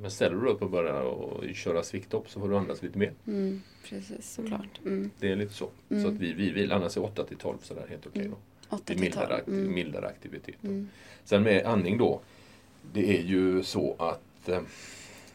Men 0.00 0.10
ställer 0.10 0.36
du 0.36 0.42
dig 0.42 0.50
upp 0.52 0.62
och 0.62 0.70
börjar 0.70 1.00
och 1.02 1.44
köra 1.54 1.82
svikthopp 1.82 2.30
så 2.30 2.40
får 2.40 2.48
du 2.48 2.56
andas 2.56 2.82
lite 2.82 2.98
mer. 2.98 3.12
mm, 3.26 3.62
precis, 3.88 4.32
såklart. 4.34 4.80
Mm. 4.86 5.10
Det 5.20 5.32
är 5.32 5.36
lite 5.36 5.52
så. 5.52 5.68
Så 5.88 6.08
att 6.08 6.14
vi, 6.14 6.32
vi 6.32 6.50
vill 6.50 6.72
andas 6.72 6.96
i 6.96 7.00
8 7.00 7.24
till 7.24 7.36
12 7.36 7.56
sådär 7.62 7.86
helt 7.88 8.06
okej 8.06 8.28
då. 8.28 8.36
Åtta 8.68 8.82
Det 8.86 8.92
är 8.92 8.94
till 8.94 9.00
mildare, 9.04 9.26
tolv. 9.26 9.38
akt- 9.40 9.48
Mm. 9.48 9.74
mildare 9.74 10.06
aktivitet. 10.06 10.54
Då. 10.60 10.68
Mm. 10.68 10.88
Sen 11.24 11.42
med 11.42 11.66
andning 11.66 11.98
då. 11.98 12.20
Det 12.92 13.18
är 13.18 13.22
ju 13.22 13.62
så 13.62 13.96
att 13.98 14.48
eh, 14.48 14.60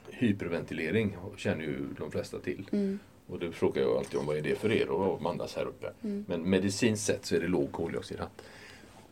hyperventilering 0.10 1.16
känner 1.38 1.64
ju 1.64 1.78
de 1.98 2.12
flesta 2.12 2.40
till. 2.40 2.68
Mm. 2.72 3.00
Och 3.28 3.40
det 3.40 3.52
frågar 3.52 3.82
jag 3.82 3.98
alltid 3.98 4.20
om 4.20 4.26
vad 4.26 4.38
är 4.38 4.42
det 4.42 4.56
för 4.56 4.72
er 4.72 4.90
och 4.90 5.18
om 5.20 5.26
andas 5.26 5.56
här 5.56 5.66
uppe. 5.66 5.92
Mm. 6.04 6.26
Men 6.28 6.50
medicinskt 6.50 7.06
sett 7.06 7.26
så 7.26 7.36
är 7.36 7.40
det 7.40 7.48
låg 7.48 7.72
koldioxidhalt. 7.72 8.42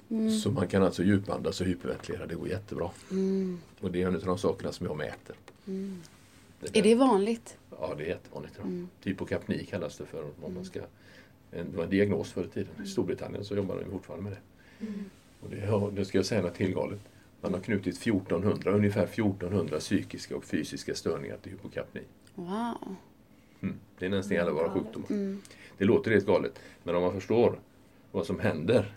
Mm. 0.09 0.31
Så 0.31 0.51
man 0.51 0.67
kan 0.67 0.83
alltså 0.83 1.03
djupandas 1.03 1.61
och 1.61 1.67
hyperventilera, 1.67 2.25
det 2.25 2.35
går 2.35 2.47
jättebra. 2.47 2.89
Mm. 3.11 3.59
Och 3.79 3.91
det 3.91 4.01
är 4.01 4.07
en 4.07 4.15
av 4.15 4.21
de 4.21 4.37
sakerna 4.37 4.71
som 4.71 4.85
jag 4.85 4.97
mäter. 4.97 5.35
Mm. 5.67 6.01
Det 6.59 6.79
Är 6.79 6.83
det 6.83 6.95
vanligt? 6.95 7.57
Ja, 7.79 7.93
det 7.97 8.03
är 8.03 8.07
jättevanligt. 8.07 8.53
Ja. 8.57 8.63
Mm. 8.63 8.89
Typokapni 9.03 9.65
kallas 9.65 9.97
det 9.97 10.05
för. 10.05 10.23
Om 10.41 10.53
man 10.53 10.65
ska, 10.65 10.79
en, 11.51 11.71
det 11.71 11.77
var 11.77 11.83
en 11.83 11.89
diagnos 11.89 12.31
förr 12.31 12.43
i 12.43 12.47
tiden. 12.47 12.85
I 12.85 12.87
Storbritannien 12.87 13.45
så 13.45 13.55
jobbar 13.55 13.79
de 13.85 13.91
fortfarande 13.91 14.23
med 14.23 14.33
det. 14.33 14.39
Och 15.41 15.49
det, 15.49 15.57
ja, 15.57 15.91
det 15.95 16.05
ska 16.05 16.17
jag 16.17 16.25
säga 16.25 16.41
något 16.41 16.55
tillgalet. 16.55 16.99
Man 17.41 17.53
har 17.53 17.61
knutit 17.61 17.97
1400, 17.97 18.71
ungefär 18.71 19.03
1400 19.03 19.79
psykiska 19.79 20.35
och 20.37 20.43
fysiska 20.43 20.95
störningar 20.95 21.37
till 21.37 21.51
hypokapni. 21.51 22.01
Wow. 22.35 22.95
Mm. 23.61 23.75
Det 23.99 24.05
är 24.05 24.09
nästan 24.09 24.39
alla 24.39 24.51
våra 24.51 24.69
sjukdomar. 24.69 25.07
Mm. 25.09 25.41
Det 25.77 25.85
låter 25.85 26.11
helt 26.11 26.25
galet. 26.25 26.59
Men 26.83 26.95
om 26.95 27.01
man 27.01 27.13
förstår 27.13 27.59
vad 28.11 28.25
som 28.25 28.39
händer. 28.39 28.93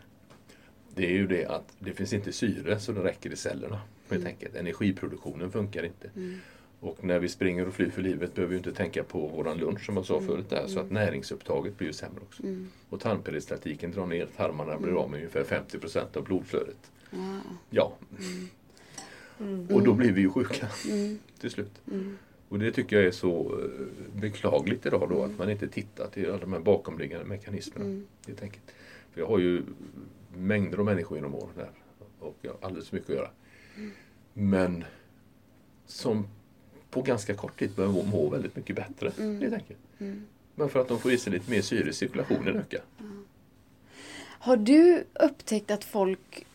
Det 0.94 1.06
är 1.06 1.12
ju 1.12 1.26
det 1.26 1.46
att 1.46 1.76
det 1.78 1.92
finns 1.92 2.12
inte 2.12 2.32
syre 2.32 2.80
så 2.80 2.92
det 2.92 3.04
räcker 3.04 3.32
i 3.32 3.36
cellerna. 3.36 3.80
Helt 4.10 4.26
enkelt. 4.26 4.54
Energiproduktionen 4.56 5.52
funkar 5.52 5.82
inte. 5.82 6.10
Mm. 6.16 6.38
Och 6.80 7.04
när 7.04 7.18
vi 7.18 7.28
springer 7.28 7.68
och 7.68 7.74
flyr 7.74 7.90
för 7.90 8.02
livet 8.02 8.34
behöver 8.34 8.50
vi 8.50 8.56
inte 8.58 8.72
tänka 8.72 9.02
på 9.04 9.26
våran 9.26 9.58
lunch 9.58 9.84
som 9.86 9.96
jag 9.96 10.06
sa 10.06 10.20
förut 10.20 10.50
där. 10.50 10.66
Så 10.66 10.80
att 10.80 10.90
näringsupptaget 10.90 11.78
blir 11.78 11.86
ju 11.88 11.92
sämre 11.92 12.20
också. 12.20 12.42
Mm. 12.42 12.68
Och 12.88 13.00
tarmperistaltiken 13.00 13.90
drar 13.92 14.06
ner, 14.06 14.26
tarmarna 14.36 14.78
blir 14.78 14.92
av 15.02 15.10
med 15.10 15.18
ungefär 15.18 15.44
50% 15.44 16.16
av 16.16 16.24
blodflödet. 16.24 16.90
Wow. 17.10 17.40
Ja, 17.70 17.92
Mm. 19.40 19.66
och 19.70 19.82
då 19.82 19.94
blir 19.94 20.12
vi 20.12 20.20
ju 20.20 20.30
sjuka 20.30 20.66
Mm. 20.90 21.18
till 21.40 21.50
slut. 21.50 21.80
Mm. 21.92 22.18
Och 22.48 22.58
det 22.58 22.72
tycker 22.72 22.96
jag 22.96 23.04
är 23.04 23.10
så 23.10 23.58
eh, 23.64 24.20
beklagligt 24.20 24.86
idag 24.86 25.06
då 25.10 25.22
att 25.24 25.38
man 25.38 25.50
inte 25.50 25.68
tittar 25.68 26.08
till 26.08 26.28
alla 26.28 26.38
de 26.38 26.52
här 26.52 26.60
bakomliggande 26.60 27.26
mekanismerna. 27.26 27.84
Mm. 27.84 28.06
Helt 28.26 28.42
enkelt. 28.42 28.64
För 29.12 29.20
jag 29.20 29.28
har 29.28 29.38
ju 29.38 29.62
mängder 30.34 30.78
av 30.78 30.84
människor 30.84 31.18
genom 31.18 31.34
åren 31.34 31.50
där 31.56 31.70
och 32.20 32.36
jag 32.42 32.50
har 32.52 32.58
alldeles 32.66 32.88
för 32.88 32.96
mycket 32.96 33.10
att 33.10 33.16
göra. 33.16 33.30
Men 34.34 34.84
som 35.86 36.26
på 36.90 37.02
ganska 37.02 37.34
kort 37.34 37.58
tid 37.58 37.70
börjar 37.76 37.90
må- 37.90 38.02
må 38.02 38.28
väldigt 38.30 38.56
mycket 38.56 38.76
bättre. 38.76 39.12
Mm. 39.18 39.40
Helt 39.40 39.54
enkelt. 39.54 39.78
Mm. 39.98 40.26
Men 40.54 40.68
för 40.68 40.80
att 40.80 40.88
de 40.88 40.98
får 40.98 41.12
i 41.12 41.18
sig 41.18 41.32
lite 41.32 41.50
mer 41.50 41.62
syre, 41.62 41.92
cirkulationen 41.92 42.56
ökar. 42.56 42.80
Har 44.38 44.56
du 44.56 45.04
upptäckt 45.14 45.70
att 45.70 45.84
folk 45.84 46.46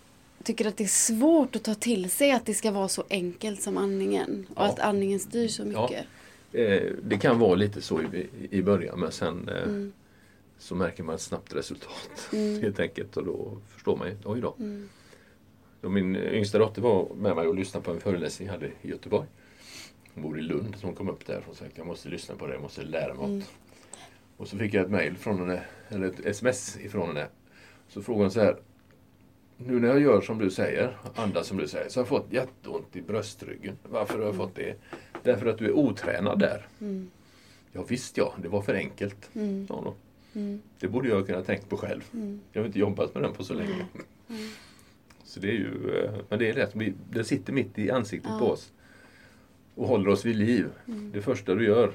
tycker 0.44 0.68
att 0.68 0.78
det 0.78 0.84
är 0.84 0.88
svårt 0.88 1.56
att 1.56 1.64
ta 1.64 1.76
till 1.76 2.10
sig 2.12 2.32
att 2.32 2.46
det 2.46 2.54
ska 2.54 2.72
vara 2.72 2.88
så 2.88 3.04
enkelt 3.10 3.62
som 3.62 3.78
andningen? 3.78 4.46
Och 4.50 4.56
Ja. 4.62 4.66
att 4.70 4.80
andningen 4.80 5.20
styr 5.20 5.48
så 5.48 5.64
Ja. 5.72 5.82
mycket? 5.82 6.06
Eh, 6.52 6.94
det 7.04 7.18
kan 7.18 7.40
vara 7.40 7.56
lite 7.56 7.82
så 7.82 8.02
i, 8.02 8.30
i 8.52 8.62
början 8.62 9.00
men 9.00 9.12
sen 9.12 9.50
eh, 9.50 9.64
Mm. 9.64 9.94
Så 10.58 10.76
märker 10.76 11.04
man 11.04 11.16
ett 11.16 11.22
snabbt 11.22 11.54
resultat 11.56 12.30
Mm. 12.34 12.62
helt 12.62 12.80
enkelt 12.80 13.18
och 13.18 13.26
då 13.26 13.58
förstår 13.68 13.98
man 13.98 14.08
ju, 14.08 14.18
oj 14.26 14.42
då. 14.42 14.56
Mm. 14.60 14.90
Då 15.82 15.90
min 15.90 16.16
yngsta 16.16 16.58
dotter 16.60 16.82
var 16.82 17.14
med 17.16 17.36
mig 17.36 17.48
och 17.48 17.56
lyssnade 17.56 17.86
på 17.86 17.92
en 17.92 18.00
föreläsning 18.00 18.46
jag 18.48 18.54
hade 18.54 18.68
i 18.82 18.90
Göteborg. 18.90 19.28
Hon 20.14 20.24
bor 20.24 20.40
i 20.40 20.42
Lund 20.42 20.76
så 20.78 20.88
hon 20.88 20.96
kom 20.96 21.10
upp 21.10 21.26
där 21.26 21.44
och 21.50 21.56
sa 21.56 21.66
jag 21.76 21.86
måste 21.88 22.10
lyssna 22.10 22.36
på 22.36 22.48
det, 22.48 22.54
jag 22.54 22.62
måste 22.62 22.84
lära 22.84 23.14
mig 23.14 23.26
Mm. 23.26 23.38
något. 23.40 23.48
Och 24.38 24.48
så 24.48 24.58
fick 24.58 24.74
jag 24.74 24.86
ett 24.86 24.92
mail 24.92 25.18
från 25.18 25.40
henne, 25.40 25.62
eller 25.90 26.08
ett 26.08 26.26
sms 26.26 26.78
ifrån 26.78 27.08
henne. 27.08 27.28
Så 27.88 28.02
frågade 28.02 28.24
hon 28.24 28.32
så 28.32 28.40
här. 28.40 28.58
Nu 29.58 29.80
när 29.80 29.88
jag 29.88 30.00
gör 30.02 30.22
som 30.22 30.38
du 30.38 30.52
säger, 30.52 30.98
andas 31.16 31.48
som 31.48 31.58
du 31.58 31.68
säger, 31.68 31.90
så 31.90 32.00
har 32.00 32.02
jag 32.02 32.08
fått 32.08 32.34
jätteont 32.34 32.96
i 32.96 33.02
bröstryggen. 33.02 33.78
Varför 33.84 34.20
har 34.20 34.26
jag 34.26 34.36
fått 34.36 34.56
det? 34.56 34.76
Därför 35.24 35.46
att 35.46 35.58
du 35.58 35.66
är 35.66 35.72
otränad 35.72 36.40
där. 36.40 36.68
Mm. 36.82 37.12
Ja 37.72 37.84
visst 37.88 38.18
ja, 38.18 38.34
det 38.42 38.48
var 38.48 38.62
för 38.62 38.74
enkelt. 38.74 39.30
Mm. 39.36 39.68
sa 39.68 39.74
hon 39.76 39.84
då. 39.84 39.94
Mm. 40.36 40.62
Det 40.80 40.88
borde 40.88 41.10
jag 41.10 41.26
kunna 41.28 41.42
tänkt 41.42 41.70
på 41.70 41.78
själv. 41.78 42.02
Mm. 42.14 42.40
Jag 42.52 42.62
har 42.62 42.66
inte 42.68 42.80
jobbat 42.80 43.14
med 43.14 43.24
den 43.24 43.34
på 43.34 43.44
så 43.44 43.54
länge. 43.54 43.86
Så 45.24 45.40
det 45.40 45.48
är 45.48 45.54
ju, 45.54 46.00
eh, 46.04 46.12
men 46.30 46.40
det 46.40 46.50
är 46.50 46.54
rätt. 46.54 46.76
Vi- 46.76 46.94
Det 47.12 47.24
sitter 47.24 47.54
mitt 47.54 47.80
i 47.80 47.92
ansiktet 47.92 48.32
Ja. 48.34 48.40
på 48.40 48.46
oss. 48.46 48.72
Och 49.76 49.88
håller 49.88 50.10
oss 50.10 50.26
vid 50.26 50.36
liv. 50.36 50.66
Mm. 50.88 51.12
Det 51.12 51.22
första 51.22 51.56
du 51.56 51.66
gör 51.66 51.92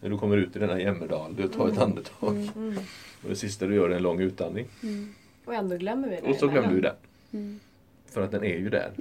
när 0.00 0.10
du 0.10 0.18
kommer 0.18 0.36
ut 0.36 0.56
i 0.56 0.58
denna 0.58 0.80
jämmerdal, 0.80 1.36
det 1.36 1.42
är 1.42 1.46
att 1.46 1.52
ta 1.52 1.68
ett 1.72 1.78
andetag. 1.78 2.36
Mm. 2.56 2.76
Och 3.22 3.28
det 3.28 3.36
sista 3.36 3.66
du 3.66 3.74
gör 3.74 3.90
är 3.90 3.96
en 3.96 4.02
lång 4.02 4.20
utandning. 4.20 4.66
Mm. 4.82 5.14
Och 5.44 5.54
ändå 5.54 5.76
glömmer 5.76 6.08
vi 6.08 6.16
det. 6.16 6.22
Och 6.22 6.36
så 6.36 6.48
glömmer 6.48 6.74
du 6.74 6.80
den. 6.80 6.94
Mm. 7.32 7.60
För 8.06 8.22
att 8.22 8.30
den 8.30 8.44
är 8.44 8.58
ju 8.58 8.68
där. 8.70 8.92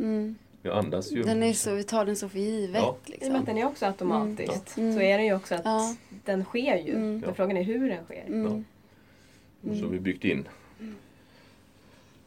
Mm. 0.64 0.76
Jag 0.76 0.86
andas 0.86 1.12
ju. 1.12 1.24
Den 1.24 1.44
är 1.44 1.54
så, 1.54 1.76
vi 1.76 1.84
tar 1.84 2.06
den 2.06 2.16
så 2.16 2.30
för 2.30 2.40
givet. 2.40 2.82
Ja. 2.82 2.88
I 2.88 2.90
och 2.90 3.10
med 3.10 3.20
Liksom. 3.20 3.36
att 3.36 3.46
den 3.46 3.58
är 3.58 3.66
också 3.66 3.86
automatiskt 3.86 4.78
Mm. 4.78 4.94
så 4.94 5.02
är 5.02 5.18
den 5.18 5.26
ju 5.26 5.36
också 5.36 5.56
att 5.56 5.62
Ja. 5.66 5.96
den 6.26 6.44
sker 6.44 6.76
ju. 6.78 6.92
Mm. 6.96 7.12
Men 7.12 7.24
Ja. 7.28 7.34
frågan 7.34 7.58
är 7.58 7.64
hur 7.64 7.90
den 7.90 8.04
sker. 8.06 8.24
Mm. 8.28 8.66
Och 9.70 9.76
så 9.78 9.84
har 9.84 9.92
vi 9.92 10.00
byggt 10.00 10.26
in. 10.26 10.48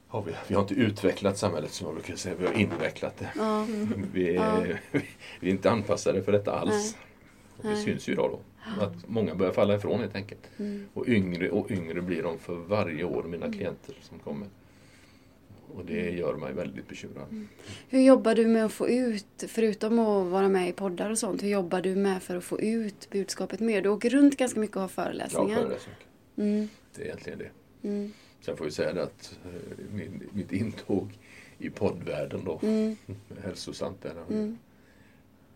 Har 0.08 0.22
vi, 0.22 0.32
vi 0.48 0.54
har 0.54 0.62
inte 0.62 0.74
utvecklat 0.74 1.38
samhället 1.38 1.72
som 1.72 1.86
jag 1.86 1.94
brukar 1.94 2.16
säga, 2.16 2.34
vi 2.38 2.46
har 2.46 2.52
invecklat 2.54 3.16
det. 3.18 3.30
Ja. 3.36 3.66
Vi 4.12 4.28
är, 4.28 4.34
Ja. 4.34 4.64
vi 5.40 5.48
är 5.48 5.52
inte 5.52 5.70
anpassade 5.70 6.22
för 6.22 6.32
detta 6.32 6.52
alls. 6.52 6.72
Nej. 6.72 7.56
Och 7.56 7.62
det 7.64 7.68
Nej. 7.74 7.84
syns 7.84 8.08
ju 8.08 8.12
idag 8.12 8.30
då. 8.30 8.40
Att 8.84 9.08
många 9.08 9.34
börjar 9.34 9.52
falla 9.52 9.74
ifrån 9.74 10.00
helt 10.00 10.14
enkelt. 10.16 10.40
Mm. 10.58 10.86
Och 10.94 11.08
yngre 11.08 11.50
och 11.50 11.70
yngre 11.70 12.00
blir 12.02 12.22
de 12.22 12.38
för 12.38 12.54
varje 12.54 13.04
år, 13.04 13.22
mina 13.22 13.52
klienter 13.52 13.94
som 14.02 14.18
kommer. 14.18 14.48
Och 15.76 15.84
det 15.84 16.10
gör 16.10 16.36
mig 16.36 16.52
väldigt 16.52 16.88
bekymrad. 16.88 17.46
Hur 17.88 18.00
jobbar 18.00 18.34
du 18.34 18.46
med 18.46 18.64
att 18.64 18.72
få 18.72 18.88
ut, 18.88 19.44
förutom 19.48 19.98
att 19.98 20.26
vara 20.26 20.48
med 20.48 20.68
i 20.68 20.72
poddar 20.72 21.10
och 21.10 21.18
sånt, 21.18 21.42
hur 21.42 21.48
jobbar 21.48 21.80
du 21.80 21.96
med 21.96 22.22
för 22.22 22.36
att 22.36 22.44
få 22.44 22.60
ut 22.60 23.10
budskapet 23.10 23.60
mer? 23.60 23.82
Du 23.82 23.88
åker 23.88 24.10
runt 24.10 24.36
ganska 24.36 24.60
mycket 24.60 24.76
och 24.76 24.82
har 24.82 24.88
Jag 24.88 24.94
föreläsningar. 24.94 25.56
föreläser 25.56 25.90
mycket. 25.90 26.06
Mm. 26.38 26.68
Det 26.94 27.02
är 27.02 27.06
egentligen 27.06 27.38
det. 27.38 27.50
Mm. 27.88 28.12
Sen 28.40 28.56
får 28.56 28.64
vi 28.64 28.70
säga 28.70 28.92
det 28.92 29.02
att 29.02 29.38
eh, 29.44 29.50
min, 29.92 30.22
mitt 30.32 30.52
intåg 30.52 31.18
i 31.58 31.70
poddvärlden 31.70 32.44
då, 32.44 32.60
Mm. 32.62 32.96
hälsosamt 33.42 34.02
där, 34.02 34.14
Mm. 34.30 34.58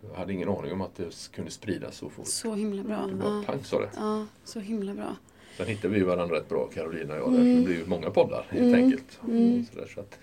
jag 0.08 0.14
hade 0.18 0.32
ingen 0.32 0.48
aning 0.48 0.72
om 0.72 0.80
att 0.80 0.94
det 0.96 1.30
kunde 1.34 1.50
spridas 1.50 1.96
så 1.96 2.10
fort. 2.10 2.26
Så 2.26 2.54
himla 2.54 2.82
bra. 2.82 3.06
Det 3.06 3.14
bara 3.14 3.34
Ja. 3.36 3.42
pang 3.46 3.64
sa 3.64 3.80
det. 3.80 3.90
ja, 3.96 4.26
så 4.44 4.60
himla 4.60 4.94
bra. 4.94 5.16
Sen 5.56 5.66
hittade 5.66 5.94
vi 5.94 6.00
varandra 6.00 6.36
rätt 6.36 6.48
bra, 6.48 6.66
Carolina 6.74 7.14
och 7.14 7.20
jag. 7.20 7.28
Mm. 7.28 7.56
Det 7.56 7.62
blir 7.62 7.76
ju 7.76 7.86
många 7.86 8.10
poddar 8.10 8.46
helt 8.50 8.62
Mm. 8.62 8.84
enkelt. 8.84 9.18
Mm. 9.28 9.66
Så 9.72 9.78
där, 9.80 9.86
så 9.94 10.00
att 10.00 10.18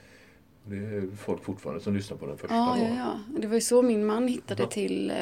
det 0.65 0.75
är 0.75 1.07
folk 1.25 1.43
fortfarande 1.43 1.81
som 1.83 1.95
lyssnar 1.95 2.17
på 2.17 2.25
den 2.25 2.37
första. 2.37 2.55
Ja, 2.55 2.77
ja, 2.79 2.87
ja. 2.97 3.19
Det 3.39 3.47
var 3.47 3.55
ju 3.55 3.61
så 3.61 3.81
min 3.81 4.05
man 4.05 4.27
hittade 4.27 4.63
Ja. 4.63 4.69
till, 4.69 5.09
eh, 5.11 5.15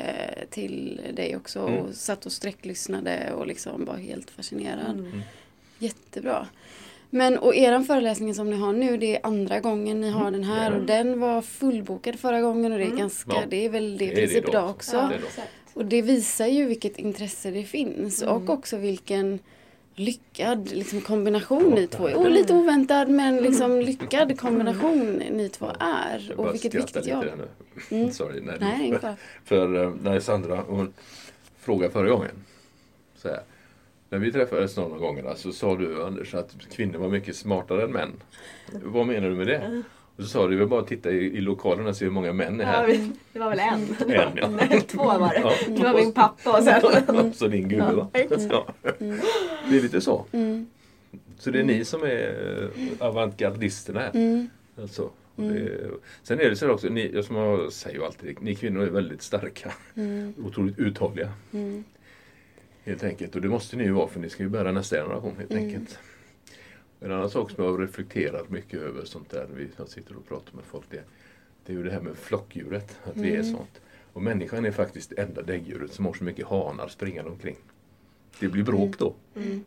till 0.49 1.01
dig 1.15 1.35
också 1.35 1.59
och 1.61 1.69
Mm. 1.69 1.93
satt 1.93 2.25
och 2.25 2.31
sträcklyssnade 2.31 3.33
och 3.37 3.47
liksom 3.47 3.85
var 3.85 3.95
helt 3.97 4.29
fascinerad. 4.29 4.99
Mm. 4.99 5.21
Jättebra. 5.79 6.47
Men 7.09 7.37
och 7.37 7.55
eran 7.55 7.85
föreläsning 7.85 8.35
som 8.35 8.49
ni 8.49 8.55
har 8.55 8.73
nu, 8.73 8.97
det 8.97 9.15
är 9.15 9.19
andra 9.25 9.59
gången 9.59 10.01
ni 10.01 10.09
har 10.09 10.31
den 10.31 10.43
här 10.43 10.73
och 10.75 10.85
den 10.85 11.19
var 11.19 11.41
fullbokad 11.41 12.19
förra 12.19 12.41
gången 12.41 12.71
och 12.71 12.77
det 12.77 12.83
är 12.83 12.87
Mm. 12.87 12.99
ganska, 12.99 13.31
Ja. 13.31 13.41
det 13.49 13.65
är 13.65 13.69
väl 13.69 13.97
det, 13.97 14.05
Det 14.05 14.11
är 14.11 14.15
princip 14.15 14.47
idag 14.49 14.69
också. 14.69 14.95
Ja, 14.95 15.09
Det. 15.35 15.43
Och 15.73 15.85
det 15.85 16.01
visar 16.01 16.47
ju 16.47 16.65
vilket 16.65 16.97
intresse 16.99 17.51
det 17.51 17.63
finns 17.63 18.21
Mm. 18.21 18.35
och 18.35 18.49
också 18.49 18.77
vilken 18.77 19.39
lyckad 19.95 20.71
liksom, 20.71 21.01
kombination 21.01 21.71
ni 21.71 21.87
två 21.87 22.07
är. 22.07 22.17
Och 22.17 22.31
lite 22.31 22.53
oväntad 22.53 23.09
men 23.09 23.37
liksom 23.37 23.79
lyckad 23.79 24.39
kombination 24.39 24.99
ni 25.31 25.49
två 25.49 25.71
är. 25.79 26.25
Jag 26.29 26.39
Och 26.39 26.53
vilket 26.53 26.75
viktigt 26.75 27.07
jobb. 27.07 27.25
där 27.25 27.35
nu. 27.35 27.47
Mm. 27.97 28.11
Sorry. 28.11 28.41
Nej, 28.41 28.57
Nej. 28.59 28.99
För 29.45 29.83
eh, 29.83 29.93
när 30.03 30.19
Sandra 30.19 30.63
hon 30.67 30.93
frågade 31.59 31.93
förra 31.93 32.09
gången. 32.09 32.31
Så 33.15 33.27
här, 33.27 33.39
när 34.09 34.19
vi 34.19 34.31
träffades 34.31 34.77
några 34.77 34.97
gånger 34.97 35.33
så 35.35 35.51
sa 35.51 35.75
du 35.75 36.03
Anders 36.03 36.33
att 36.33 36.55
kvinnor 36.71 36.99
var 36.99 37.09
mycket 37.09 37.35
smartare 37.35 37.83
än 37.83 37.91
män. 37.91 38.11
Vad 38.83 39.07
menar 39.07 39.29
du 39.29 39.35
med 39.35 39.47
det? 39.47 39.83
Och 40.21 40.27
så 40.27 40.31
sa 40.31 40.47
du, 40.47 40.55
vi 40.55 40.65
bara 40.65 40.83
titta 40.83 41.11
i, 41.11 41.15
i 41.37 41.41
lokalen 41.41 41.87
och 41.87 41.95
se 41.95 42.05
hur 42.05 42.11
många 42.11 42.33
män 42.33 42.59
är 42.61 42.63
Ja, 42.65 42.69
här. 42.71 42.87
vi- 42.87 43.11
det 43.33 43.39
var 43.39 43.49
väl 43.49 43.59
en? 43.59 43.95
En, 44.15 44.29
ja. 44.35 44.47
Nej, 44.69 44.81
två 44.81 45.03
var 45.03 45.29
det. 45.33 45.39
Ja. 45.39 45.53
Det 45.77 45.83
var 45.83 45.93
min 45.93 46.13
pappa 46.13 46.57
och 46.57 46.63
sen... 46.63 47.33
så 47.33 47.47
din 47.47 47.69
gubbe 47.69 47.91
va? 47.93 48.07
Ja. 48.49 48.67
Det 49.69 49.77
är 49.77 49.81
lite 49.81 50.01
så. 50.01 50.25
Mm. 50.31 50.67
Så 51.37 51.51
det 51.51 51.59
är 51.59 51.63
ni 51.63 51.85
som 51.85 52.03
är 52.03 52.69
eh, 52.73 53.07
avantgardisterna 53.07 53.99
här. 53.99 54.11
Mm. 54.13 54.49
Alltså, 54.81 55.09
det, 55.35 55.77
sen 56.23 56.39
är 56.39 56.49
det 56.49 56.55
så 56.55 56.65
här 56.65 56.73
också, 56.73 56.87
ni, 56.87 57.23
som 57.23 57.35
jag 57.35 57.71
säger 57.73 57.97
ju 57.97 58.05
alltid, 58.05 58.37
ni 58.41 58.55
kvinnor 58.55 58.81
är 58.83 58.89
väldigt 58.89 59.21
starka. 59.21 59.71
Mm. 59.95 60.33
Otroligt 60.45 60.79
uthålliga. 60.79 61.29
Mm. 61.53 61.83
Helt 62.85 63.03
enkelt. 63.03 63.35
Och 63.35 63.41
det 63.41 63.49
måste 63.49 63.75
ni 63.77 63.83
ju 63.83 63.91
vara 63.91 64.07
för 64.07 64.19
ni 64.19 64.29
ska 64.29 64.43
ju 64.43 64.49
bära 64.49 64.71
nästa 64.71 64.95
generation 64.95 65.33
helt 65.37 65.51
Mm. 65.51 65.63
enkelt. 65.65 65.99
En 67.03 67.11
annan 67.11 67.29
sak 67.29 67.51
som 67.51 67.63
jag 67.63 67.71
har 67.71 67.77
reflekterat 67.79 68.49
mycket 68.49 68.79
över 68.79 69.05
sånt 69.05 69.29
där 69.29 69.47
vi 69.55 69.67
jag 69.77 69.89
sitter 69.89 70.15
och 70.17 70.27
pratar 70.27 70.55
med 70.55 70.63
folk 70.65 70.85
det, 70.89 71.03
det 71.65 71.73
är 71.73 71.77
ju 71.77 71.83
det 71.83 71.91
här 71.91 72.01
med 72.01 72.17
flockdjuret. 72.17 72.97
Att 73.03 73.17
vi 73.17 73.29
är 73.29 73.39
Mm. 73.39 73.51
sånt. 73.51 73.81
Och 74.13 74.21
människan 74.21 74.65
är 74.65 74.71
faktiskt 74.71 75.09
det 75.15 75.21
enda 75.21 75.41
däggdjuret 75.41 75.93
som 75.93 76.05
har 76.05 76.13
så 76.13 76.23
mycket 76.23 76.47
hanar 76.47 76.87
springande 76.87 77.31
omkring. 77.31 77.55
Det 78.39 78.47
blir 78.47 78.63
bråk 78.63 78.97
då. 78.97 79.13
Mm. 79.35 79.63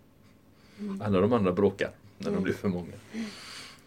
Alla 1.03 1.21
de 1.21 1.33
andra 1.33 1.53
bråkar 1.53 1.91
när 2.19 2.25
de 2.25 2.31
Mm. 2.31 2.43
blir 2.43 2.55
för 2.55 2.69
många. 2.69 2.93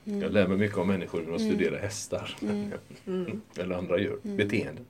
Mm. 0.05 0.21
Jag 0.21 0.31
lär 0.31 0.47
mig 0.47 0.57
mycket 0.57 0.77
om 0.77 0.87
människor 0.87 1.19
när 1.21 1.27
Mm. 1.27 1.39
studerar 1.39 1.77
hästar. 1.79 2.35
Mm. 2.41 2.71
Mm. 3.07 3.41
Eller 3.57 3.75
andra 3.75 3.99
djur. 3.99 4.19
Mm. 4.23 4.37
Beteenden. 4.37 4.85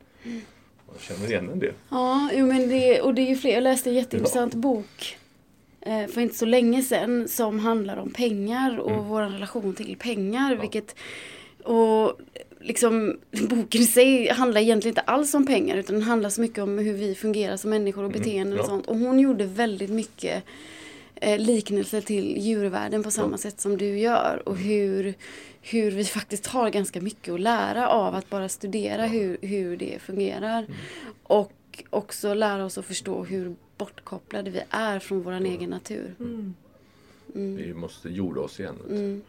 Jag 0.93 0.99
känner 1.01 1.25
igen 1.27 1.49
en 1.49 1.59
del. 1.59 1.73
Ja, 1.89 2.29
jo, 2.33 2.45
men 2.47 2.69
det, 2.69 3.01
och 3.01 3.13
det 3.13 3.21
är 3.21 3.29
ju 3.29 3.35
fler. 3.35 3.53
Jag 3.53 3.63
läste 3.63 3.89
en 3.89 3.93
jätteintressant 3.95 4.53
bok 4.55 5.17
eh, 5.21 5.26
för 6.07 6.21
inte 6.21 6.35
så 6.35 6.45
länge 6.45 6.81
sedan 6.83 7.27
som 7.27 7.59
handlar 7.59 7.97
om 7.97 8.09
pengar 8.11 8.77
och 8.77 8.91
Mm. 8.91 9.03
vår 9.07 9.21
relation 9.21 9.75
till 9.75 9.95
pengar. 9.97 10.53
Ja. 10.55 10.61
Vilket, 10.61 10.95
och 11.63 12.19
liksom, 12.61 13.19
boken 13.49 13.81
i 13.81 13.85
sig 13.85 14.27
handlar 14.29 14.61
egentligen 14.61 14.91
inte 14.91 15.01
alls 15.01 15.33
om 15.33 15.45
pengar 15.45 15.77
utan 15.77 15.95
den 15.95 16.03
handlar 16.03 16.29
så 16.29 16.41
mycket 16.41 16.63
om 16.63 16.77
hur 16.77 16.93
vi 16.93 17.15
fungerar 17.15 17.57
som 17.57 17.69
människor 17.69 18.03
och 18.03 18.09
Mm, 18.09 18.19
beteenden 18.21 18.59
och 18.59 18.65
ja. 18.65 18.69
sånt. 18.69 18.87
Och 18.87 18.97
hon 18.97 19.19
gjorde 19.19 19.45
väldigt 19.45 19.89
mycket 19.89 20.43
eh, 21.15 21.39
liknelser 21.39 22.01
till 22.01 22.37
djurvärlden 22.37 23.03
på 23.03 23.11
samma 23.11 23.31
Ja. 23.33 23.37
sätt 23.37 23.61
som 23.61 23.77
du 23.77 23.99
gör. 23.99 24.41
Och 24.45 24.57
hur, 24.57 25.13
hur 25.61 25.91
vi 25.91 26.03
faktiskt 26.05 26.47
har 26.47 26.69
ganska 26.69 27.01
mycket 27.01 27.33
att 27.33 27.39
lära 27.39 27.87
av 27.89 28.15
att 28.15 28.29
bara 28.29 28.49
studera 28.49 29.05
hur, 29.05 29.37
hur 29.41 29.77
det 29.77 30.01
fungerar. 30.01 30.59
Mm. 30.59 30.73
Och 31.23 31.53
också 31.89 32.33
lära 32.33 32.65
oss 32.65 32.77
att 32.77 32.85
förstå 32.85 33.23
hur 33.23 33.55
bortkopplade 33.77 34.49
vi 34.51 34.61
är 34.69 34.99
från 34.99 35.21
vår 35.21 35.31
egen 35.31 35.69
natur. 35.69 36.15
Mm. 36.19 36.53
Mm. 37.35 37.55
Vi 37.55 37.73
måste 37.73 38.09
jorda 38.09 38.41
oss 38.41 38.59
igen. 38.59 38.75
Mm. 38.89 39.21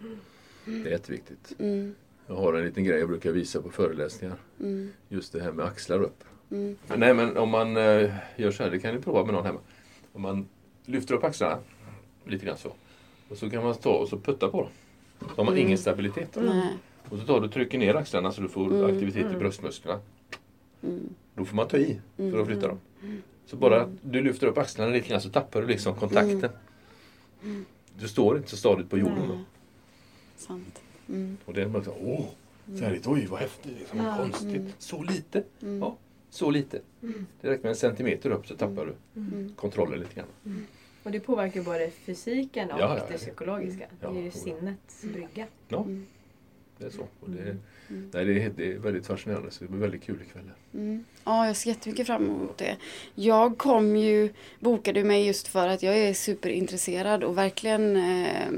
Det 0.65 0.89
är 0.89 0.93
jätteviktigt. 0.93 1.53
Mm. 1.59 1.95
Jag 2.27 2.35
har 2.35 2.55
en 2.55 2.65
liten 2.65 2.85
grej 2.85 2.99
jag 2.99 3.09
brukar 3.09 3.33
visa 3.33 3.63
på 3.63 3.71
föreläsningar. 3.71 4.37
Mm. 4.61 4.91
Just 5.09 5.33
det 5.33 5.41
här 5.43 5.53
med 5.53 5.67
axlar 5.67 6.03
upp. 6.03 6.25
Mm. 6.51 6.77
Men 6.87 7.01
nej 7.01 7.15
men 7.15 7.37
om 7.37 7.49
man 7.49 7.77
eh, 7.77 8.15
gör 8.37 8.51
så 8.51 8.63
här, 8.63 8.71
det 8.71 8.79
kan 8.79 8.95
ni 8.95 9.01
prova 9.01 9.25
med 9.25 9.35
någon 9.35 9.47
hemma. 9.47 9.61
Om 10.13 10.23
man 10.23 10.49
lyfter 10.85 11.15
upp 11.15 11.25
axlarna 11.25 11.59
lite 12.25 12.47
grann 12.47 12.59
så. 12.59 12.73
Och 13.29 13.37
så 13.37 13.51
kan 13.51 13.65
man 13.65 13.75
ta 13.75 13.91
och 13.91 14.09
så 14.09 14.19
putta 14.19 14.49
på 14.49 14.61
dem. 14.61 14.71
Då 15.19 15.27
har 15.37 15.45
man 15.45 15.55
Mm. 15.55 15.67
ingen 15.67 15.79
stabilitet. 15.79 16.37
Och 17.09 17.19
så 17.19 17.25
tar 17.27 17.41
du 17.41 17.47
och 17.47 17.53
trycker 17.53 17.79
ner 17.79 17.95
axlarna 17.95 18.33
så 18.33 18.41
du 18.41 18.49
får 18.49 18.67
Mm. 18.67 18.85
aktivitet 18.85 19.17
i 19.23 19.27
Mm. 19.27 19.39
bröstmusklerna. 19.39 20.01
Mm. 20.83 21.09
Då 21.35 21.45
får 21.45 21.57
man 21.57 21.69
ta 21.69 21.77
i 21.77 22.01
för 22.17 22.23
Mm. 22.23 22.41
att 22.41 22.47
flytta 22.47 22.69
dem. 22.69 22.79
Så 23.49 23.57
bara 23.57 23.83
att 23.83 23.89
du 24.03 24.23
lyfter 24.23 24.47
upp 24.47 24.59
axlarna 24.59 24.93
lite 24.93 25.09
grann 25.09 25.21
så 25.21 25.31
tappar 25.31 25.61
du 25.61 25.67
liksom 25.67 25.95
kontakten. 25.95 26.51
Mm. 27.43 27.65
Du 27.99 28.09
står 28.09 28.37
inte 28.37 28.51
så 28.51 28.57
stadigt 28.57 28.91
på 28.91 28.99
jorden 28.99 29.29
då. 29.29 29.35
Nej. 29.35 29.45
Sant. 30.37 30.83
Mm. 31.09 31.37
Och 31.45 31.55
det 31.55 31.63
är 31.63 31.67
bara 31.69 31.85
så, 31.85 31.95
åh, 32.01 32.25
så 32.79 32.85
härligt, 32.85 33.07
oj 33.07 33.27
vad 33.27 33.41
häftigt, 33.41 33.79
liksom, 33.79 33.99
Ja, 33.99 34.17
konstigt. 34.17 34.55
mm. 34.57 34.73
Så 34.79 35.03
lite, 35.03 35.43
Mm. 35.63 35.79
Ja. 35.79 35.97
så 36.31 36.51
lite. 36.51 36.81
Mm. 37.03 37.27
Det 37.41 37.51
räcker 37.51 37.63
med 37.63 37.71
en 37.71 37.77
centimeter 37.77 38.31
upp 38.31 38.47
så 38.47 38.57
tappar 38.57 38.87
du 38.87 39.21
Mm. 39.21 39.53
kontrollen 39.57 39.99
lite 40.01 40.15
grann. 40.15 40.67
Och 41.03 41.11
det 41.11 41.21
påverkar 41.21 41.63
både 41.63 41.91
fysiken 41.91 42.71
och 42.71 42.81
Ja, 42.81 42.85
ja, 42.85 42.99
ja. 42.99 43.05
det 43.13 43.19
psykologiska. 43.19 43.87
Ja, 44.01 44.11
det 44.11 44.19
är 44.21 44.23
ju 44.23 44.31
sinnets 44.31 45.03
brygga. 45.03 45.47
Ja, 45.69 45.83
Mm. 45.83 46.07
det 46.79 46.85
är 46.87 46.91
så. 46.91 47.03
Och 47.21 47.31
det, 47.31 47.57
Mm. 47.91 48.11
nej, 48.13 48.25
det, 48.25 48.43
är, 48.43 48.51
det 48.57 48.73
är 48.73 48.79
väldigt 48.79 49.07
fascinerande 49.07 49.51
så 49.51 49.65
det 49.65 49.71
blir 49.71 49.81
väldigt 49.81 50.03
kul 50.03 50.19
ikväll. 50.29 50.51
Mm. 50.75 51.05
Ja, 51.25 51.47
jag 51.47 51.57
ser 51.57 51.71
jättemycket 51.71 52.07
fram 52.07 52.25
emot 52.25 52.59
det. 52.59 52.77
Jag 53.15 53.59
kom 53.59 53.97
ju, 53.97 54.31
bokade 54.61 55.05
mig 55.05 55.27
just 55.27 55.49
för 55.49 55.69
att 55.69 55.83
jag 55.83 55.99
är 55.99 56.15
superintresserad 56.15 57.25
och 57.25 57.39
verkligen 57.39 57.97
eh, 57.97 58.49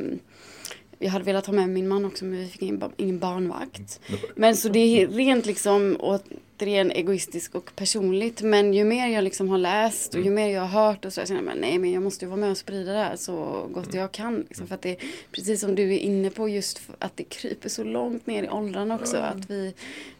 jag 1.02 1.10
hade 1.10 1.24
velat 1.24 1.46
ha 1.46 1.52
med 1.54 1.68
min 1.68 1.88
man 1.88 2.04
också 2.04 2.24
men 2.24 2.38
vi 2.38 2.46
fick 2.46 2.62
ingen, 2.62 2.78
ba- 2.78 2.90
ingen 2.96 3.18
barnvakt. 3.18 4.00
Men 4.36 4.56
så 4.56 4.68
det 4.68 4.78
är 5.02 5.08
rent 5.08 5.46
liksom 5.46 5.96
återigen 6.00 6.90
egoistiskt 6.90 7.54
och 7.54 7.70
personligt. 7.76 8.42
Men 8.42 8.74
ju 8.74 8.84
mer 8.84 9.08
jag 9.08 9.24
liksom 9.24 9.48
har 9.48 9.58
läst 9.58 10.14
och 10.14 10.20
ju 10.20 10.30
mer 10.30 10.48
jag 10.48 10.60
har 10.62 10.84
hört 10.86 11.04
och 11.04 11.12
så, 11.12 11.20
jag 11.20 11.28
känner 11.28 11.42
jag 11.52 11.60
nej 11.60 11.78
men 11.78 11.92
jag 11.92 12.02
måste 12.02 12.24
ju 12.24 12.28
vara 12.28 12.40
med 12.40 12.50
och 12.50 12.56
sprida 12.56 12.92
det 12.92 12.98
här 12.98 13.16
så 13.16 13.66
gott 13.74 13.94
jag 13.94 14.12
kan. 14.12 14.44
Liksom, 14.48 14.66
för 14.66 14.74
att 14.74 14.82
det 14.82 14.90
är 14.90 14.96
precis 15.32 15.60
som 15.60 15.74
du 15.74 15.94
är 15.94 15.98
inne 15.98 16.30
på 16.30 16.48
just 16.48 16.80
att 16.98 17.16
det 17.16 17.24
kryper 17.24 17.68
så 17.68 17.84
långt 17.84 18.26
ner 18.26 18.42
i 18.42 18.48
åldrarna 18.48 18.94
också. 18.94 19.16
Att 19.16 19.50
vi, 19.50 19.74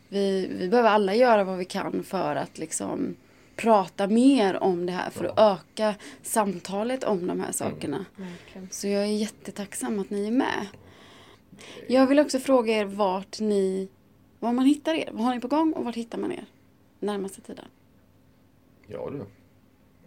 vi, 0.08 0.50
vi 0.58 0.68
behöver 0.68 0.88
alla 0.90 1.14
göra 1.14 1.44
vad 1.44 1.58
vi 1.58 1.64
kan 1.64 2.02
för 2.02 2.36
att 2.36 2.58
liksom 2.58 3.16
prata 3.60 4.06
mer 4.06 4.62
om 4.62 4.86
det 4.86 4.92
här 4.92 5.10
för 5.10 5.24
att 5.24 5.38
öka 5.38 5.94
samtalet 6.22 7.04
om 7.04 7.26
de 7.26 7.40
här 7.40 7.52
sakerna. 7.52 8.04
Verkligen. 8.16 8.68
Så 8.70 8.88
jag 8.88 9.02
är 9.02 9.06
jättetacksam 9.06 9.98
att 9.98 10.10
ni 10.10 10.26
är 10.26 10.30
med. 10.30 10.66
Jag 11.88 12.06
vill 12.06 12.18
också 12.18 12.38
fråga 12.38 12.72
er 12.72 12.84
vart 12.84 13.40
ni, 13.40 13.88
var 14.38 14.52
man 14.52 14.64
hittar 14.64 14.94
er. 14.94 15.08
Vad 15.12 15.24
har 15.24 15.34
ni 15.34 15.40
på 15.40 15.48
gång 15.48 15.72
och 15.72 15.84
vart 15.84 15.96
hittar 15.96 16.18
man 16.18 16.32
er 16.32 16.44
närmaste 17.00 17.40
tiden? 17.40 17.64
Ja 18.86 19.10
du, 19.10 19.24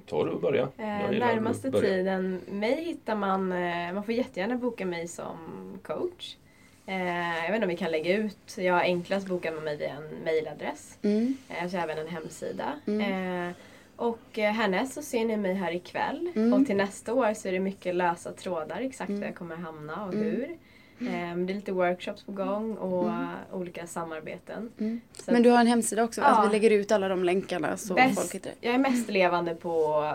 ta 0.06 0.26
du 0.26 0.32
och 0.32 0.42
börja. 0.42 0.62
Eh, 0.62 1.20
närmaste 1.20 1.72
börja. 1.72 1.90
tiden, 1.90 2.42
mig 2.48 2.84
hittar 2.84 3.16
man, 3.16 3.52
eh, 3.52 3.94
man 3.94 4.04
får 4.04 4.14
jättegärna 4.14 4.56
boka 4.56 4.86
mig 4.86 5.08
som 5.08 5.38
coach. 5.84 6.38
Eh, 6.86 7.36
jag 7.46 7.48
vet 7.48 7.56
inte 7.56 7.66
om 7.66 7.70
vi 7.70 7.78
kan 7.78 7.92
lägga 7.92 8.18
ut, 8.18 8.58
jag 8.58 8.74
har 8.74 8.82
enklast 8.82 9.28
bokat 9.28 9.54
med 9.54 9.64
mig 9.64 9.78
via 9.78 9.90
en 9.90 10.24
mailadress. 10.24 10.98
Mm. 11.02 11.38
Eh, 11.50 11.68
så 11.70 11.78
även 11.78 11.98
en 11.98 12.08
hemsida. 12.08 12.74
Mm. 12.88 13.48
Eh, 13.50 13.54
och 13.96 14.40
eh, 14.40 14.52
härnäst 14.52 14.94
så 14.94 15.02
ser 15.02 15.26
ni 15.26 15.38
mig 15.38 15.54
här 15.54 15.72
ikväll. 15.76 16.32
Mm. 16.36 16.54
Och 16.54 16.66
till 16.68 16.76
nästa 16.76 17.14
år 17.14 17.34
så 17.34 17.48
är 17.48 17.52
det 17.52 17.60
mycket 17.60 17.96
lösa 17.96 18.32
trådar 18.34 18.82
exakt 18.82 19.10
Mm. 19.10 19.22
där 19.22 19.28
jag 19.28 19.36
kommer 19.36 19.56
hamna 19.56 20.06
och 20.06 20.14
Mm. 20.14 20.26
hur. 20.26 20.58
Eh, 21.00 21.08
det 21.38 21.54
är 21.54 21.56
lite 21.56 21.72
workshops 21.72 22.24
på 22.24 22.32
gång 22.32 22.76
och 22.78 23.08
eh, 23.10 23.28
olika 23.52 23.88
samarbeten. 23.88 24.72
Mm. 24.80 25.02
Men 25.28 25.44
du 25.44 25.50
har 25.50 25.60
en 25.60 25.68
hemsida 25.68 26.04
också? 26.04 26.22
Ja. 26.22 26.28
Alltså 26.28 26.48
vi 26.50 26.54
lägger 26.60 26.70
ut 26.72 26.92
alla 26.92 27.08
de 27.08 27.24
länkarna 27.24 27.78
så 27.78 27.94
Bäst- 27.94 28.16
folk 28.22 28.34
hittar. 28.36 28.52
Jag 28.62 28.74
är 28.74 28.78
mest 28.78 29.10
levande 29.10 29.56
på 29.56 29.74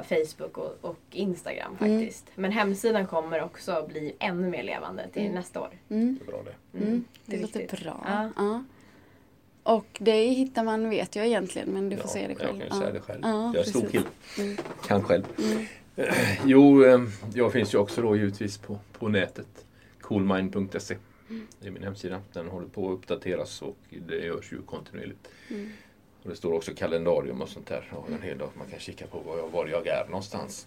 Facebook 0.09 0.59
och, 0.59 0.79
och 0.81 0.97
Instagram 1.11 1.77
Mm. 1.81 2.01
faktiskt. 2.01 2.27
Men 2.35 2.53
hemsidan 2.53 3.07
kommer 3.07 3.43
också 3.43 3.85
bli 3.89 4.17
ännu 4.19 4.49
mer 4.51 4.63
levande 4.63 5.09
till 5.13 5.23
Mm. 5.23 5.35
nästa 5.35 5.61
år. 5.61 5.71
Mm. 5.89 6.19
Det 6.21 6.25
är 6.25 6.33
bra 6.33 6.43
det. 6.73 6.79
Mm. 6.85 7.05
det 7.25 7.31
Det 7.31 7.37
är 7.37 7.43
låter 7.43 7.61
viktigt. 7.61 7.81
bra. 7.83 8.05
Ja. 8.07 8.31
Ja. 8.37 8.65
Och 9.63 9.87
dig 10.01 10.29
hittar 10.29 10.65
man 10.65 10.91
vet 10.91 11.17
jag 11.17 11.27
egentligen 11.27 11.69
men 11.69 11.89
du 11.89 11.97
får 11.97 12.09
säga 12.09 12.29
det 12.29 12.35
själv. 12.35 12.59
Jag 12.61 12.69
kan 12.69 12.79
ju 12.79 12.83
säga 12.85 12.93
det 12.95 13.01
själv. 13.01 13.21
Ja, 13.23 13.53
jag 13.55 13.57
är 13.67 13.71
stor 13.71 13.87
kille. 13.89 14.05
Mm. 14.39 14.57
Kan 14.87 15.03
själv. 15.03 15.25
Mm. 15.39 15.67
Jo, 16.45 16.85
eh, 16.85 17.01
jag 17.35 17.53
finns 17.53 17.75
ju 17.75 17.79
också 17.79 18.03
då 18.03 18.17
givetvis 18.17 18.59
på, 18.59 18.79
på 18.99 19.09
nätet. 19.09 19.47
coolmind.se. 20.09 20.97
Det 21.61 21.67
är 21.67 21.71
min 21.71 21.83
hemsida. 21.83 22.21
Den 22.33 22.49
håller 22.49 22.69
på 22.69 22.89
att 22.89 22.99
uppdateras 22.99 23.63
och 23.63 23.77
det 24.07 24.17
görs 24.17 24.53
ju 24.53 24.63
kontinuerligt. 24.63 25.29
Mm. 25.51 25.71
Och 26.23 26.31
det 26.31 26.37
står 26.37 26.53
också 26.53 26.73
kalendarium 26.75 27.43
och 27.43 27.49
sånt 27.49 27.67
där. 27.67 27.93
Och 27.93 28.11
en 28.11 28.23
hel 28.23 28.39
dag 28.39 28.51
man 28.59 28.67
kan 28.67 28.79
kika 28.79 29.07
på 29.07 29.19
var 29.19 29.39
jag, 29.39 29.49
var 29.49 29.67
jag 29.67 29.87
är 29.87 30.05
någonstans. 30.07 30.67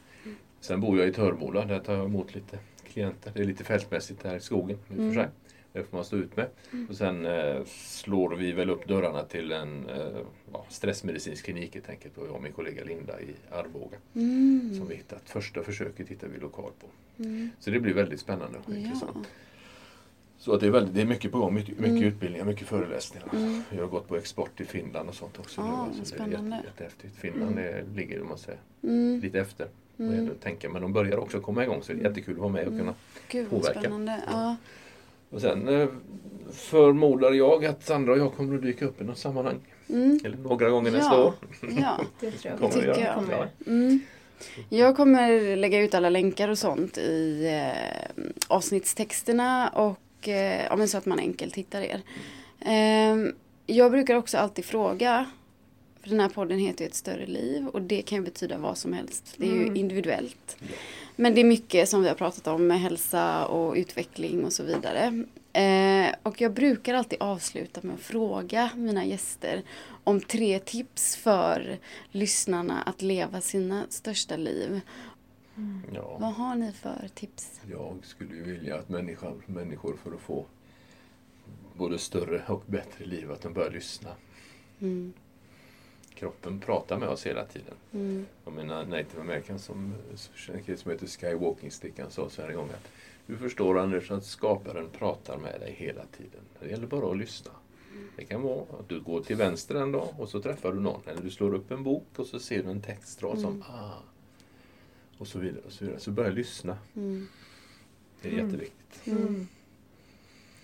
Sen 0.59 0.81
bor 0.81 0.99
jag 0.99 1.07
i 1.07 1.13
Törboda. 1.13 1.65
Där 1.65 1.79
tar 1.79 1.93
jag 1.93 2.05
emot 2.05 2.35
lite 2.35 2.59
klienter. 2.93 3.31
Det 3.35 3.41
är 3.41 3.45
lite 3.45 3.63
fältmässigt 3.63 4.23
här 4.23 4.35
i 4.35 4.39
skogen 4.39 4.77
i 4.89 4.93
och 4.93 4.97
för 4.97 5.13
sig. 5.13 5.29
Det 5.73 5.83
får 5.83 5.97
man 5.97 6.05
stå 6.05 6.15
ut 6.17 6.37
med. 6.37 6.47
Och 6.89 6.95
sen 6.95 7.25
eh, 7.25 7.63
slår 7.65 8.35
vi 8.35 8.51
väl 8.51 8.69
upp 8.69 8.87
dörrarna 8.87 9.23
till 9.23 9.51
en 9.51 9.89
eh, 9.89 10.21
ja, 10.53 10.65
stressmedicinsk 10.69 11.45
klinik 11.45 11.73
helt 11.73 11.89
enkelt. 11.89 12.17
Och 12.17 12.27
jag 12.27 12.35
och 12.35 12.41
min 12.43 12.51
kollega 12.53 12.83
Linda 12.83 13.21
i 13.21 13.35
Arboga. 13.51 13.97
Mm. 14.15 14.73
Som 14.77 14.87
vi 14.87 14.95
hittat. 14.95 15.29
Första 15.29 15.63
försöket 15.63 16.07
hittar 16.09 16.27
vi 16.27 16.39
lokal 16.39 16.71
på. 16.81 16.87
Mm. 17.23 17.49
Så 17.59 17.69
det 17.71 17.79
blir 17.79 17.93
väldigt 17.93 18.19
spännande 18.19 18.57
och 18.57 18.71
Ja. 18.73 18.75
intressant. 18.77 19.27
Så 20.37 20.53
att 20.53 20.59
det, 20.59 20.67
är 20.67 20.71
väldigt, 20.71 20.95
det 20.95 21.01
är 21.01 21.05
mycket 21.05 21.31
på 21.31 21.39
gång. 21.39 21.53
Mycket, 21.53 21.79
mycket 21.79 21.91
Mm. 21.97 22.03
utbildningar, 22.03 22.45
mycket 22.45 22.67
föreläsningar. 22.67 23.27
Mm. 23.33 23.61
Jag 23.69 23.81
har 23.81 23.87
gått 23.87 24.07
på 24.07 24.15
export 24.17 24.57
till 24.57 24.65
Finland 24.67 25.09
och 25.09 25.15
sånt 25.15 25.39
också. 25.39 25.61
Ah, 25.61 25.65
nu, 25.65 25.71
vad 25.71 25.99
alltså, 25.99 26.15
det 26.15 26.23
är 26.23 26.27
jätte, 26.27 26.61
jättehäftigt. 26.65 27.15
Finland 27.15 27.59
är, 27.59 27.83
ligger 27.95 28.21
om 28.21 28.27
man 28.29 28.37
säger, 28.37 28.59
Mm. 28.83 29.19
lite 29.19 29.39
efter. 29.39 29.67
vad 29.97 30.07
Mm. 30.07 30.19
gäller 30.19 30.31
att 30.35 30.41
tänka. 30.41 30.69
Men 30.69 30.81
de 30.81 30.93
börjar 30.93 31.17
också 31.17 31.39
komma 31.41 31.63
igång 31.63 31.83
så 31.83 31.93
det 31.93 31.99
är 31.99 32.03
jättekul 32.03 32.33
att 32.33 32.39
vara 32.39 32.51
med 32.51 32.67
och 32.67 32.77
kunna. 32.77 32.93
Gud 33.29 33.47
vad 33.51 33.61
påverka. 33.61 33.79
spännande. 33.79 34.23
Ja. 34.27 34.55
Och 35.31 35.41
sen 35.41 35.67
eh, 35.81 35.87
förmodar 36.53 37.31
jag 37.31 37.65
att 37.65 37.83
Sandra 37.85 38.13
och 38.13 38.19
jag 38.19 38.33
kommer 38.33 38.55
att 38.55 38.61
dyka 38.61 38.85
upp 38.85 39.01
i 39.01 39.03
något 39.03 39.17
sammanhang. 39.17 39.59
Mm. 39.89 40.19
Eller 40.25 40.37
några 40.37 40.69
gånger 40.69 40.91
Ja. 40.91 40.97
nästa 40.97 41.23
år. 41.23 41.33
ja. 41.81 41.99
Det 42.19 42.31
tror 42.31 42.51
jag 42.51 42.57
Kommer 42.59 42.73
tycker 42.73 43.01
jag. 43.05 43.15
kommer. 43.15 43.49
Mm. 43.67 43.99
Jag 44.69 44.95
kommer 44.95 45.55
lägga 45.55 45.79
ut 45.79 45.93
alla 45.93 46.09
länkar 46.09 46.49
och 46.49 46.57
sånt 46.57 46.97
i 46.97 47.45
eh, 47.47 48.25
avsnittstexterna 48.47 49.69
och 49.69 50.27
eh, 50.27 50.65
ja, 50.65 50.75
men 50.75 50.87
så 50.87 50.97
att 50.97 51.05
man 51.05 51.19
enkelt 51.19 51.55
hittar 51.55 51.81
er. 51.81 52.01
Eh, 52.59 53.31
jag 53.65 53.91
brukar 53.91 54.15
också 54.15 54.37
alltid 54.37 54.65
fråga, 54.65 55.25
för 56.01 56.09
den 56.09 56.19
här 56.19 56.29
podden 56.29 56.59
heter 56.59 56.81
ju 56.85 56.87
Ett 56.87 56.95
större 56.95 57.25
liv 57.25 57.67
och 57.67 57.81
det 57.81 58.01
kan 58.01 58.17
ju 58.17 58.23
betyda 58.23 58.57
vad 58.57 58.77
som 58.77 58.93
helst. 58.93 59.33
Det 59.37 59.45
är 59.45 59.51
ju 59.55 59.61
Mm. 59.63 59.75
individuellt. 59.75 60.57
Men 61.15 61.35
det 61.35 61.41
är 61.41 61.45
mycket 61.45 61.89
som 61.89 62.01
vi 62.01 62.07
har 62.07 62.15
pratat 62.15 62.47
om 62.47 62.67
med 62.67 62.79
hälsa 62.79 63.45
och 63.45 63.73
utveckling 63.75 64.45
och 64.45 64.53
så 64.53 64.63
vidare. 64.63 65.25
Eh, 65.53 66.15
och 66.23 66.41
jag 66.41 66.53
brukar 66.53 66.93
alltid 66.93 67.21
avsluta 67.21 67.79
med 67.83 67.95
att 67.95 68.01
fråga 68.01 68.69
mina 68.75 69.05
gäster 69.05 69.63
om 70.03 70.21
tre 70.21 70.59
tips 70.59 71.15
för 71.15 71.77
lyssnarna 72.11 72.81
att 72.81 73.01
leva 73.01 73.41
sina 73.41 73.85
största 73.89 74.37
liv. 74.37 74.81
Ja. 75.93 76.17
Vad 76.19 76.33
har 76.33 76.55
ni 76.55 76.71
för 76.71 77.09
tips? 77.13 77.61
Jag 77.71 77.97
skulle 78.03 78.35
ju 78.35 78.43
vilja 78.43 78.75
att 78.75 78.89
människan, 78.89 79.41
människor 79.45 79.97
för 80.03 80.11
att 80.15 80.21
få 80.21 80.45
både 81.73 81.99
större 81.99 82.43
och 82.47 82.63
bättre 82.65 83.05
liv, 83.05 83.31
att 83.31 83.41
de 83.41 83.53
börjar 83.53 83.71
lyssna. 83.71 84.09
Mm, 84.81 85.13
Kroppen 86.15 86.59
pratar 86.59 86.97
med 86.99 87.09
oss 87.09 87.25
hela 87.25 87.45
tiden. 87.45 87.73
mm, 87.93 88.25
Och 88.43 88.53
mina 88.53 88.83
native 88.83 89.21
americans 89.21 89.65
som, 89.65 89.93
som 90.15 90.55
heter 90.55 91.07
Skywalking 91.07 91.71
Stick, 91.71 91.99
han 91.99 92.11
sa 92.11 92.29
så 92.29 92.41
här 92.41 92.49
en 92.49 92.55
gång 92.55 92.69
att 92.69 92.87
du 93.27 93.37
förstår 93.37 93.79
Anders 93.79 94.11
att 94.11 94.25
skaparen 94.25 94.89
pratar 94.89 95.37
med 95.37 95.59
dig 95.59 95.73
hela 95.77 96.05
tiden. 96.05 96.41
Det 96.59 96.69
gäller 96.69 96.87
bara 96.87 97.11
att 97.11 97.17
lyssna. 97.17 97.51
Det 98.17 98.25
kan 98.25 98.41
vara 98.41 98.61
att 98.79 98.89
du 98.89 98.99
går 99.01 99.21
till 99.21 99.35
vänster 99.35 99.75
en 99.75 99.91
dag 99.91 100.07
och 100.17 100.29
så 100.29 100.41
träffar 100.41 100.71
du 100.73 100.79
någon. 100.79 101.01
Eller 101.07 101.21
du 101.21 101.29
slår 101.31 101.53
upp 101.53 101.71
en 101.71 101.83
bok 101.83 102.05
och 102.15 102.25
så 102.27 102.39
ser 102.39 102.63
du 102.63 102.69
en 102.69 102.81
textrad 102.81 103.39
som 103.39 103.49
Mm. 103.53 103.61
ah. 103.69 104.03
Och 105.17 105.27
så 105.27 105.39
vidare. 105.39 105.61
Och 105.65 105.71
så, 105.71 105.85
vidare. 105.85 105.99
så 105.99 106.11
börja 106.11 106.29
lyssna. 106.31 106.77
mm, 106.95 107.27
Det 108.21 108.27
är 108.29 108.33
Mm. 108.33 108.45
jätteviktigt. 108.45 109.07
Mm. 109.07 109.47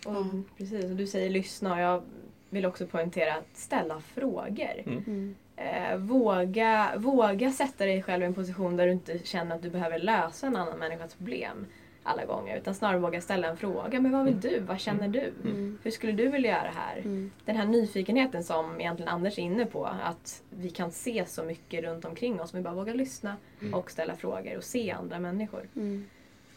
Och, 0.05 0.13
Ja. 0.13 0.29
Precis, 0.57 0.85
och 0.85 0.95
du 0.95 1.07
säger 1.07 1.29
lyssna 1.29 1.81
jag 1.81 2.03
vill 2.49 2.65
också 2.65 2.87
poängtera 2.87 3.33
att 3.33 3.47
ställa 3.57 3.99
frågor. 3.99 4.83
mm, 4.85 5.35
Eh, 5.59 5.97
våga, 5.97 6.93
våga 6.97 7.51
sätta 7.51 7.85
dig 7.85 8.03
själv 8.03 8.23
i 8.23 8.25
en 8.25 8.33
position 8.33 8.77
där 8.77 8.85
du 8.85 8.91
inte 8.91 9.19
känner 9.23 9.55
att 9.55 9.61
du 9.61 9.69
behöver 9.69 9.99
lösa 9.99 10.47
en 10.47 10.55
annan 10.55 10.79
människas 10.79 11.15
problem 11.15 11.65
alla 12.03 12.25
gånger. 12.25 12.57
Utan 12.57 12.75
snarare 12.75 12.97
våga 12.99 13.21
ställa 13.21 13.47
en 13.47 13.57
fråga. 13.57 13.99
Men 14.01 14.11
vad 14.11 14.25
vill 14.25 14.39
du? 14.39 14.59
Vad 14.59 14.79
känner 14.79 15.07
du? 15.07 15.33
mm, 15.43 15.77
Hur 15.83 15.91
skulle 15.91 16.13
du 16.13 16.27
vilja 16.27 16.51
göra 16.51 16.71
här? 16.75 16.97
mm, 16.97 17.31
Den 17.45 17.55
här 17.55 17.65
nyfikenheten 17.65 18.43
som 18.43 18.79
egentligen 18.81 19.09
Anders 19.11 19.37
är 19.37 19.41
inne 19.43 19.65
på. 19.65 19.85
Att 19.85 20.43
vi 20.49 20.69
kan 20.69 20.91
se 20.91 21.23
så 21.27 21.43
mycket 21.43 21.83
runt 21.83 22.05
omkring 22.05 22.41
oss. 22.41 22.53
Men 22.53 22.61
vi 22.61 22.63
bara 22.63 22.75
vågar 22.75 22.93
lyssna 22.93 23.35
och 23.73 23.91
ställa 23.91 24.15
frågor 24.15 24.57
och 24.57 24.63
se 24.63 24.91
andra 24.91 25.19
människor. 25.19 25.69
mm, 25.75 26.05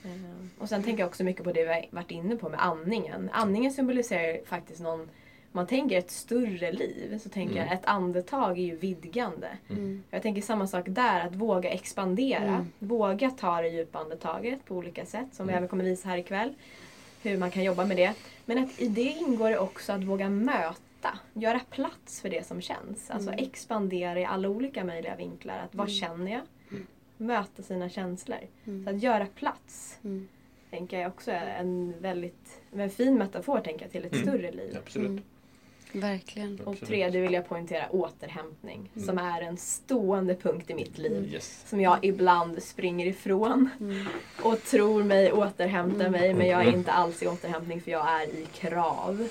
Eh, 0.05 0.11
Och 0.59 0.68
sen 0.68 0.82
tänker 0.82 1.03
jag 1.03 1.09
också 1.09 1.24
mycket 1.24 1.45
på 1.45 1.53
det 1.53 1.62
vi 1.64 1.68
har 1.72 1.84
varit 1.91 2.11
inne 2.11 2.36
på 2.36 2.49
med 2.49 2.64
andningen. 2.64 3.30
Andningen 3.32 3.72
symboliserar 3.72 4.41
faktiskt 4.47 4.80
någon, 4.80 5.01
om 5.01 5.09
man 5.53 5.66
tänker 5.66 5.98
ett 5.98 6.11
större 6.11 6.72
liv, 6.72 7.18
så 7.18 7.28
tänker 7.28 7.55
Mm. 7.57 7.66
jag 7.66 7.74
ett 7.74 7.86
andetag 7.86 8.59
är 8.59 8.62
ju 8.62 8.76
vidgande. 8.76 9.48
mm, 9.70 10.03
Jag 10.11 10.22
tänker 10.22 10.42
samma 10.42 10.66
sak 10.66 10.84
där, 10.88 11.20
att 11.26 11.34
våga 11.34 11.70
expandera. 11.70 12.42
Mm. 12.44 12.66
Våga 12.78 13.30
ta 13.30 13.62
det 13.62 13.68
djupa 13.68 13.98
andetaget 13.98 14.64
på 14.64 14.74
olika 14.76 15.07
sätt, 15.07 15.26
som 15.34 15.46
vi 15.46 15.53
Mm. 15.53 15.59
även 15.59 15.68
kommer 15.68 15.84
visa 15.84 16.09
här 16.09 16.18
ikväll. 16.18 16.55
Hur 17.22 17.38
man 17.38 17.51
kan 17.51 17.64
jobba 17.64 17.84
med 17.84 17.96
det. 17.96 18.14
Men 18.44 18.59
att 18.64 18.80
i 18.80 18.88
det 18.88 19.03
ingår 19.03 19.51
det 19.51 19.59
också 19.59 19.92
att 19.92 20.05
våga 20.05 20.28
möta, 20.28 21.18
göra 21.34 21.61
plats 21.70 22.20
för 22.20 22.30
det 22.30 22.46
som 22.46 22.61
känns. 22.61 23.11
Alltså 23.11 23.30
Mm. 23.32 23.44
expandera 23.44 24.20
i 24.20 24.24
alla 24.24 24.48
olika 24.48 24.84
möjliga 24.84 25.16
vinklar. 25.16 25.59
Att 25.59 25.74
vad 25.74 25.86
Mm. 25.88 25.94
känner 25.94 26.30
jag? 26.32 26.40
Mm. 26.70 26.86
Möta 27.16 27.62
sina 27.62 27.88
känslor. 27.88 28.38
mm, 28.66 28.84
Så 28.84 28.90
att 28.90 29.03
göra 29.03 29.26
plats 29.26 29.98
mm. 30.05 30.28
tänker 30.70 31.01
jag 31.01 31.09
också 31.09 31.30
är 31.30 31.46
en 31.46 31.94
väldigt 32.01 32.61
en 32.76 32.90
fin 32.90 33.14
metafor 33.14 33.61
tänker 33.61 33.82
jag, 33.84 33.92
till 33.92 34.05
ett 34.05 34.12
Mm. 34.12 34.26
större 34.26 34.51
liv. 34.53 34.76
Absolut. 34.84 35.22
Mm. 35.93 36.11
Verkligen. 36.11 36.61
Och 36.64 36.80
tredje 36.80 37.20
vill 37.20 37.32
jag 37.32 37.49
poängtera 37.49 37.88
återhämtning 37.91 38.91
Mm. 38.95 39.07
som 39.07 39.18
är 39.18 39.43
en 39.43 39.57
stående 39.57 40.34
punkt 40.34 40.70
i 40.70 40.74
mitt 40.74 40.99
liv. 40.99 41.30
Yes. 41.32 41.64
Som 41.66 41.80
jag 41.80 42.05
ibland 42.05 42.62
springer 42.62 43.07
ifrån 43.07 43.68
Mm, 43.80 44.07
och 44.43 44.62
tror 44.62 45.05
mig 45.05 45.32
återhämta 45.32 46.01
Mm. 46.07 46.12
mig 46.12 46.34
men 46.34 46.47
jag 46.49 46.61
är 46.61 46.64
Mm. 46.66 46.78
inte 46.78 46.93
alls 46.93 47.22
i 47.22 47.26
återhämtning 47.26 47.80
för 47.80 47.91
jag 47.91 48.20
är 48.22 48.26
i 48.26 48.47
krav. 48.53 49.28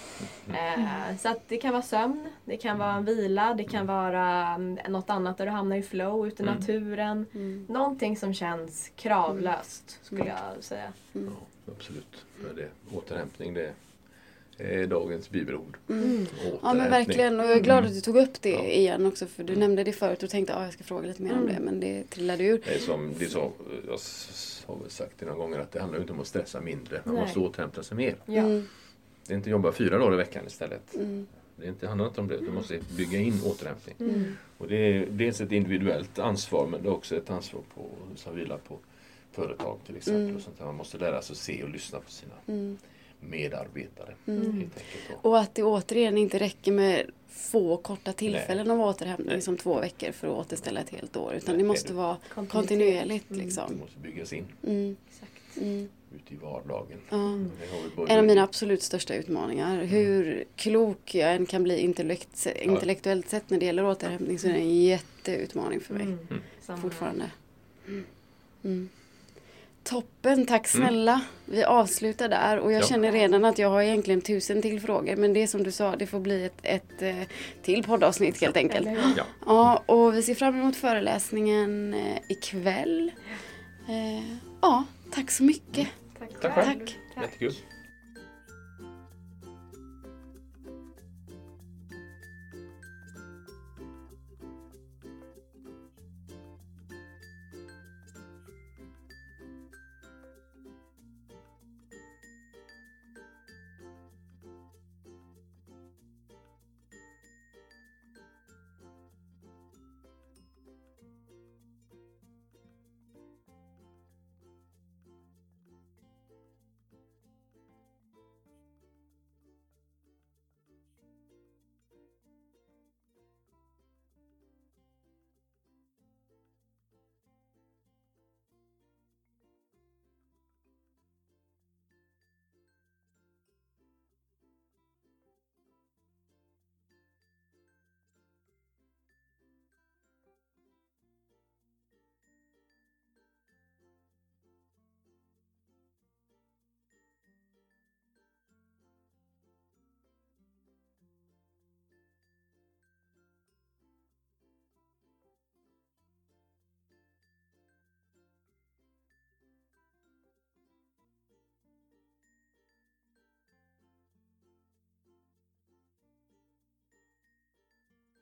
Eh, 0.53 1.18
så 1.20 1.30
att 1.30 1.47
det 1.49 1.57
kan 1.57 1.72
vara 1.72 1.82
sömn, 1.82 2.28
det 2.45 2.57
kan 2.57 2.78
vara 2.78 2.93
en 2.93 3.05
vila, 3.05 3.53
det 3.53 3.64
kan 3.64 3.86
vara 3.88 4.47
mm, 4.47 4.78
något 4.89 5.10
annat 5.10 5.38
där 5.38 5.45
du 5.45 5.51
hamnar 5.51 5.76
i 5.76 5.82
flow 5.84 6.28
ute 6.28 6.43
i 6.43 6.45
Mm. 6.45 6.60
naturen. 6.60 7.26
mm, 7.34 7.66
Någonting 7.70 8.18
som 8.18 8.34
känns 8.34 8.91
kravlöst 8.95 9.99
skulle 10.03 10.22
Mm. 10.22 10.34
jag 10.55 10.64
säga. 10.64 10.93
mm, 11.16 11.34
Ja, 11.66 11.74
absolut. 11.78 12.26
Det, 12.55 12.68
återhämtning 12.97 13.53
det 13.53 13.66
är 13.66 13.74
dagens 14.89 15.30
bibelord. 15.30 15.78
mm. 15.89 16.03
Mm. 16.03 16.26
Ja 16.64 16.74
men 16.74 16.89
verkligen 16.91 17.39
och 17.39 17.45
jag 17.45 17.51
är 17.57 17.60
glad 17.62 17.86
att 17.86 17.93
du 17.93 18.01
tog 18.01 18.18
upp 18.18 18.41
det 18.41 18.49
Ja. 18.49 18.64
igen 18.64 19.05
också 19.05 19.26
för 19.26 19.43
du 19.43 19.53
Mm. 19.53 19.60
nämnde 19.60 19.84
det 19.84 19.91
förut 19.93 20.24
och 20.24 20.30
tänkte 20.30 20.53
att 20.53 20.64
jag 20.64 20.74
ska 20.74 20.84
fråga 20.84 21.07
lite 21.07 21.22
mer 21.24 21.32
om 21.34 21.38
Mm. 21.41 21.53
det 21.55 21.60
men 21.60 21.80
det 21.80 22.03
trillade 22.10 22.43
ur. 22.43 22.62
Det 22.66 22.74
är 22.76 22.80
som 22.80 23.14
det 23.20 23.26
är 23.26 23.30
så, 23.30 23.51
jag 23.88 23.99
har 24.76 24.82
väl 24.82 24.89
sagt 24.89 25.14
det 25.20 25.26
några 25.26 25.38
gånger 25.38 25.60
att 25.60 25.72
det 25.72 25.80
handlar 25.80 25.99
inte 25.99 26.14
om 26.14 26.20
att 26.20 26.28
stressa 26.28 26.62
mindre. 26.62 27.01
Man 27.05 27.16
Nej. 27.16 27.24
måste 27.24 27.39
återhämta 27.39 27.84
sig 27.84 27.97
mer. 27.97 28.16
Ja. 28.26 28.34
Mm, 28.41 28.68
Det 29.28 29.34
är 29.34 29.38
inte 29.38 29.49
jobba 29.49 29.72
fyra 29.72 29.97
dagar 29.97 30.14
i 30.14 30.18
veckan 30.18 30.43
istället. 30.47 30.95
mm, 30.95 31.28
Det 31.55 31.66
är 31.66 31.70
inte, 31.70 31.88
handlar 31.88 32.07
inte 32.07 32.22
om 32.22 32.28
det. 32.28 32.38
Du 32.38 32.51
måste 32.51 32.80
bygga 32.97 33.20
in 33.20 33.41
återhämtning. 33.45 33.95
Mm. 33.99 34.38
Och 34.57 34.68
det 34.68 34.75
är 34.75 35.05
dels 35.12 35.42
ett 35.42 35.51
individuellt 35.51 36.20
ansvar 36.20 36.67
men 36.67 36.83
det 36.83 36.89
är 36.89 36.93
också 36.93 37.16
ett 37.16 37.29
ansvar 37.29 37.62
på, 37.75 37.86
som 38.16 38.36
vilar 38.36 38.58
på 38.58 38.78
företag 39.32 39.78
till 39.86 39.96
exempel. 39.97 40.21
Mm. 40.24 40.36
Och 40.36 40.42
sånt 40.42 40.58
där. 40.58 40.66
Man 40.66 40.75
måste 40.75 40.97
lära 40.97 41.21
sig 41.21 41.33
att 41.33 41.38
se 41.38 41.63
och 41.63 41.70
lyssna 41.70 42.00
på 42.00 42.12
sina 42.12 42.33
mm, 42.47 42.78
medarbetare. 43.20 44.13
mm. 44.25 44.70
Och, 45.21 45.39
att 45.39 45.55
det 45.55 45.63
återigen 45.63 46.17
inte 46.17 46.39
räcker 46.39 46.71
med 46.71 47.05
få 47.29 47.78
korta 47.78 48.13
tillfällen 48.13 48.71
av 48.71 48.82
återhämtning 48.82 49.28
Nej. 49.28 49.41
som 49.41 49.58
två 49.58 49.79
veckor 49.79 50.12
för 50.12 50.28
att 50.28 50.33
återställa 50.46 50.79
ett 50.79 50.89
helt 50.89 51.17
år. 51.17 51.33
Utan 51.33 51.55
Nej, 51.55 51.63
det 51.63 51.67
måste 51.67 51.87
det- 51.87 51.93
vara 51.93 52.17
Kontinuitet. 52.33 52.51
kontinuerligt 52.51 53.29
Mm. 53.29 53.39
det 53.39 53.46
liksom. 53.46 53.78
måste 53.79 54.00
byggas 54.00 54.33
in 54.33 54.46
Mm, 54.67 54.96
Exakt. 55.09 55.58
mm, 55.62 55.89
ute 56.16 56.33
i 56.33 56.37
vardagen. 56.37 56.97
Det 57.09 57.96
både- 57.96 58.12
En 58.13 58.20
av 58.20 58.25
mina 58.25 58.43
absolut 58.43 58.82
största 58.83 59.16
utmaningar. 59.16 59.83
Hur 59.83 60.43
klok 60.55 61.16
jag 61.16 61.33
än 61.36 61.46
kan 61.46 61.63
bli 61.63 61.78
intellekt, 61.79 62.47
intellektuellt 62.62 63.29
sett 63.29 63.50
när 63.50 63.58
det 63.59 63.66
gäller 63.66 63.86
återhämtning 63.86 64.39
så 64.39 64.47
är 64.47 64.54
det 64.54 64.59
en 64.59 64.82
jätteutmaning 64.83 65.79
för 65.79 65.93
mig. 65.93 66.04
Mm. 66.04 66.28
Mm. 66.67 66.82
Fortfarande. 66.82 67.32
Mm. 69.80 70.01
Toppen, 70.01 70.46
tack 70.46 70.68
snälla. 70.68 71.22
Vi 71.46 71.64
avslutar 71.64 72.30
där 72.30 72.60
och 72.60 72.72
jag 72.72 72.82
Ja. 72.82 72.86
känner 72.88 73.12
redan 73.12 73.46
att 73.46 73.60
jag 73.60 73.70
har 73.70 73.82
egentligen 73.82 74.22
tusen 74.22 74.62
till 74.62 74.82
frågor. 74.82 75.16
Men 75.16 75.34
det 75.34 75.43
är 75.43 75.47
som 75.47 75.64
du 75.64 75.72
sa, 75.72 75.96
det 75.96 76.08
får 76.08 76.20
bli 76.20 76.46
ett, 76.46 76.60
ett 76.64 77.01
eh, 77.01 77.16
till 77.64 77.84
poddavsnitt 77.84 78.42
helt 78.42 78.58
enkelt. 78.58 78.88
Ja. 79.18 79.24
Ja, 79.46 79.84
och 79.86 80.14
vi 80.16 80.22
ser 80.24 80.36
fram 80.36 80.60
emot 80.60 80.76
föreläsningen 80.76 81.93
eh, 81.93 82.18
ikväll. 82.30 83.12
Eh, 83.88 84.38
ja, 84.62 84.84
tack 85.12 85.32
så 85.32 85.43
mycket. 85.43 85.88
Tack 86.20 86.30
Tack 86.42 86.54
själv. 86.54 86.80
Tack. 86.80 86.97
Jättekul. 87.24 87.54